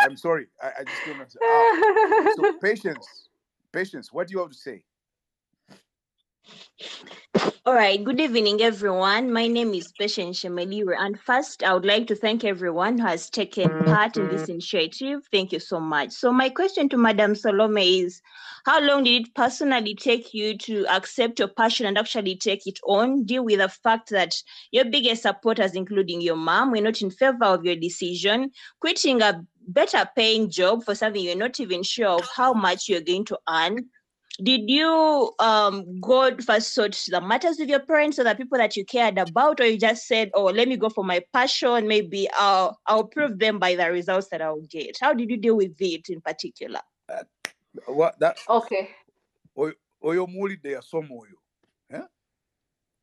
I'm 0.00 0.16
sorry. 0.16 0.46
I, 0.62 0.66
I 0.80 0.84
just 0.84 1.06
don't. 1.06 1.20
Ah, 1.42 2.32
so, 2.36 2.52
patience, 2.60 3.28
patience. 3.72 4.12
What 4.12 4.28
do 4.28 4.32
you 4.32 4.40
have 4.40 4.50
to 4.50 4.56
say? 4.56 4.84
All 7.66 7.74
right, 7.74 8.02
good 8.02 8.20
evening, 8.20 8.60
everyone. 8.60 9.32
My 9.32 9.46
name 9.46 9.72
is 9.72 9.90
Patience 9.98 10.42
Shemeliwe, 10.42 10.94
and 10.98 11.18
first, 11.18 11.62
I 11.62 11.72
would 11.72 11.86
like 11.86 12.06
to 12.08 12.14
thank 12.14 12.44
everyone 12.44 12.98
who 12.98 13.06
has 13.06 13.30
taken 13.30 13.70
part 13.84 14.16
in 14.16 14.28
this 14.28 14.42
mm-hmm. 14.42 14.52
initiative. 14.52 15.26
Thank 15.32 15.52
you 15.52 15.58
so 15.58 15.80
much. 15.80 16.10
So, 16.12 16.32
my 16.32 16.50
question 16.50 16.88
to 16.90 16.98
Madam 16.98 17.34
Salome 17.34 18.00
is 18.00 18.20
How 18.66 18.80
long 18.80 19.04
did 19.04 19.22
it 19.22 19.34
personally 19.34 19.94
take 19.94 20.34
you 20.34 20.58
to 20.58 20.86
accept 20.94 21.38
your 21.38 21.48
passion 21.48 21.86
and 21.86 21.96
actually 21.96 22.36
take 22.36 22.66
it 22.66 22.78
on? 22.84 23.24
Deal 23.24 23.44
with 23.44 23.60
the 23.60 23.68
fact 23.68 24.10
that 24.10 24.34
your 24.70 24.84
biggest 24.84 25.22
supporters, 25.22 25.74
including 25.74 26.20
your 26.20 26.36
mom, 26.36 26.70
were 26.70 26.80
not 26.80 27.00
in 27.00 27.10
favor 27.10 27.44
of 27.44 27.64
your 27.64 27.76
decision, 27.76 28.50
quitting 28.80 29.22
a 29.22 29.42
better 29.68 30.08
paying 30.14 30.50
job 30.50 30.84
for 30.84 30.94
something 30.94 31.22
you're 31.22 31.36
not 31.36 31.58
even 31.58 31.82
sure 31.82 32.08
of 32.08 32.28
how 32.36 32.52
much 32.52 32.88
you're 32.88 33.00
going 33.00 33.24
to 33.24 33.38
earn 33.48 33.88
did 34.42 34.68
you 34.68 35.32
um 35.38 36.00
go 36.00 36.36
first 36.38 36.74
sort 36.74 36.92
the 37.08 37.20
matters 37.20 37.56
with 37.58 37.68
your 37.68 37.78
parents 37.80 38.18
or 38.18 38.24
the 38.24 38.34
people 38.34 38.58
that 38.58 38.76
you 38.76 38.84
cared 38.84 39.16
about 39.16 39.60
or 39.60 39.64
you 39.66 39.78
just 39.78 40.08
said 40.08 40.30
oh 40.34 40.44
let 40.46 40.66
me 40.66 40.76
go 40.76 40.88
for 40.88 41.04
my 41.04 41.20
passion 41.32 41.86
maybe 41.86 42.28
i'll 42.34 42.76
i'll 42.86 43.04
prove 43.04 43.38
them 43.38 43.58
by 43.60 43.76
the 43.76 43.90
results 43.92 44.28
that 44.30 44.42
i'll 44.42 44.60
get 44.62 44.96
how 45.00 45.12
did 45.14 45.30
you 45.30 45.36
deal 45.36 45.56
with 45.56 45.80
it 45.80 46.08
in 46.08 46.20
particular 46.20 46.80
What 47.86 48.18
that? 48.20 48.38
Okay. 48.48 48.90
Oyo 49.56 49.72
oyo 50.02 50.26
muwulidde 50.26 50.70
yasoma 50.78 51.10
oyo. 51.10 52.06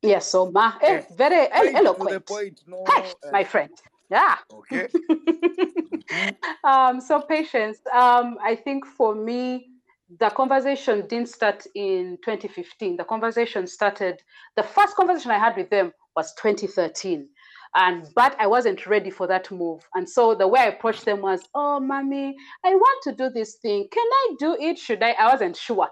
Yes, 0.02 0.28
so 0.32 0.50
ma, 0.50 0.74
eh, 0.82 0.94
Eh, 0.98 1.02
very 1.16 1.48
el- 1.52 1.58
Straight 1.58 1.66
to 1.68 1.72
the 1.72 1.78
eloquent. 1.80 2.26
point. 2.26 2.62
No. 2.66 2.84
Hey, 2.88 3.12
uh, 3.24 3.32
my 3.32 3.44
friend. 3.44 3.70
Yeah. 4.10 4.38
Okay. 4.52 4.88
um, 6.64 7.00
so 7.02 7.22
patience. 7.22 7.78
Um, 7.94 8.38
I 8.42 8.56
think 8.56 8.86
for 8.86 9.14
me, 9.14 9.68
the 10.20 10.30
conversation 10.30 11.08
didn't 11.08 11.30
start 11.30 11.66
in 11.76 12.18
2015. 12.24 12.98
The 12.98 13.04
conversation 13.04 13.68
started. 13.68 14.22
The 14.56 14.64
first 14.64 14.96
conversation 14.96 15.32
I 15.32 15.38
had 15.38 15.56
with 15.56 15.70
them 15.70 15.94
was 16.16 16.34
2013, 16.36 17.28
and 17.76 18.08
but 18.16 18.36
I 18.40 18.48
wasn't 18.48 18.86
ready 18.88 19.10
for 19.10 19.28
that 19.28 19.50
move. 19.52 19.88
And 19.96 20.10
so 20.10 20.36
the 20.36 20.48
way 20.48 20.62
I 20.62 20.66
approached 20.68 21.06
them 21.06 21.22
was, 21.22 21.42
"Oh, 21.56 21.80
mommy, 21.80 22.36
I 22.66 22.76
want 22.76 23.04
to 23.04 23.14
do 23.14 23.30
this 23.30 23.56
thing. 23.62 23.88
Can 23.92 24.06
I 24.06 24.36
do 24.40 24.58
it? 24.60 24.78
Should 24.78 25.02
I?" 25.04 25.12
I 25.12 25.32
wasn't 25.32 25.56
sure. 25.56 25.90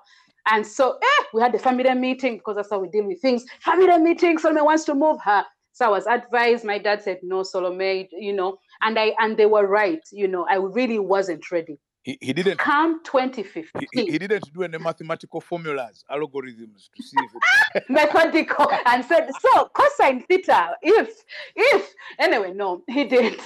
And 0.52 0.66
so 0.66 0.98
eh, 1.02 1.24
we 1.34 1.42
had 1.42 1.54
the 1.54 1.60
family 1.60 1.94
meeting 1.94 2.38
because 2.38 2.56
that's 2.56 2.72
how 2.72 2.80
we 2.80 2.90
deal 2.90 3.06
with 3.06 3.22
things. 3.22 3.46
Family 3.62 3.98
meeting. 4.00 4.38
Salome 4.38 4.62
wants 4.62 4.84
to 4.86 4.96
move 4.96 5.20
her. 5.24 5.46
So 5.72 5.86
I 5.86 5.90
was 5.90 6.08
advised. 6.08 6.66
My 6.66 6.78
dad 6.78 7.02
said, 7.04 7.20
"No, 7.24 7.44
Salome, 7.44 8.10
you 8.12 8.34
know." 8.34 8.58
And 8.82 9.00
I 9.00 9.16
and 9.20 9.38
they 9.38 9.46
were 9.46 9.68
right. 9.68 10.02
You 10.12 10.28
know, 10.28 10.46
I 10.50 10.56
really 10.56 11.00
wasn't 11.00 11.50
ready. 11.52 11.80
He, 12.04 12.18
he 12.22 12.34
didn't 12.34 12.58
Come 12.60 13.00
he, 13.04 13.10
2015, 13.12 13.88
he, 13.92 14.12
he 14.12 14.18
didn't 14.18 14.54
do 14.54 14.64
any 14.64 14.78
mathematical 14.78 15.42
formulas, 15.42 16.04
algorithms 16.10 16.90
to 16.96 17.02
see 17.04 17.18
if 17.24 17.36
it, 17.36 17.84
methodical, 17.90 18.72
and 18.86 19.04
said, 19.04 19.30
"So 19.40 19.70
cosine 19.74 20.24
theta, 20.28 20.76
if 20.82 21.24
if." 21.56 21.94
Anyway, 22.18 22.54
no, 22.54 22.84
he 22.88 23.04
didn't. 23.04 23.42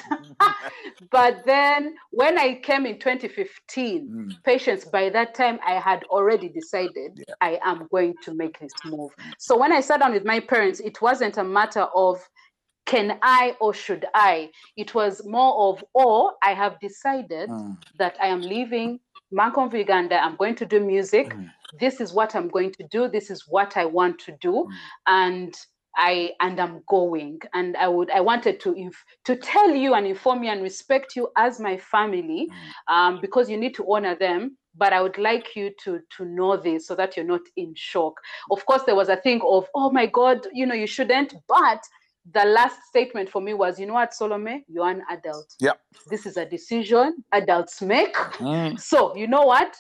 but 1.12 1.44
then 1.46 1.96
when 2.12 2.38
I 2.38 2.56
came 2.56 2.86
in 2.86 3.00
2015, 3.00 4.10
Mm, 4.14 4.44
patience 4.44 4.86
by 4.86 5.10
that 5.10 5.34
time 5.34 5.60
i 5.66 5.74
had 5.74 6.04
already 6.06 6.50
decided 6.50 7.12
Yeah. 7.16 7.36
i 7.42 7.60
am 7.64 7.88
going 7.92 8.16
to 8.22 8.34
make 8.34 8.60
this 8.60 8.74
move 8.84 9.12
so 9.38 9.58
when 9.58 9.72
i 9.72 9.80
sat 9.82 10.00
down 10.00 10.14
with 10.14 10.26
my 10.26 10.40
parents 10.40 10.80
it 10.80 11.02
wasn't 11.02 11.38
a 11.38 11.44
matter 11.44 11.88
of 11.96 12.22
can 12.86 13.18
i 13.22 13.56
or 13.62 13.74
should 13.74 14.06
i 14.14 14.50
it 14.78 14.94
was 14.94 15.26
more 15.26 15.70
of 15.70 15.84
oh 15.96 16.34
i 16.44 16.54
have 16.54 16.78
decided 16.80 17.50
mm, 17.50 17.78
that 17.98 18.16
i 18.22 18.28
am 18.28 18.42
leaving 18.42 19.00
Mankom 19.34 19.74
Uganda. 19.74 20.24
I'm 20.24 20.36
going 20.36 20.56
to 20.56 20.66
do 20.66 20.80
music. 20.80 21.34
Mm. 21.34 21.52
This 21.80 22.00
is 22.00 22.14
what 22.14 22.36
I'm 22.36 22.50
going 22.50 22.72
to 22.74 22.84
do. 22.92 23.08
This 23.08 23.32
is 23.32 23.46
what 23.48 23.76
I 23.78 23.86
want 23.86 24.20
to 24.20 24.32
do, 24.40 24.68
Mm. 24.70 24.74
and 25.08 25.56
I 25.98 26.34
and 26.40 26.60
I'm 26.60 26.84
going. 26.88 27.40
And 27.54 27.76
I 27.78 27.88
would 27.88 28.12
I 28.12 28.22
wanted 28.22 28.60
to 28.62 28.74
inf- 28.74 29.04
to 29.26 29.36
tell 29.36 29.72
you 29.74 29.94
and 29.96 30.06
inform 30.06 30.44
you 30.44 30.52
and 30.52 30.62
respect 30.62 31.16
you 31.16 31.30
as 31.36 31.60
my 31.60 31.78
family, 31.78 32.48
Mm. 32.50 32.94
um, 32.96 33.22
because 33.22 33.50
you 33.50 33.58
need 33.58 33.74
to 33.76 33.92
honor 33.92 34.16
them. 34.16 34.58
But 34.76 34.94
I 34.94 35.02
would 35.02 35.18
like 35.18 35.56
you 35.56 35.72
to 35.84 36.00
to 36.18 36.26
know 36.26 36.58
this 36.58 36.86
so 36.88 36.96
that 36.96 37.16
you're 37.18 37.26
not 37.36 37.42
in 37.56 37.74
shock. 37.76 38.14
Of 38.52 38.66
course, 38.68 38.84
there 38.84 38.96
was 38.96 39.10
a 39.10 39.18
thing 39.18 39.42
of 39.44 39.68
oh 39.74 39.90
my 39.90 40.06
God, 40.06 40.46
you 40.54 40.66
know 40.68 40.76
you 40.76 40.88
shouldn't. 40.88 41.34
But 41.48 41.82
the 42.32 42.46
last 42.46 42.78
statement 42.88 43.30
for 43.30 43.42
me 43.42 43.54
was, 43.54 43.80
you 43.80 43.86
know 43.86 43.94
what, 43.96 44.12
Solome, 44.12 44.64
you're 44.68 44.90
an 44.90 45.02
adult. 45.10 45.54
Yeah. 45.60 45.74
This 46.10 46.26
is 46.26 46.38
a 46.38 46.46
decision 46.46 47.24
adults 47.34 47.82
make. 47.82 48.14
mm. 48.16 48.80
So 48.80 49.16
you 49.16 49.28
know 49.28 49.44
what? 49.46 49.76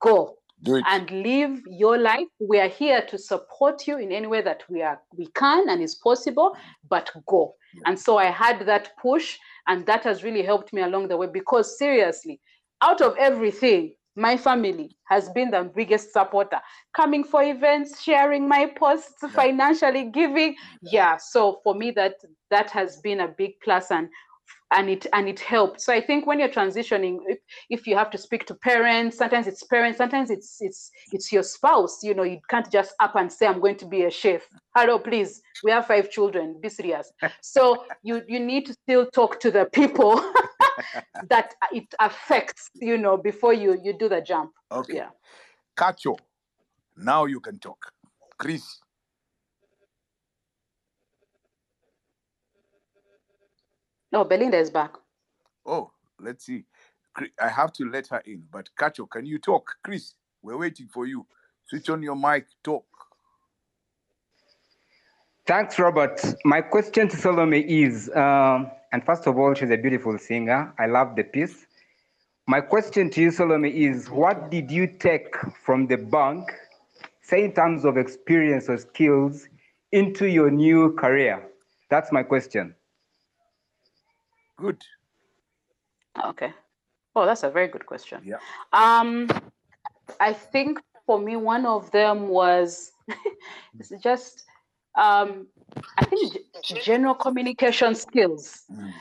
Go 0.00 0.36
Do 0.62 0.76
it. 0.76 0.84
and 0.86 1.10
live 1.10 1.60
your 1.66 1.98
life. 1.98 2.28
We 2.38 2.60
are 2.60 2.68
here 2.68 3.02
to 3.08 3.18
support 3.18 3.86
you 3.88 3.98
in 3.98 4.12
any 4.12 4.28
way 4.28 4.42
that 4.42 4.62
we 4.68 4.80
are 4.82 5.00
we 5.16 5.26
can 5.34 5.68
and 5.68 5.82
is 5.82 5.96
possible, 5.96 6.56
but 6.88 7.10
go. 7.26 7.54
Yeah. 7.74 7.80
And 7.86 7.98
so 7.98 8.16
I 8.18 8.26
had 8.26 8.64
that 8.66 8.92
push, 9.00 9.38
and 9.66 9.84
that 9.86 10.04
has 10.04 10.22
really 10.22 10.42
helped 10.42 10.72
me 10.72 10.82
along 10.82 11.08
the 11.08 11.16
way 11.16 11.26
because 11.26 11.78
seriously, 11.78 12.40
out 12.80 13.00
of 13.00 13.16
everything, 13.18 13.94
my 14.16 14.36
family 14.36 14.96
has 15.04 15.28
been 15.30 15.50
the 15.50 15.70
biggest 15.74 16.12
supporter, 16.12 16.60
coming 16.94 17.24
for 17.24 17.42
events, 17.42 18.02
sharing 18.02 18.46
my 18.48 18.66
posts, 18.66 19.22
Yeah. 19.22 19.28
financially 19.30 20.04
giving. 20.10 20.56
Yeah. 20.82 21.16
So 21.16 21.60
for 21.64 21.74
me, 21.74 21.90
that 21.92 22.16
that 22.50 22.70
has 22.70 22.98
been 22.98 23.20
a 23.20 23.28
big 23.28 23.52
plus 23.64 23.90
and 23.90 24.08
and 24.72 24.88
it 24.90 25.06
and 25.12 25.28
it 25.28 25.40
helped. 25.40 25.80
So 25.80 25.92
I 25.92 26.00
think 26.00 26.26
when 26.26 26.38
you're 26.38 26.48
transitioning, 26.48 27.18
if, 27.26 27.38
if 27.70 27.86
you 27.86 27.96
have 27.96 28.10
to 28.10 28.18
speak 28.18 28.46
to 28.46 28.54
parents, 28.54 29.18
sometimes 29.18 29.46
it's 29.46 29.62
parents, 29.64 29.98
sometimes 29.98 30.30
it's 30.30 30.58
it's 30.60 30.90
it's 31.12 31.32
your 31.32 31.42
spouse. 31.42 32.02
You 32.02 32.14
know, 32.14 32.22
you 32.22 32.40
can't 32.48 32.70
just 32.70 32.94
up 33.00 33.14
and 33.16 33.32
say, 33.32 33.46
"I'm 33.46 33.60
going 33.60 33.76
to 33.76 33.86
be 33.86 34.04
a 34.04 34.10
chef." 34.10 34.42
Hello, 34.74 34.98
please. 34.98 35.42
We 35.64 35.70
have 35.70 35.86
five 35.86 36.10
children. 36.10 36.58
Be 36.60 36.68
serious. 36.68 37.12
So 37.40 37.84
you 38.02 38.22
you 38.28 38.40
need 38.40 38.66
to 38.66 38.74
still 38.74 39.06
talk 39.10 39.40
to 39.40 39.50
the 39.50 39.66
people 39.66 40.16
that 41.28 41.54
it 41.72 41.94
affects. 42.00 42.70
You 42.74 42.98
know, 42.98 43.16
before 43.16 43.54
you 43.54 43.78
you 43.82 43.92
do 43.98 44.08
the 44.08 44.20
jump. 44.20 44.52
Okay. 44.70 44.96
Yeah. 44.96 45.10
Cacho, 45.76 46.16
now 46.96 47.24
you 47.24 47.40
can 47.40 47.58
talk. 47.58 47.92
Chris, 48.38 48.80
No, 54.12 54.24
Belinda 54.24 54.58
is 54.58 54.70
back. 54.70 54.92
oh, 55.66 55.90
let's 56.20 56.44
see. 56.46 56.64
I 57.40 57.48
have 57.48 57.72
to 57.74 57.90
let 57.90 58.06
her 58.08 58.22
in, 58.24 58.44
but 58.50 58.68
Cacho, 58.78 59.08
can 59.10 59.26
you 59.26 59.38
talk? 59.38 59.76
Chris, 59.82 60.14
we're 60.42 60.56
waiting 60.56 60.88
for 60.88 61.06
you. 61.06 61.26
Switch 61.66 61.90
on 61.90 62.02
your 62.02 62.16
mic, 62.16 62.46
talk. 62.62 62.86
Thanks, 65.46 65.78
Robert. 65.78 66.20
My 66.44 66.60
question 66.60 67.08
to 67.08 67.16
Salome 67.16 67.60
is, 67.60 68.10
um, 68.14 68.70
and 68.92 69.04
first 69.04 69.26
of 69.26 69.36
all, 69.38 69.52
she's 69.54 69.70
a 69.70 69.76
beautiful 69.76 70.16
singer. 70.18 70.72
I 70.78 70.86
love 70.86 71.16
the 71.16 71.24
piece. 71.24 71.66
My 72.46 72.60
question 72.60 73.10
to 73.10 73.20
you, 73.20 73.30
Salome, 73.30 73.70
is 73.70 74.08
what 74.08 74.50
did 74.50 74.70
you 74.70 74.86
take 74.86 75.34
from 75.64 75.86
the 75.86 75.96
bank, 75.96 76.48
say 77.22 77.44
in 77.44 77.52
terms 77.52 77.84
of 77.84 77.96
experience 77.96 78.68
or 78.68 78.78
skills, 78.78 79.48
into 79.90 80.26
your 80.26 80.50
new 80.50 80.94
career? 80.94 81.46
That's 81.90 82.10
my 82.12 82.22
question. 82.22 82.74
Good. 84.56 84.82
Okay. 86.24 86.52
Oh, 87.14 87.26
that's 87.26 87.42
a 87.42 87.50
very 87.50 87.68
good 87.68 87.86
question. 87.86 88.22
Yeah. 88.24 88.36
Um, 88.72 89.28
I 90.20 90.32
think 90.32 90.80
for 91.06 91.18
me, 91.18 91.36
one 91.36 91.66
of 91.66 91.90
them 91.90 92.28
was 92.28 92.92
it's 93.78 93.92
just 94.02 94.44
um, 94.98 95.46
I 95.98 96.04
think 96.04 96.38
general 96.82 97.14
communication 97.14 97.94
skills. 97.94 98.62
Mm. 98.70 98.92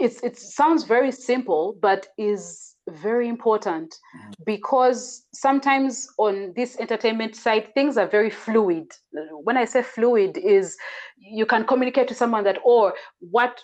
It's 0.00 0.22
it 0.22 0.38
sounds 0.38 0.84
very 0.84 1.12
simple, 1.12 1.76
but 1.80 2.08
is 2.18 2.74
very 2.88 3.28
important 3.28 3.94
Mhm. 4.16 4.44
because 4.44 5.26
sometimes 5.34 6.08
on 6.18 6.52
this 6.56 6.78
entertainment 6.80 7.36
side 7.36 7.74
things 7.74 7.96
are 7.98 8.06
very 8.06 8.30
fluid. 8.30 8.92
When 9.42 9.56
I 9.56 9.64
say 9.66 9.82
fluid, 9.82 10.36
is 10.38 10.76
you 11.16 11.46
can 11.46 11.64
communicate 11.66 12.08
to 12.08 12.14
someone 12.14 12.44
that 12.44 12.58
or 12.64 12.94
what 13.20 13.62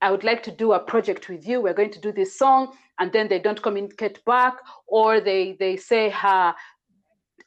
I 0.00 0.10
would 0.10 0.24
like 0.24 0.42
to 0.44 0.50
do 0.50 0.72
a 0.72 0.80
project 0.80 1.28
with 1.28 1.46
you. 1.46 1.60
We're 1.60 1.74
going 1.74 1.90
to 1.92 2.00
do 2.00 2.12
this 2.12 2.38
song, 2.38 2.72
and 2.98 3.12
then 3.12 3.28
they 3.28 3.38
don't 3.38 3.62
communicate 3.62 4.24
back, 4.24 4.54
or 4.86 5.20
they 5.20 5.56
they 5.58 5.76
say, 5.76 6.10
"Ha, 6.10 6.54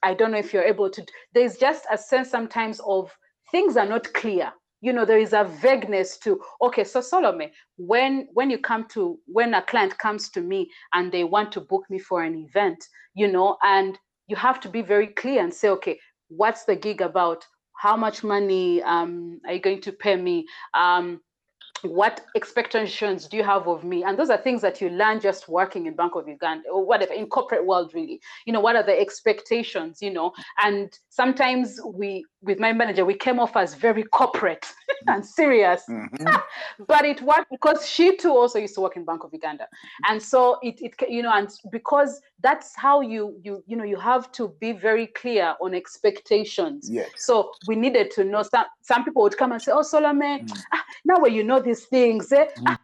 I 0.03 0.14
don't 0.14 0.32
know 0.32 0.38
if 0.38 0.53
you're 0.53 0.64
able 0.64 0.90
to." 0.90 1.06
There's 1.34 1.57
just 1.57 1.86
a 1.91 1.98
sense 1.98 2.30
sometimes 2.30 2.82
of 2.86 3.11
things 3.52 3.78
are 3.78 3.86
not 3.86 4.14
clear. 4.14 4.52
You 4.82 4.94
know, 4.94 5.06
there 5.06 5.19
is 5.19 5.34
a 5.34 5.44
vagueness 5.44 6.18
to. 6.19 6.41
Okay, 6.61 6.84
so 6.84 7.02
Solomon, 7.02 7.52
when 7.78 8.28
when 8.34 8.49
you 8.49 8.57
come 8.57 8.88
to 8.90 9.19
when 9.28 9.53
a 9.53 9.61
client 9.61 9.98
comes 9.98 10.30
to 10.32 10.41
me 10.41 10.69
and 10.94 11.11
they 11.11 11.23
want 11.23 11.52
to 11.53 11.61
book 11.61 11.84
me 11.90 11.99
for 11.99 12.23
an 12.23 12.36
event, 12.36 12.84
you 13.14 13.28
know, 13.28 13.57
and 13.64 13.98
you 14.28 14.36
have 14.36 14.60
to 14.61 14.69
be 14.69 14.82
very 14.82 15.07
clear 15.07 15.44
and 15.44 15.53
say, 15.53 15.69
okay, 15.69 15.99
what's 16.30 16.65
the 16.65 16.76
gig 16.76 17.02
about? 17.02 17.45
How 17.78 17.98
much 17.98 18.23
money 18.23 18.82
um, 18.84 19.40
are 19.45 19.53
you 19.53 19.60
going 19.60 19.82
to 19.82 19.91
pay 19.91 20.15
me? 20.15 20.45
Um, 20.73 21.22
what 21.84 22.22
expectations 22.36 23.28
do 23.28 23.38
you 23.38 23.44
have 23.44 23.68
of 23.68 23.84
me? 23.84 24.03
And 24.03 24.18
those 24.18 24.30
are 24.30 24.38
things 24.38 24.62
that 24.62 24.82
you 24.82 24.90
learn 24.90 25.20
just 25.20 25.48
working 25.48 25.86
in 25.86 25.95
bank 25.95 26.16
of 26.16 26.28
uganda 26.28 26.70
or 26.70 26.86
whatever 26.86 27.14
in 27.14 27.28
corporate 27.28 27.66
world 27.66 27.94
really. 27.94 28.22
You 28.45 28.53
know 28.53 28.60
what 28.60 28.76
are 28.76 28.84
the 28.84 28.99
expectations 28.99 30.02
you 30.02 30.12
know? 30.12 30.32
And 30.62 30.98
sometimes 31.10 31.80
we 31.86 32.26
with 32.42 32.60
my 32.60 32.74
manager 32.74 33.06
we 33.06 33.14
came 33.14 33.40
off 33.40 33.56
as 33.56 33.74
very 33.76 34.04
corporate 34.04 34.66
and 35.08 35.26
serious 35.26 35.84
Mhm. 35.90 36.42
but 36.88 37.06
it 37.06 37.22
worked 37.22 37.50
because 37.50 37.88
she 37.88 38.16
too 38.18 38.32
also 38.32 38.60
used 38.60 38.76
to 38.76 38.82
work 38.82 38.96
in 38.96 39.04
bank 39.06 39.24
of 39.24 39.32
uganda 39.34 39.68
and 40.08 40.22
so 40.22 40.58
it, 40.62 40.82
it 40.82 40.94
you 41.10 41.22
know 41.22 41.32
and 41.34 41.50
because 41.72 42.22
that's 42.42 42.76
how 42.76 43.02
you 43.02 43.36
you 43.44 43.64
you 43.68 43.76
know 43.76 43.84
you 43.84 43.98
have 43.98 44.32
to 44.32 44.50
be 44.60 44.72
very 44.72 45.08
clear 45.08 45.56
on 45.62 45.74
expectations 45.74 46.90
Yes. 46.92 47.10
so 47.18 47.52
we 47.68 47.76
needed 47.76 48.12
to 48.12 48.24
know 48.24 48.44
some 48.44 48.66
some 48.82 49.04
people 49.04 49.22
would 49.24 49.38
come 49.38 49.52
and 49.52 49.62
say 49.62 49.72
oh 49.72 49.82
solome 49.82 50.22
Mm. 50.42 50.48
ah, 50.74 50.84
now 51.06 51.20
when 51.20 51.34
you 51.34 51.44
know 51.44 51.60
these 51.60 51.86
things 51.86 52.32
eh, 52.32 52.46
Mm. 52.58 52.64
no 52.64 52.76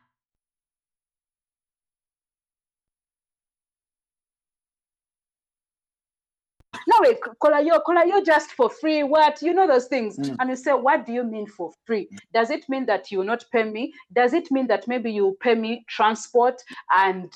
wait 7.02 7.18
kola 7.40 7.62
yo 7.62 7.80
kola 7.80 8.04
just 8.26 8.52
for 8.52 8.70
free 8.70 9.04
what? 9.04 9.42
You 9.42 9.54
know 9.54 9.68
those 9.68 9.88
things. 9.88 10.18
Mm. 10.18 10.36
and 10.40 10.50
you 10.50 10.56
say 10.56 10.74
what 10.74 11.06
do 11.06 11.14
you 11.14 11.24
mean 11.24 11.48
for 11.48 11.72
free? 11.86 12.10
Does 12.34 12.50
it 12.50 12.68
mean 12.70 12.86
that 12.86 13.12
you 13.12 13.20
will 13.20 13.26
not 13.26 13.46
pay 13.52 13.64
me? 13.64 13.94
Does 14.14 14.34
it 14.34 14.52
mean 14.52 14.68
that 14.68 14.88
maybe 14.88 15.12
you 15.12 15.38
pay 15.42 15.56
me 15.56 15.86
transport 15.88 16.62
and 16.92 17.32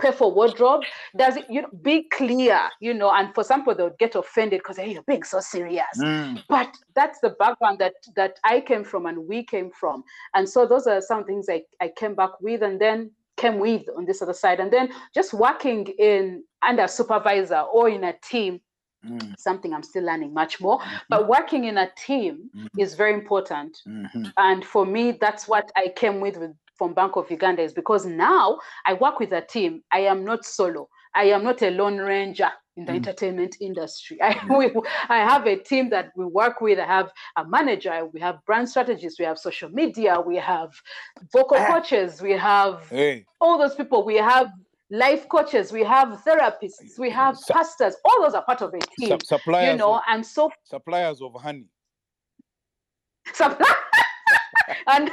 pay 0.00 0.12
for 0.12 0.32
wardrobe? 0.32 0.82
Does 1.16 1.36
it 1.36 1.46
you 1.50 1.62
know 1.62 1.68
be 1.82 2.04
clear 2.04 2.60
you 2.80 2.94
know 2.94 3.10
and 3.10 3.34
for 3.34 3.44
some 3.44 3.60
people 3.60 3.74
they 3.74 3.82
would 3.82 3.98
get 3.98 4.14
offended 4.14 4.60
because 4.60 4.76
hey, 4.78 4.92
you're 4.92 5.02
being 5.02 5.22
so 5.22 5.40
serious. 5.40 5.86
Mm. 5.98 6.42
but 6.48 6.74
that's 6.94 7.20
the 7.20 7.30
background 7.30 7.78
that 7.78 7.94
that 8.16 8.38
i 8.44 8.60
came 8.60 8.84
from 8.84 9.06
and 9.06 9.26
we 9.26 9.44
came 9.44 9.70
from. 9.70 10.04
And 10.34 10.48
so 10.48 10.66
those 10.66 10.86
are 10.86 11.00
some 11.00 11.24
things 11.24 11.46
i, 11.48 11.62
I 11.80 11.90
came 11.96 12.14
back 12.14 12.40
with. 12.40 12.62
And 12.62 12.80
then 12.80 13.10
came 13.38 13.58
with 13.58 13.82
on 13.96 14.04
this 14.04 14.20
other 14.22 14.34
side? 14.34 14.60
And 14.60 14.70
then 14.72 14.90
just 15.14 15.32
working 15.32 15.86
in 15.98 16.44
under 16.62 16.84
a 16.84 16.88
supervisor 16.88 17.60
or 17.72 17.88
in 17.88 18.04
a 18.04 18.14
team 18.30 18.60
Mm. 19.06 19.38
something 19.38 19.72
i'm 19.72 19.84
still 19.84 20.02
learning 20.04 20.34
much 20.34 20.60
more. 20.60 20.80
But 21.08 21.28
working 21.28 21.62
in 21.70 21.78
a 21.78 21.88
team 22.06 22.50
Mhm. 22.56 22.66
is 22.76 22.94
very 22.94 23.14
important. 23.14 23.72
Mhm. 23.86 24.32
and 24.36 24.64
for 24.64 24.84
me 24.84 25.12
that's 25.12 25.46
what 25.46 25.66
i 25.76 25.84
came 26.00 26.16
with, 26.20 26.36
with 26.36 26.52
from 26.78 26.94
bank 26.94 27.14
of 27.16 27.30
uganda 27.30 27.62
is 27.62 27.72
because 27.72 28.04
now 28.06 28.58
i 28.86 28.92
work 28.94 29.20
with 29.20 29.32
a 29.32 29.40
team. 29.54 29.72
I 29.92 30.00
am 30.12 30.24
not 30.24 30.44
solo. 30.44 30.88
I 31.14 31.24
am 31.34 31.42
not 31.44 31.62
a 31.62 31.70
lone 31.70 31.98
ranger 31.98 32.50
in 32.78 32.84
the 32.86 32.92
Mm. 32.92 32.96
entertainment 32.96 33.56
industry. 33.60 34.16
I, 34.22 34.30
we, 34.56 34.70
I 35.08 35.18
have 35.18 35.46
a 35.46 35.56
team 35.56 35.90
that 35.90 36.12
we 36.16 36.24
work 36.24 36.60
with. 36.60 36.78
I 36.78 36.86
have 36.86 37.10
a 37.36 37.44
manager. 37.44 38.06
We 38.14 38.20
have 38.20 38.36
brand 38.46 38.68
strategists. 38.70 39.18
We 39.18 39.24
have 39.26 39.38
social 39.38 39.68
media. 39.68 40.20
We 40.20 40.36
have 40.36 40.70
vocal 41.32 41.58
Ah. 41.58 41.66
coaches. 41.72 42.22
We 42.22 42.32
have 42.32 42.88
Hey. 42.88 43.26
all 43.40 43.58
those 43.58 43.74
people. 43.74 44.04
We 44.06 44.16
have 44.16 44.46
life 44.90 45.28
coaches. 45.28 45.72
We 45.72 45.82
have 45.84 46.08
therapists. 46.26 46.98
We 46.98 47.10
have 47.10 47.36
Su- 47.36 47.52
pastors. 47.52 47.94
All 48.04 48.22
those 48.22 48.34
are 48.34 48.44
part 48.44 48.62
of 48.62 48.72
a 48.72 48.78
team 48.96 49.08
Sup- 49.10 49.24
suppliers, 49.26 49.72
you 49.72 49.76
know 49.76 49.94
of, 49.96 50.02
and 50.08 50.24
so 50.24 50.50
suppliers 50.64 51.20
of 51.20 51.34
honey. 51.34 51.66
supply 53.34 53.74
and 54.94 55.10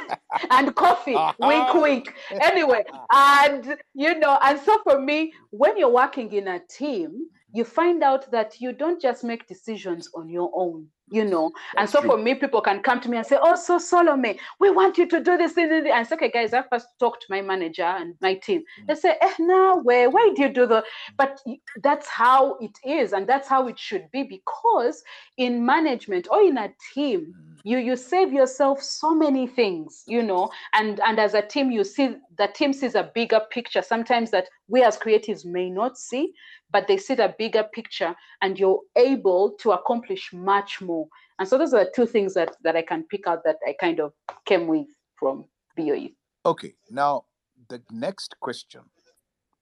and 0.50 0.74
coffee. 0.74 1.16
Wink 1.40 1.74
wink. 1.74 2.14
Anyway 2.50 2.84
and 3.12 3.76
you 3.94 4.18
know 4.18 4.38
and 4.44 4.58
so 4.60 4.78
for 4.84 4.98
me 5.00 5.32
when 5.50 5.76
you're 5.76 5.90
working 6.04 6.32
in 6.32 6.46
a 6.48 6.60
team 6.80 7.26
you 7.52 7.64
find 7.64 8.02
out 8.02 8.30
that 8.30 8.60
you 8.60 8.72
don't 8.72 9.00
just 9.00 9.24
make 9.24 9.46
decisions 9.46 10.08
on 10.14 10.28
your 10.28 10.50
own 10.54 10.86
you 11.08 11.24
know? 11.24 11.52
And 11.76 11.88
so 11.88 12.00
true. 12.00 12.10
for 12.10 12.18
me 12.18 12.34
people 12.34 12.60
can 12.60 12.80
come 12.82 13.00
to 13.00 13.08
me 13.08 13.16
and 13.16 13.26
say 13.26 13.38
oh 13.40 13.54
so 13.54 13.78
solome 13.78 14.36
we 14.58 14.70
want 14.70 14.98
you 14.98 15.06
to 15.08 15.20
do 15.22 15.36
this 15.36 15.52
thing, 15.52 15.70
and 15.70 15.88
I 15.88 16.02
say 16.02 16.16
okay 16.16 16.30
guys 16.30 16.52
i 16.52 16.62
first 16.62 16.88
talk 16.98 17.20
to 17.20 17.26
my 17.30 17.40
manager 17.40 17.84
and 17.84 18.14
my 18.20 18.34
team. 18.34 18.62
They 18.88 18.94
say 18.94 19.16
eh 19.20 19.34
no 19.38 19.82
way. 19.84 20.08
Why 20.08 20.32
do 20.34 20.42
you 20.42 20.48
do 20.48 20.66
that 20.66 20.84
but 21.16 21.40
that's 21.82 22.08
how 22.08 22.56
it 22.60 22.76
is 22.84 23.12
and 23.12 23.26
that's 23.26 23.48
how 23.48 23.68
it 23.68 23.78
should 23.78 24.10
be 24.10 24.24
because 24.24 25.02
in 25.36 25.64
management 25.64 26.26
or 26.30 26.40
in 26.42 26.58
a 26.58 26.72
team 26.94 27.34
Mm. 27.36 27.55
You 27.66 27.78
you 27.78 27.96
save 27.96 28.32
yourself 28.32 28.82
so 28.82 29.14
many 29.14 29.46
things 29.46 30.04
you 30.06 30.22
know 30.22 30.50
and 30.74 31.00
and 31.06 31.18
as 31.20 31.34
a 31.34 31.42
team 31.42 31.70
you 31.70 31.84
see 31.84 32.16
the 32.38 32.48
team 32.54 32.72
sees 32.72 32.94
a 32.94 33.10
bigger 33.14 33.40
picture 33.50 33.82
sometimes 33.82 34.30
that 34.30 34.48
we 34.68 34.82
as 34.82 34.98
creatives 34.98 35.44
may 35.44 35.70
not 35.70 35.98
see 35.98 36.32
but 36.70 36.88
they 36.88 36.98
see 36.98 37.14
the 37.16 37.34
bigger 37.38 37.64
picture 37.74 38.14
and 38.42 38.58
you're 38.58 38.80
able 38.96 39.52
to 39.60 39.72
accomplish 39.72 40.32
much 40.32 40.80
more 40.82 41.08
and 41.40 41.48
so 41.48 41.58
those 41.58 41.74
are 41.74 41.84
the 41.84 41.92
two 41.94 42.06
things 42.06 42.34
that 42.34 42.56
that 42.62 42.76
i 42.76 42.82
can 42.82 43.04
pick 43.10 43.26
out 43.26 43.44
that 43.44 43.56
i 43.68 43.74
kind 43.80 44.00
of 44.00 44.12
came 44.46 44.68
with 44.68 44.86
from 45.18 45.44
boe 45.76 46.08
Okay, 46.46 46.74
now 46.90 47.24
the 47.68 47.82
next 47.90 48.36
question, 48.40 48.82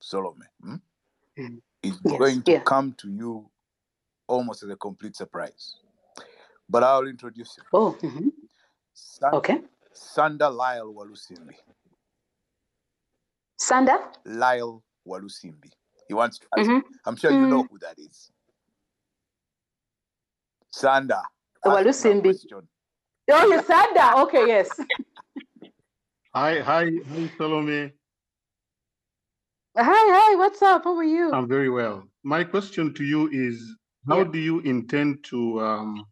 Solomon, 0.00 0.48
hmm, 0.62 0.76
Mm. 1.38 1.62
is 1.82 1.98
Yes, 2.04 2.18
going 2.18 2.42
to 2.42 2.52
yeah. 2.52 2.62
come 2.64 2.92
to 2.98 3.10
you 3.10 3.50
almost 4.28 4.62
as 4.64 4.70
a 4.70 4.76
complete 4.76 5.16
surprise. 5.16 5.76
But 6.68 6.82
I'll 6.82 7.06
introduce 7.06 7.56
you. 7.58 7.64
oh 7.72 7.96
mhm. 8.02 8.30
San- 8.94 9.34
okay 9.34 9.60
Sandra 9.92 10.48
Lyle 10.50 10.92
Walusimbi. 10.92 11.54
sandra 13.58 14.10
Lyle 14.24 14.82
Walusimbi. 15.06 15.70
He 16.08 16.14
wants 16.14 16.38
to 16.38 16.46
ask. 16.58 16.68
Mhm. 16.68 16.82
I'm 17.06 17.16
sure 17.16 17.30
you 17.30 17.46
know 17.46 17.62
Mm. 17.64 17.68
who 17.70 17.78
that 17.78 17.98
is. 17.98 18.30
Sanda. 20.74 21.22
ask 21.22 21.64
me 21.64 21.70
a 21.70 21.74
Walusimbi. 21.76 22.22
question. 22.22 22.68
oh 23.30 23.46
you 23.52 23.62
sanda 23.62 24.22
okay 24.22 24.46
yes 24.46 24.68
Hi, 26.34 26.58
hi, 26.60 26.84
hi, 27.10 27.30
Salome. 27.38 27.92
hi 29.76 30.04
hi 30.16 30.34
what's 30.36 30.60
up 30.62 30.82
how 30.84 30.96
are 30.96 31.04
you 31.04 31.32
I'm 31.32 31.46
very 31.48 31.70
well. 31.70 32.02
My 32.24 32.42
question 32.44 32.92
to 32.94 33.04
you 33.04 33.28
is 33.30 33.56
how 34.08 34.18
Yeah. 34.18 34.30
do 34.32 34.38
you 34.38 34.60
intend 34.60 35.22
to 35.30 35.60
um, 35.60 36.04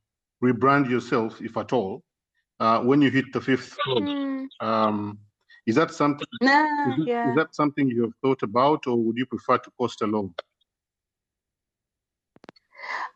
rebrand 0.42 0.90
yourself, 0.90 1.40
if 1.40 1.56
at 1.56 1.72
all, 1.72 2.02
uh, 2.60 2.80
when 2.80 3.00
you 3.02 3.10
hit 3.10 3.32
the 3.32 3.40
fifth 3.40 3.78
floor? 3.84 4.00
Mm, 4.00 4.48
Um, 4.60 5.18
is 5.66 5.76
that 5.76 5.92
something? 5.92 6.26
nah, 6.40 6.88
Is, 6.88 6.98
it- 6.98 7.08
yeah 7.08 7.28
is 7.28 7.34
that 7.36 7.54
something 7.54 7.88
you 7.88 8.02
have 8.02 8.14
thought 8.22 8.42
about, 8.42 8.86
or 8.86 8.96
would 8.96 9.16
you 9.16 9.26
prefer 9.26 9.58
to 9.58 9.70
post 9.78 10.02
alone? 10.02 10.34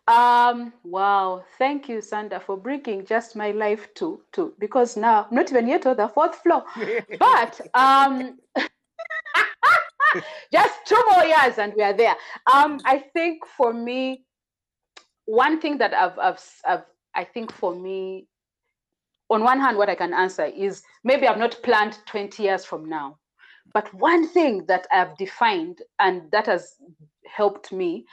Um, 0.09 0.73
wow, 0.85 1.45
thank 1.59 1.89
you, 1.89 2.01
Sandra, 2.01 2.39
for 2.39 2.57
bringing 2.57 3.05
just 3.05 3.35
my 3.35 3.51
life 3.51 3.93
to 3.95 4.23
to 4.33 4.55
because 4.61 4.97
now 4.97 5.27
I'm 5.29 5.35
not 5.35 5.51
even 5.51 5.67
yet 5.67 5.85
on 5.87 5.97
the 5.97 6.09
fourth 6.09 6.37
floor. 6.37 6.65
But 7.19 7.61
um 7.75 8.39
just 10.53 10.75
two 10.87 11.03
more 11.11 11.25
years 11.25 11.59
and 11.59 11.75
we 11.77 11.83
are 11.83 11.93
there. 11.93 12.17
Um, 12.53 12.81
I 12.85 12.99
think 12.99 13.45
for 13.57 13.73
me, 13.73 14.25
one 15.25 15.61
thing 15.61 15.79
that 15.79 15.93
I've, 15.93 16.19
I've, 16.19 16.41
I've 16.65 16.85
I 17.17 17.25
think 17.25 17.51
for 17.53 17.75
me, 17.75 18.29
on 19.29 19.43
one 19.43 19.59
hand, 19.59 19.77
what 19.77 19.89
I 19.89 19.97
can 19.97 20.13
answer 20.13 20.45
is 20.45 20.83
maybe 21.03 21.27
I've 21.27 21.39
not 21.39 21.61
planned 21.65 21.99
20 22.07 22.43
years 22.43 22.65
from 22.65 22.89
now. 22.89 23.19
But 23.75 23.93
one 23.93 24.29
thing 24.29 24.65
that 24.67 24.87
I've 24.93 25.17
defined 25.17 25.83
and 25.99 26.31
that 26.31 26.47
has 26.47 26.75
helped 27.27 27.73
me 27.73 28.05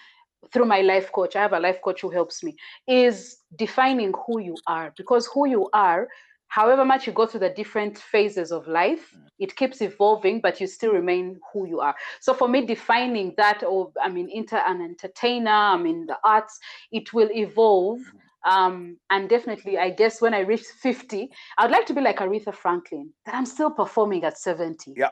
through 0.51 0.65
my 0.65 0.81
life 0.81 1.11
coach, 1.11 1.35
I 1.35 1.41
have 1.41 1.53
a 1.53 1.59
life 1.59 1.81
coach 1.83 2.01
who 2.01 2.09
helps 2.09 2.43
me, 2.43 2.55
is 2.87 3.37
defining 3.57 4.13
who 4.25 4.39
you 4.39 4.55
are. 4.65 4.93
Because 4.97 5.27
who 5.27 5.47
you 5.47 5.69
are, 5.73 6.07
however 6.47 6.83
much 6.83 7.05
you 7.05 7.13
go 7.13 7.27
through 7.27 7.41
the 7.41 7.49
different 7.49 7.97
phases 7.97 8.51
of 8.51 8.67
life, 8.67 9.15
it 9.39 9.55
keeps 9.55 9.81
evolving, 9.81 10.41
but 10.41 10.59
you 10.59 10.67
still 10.67 10.91
remain 10.91 11.39
who 11.51 11.67
you 11.67 11.79
are. 11.79 11.95
So 12.19 12.33
for 12.33 12.47
me, 12.47 12.65
defining 12.65 13.33
that, 13.37 13.63
or 13.63 13.91
I 14.01 14.09
mean, 14.09 14.29
inter 14.31 14.61
an 14.65 14.81
entertainer, 14.81 15.51
I'm 15.51 15.85
in 15.85 16.05
the 16.07 16.17
arts, 16.23 16.59
it 16.91 17.13
will 17.13 17.29
evolve. 17.31 17.99
Um, 18.45 18.97
and 19.09 19.29
definitely, 19.29 19.77
I 19.77 19.89
guess 19.89 20.21
when 20.21 20.33
I 20.33 20.39
reach 20.39 20.63
50, 20.81 21.29
I'd 21.57 21.71
like 21.71 21.85
to 21.87 21.93
be 21.93 22.01
like 22.01 22.17
Aretha 22.17 22.53
Franklin, 22.53 23.11
that 23.25 23.35
I'm 23.35 23.45
still 23.45 23.71
performing 23.71 24.23
at 24.23 24.37
70. 24.37 24.93
Yeah. 24.97 25.09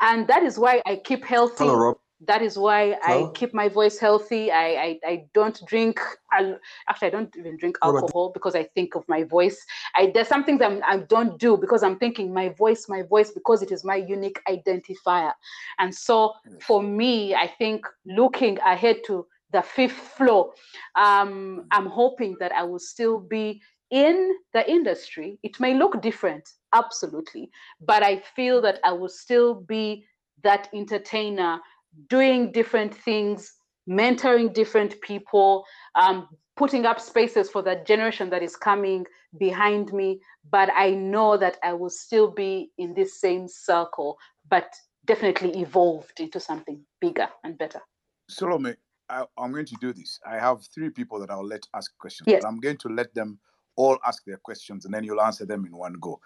And 0.00 0.26
that 0.28 0.42
is 0.42 0.58
why 0.58 0.82
I 0.86 0.96
keep 0.96 1.24
healthy. 1.24 1.64
Hello, 1.64 1.76
Rob. 1.76 1.98
That 2.24 2.40
is 2.40 2.56
why 2.56 2.96
Hello? 3.02 3.26
I 3.26 3.32
keep 3.34 3.52
my 3.52 3.68
voice 3.68 3.98
healthy. 3.98 4.50
I, 4.52 4.66
I, 4.66 4.98
I 5.04 5.24
don't 5.34 5.60
drink, 5.66 6.00
al- 6.32 6.58
actually, 6.88 7.08
I 7.08 7.10
don't 7.10 7.36
even 7.36 7.56
drink 7.56 7.78
alcohol 7.82 8.30
because 8.32 8.54
I 8.54 8.64
think 8.74 8.94
of 8.94 9.04
my 9.08 9.24
voice. 9.24 9.60
I, 9.96 10.12
there's 10.14 10.28
some 10.28 10.44
things 10.44 10.62
I'm, 10.62 10.82
I 10.86 10.98
don't 10.98 11.38
do 11.38 11.56
because 11.56 11.82
I'm 11.82 11.98
thinking 11.98 12.32
my 12.32 12.50
voice, 12.50 12.88
my 12.88 13.02
voice, 13.02 13.32
because 13.32 13.60
it 13.62 13.72
is 13.72 13.84
my 13.84 13.96
unique 13.96 14.40
identifier. 14.48 15.32
And 15.80 15.92
so 15.92 16.34
for 16.60 16.80
me, 16.80 17.34
I 17.34 17.48
think 17.58 17.86
looking 18.06 18.58
ahead 18.60 19.00
to 19.06 19.26
the 19.52 19.62
fifth 19.62 19.92
floor, 20.16 20.52
um, 20.96 21.66
I'm 21.70 21.86
hoping 21.86 22.36
that 22.40 22.52
I 22.52 22.62
will 22.62 22.78
still 22.78 23.18
be 23.18 23.60
in 23.90 24.34
the 24.54 24.68
industry. 24.68 25.38
It 25.42 25.60
may 25.60 25.74
look 25.74 26.00
different, 26.00 26.48
absolutely, 26.72 27.50
but 27.80 28.02
I 28.02 28.22
feel 28.34 28.60
that 28.62 28.80
I 28.84 28.92
will 28.92 29.08
still 29.08 29.54
be 29.54 30.06
that 30.42 30.68
entertainer 30.74 31.60
doing 32.08 32.50
different 32.52 32.94
things, 32.94 33.52
mentoring 33.88 34.52
different 34.54 35.00
people, 35.02 35.64
um, 35.94 36.28
putting 36.56 36.86
up 36.86 37.00
spaces 37.00 37.50
for 37.50 37.62
that 37.62 37.86
generation 37.86 38.30
that 38.30 38.42
is 38.42 38.56
coming 38.56 39.04
behind 39.38 39.92
me. 39.92 40.20
But 40.50 40.70
I 40.74 40.90
know 40.90 41.36
that 41.36 41.58
I 41.62 41.74
will 41.74 41.90
still 41.90 42.30
be 42.30 42.70
in 42.78 42.94
this 42.94 43.20
same 43.20 43.46
circle, 43.46 44.16
but 44.48 44.72
definitely 45.04 45.60
evolved 45.60 46.20
into 46.20 46.40
something 46.40 46.80
bigger 47.00 47.28
and 47.44 47.58
better. 47.58 47.80
Solomon, 48.28 48.76
I, 49.08 49.24
I'm 49.38 49.52
going 49.52 49.66
to 49.66 49.76
do 49.80 49.92
this. 49.92 50.18
I 50.26 50.36
have 50.38 50.64
three 50.74 50.90
people 50.90 51.18
that 51.20 51.30
I'll 51.30 51.46
let 51.46 51.66
ask 51.74 51.96
questions. 51.98 52.26
Yes. 52.26 52.44
I'm 52.44 52.60
going 52.60 52.78
to 52.78 52.88
let 52.88 53.14
them 53.14 53.38
all 53.76 53.98
ask 54.06 54.24
their 54.24 54.38
questions 54.38 54.84
and 54.84 54.94
then 54.94 55.04
you'll 55.04 55.20
answer 55.20 55.44
them 55.46 55.64
in 55.66 55.76
one 55.76 55.94
go. 56.00 56.20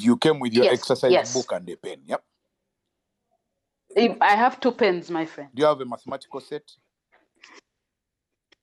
You 0.00 0.16
came 0.16 0.40
with 0.40 0.54
your 0.54 0.64
Yes, 0.64 0.74
exercise 0.74 1.12
yes. 1.12 1.34
book 1.34 1.52
and 1.52 1.68
a 1.68 1.76
pen. 1.76 2.02
Yep. 2.06 2.22
I 4.20 4.36
have 4.36 4.60
two 4.60 4.72
pens, 4.72 5.10
my 5.10 5.26
friend. 5.26 5.50
Do 5.54 5.60
you 5.62 5.66
have 5.66 5.80
a 5.80 5.84
mathematical 5.84 6.40
set? 6.40 6.62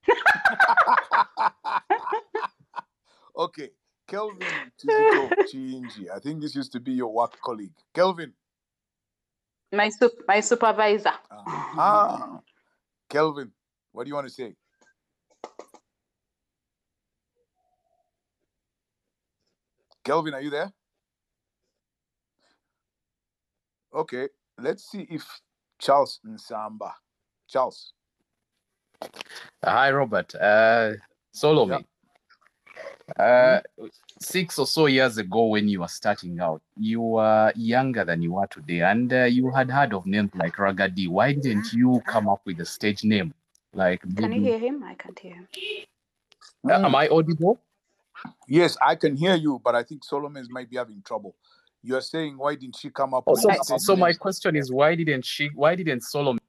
okay. 3.37 3.71
Kelvin 4.07 4.71
Chinji. 5.51 6.09
I 6.13 6.19
think 6.19 6.41
this 6.41 6.55
used 6.55 6.71
to 6.73 6.79
be 6.79 6.93
your 6.93 7.11
work 7.11 7.39
colleague. 7.43 7.73
Kelvin. 7.93 8.33
My 9.71 9.89
sup- 9.89 10.21
my 10.27 10.39
supervisor. 10.41 11.13
Ah. 11.31 12.39
Kelvin, 13.09 13.51
what 13.91 14.03
do 14.03 14.09
you 14.09 14.15
want 14.15 14.27
to 14.27 14.33
say? 14.33 14.55
Kelvin, 20.03 20.33
are 20.33 20.41
you 20.41 20.49
there? 20.49 20.71
Okay, 23.93 24.27
let's 24.59 24.89
see 24.91 25.07
if 25.09 25.25
Charles 25.79 26.19
Nsamba. 26.25 26.91
Charles. 27.47 27.93
Hi, 29.63 29.91
Robert. 29.91 30.35
Uh, 30.35 30.93
Solomon. 31.31 31.85
Uh, 33.19 33.59
six 34.19 34.57
or 34.57 34.65
so 34.65 34.87
years 34.87 35.17
ago, 35.17 35.45
when 35.45 35.67
you 35.67 35.81
were 35.81 35.87
starting 35.87 36.39
out, 36.39 36.61
you 36.75 37.01
were 37.01 37.53
younger 37.55 38.03
than 38.03 38.21
you 38.21 38.35
are 38.37 38.47
today, 38.47 38.81
and 38.81 39.13
uh, 39.13 39.23
you 39.25 39.51
had 39.51 39.69
heard 39.69 39.93
of 39.93 40.05
names 40.07 40.31
like 40.33 40.55
Ragga 40.55 40.93
Dee. 40.93 41.07
Why 41.07 41.33
didn't 41.33 41.71
you 41.71 42.01
come 42.07 42.27
up 42.27 42.41
with 42.45 42.59
a 42.61 42.65
stage 42.65 43.03
name? 43.03 43.33
Like, 43.73 44.01
Can 44.15 44.31
you 44.31 44.41
hear 44.41 44.57
him? 44.57 44.83
I 44.83 44.95
can't 44.95 45.19
hear 45.19 45.35
him. 45.35 45.47
Uh, 46.67 46.79
am 46.83 46.95
I 46.95 47.07
audible? 47.09 47.59
Yes, 48.47 48.75
I 48.81 48.95
can 48.95 49.15
hear 49.15 49.35
you, 49.35 49.61
but 49.63 49.75
I 49.75 49.83
think 49.83 50.03
Solomon's 50.03 50.49
might 50.49 50.69
be 50.69 50.77
having 50.77 51.01
trouble. 51.03 51.35
You're 51.83 52.01
saying 52.01 52.37
why 52.37 52.55
didn't 52.55 52.77
she 52.77 52.89
come 52.89 53.13
up 53.13 53.25
Oh, 53.27 53.33
with 53.33 53.43
so, 53.43 53.49
a 53.51 53.63
stage 53.63 53.81
so 53.81 53.95
my 53.95 54.13
question 54.13 54.55
is, 54.55 54.71
why 54.71 54.95
didn't 54.95 55.25
she? 55.25 55.49
Why 55.53 55.75
didn't 55.75 56.01
Solomon 56.01 56.39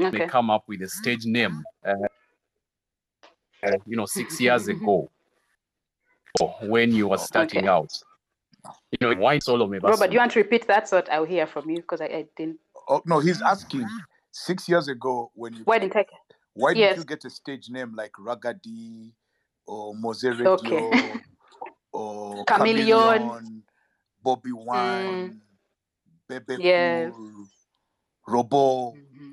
Okay. 0.00 0.26
come 0.26 0.50
up 0.50 0.64
with 0.66 0.82
a 0.82 0.88
stage 0.88 1.24
name? 1.24 1.62
Uh, 1.86 1.94
Uh, 3.64 3.78
you 3.86 3.96
know, 3.96 4.06
six 4.06 4.40
years 4.40 4.68
ago, 4.74 5.10
when 6.62 6.92
you 6.92 7.08
were 7.08 7.18
starting 7.18 7.60
Okay. 7.60 7.68
out. 7.68 7.92
You 8.90 9.08
know, 9.08 9.14
why 9.20 9.38
Solomon? 9.38 9.80
Robert, 9.82 10.08
do 10.08 10.12
you 10.14 10.18
want 10.18 10.32
to 10.32 10.38
repeat 10.38 10.66
that 10.68 10.88
so 10.88 10.96
that 10.96 11.12
I'll 11.12 11.24
hear 11.24 11.46
from 11.46 11.68
you 11.68 11.76
because 11.76 12.00
I, 12.00 12.06
I 12.06 12.26
didn't. 12.36 12.58
Oh 12.88 13.02
no, 13.06 13.18
he's 13.18 13.42
asking 13.42 13.86
six 14.30 14.68
years 14.68 14.88
ago 14.88 15.30
when 15.34 15.54
you 15.54 15.62
Why 15.64 15.78
didn't 15.78 15.96
I? 15.96 16.06
why 16.54 16.72
did 16.72 16.80
Yes. 16.80 16.96
you 16.96 17.04
get 17.04 17.24
a 17.24 17.30
stage 17.30 17.68
name 17.68 17.94
like 17.94 18.12
Ragga 18.18 18.54
Dee 18.62 19.12
or 19.66 19.94
Mowzey 19.94 20.30
Radio 20.30 20.52
Okay. 20.54 21.12
or 21.92 22.44
Chameleone. 22.46 23.20
Chameleone, 23.20 23.62
Bobby 24.22 24.50
mm. 24.50 24.64
Wine, 24.64 25.40
Bebe 26.28 26.56
Yes. 26.62 27.12
Cool, 27.14 27.46
Robo? 28.26 28.92
Mm-hmm. 28.92 29.32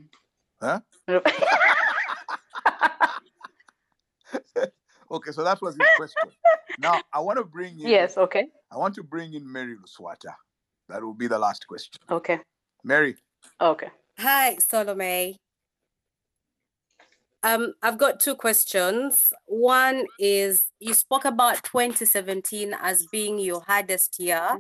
Huh? 0.61 0.79
Okay, 5.11 5.31
so 5.31 5.43
that 5.43 5.61
was 5.61 5.75
his 5.75 5.88
question. 5.97 6.31
Now 6.79 7.01
I 7.11 7.19
want 7.19 7.38
to 7.38 7.43
bring 7.43 7.79
in 7.81 7.89
yes. 7.89 8.17
Okay. 8.17 8.47
I 8.71 8.77
want 8.77 8.95
to 8.95 9.03
bring 9.03 9.33
in 9.33 9.51
Mary 9.51 9.75
Luswata. 9.75 10.33
That 10.88 11.03
will 11.03 11.13
be 11.13 11.27
the 11.27 11.38
last 11.38 11.67
question. 11.67 11.99
Okay. 12.09 12.39
Mary, 12.83 13.17
Okay. 13.59 13.89
Hi, 14.17 14.55
Salome. 14.57 15.38
Um, 17.43 17.73
I've 17.81 17.97
got 17.97 18.19
two 18.19 18.35
questions. 18.35 19.33
One 19.47 20.05
is 20.19 20.63
you 20.79 20.93
spoke 20.93 21.25
about 21.25 21.63
2017 21.63 22.75
as 22.79 23.07
being 23.07 23.39
your 23.39 23.61
hardest 23.61 24.19
year, 24.19 24.59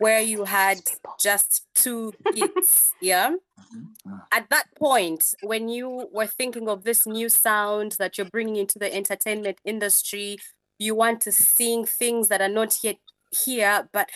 where 0.00 0.20
you 0.20 0.44
had 0.44 0.80
just 1.18 1.66
two 1.74 2.12
hits. 2.34 2.92
Yeah. 3.02 3.36
At 4.30 4.50
that 4.50 4.66
point, 4.76 5.34
when 5.42 5.68
you 5.68 6.08
were 6.12 6.26
thinking 6.26 6.68
of 6.68 6.84
this 6.84 7.06
new 7.06 7.28
sound 7.30 7.92
that 7.98 8.18
you're 8.18 8.28
bringing 8.30 8.56
into 8.56 8.78
the 8.78 8.94
entertainment 8.94 9.58
industry, 9.64 10.36
you 10.78 10.94
want 10.94 11.20
to 11.22 11.32
sing 11.32 11.86
things 11.86 12.28
that 12.28 12.42
are 12.42 12.48
not 12.48 12.76
yet 12.82 12.96
here, 13.44 13.88
but 13.92 14.10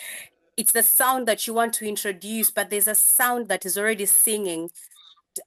it's 0.57 0.71
the 0.71 0.83
sound 0.83 1.27
that 1.27 1.47
you 1.47 1.53
want 1.53 1.73
to 1.75 1.87
introduce, 1.87 2.51
but 2.51 2.69
there's 2.69 2.87
a 2.87 2.95
sound 2.95 3.47
that 3.47 3.65
is 3.65 3.77
already 3.77 4.05
singing, 4.05 4.69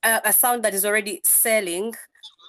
uh, 0.03 0.21
a 0.25 0.33
sound 0.33 0.65
that 0.65 0.75
is 0.75 0.85
already 0.85 1.21
selling. 1.25 1.95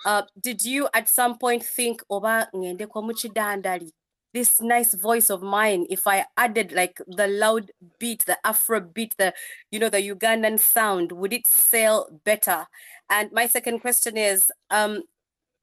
Uh, 0.05 0.23
did 0.41 0.63
you 0.63 0.87
at 0.93 1.07
some 1.09 1.37
point 1.37 1.63
think, 1.63 2.01
Oba 2.09 2.47
ngende 2.55 2.87
kwa 2.87 3.01
muchidandali, 3.01 3.91
this 4.33 4.61
nice 4.61 4.93
voice 4.93 5.29
of 5.29 5.41
mine, 5.41 5.85
if 5.89 6.05
I 6.05 6.25
added 6.37 6.71
like 6.71 7.01
the 7.07 7.27
loud 7.27 7.71
beat, 7.99 8.25
the 8.25 8.37
Afro 8.45 8.79
beat, 8.79 9.15
the 9.17 9.33
you 9.71 9.79
know 9.79 9.89
the 9.89 9.97
Ugandan 9.97 10.59
sound, 10.59 11.11
would 11.11 11.33
it 11.33 11.47
sell 11.47 12.09
better? 12.23 12.67
And 13.09 13.31
my 13.31 13.47
second 13.47 13.79
question 13.79 14.17
is, 14.17 14.51
um, 14.69 15.03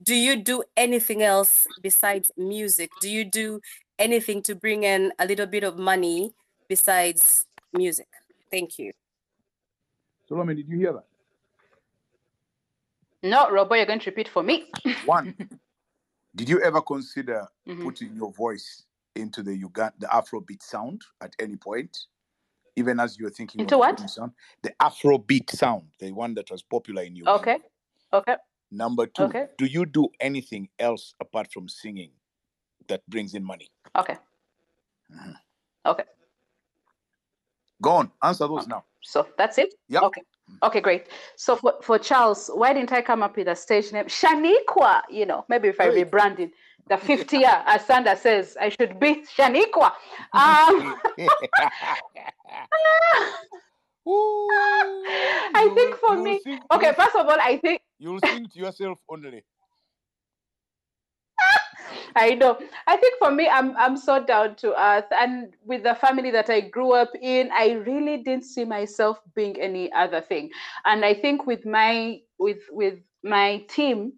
do 0.03 0.15
you 0.15 0.37
do 0.37 0.65
anything 0.77 1.23
else 1.23 1.67
besides 1.81 2.31
music? 2.37 2.91
Do 3.01 3.09
you 3.09 3.25
do 3.25 3.61
anything 3.99 4.43
to 4.43 4.55
bring 4.55 4.83
in 4.83 5.13
a 5.19 5.27
little 5.27 5.47
bit 5.47 5.65
of 5.65 5.79
money 5.79 6.33
besides 6.69 7.47
music? 7.73 8.09
Thank 8.51 8.79
you. 8.79 8.93
Solomon, 10.29 10.57
did 10.57 10.69
you 10.69 10.77
hear 10.79 10.93
that? 10.93 11.05
No, 13.23 13.51
Robo, 13.51 13.75
you're 13.75 13.87
going 13.87 14.01
to 14.01 14.11
repeat 14.11 14.29
for 14.29 14.43
me. 14.43 14.67
One, 15.05 15.35
did 16.37 16.49
you 16.49 16.61
ever 16.63 16.81
consider 16.83 17.49
Mhm. 17.67 17.83
putting 17.83 18.15
your 18.15 18.33
voice 18.33 18.85
into 19.15 19.43
the 19.43 19.57
Uganda, 19.57 19.95
the 19.99 20.07
Afrobeat 20.09 20.63
sound 20.63 21.03
at 21.23 21.35
any 21.39 21.57
point, 21.57 22.07
even 22.77 23.01
as 23.01 23.19
you 23.19 23.25
were 23.25 23.31
thinking 23.31 23.63
Into 23.63 23.79
what? 23.79 23.99
sound? 24.11 24.33
The 24.63 24.71
Afrobeat 24.79 25.51
sound, 25.51 25.91
the 25.99 26.13
one 26.13 26.35
that 26.35 26.51
was 26.51 26.63
popular 26.63 27.03
in 27.03 27.17
Uganda. 27.17 27.41
Okay. 27.41 27.59
Okay. 28.13 28.37
Number 28.71 29.07
two, 29.07 29.25
Okay. 29.25 29.49
do 29.57 29.65
you 29.65 29.87
do 29.87 30.09
anything 30.21 30.69
else 30.79 31.15
apart 31.21 31.51
from 31.53 31.69
singing 31.69 32.13
that 32.89 33.09
brings 33.09 33.35
in 33.35 33.43
money? 33.43 33.71
Okay. 33.95 34.19
Okay. 35.87 36.05
Go 37.81 37.91
on, 37.93 38.13
answer 38.23 38.47
those 38.47 38.67
now. 38.67 38.85
So 39.03 39.27
that's 39.39 39.57
it? 39.59 39.75
Yeah. 39.89 40.01
Okay. 40.03 40.23
Okay, 40.63 40.81
great. 40.81 41.09
So 41.37 41.57
for, 41.57 41.75
for 41.83 41.99
Charles, 41.99 42.51
why 42.53 42.73
didn't 42.73 42.93
I 42.93 43.03
come 43.03 43.23
up 43.23 43.37
with 43.37 43.49
a 43.49 43.57
stage 43.57 43.93
name? 43.93 44.07
Shaniqua, 44.07 45.03
you 45.11 45.27
know, 45.27 45.45
maybe 45.49 45.69
if 45.69 45.81
I 45.81 45.87
rebranded 45.87 46.51
the 46.89 46.97
50 46.97 47.39
year, 47.39 47.63
as 47.67 47.85
Sandra 47.85 48.17
says, 48.17 48.57
I 48.61 48.69
should 48.69 48.99
be 49.01 49.25
Shaniqua. 49.37 49.93
Um, 50.33 50.97
Ooh, 54.09 54.47
I 55.55 55.69
think 55.75 55.97
for 55.97 56.17
me, 56.17 56.41
okay, 56.73 56.93
first 56.93 57.17
of 57.17 57.27
all, 57.27 57.39
I 57.41 57.59
think 57.59 57.81
You'll 57.99 58.21
sing 58.21 58.47
to 58.53 58.59
yourself 58.59 58.99
only. 59.09 59.43
I 62.19 62.35
know. 62.35 62.59
I 62.87 62.97
think 62.97 63.15
for 63.19 63.31
me, 63.31 63.47
I'm 63.49 63.77
I'm 63.77 63.97
so 63.97 64.25
down 64.25 64.57
to 64.57 64.81
earth, 64.81 65.05
and 65.13 65.55
with 65.65 65.83
the 65.83 65.95
family 65.95 66.31
that 66.31 66.49
I 66.49 66.61
grew 66.61 66.93
up 66.93 67.11
in, 67.21 67.51
I 67.53 67.73
really 67.73 68.23
didn't 68.23 68.45
see 68.45 68.65
myself 68.65 69.21
being 69.35 69.61
any 69.61 69.93
other 69.93 70.23
thing. 70.23 70.51
And 70.87 71.05
I 71.05 71.13
think 71.13 71.47
with 71.47 71.67
my 71.67 72.21
with 72.39 72.63
with 72.71 72.99
my 73.23 73.59
team 73.69 74.15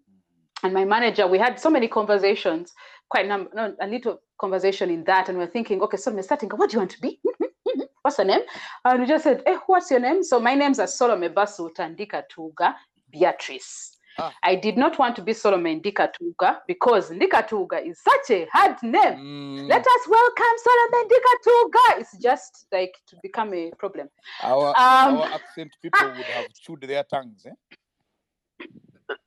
and 0.63 0.73
my 0.73 0.85
manager, 0.85 1.27
we 1.27 1.39
had 1.39 1.59
so 1.59 1.71
many 1.71 1.89
conversations, 1.89 2.73
quite 3.11 3.27
a 3.27 3.29
no, 3.29 3.75
a 3.81 3.87
little 3.89 4.21
conversation 4.41 4.91
in 4.91 5.03
that, 5.05 5.29
and 5.29 5.37
we're 5.37 5.49
thinking, 5.49 5.83
okay, 5.83 5.97
so 5.97 6.13
we're 6.13 6.23
starting. 6.23 6.51
What 6.51 6.71
do 6.71 6.75
you 6.75 6.79
want 6.81 6.93
to 6.93 7.01
be? 7.01 7.21
What's 8.03 8.17
the 8.19 8.25
name? 8.25 8.41
And 8.85 9.01
we 9.01 9.07
just 9.07 9.25
said, 9.25 9.43
eh, 9.45 9.59
what's 9.67 9.91
your 9.91 10.01
name? 10.01 10.23
So 10.23 10.41
my 10.41 10.55
name's 10.55 10.79
Solome 10.79 11.35
Basu 11.35 11.69
Tandika 11.77 12.23
Tuga 12.33 12.75
Beatrice. 13.11 13.98
Ah. 14.21 14.33
I 14.43 14.57
did 14.57 14.77
not 14.77 14.99
want 14.99 15.15
to 15.17 15.23
be 15.23 15.33
Solome 15.33 15.81
Ndikatuga 15.81 16.59
because 16.67 17.11
Ndikatuga 17.11 17.87
is 17.87 18.01
such 18.03 18.31
a 18.31 18.47
hard 18.53 18.77
name. 18.83 19.17
Mm, 19.17 19.69
Let 19.69 19.87
us 19.87 20.09
welcome 20.09 20.57
Solome 20.67 21.05
Ndikatuga. 21.05 22.01
It's 22.01 22.19
just 22.19 22.67
like 22.73 22.93
to 23.07 23.17
become 23.23 23.55
a 23.55 23.71
problem. 23.79 24.09
our, 24.43 24.69
Um, 24.77 25.19
our 25.19 25.27
accent 25.27 25.71
people 25.81 26.07
would 26.09 26.25
have 26.25 26.53
chewed 26.53 26.81
their 26.83 27.05
tongues. 27.05 27.47
Eh? 27.47 28.67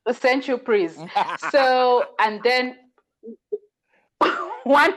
Thank 0.13 0.47
you, 0.47 0.57
please. 0.57 0.97
So, 1.51 2.03
and 2.19 2.41
then 2.43 2.75
one, 4.63 4.93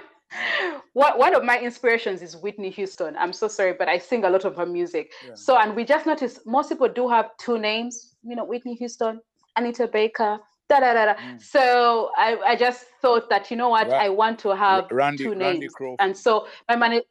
one 0.93 1.19
one 1.19 1.35
of 1.37 1.45
my 1.45 1.61
inspirations 1.61 2.21
is 2.21 2.37
Whitney 2.37 2.71
Houston. 2.71 3.17
I'm 3.17 3.33
so 3.33 3.47
sorry, 3.47 3.75
but 3.79 3.89
I 3.89 3.99
sing 3.99 4.25
a 4.25 4.31
lot 4.31 4.45
of 4.45 4.57
her 4.57 4.67
music. 4.67 5.13
Yeah. 5.25 5.35
So, 5.35 5.57
and 5.57 5.77
we 5.77 5.85
just 5.85 6.05
noticed 6.05 6.41
most 6.47 6.69
people 6.69 6.89
do 6.89 7.09
have 7.09 7.31
two 7.39 7.59
names, 7.59 8.17
you 8.25 8.35
know, 8.35 8.45
Whitney 8.45 8.75
Houston, 8.75 9.21
Anita 9.57 9.87
Baker. 9.89 10.41
Da, 10.69 10.81
da, 10.81 10.95
da, 10.95 11.05
da. 11.07 11.15
Mm. 11.15 11.43
So 11.43 12.11
I, 12.17 12.37
I 12.47 12.57
just 12.57 12.87
thought 13.03 13.29
that 13.31 13.51
you 13.51 13.57
know 13.57 13.69
what 13.69 13.89
Ra- 13.89 13.99
I 13.99 14.09
want 14.09 14.39
to 14.41 14.57
have 14.57 14.87
Randy, 14.91 15.25
two 15.25 15.35
names, 15.35 15.73
and 16.01 16.17
so 16.17 16.47
my 16.69 16.77
manager, 16.77 17.05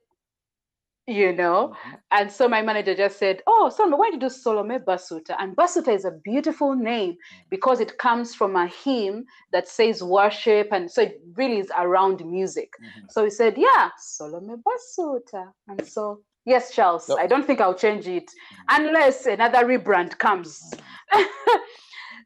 you 1.06 1.34
know, 1.34 1.76
Mhm. 1.86 2.00
and 2.12 2.32
so 2.32 2.48
my 2.48 2.64
manager 2.64 2.96
just 2.96 3.20
said, 3.20 3.44
"Oh, 3.46 3.70
Solome, 3.72 3.98
why 4.00 4.10
did 4.10 4.24
you 4.24 4.30
do 4.30 4.34
Solome 4.34 4.84
Basuta?" 4.84 5.36
And 5.38 5.56
Basuta 5.56 5.90
is 5.94 6.04
a 6.04 6.12
beautiful 6.24 6.74
name 6.76 7.16
because 7.52 7.80
it 7.80 7.98
comes 8.00 8.34
from 8.34 8.56
a 8.56 8.66
hymn 8.66 9.26
that 9.52 9.68
says 9.68 10.02
worship, 10.04 10.70
and 10.72 10.90
so 10.90 11.04
it 11.04 11.22
really 11.36 11.60
is 11.60 11.72
around 11.78 12.26
music. 12.26 12.74
Mhm. 12.82 13.12
So 13.12 13.24
he 13.24 13.30
said, 13.30 13.56
"Yeah, 13.58 13.92
Solome 14.00 14.64
Basuta," 14.64 15.54
and 15.68 15.86
so 15.88 16.22
yes, 16.46 16.74
Charles, 16.74 17.06
So- 17.06 17.20
I 17.20 17.28
don't 17.28 17.46
think 17.46 17.62
I'll 17.62 17.76
change 17.76 18.08
it 18.08 18.32
unless 18.70 19.28
another 19.28 19.64
rebrand 19.64 20.18
comes. 20.18 20.74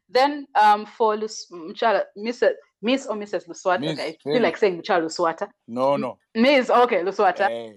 then 0.08 0.46
um, 0.60 0.86
for 0.86 1.16
Lus- 1.16 1.50
Mchala, 1.52 2.04
Miss, 2.16 2.42
Miss 2.82 3.06
or 3.06 3.16
Mrs. 3.16 3.46
Luswata, 3.48 3.80
Miss, 3.80 4.00
I 4.00 4.16
feel 4.22 4.34
hey. 4.34 4.40
like 4.40 4.56
saying 4.56 4.80
Mchala 4.80 5.04
Luswata. 5.04 5.48
No, 5.66 5.96
no. 5.96 6.18
Miss, 6.34 6.70
okay, 6.70 7.02
Luswata. 7.02 7.48
Eh, 7.50 7.72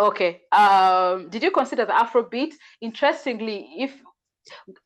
Okay. 0.00 0.42
Um, 0.52 1.28
did 1.28 1.42
you 1.42 1.50
consider 1.50 1.84
the 1.84 1.92
Afrobeat? 1.92 2.54
Interestingly, 2.80 3.68
if 3.78 4.00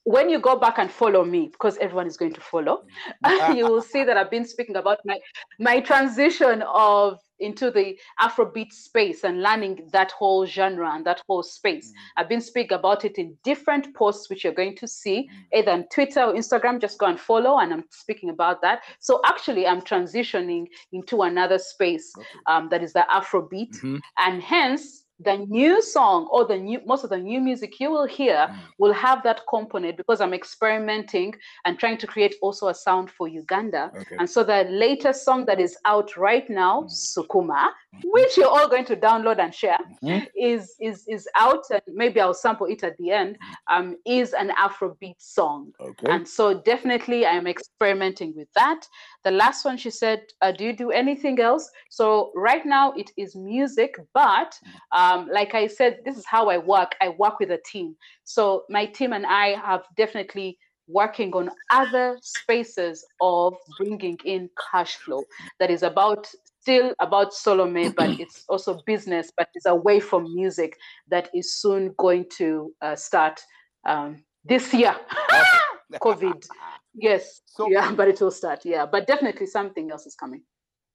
when 0.04 0.28
you 0.28 0.40
go 0.40 0.58
back 0.58 0.78
and 0.78 0.90
follow 0.90 1.24
me, 1.24 1.48
because 1.52 1.76
everyone 1.78 2.06
is 2.06 2.16
going 2.16 2.32
to 2.32 2.40
follow, 2.40 2.82
you 3.54 3.66
will 3.68 3.82
see 3.82 4.04
that 4.04 4.16
I've 4.16 4.30
been 4.30 4.44
speaking 4.44 4.76
about 4.76 4.98
my 5.04 5.18
my 5.58 5.80
transition 5.80 6.62
of 6.62 7.18
into 7.42 7.70
the 7.70 7.98
Afrobeat 8.20 8.72
space 8.72 9.24
and 9.24 9.42
learning 9.42 9.88
that 9.92 10.12
whole 10.12 10.46
genre 10.46 10.90
and 10.94 11.04
that 11.04 11.22
whole 11.28 11.42
space. 11.42 11.92
I've 12.16 12.28
been 12.28 12.40
speaking 12.40 12.78
about 12.78 13.04
it 13.04 13.18
in 13.18 13.36
different 13.44 13.94
posts, 13.94 14.30
which 14.30 14.44
you're 14.44 14.52
going 14.54 14.76
to 14.76 14.88
see 14.88 15.28
either 15.52 15.72
on 15.72 15.84
Twitter 15.92 16.22
or 16.22 16.34
Instagram. 16.34 16.80
Just 16.80 16.98
go 16.98 17.06
and 17.06 17.20
follow, 17.20 17.58
and 17.58 17.72
I'm 17.72 17.84
speaking 17.90 18.30
about 18.30 18.62
that. 18.62 18.82
So 19.00 19.20
actually, 19.24 19.66
I'm 19.66 19.82
transitioning 19.82 20.66
into 20.92 21.22
another 21.22 21.58
space 21.58 22.12
Okay. 22.16 22.28
um, 22.46 22.68
that 22.70 22.82
is 22.82 22.92
the 22.92 23.04
Afrobeat 23.10 23.76
Mhm. 23.80 24.00
and 24.18 24.42
hence 24.42 25.04
the 25.24 25.36
new 25.48 25.80
song 25.82 26.28
or 26.30 26.44
the 26.46 26.56
new 26.56 26.80
most 26.86 27.04
of 27.04 27.10
the 27.10 27.18
new 27.18 27.40
music 27.40 27.78
you 27.80 27.90
will 27.90 28.06
hear 28.06 28.38
Mm. 28.48 28.58
will 28.78 28.92
have 28.92 29.22
that 29.22 29.40
component 29.48 29.96
because 29.96 30.20
i'm 30.22 30.34
experimenting 30.34 31.34
and 31.64 31.78
trying 31.78 31.98
to 31.98 32.06
create 32.06 32.34
also 32.42 32.68
a 32.68 32.74
sound 32.74 33.10
for 33.10 33.26
uganda 33.28 33.90
Okay. 34.00 34.16
and 34.18 34.28
so 34.28 34.42
the 34.42 34.64
latest 34.84 35.24
song 35.24 35.44
that 35.46 35.60
is 35.60 35.76
out 35.84 36.16
right 36.16 36.48
now 36.50 36.74
Mm. 36.82 36.90
sukuma 36.90 37.62
which 38.04 38.36
you're 38.36 38.48
all 38.56 38.68
going 38.68 38.84
to 38.92 38.96
download 38.96 39.38
and 39.44 39.54
share 39.54 39.78
Mhm. 40.02 40.26
is 40.34 40.62
is 40.80 40.98
is 41.08 41.28
out 41.44 41.64
and 41.70 41.82
maybe 42.02 42.20
i'll 42.20 42.34
sample 42.46 42.66
it 42.74 42.82
at 42.88 42.96
the 42.98 43.10
end 43.22 43.32
um 43.72 43.96
is 44.06 44.28
an 44.42 44.50
afrobeat 44.66 45.20
song 45.38 45.72
Okay. 45.80 46.10
and 46.12 46.26
so 46.36 46.44
definitely 46.72 47.20
I 47.26 47.34
am 47.40 47.46
experimenting 47.46 48.30
with 48.36 48.48
that. 48.60 48.80
The 49.24 49.30
last 49.30 49.64
one 49.64 49.76
she 49.76 49.90
said, 49.90 50.22
uh, 50.40 50.52
do 50.52 50.64
you 50.64 50.76
do 50.76 50.90
anything 50.90 51.40
else? 51.40 51.70
So 51.90 52.32
right 52.34 52.64
now 52.66 52.92
it 52.92 53.10
is 53.16 53.36
music, 53.36 53.94
but 54.14 54.58
um, 54.92 55.28
like 55.32 55.54
I 55.54 55.66
said, 55.66 56.00
this 56.04 56.16
is 56.16 56.26
how 56.26 56.48
I 56.48 56.58
work. 56.58 56.94
I 57.00 57.10
work 57.10 57.38
with 57.38 57.50
a 57.50 57.60
team. 57.64 57.96
So 58.24 58.64
my 58.68 58.86
team 58.86 59.12
and 59.12 59.26
I 59.26 59.56
have 59.64 59.84
definitely 59.96 60.58
working 60.88 61.32
on 61.32 61.50
other 61.70 62.18
spaces 62.22 63.04
of 63.20 63.54
bringing 63.78 64.18
in 64.24 64.50
cash 64.70 64.96
flow 64.96 65.22
that 65.58 65.70
is 65.70 65.82
about 65.82 66.28
still 66.60 66.94
about 67.00 67.32
Solome, 67.32 67.94
but 67.94 68.10
it's 68.20 68.44
also 68.48 68.80
business, 68.86 69.32
but 69.36 69.48
it's 69.54 69.66
away 69.66 70.00
from 70.00 70.34
music 70.34 70.76
that 71.08 71.28
is 71.34 71.54
soon 71.54 71.94
going 71.98 72.26
to 72.38 72.72
uh, 72.82 72.96
start 72.96 73.40
um, 73.86 74.22
this 74.44 74.72
year. 74.72 74.94
COVID. 76.00 76.46
Yes. 76.94 77.42
So- 77.46 77.68
yeah, 77.70 77.92
but 77.96 78.08
it 78.08 78.20
will 78.20 78.30
start. 78.30 78.64
Yeah, 78.64 78.86
but 78.86 79.06
definitely 79.06 79.46
something 79.46 79.90
else 79.90 80.06
is 80.06 80.14
coming. 80.14 80.42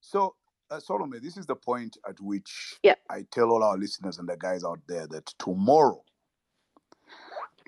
So, 0.01 0.35
uh, 0.69 0.79
Solomon, 0.79 1.21
this 1.23 1.37
is 1.37 1.45
the 1.45 1.55
point 1.55 1.97
at 2.07 2.19
which 2.19 2.79
Yeah. 2.83 2.95
I 3.09 3.25
tell 3.31 3.51
all 3.51 3.63
our 3.63 3.77
listeners 3.77 4.19
and 4.19 4.27
the 4.27 4.37
guys 4.37 4.63
out 4.63 4.79
there 4.87 5.07
that 5.07 5.25
tomorrow, 5.39 6.03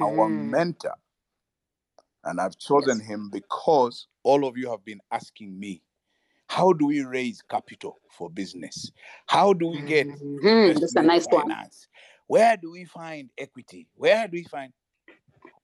our 0.01 0.29
Mm. 0.29 0.49
mentor, 0.49 0.93
and 2.25 2.39
I've 2.39 2.57
chosen 2.57 2.99
Yes. 2.99 3.07
him 3.07 3.29
because 3.29 4.07
all 4.23 4.45
of 4.45 4.57
you 4.57 4.69
have 4.69 4.83
been 4.83 4.99
asking 5.11 5.57
me, 5.57 5.81
how 6.47 6.73
do 6.73 6.87
we 6.87 7.01
raise 7.03 7.41
capital 7.43 7.99
for 8.11 8.29
business? 8.29 8.91
How 9.27 9.53
do 9.53 9.67
we 9.67 9.81
get 9.81 10.07
Mhm, 10.07 10.79
That's 10.79 10.95
a 10.95 11.01
nice 11.03 11.25
one. 11.27 11.43
finance? 11.43 11.87
Where 12.27 12.57
do 12.57 12.71
we 12.71 12.85
find 12.85 13.31
equity? 13.37 13.87
Where 13.95 14.27
do 14.27 14.37
we 14.37 14.43
find? 14.43 14.73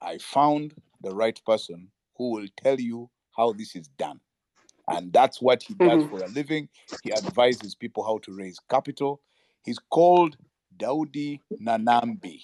I 0.01 0.17
found 0.19 0.73
the 1.01 1.13
right 1.13 1.39
person 1.45 1.91
who 2.17 2.31
will 2.31 2.47
tell 2.57 2.79
you 2.79 3.09
how 3.35 3.53
this 3.53 3.75
is 3.75 3.87
done. 3.89 4.19
And 4.87 5.13
that's 5.13 5.41
what 5.41 5.63
he 5.63 5.75
does 5.75 6.03
Mhm. 6.03 6.09
for 6.09 6.23
a 6.23 6.27
living. 6.29 6.69
He 7.03 7.13
advises 7.13 7.75
people 7.75 8.03
how 8.03 8.19
to 8.19 8.33
raise 8.35 8.59
capital. 8.69 9.21
He's 9.63 9.79
called 9.79 10.37
Daudi 10.77 11.41
Nanambi. 11.61 12.41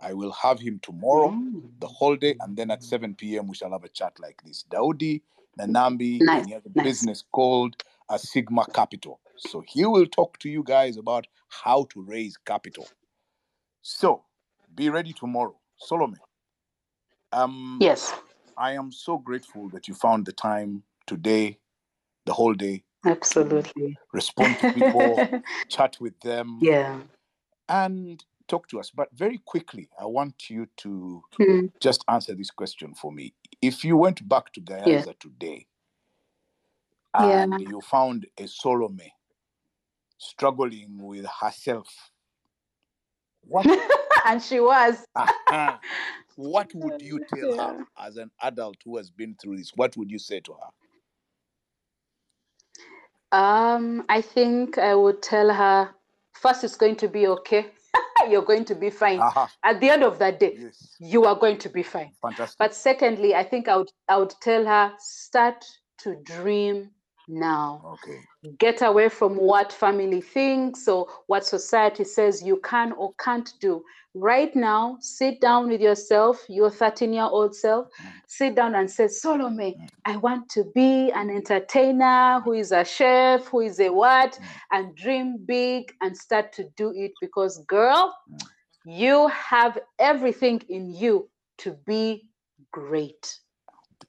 I 0.00 0.12
will 0.14 0.32
have 0.32 0.60
him 0.60 0.80
tomorrow, 0.80 1.30
Mm. 1.30 1.80
the 1.80 1.88
whole 1.88 2.16
day, 2.16 2.36
and 2.40 2.56
then 2.56 2.70
at 2.70 2.82
7 2.82 3.14
p.m. 3.14 3.48
we 3.48 3.54
shall 3.56 3.72
have 3.72 3.84
a 3.84 3.88
chat 3.88 4.18
like 4.20 4.42
this. 4.44 4.64
Daudi 4.64 5.22
Nanambi, 5.58 6.20
Nice, 6.20 6.38
and 6.40 6.46
he 6.48 6.52
has 6.54 6.66
a 6.66 6.70
nice. 6.70 6.84
business 6.84 7.24
called 7.32 7.82
a 8.10 8.18
Sigma 8.18 8.66
Capital. 8.74 9.20
So 9.36 9.62
he 9.66 9.84
will 9.86 10.06
talk 10.06 10.38
to 10.40 10.50
you 10.50 10.62
guys 10.62 10.96
about 10.98 11.26
how 11.48 11.84
to 11.90 12.02
raise 12.02 12.36
capital. 12.38 12.88
So 13.82 14.24
be 14.74 14.90
ready 14.90 15.12
tomorrow. 15.12 15.58
Solomon. 15.78 16.20
Um, 17.32 17.78
Yes, 17.80 18.12
I 18.58 18.72
am 18.72 18.92
so 18.92 19.18
grateful 19.18 19.68
that 19.70 19.88
you 19.88 19.94
found 19.94 20.26
the 20.26 20.32
time 20.32 20.82
today, 21.06 21.58
the 22.24 22.32
whole 22.32 22.54
day, 22.54 22.84
absolutely. 23.04 23.96
respond 24.12 24.58
to 24.60 24.72
people, 24.72 25.28
chat 25.68 25.96
with 26.00 26.18
them, 26.20 26.58
yeah. 26.62 27.00
and 27.68 28.24
talk 28.48 28.68
to 28.68 28.80
us. 28.80 28.90
But 28.90 29.08
very 29.14 29.38
quickly, 29.44 29.88
I 30.00 30.06
want 30.06 30.50
you 30.50 30.66
to 30.78 31.22
Mm. 31.38 31.70
just 31.80 32.04
answer 32.08 32.34
this 32.34 32.50
question 32.50 32.94
for 32.94 33.12
me. 33.12 33.34
If 33.60 33.84
you 33.84 33.96
went 33.96 34.26
back 34.28 34.52
to 34.54 34.60
Gayaza 34.60 35.18
today 35.18 35.66
Yeah. 37.14 37.42
and 37.44 37.60
you 37.60 37.80
found 37.82 38.26
a 38.38 38.44
Solome 38.44 39.12
struggling 40.18 40.98
with 40.98 41.26
herself, 41.26 41.88
what 43.42 43.66
and 44.26 44.42
she 44.42 44.60
was. 44.60 45.04
Aha. 45.16 45.80
what 46.36 46.70
would 46.74 47.02
you 47.02 47.20
tell 47.34 47.56
her 47.58 47.84
as 47.98 48.16
an 48.16 48.30
adult 48.42 48.76
who 48.84 48.96
has 48.96 49.10
been 49.10 49.34
through 49.40 49.56
this? 49.56 49.72
What 49.74 49.96
would 49.96 50.10
you 50.10 50.18
say 50.18 50.40
to 50.40 50.52
her? 50.52 50.70
Um, 53.32 54.04
I 54.08 54.20
think 54.20 54.78
I 54.78 54.94
would 54.94 55.22
tell 55.22 55.52
her 55.52 55.90
first 56.34 56.64
it's 56.64 56.76
going 56.76 56.96
to 56.96 57.08
be 57.08 57.26
okay. 57.26 57.66
you're 58.30 58.42
going 58.42 58.64
to 58.66 58.74
be 58.74 58.90
fine. 58.90 59.20
Aha. 59.20 59.50
At 59.64 59.80
the 59.80 59.90
end 59.90 60.02
of 60.04 60.18
that 60.18 60.38
day, 60.40 60.56
Yes. 60.58 60.96
you 61.00 61.24
are 61.24 61.34
going 61.34 61.58
to 61.58 61.68
be 61.68 61.82
fine. 61.82 62.12
Fantastic. 62.22 62.58
But 62.58 62.74
secondly, 62.74 63.34
I 63.34 63.42
think 63.42 63.68
I 63.68 63.76
would 63.76 63.90
I 64.08 64.16
would 64.18 64.34
tell 64.40 64.64
her 64.64 64.92
start 64.98 65.64
to 65.98 66.16
dream 66.22 66.90
now. 67.28 67.98
Okay. 68.04 68.20
Get 68.58 68.82
away 68.82 69.08
from 69.08 69.36
what 69.36 69.72
family 69.72 70.20
thinks 70.20 70.88
or 70.88 71.06
what 71.26 71.44
society 71.44 72.04
says 72.04 72.42
you 72.42 72.60
can 72.62 72.92
or 72.92 73.12
can't 73.18 73.52
do. 73.60 73.82
Right 74.14 74.54
now, 74.56 74.96
sit 75.00 75.40
down 75.42 75.68
with 75.68 75.80
yourself, 75.80 76.42
your 76.48 76.70
13 76.70 77.12
year 77.12 77.24
old 77.24 77.54
self, 77.54 77.88
mm. 77.88 78.12
sit 78.26 78.54
down 78.54 78.74
and 78.74 78.90
say, 78.90 79.04
Solome, 79.04 79.76
mm. 79.76 79.88
I 80.06 80.16
want 80.16 80.48
to 80.50 80.64
be 80.74 81.10
an 81.12 81.28
entertainer 81.28 82.40
who 82.40 82.54
is 82.54 82.72
a 82.72 82.84
chef, 82.84 83.46
who 83.48 83.60
is 83.60 83.78
a 83.78 83.90
what, 83.90 84.32
mm. 84.32 84.44
and 84.72 84.96
dream 84.96 85.36
big 85.44 85.92
and 86.00 86.16
start 86.16 86.52
to 86.54 86.64
do 86.76 86.92
it 86.96 87.12
because, 87.20 87.58
girl, 87.66 88.16
you 88.86 89.28
have 89.28 89.78
everything 89.98 90.62
in 90.70 90.94
you 90.94 91.28
to 91.58 91.76
be 91.86 92.30
great. 92.72 93.38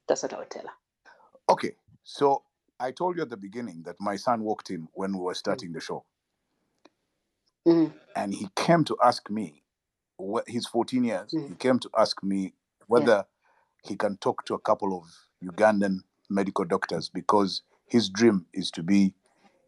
That's 0.07 0.23
what 0.23 0.33
I 0.33 0.39
would 0.39 0.49
tell 0.49 0.63
her. 0.63 0.73
Okay. 1.49 1.75
So 2.03 2.43
I 2.79 2.91
told 2.91 3.17
you 3.17 3.23
at 3.23 3.29
the 3.29 3.37
beginning 3.37 3.83
that 3.85 3.95
my 3.99 4.15
son 4.15 4.41
walked 4.41 4.69
in 4.69 4.87
when 4.93 5.13
we 5.13 5.19
were 5.19 5.33
starting 5.33 5.71
the 5.73 5.79
show. 5.81 6.05
Mm. 7.67 7.93
And 8.15 8.33
he 8.33 8.47
came 8.55 8.83
to 8.85 8.95
ask 9.03 9.29
me, 9.29 9.63
what 10.17 10.47
he's 10.47 10.65
14 10.67 11.03
years, 11.03 11.31
Mm. 11.31 11.49
he 11.49 11.55
came 11.55 11.79
to 11.79 11.89
ask 11.97 12.23
me 12.23 12.53
whether 12.87 13.25
he 13.83 13.95
can 13.95 14.17
talk 14.17 14.45
to 14.45 14.53
a 14.55 14.59
couple 14.59 14.97
of 14.97 15.03
Ugandan 15.43 15.99
medical 16.29 16.65
doctors 16.65 17.09
because 17.09 17.61
his 17.85 18.09
dream 18.09 18.45
is 18.53 18.71
to 18.71 18.83
be 18.83 19.13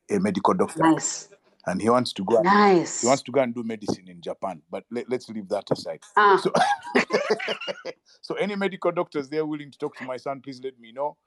a 0.10 0.19
medical 0.19 0.53
doctor. 0.53 0.84
Nice. 0.84 1.30
And 1.65 1.81
he 1.81 1.90
wants 1.90 2.14
to 2.14 2.23
go 2.23 2.38
and, 2.38 2.45
Nice. 2.45 3.02
he 3.02 3.07
wants 3.07 3.22
to 3.23 3.31
go 3.31 3.41
and 3.41 3.53
do 3.53 3.64
medicine 3.64 4.07
in 4.07 4.22
Japan. 4.22 4.61
But 4.72 4.86
let, 4.90 5.10
let's 5.10 5.30
leave 5.30 5.49
that 5.49 5.69
aside. 5.69 6.02
Ah. 6.18 6.38
So, 6.38 6.52
so 8.22 8.36
any 8.36 8.56
medical 8.56 8.91
doctors 8.91 9.30
there 9.30 9.45
willing 9.45 9.72
to 9.72 9.77
talk 9.77 9.95
to 9.98 10.03
my 10.06 10.18
son, 10.18 10.41
please 10.41 10.61
let 10.64 10.80
me 10.80 10.91
know. 10.91 11.18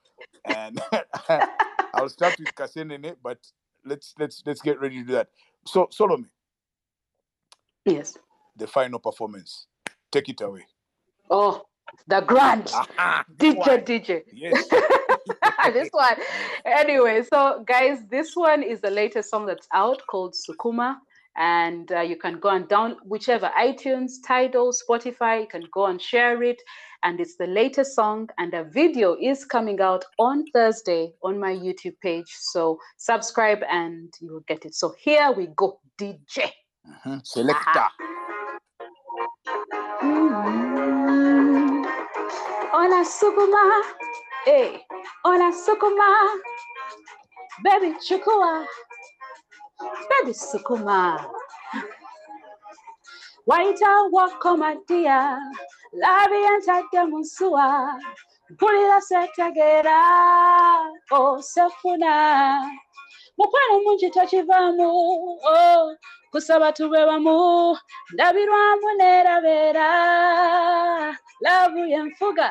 And 0.45 0.81
I'll 2.03 2.09
start 2.09 2.37
with 2.39 2.53
Kasenene, 2.55 3.15
but 3.23 3.39
let's 3.85 4.13
let's 4.19 4.43
let's 4.45 4.61
get 4.61 4.81
ready 4.81 4.97
to 5.01 5.05
do 5.05 5.13
that. 5.13 5.29
So 5.67 5.87
Solome, 5.87 6.27
Yes. 7.85 8.19
the 8.57 8.67
final 8.67 8.99
performance. 8.99 9.67
Take 10.11 10.29
it 10.29 10.41
away. 10.41 10.67
Oh, 11.31 11.63
the 12.09 12.21
grand 12.21 12.71
Aha, 12.75 13.25
DJ 13.37 13.57
one. 13.57 13.81
DJ. 13.83 14.23
Yes. 14.33 14.69
this 15.73 15.89
one. 15.93 16.17
Anyway, 16.65 17.23
so 17.33 17.63
guys, 17.67 17.99
this 18.11 18.35
one 18.35 18.63
is 18.65 18.81
the 18.81 18.91
latest 18.91 19.31
song 19.31 19.47
that's 19.47 19.69
out 19.73 20.03
called 20.09 20.35
Sukuma. 20.35 20.97
And 21.37 21.91
uh, 21.93 22.01
you 22.01 22.17
can 22.17 22.39
go 22.41 22.51
and 22.51 22.69
down 22.69 22.97
whichever 23.05 23.51
iTunes, 23.59 24.13
Tidal, 24.27 24.73
Spotify, 24.73 25.41
you 25.43 25.47
can 25.47 25.65
go 25.73 25.87
and 25.87 26.01
share 26.01 26.43
it. 26.43 26.61
And 27.05 27.21
it's 27.21 27.37
the 27.37 27.47
latest 27.47 27.95
song, 27.97 28.29
and 28.39 28.53
a 28.55 28.65
video 28.65 29.17
is 29.21 29.45
coming 29.45 29.81
out 29.81 30.05
on 30.19 30.45
Thursday 30.53 31.13
on 31.25 31.39
my 31.39 31.53
YouTube 31.53 31.99
page. 32.01 32.29
So 32.29 32.79
subscribe 32.97 33.63
and 33.69 34.13
you 34.21 34.33
will 34.33 34.45
get 34.47 34.65
it. 34.65 34.75
So 34.75 34.95
here 35.03 35.33
we 35.33 35.49
go, 35.57 35.81
DJ. 35.99 36.53
Mhm. 37.05 37.21
Selector. 37.27 37.87
Mm. 40.03 41.85
Hola 42.73 43.05
Sukuma, 43.05 43.83
hey, 44.45 44.81
hola 45.25 45.53
Sukuma, 45.53 46.09
baby 47.63 47.95
chukua, 48.01 48.67
tandisukuma 50.09 50.99
wayita 53.47 53.91
wakomadiya 54.13 55.19
laabi 56.01 56.37
yentadde 56.47 57.01
mu 57.11 57.19
nsuwa 57.25 57.67
mpulira 58.51 58.99
setegeera 59.09 59.99
osefuna 61.11 62.13
mukwano 63.39 63.75
mungi 63.85 64.11
tokivaamu 64.11 64.89
kusaba 66.33 66.73
tube 66.73 67.01
bamu 67.07 67.77
ndabirwamu 68.13 68.89
neerabeera 68.99 69.89
laabu 71.41 71.79
yenfuga 71.93 72.49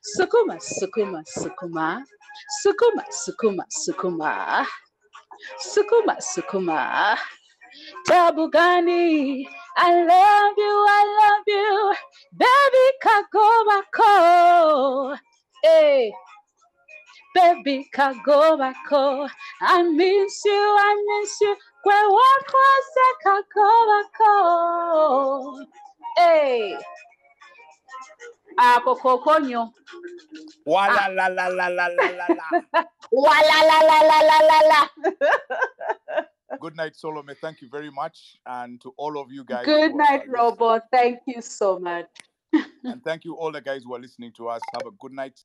sukuma 0.00 0.60
sukuma 0.60 1.20
sukuma. 1.24 2.04
Sukuma 2.62 3.02
sukuma 3.10 3.64
sukuma. 3.68 4.30
Sukuma, 5.60 6.16
sukuma. 6.20 7.16
Tabugani. 8.06 9.46
I 9.76 9.90
love 9.92 10.54
you, 10.56 10.86
I 10.88 11.04
love 11.20 11.44
you, 11.46 11.94
baby 12.38 12.86
kagobako. 13.04 15.16
Hey. 15.62 16.12
Baby 17.34 17.86
kagobako, 17.94 19.28
I 19.60 19.82
miss 19.82 20.42
you, 20.44 20.52
I 20.54 20.96
miss 21.20 21.40
you. 21.42 21.54
Kwe 21.84 21.94
wakose 22.16 23.06
kagobako. 23.24 24.32
Hey. 26.16 26.76
Ako 28.56 28.96
kokonyo. 28.96 29.72
Wala 30.66 31.08
la 31.08 31.28
la 31.36 31.48
la 31.48 31.68
la 31.68 31.86
la 31.88 32.06
la 32.10 32.26
la. 32.28 32.84
Wala 33.12 33.58
la 33.68 33.78
la 33.88 33.98
la 34.02 34.18
la 34.20 34.38
la 34.40 34.60
la. 34.68 34.80
Good 36.60 36.76
night, 36.76 36.94
Solome. 36.94 37.36
Thank 37.40 37.60
you 37.60 37.68
very 37.68 37.90
much. 37.90 38.38
And 38.46 38.80
to 38.80 38.94
all 38.96 39.18
of 39.20 39.30
you 39.30 39.44
guys. 39.44 39.66
Good 39.66 39.94
night. 39.94 40.28
Robo. 40.28 40.80
Thank 40.90 41.20
you 41.26 41.42
so 41.42 41.78
much. 41.78 42.06
And 42.84 43.02
thank 43.04 43.24
you 43.24 43.34
all 43.34 43.52
the 43.52 43.60
guys 43.60 43.82
who 43.84 43.94
are 43.94 44.00
listening 44.00 44.32
to 44.36 44.48
us. 44.48 44.60
Have 44.72 44.86
a 44.86 44.94
good 44.98 45.12
night. 45.12 45.38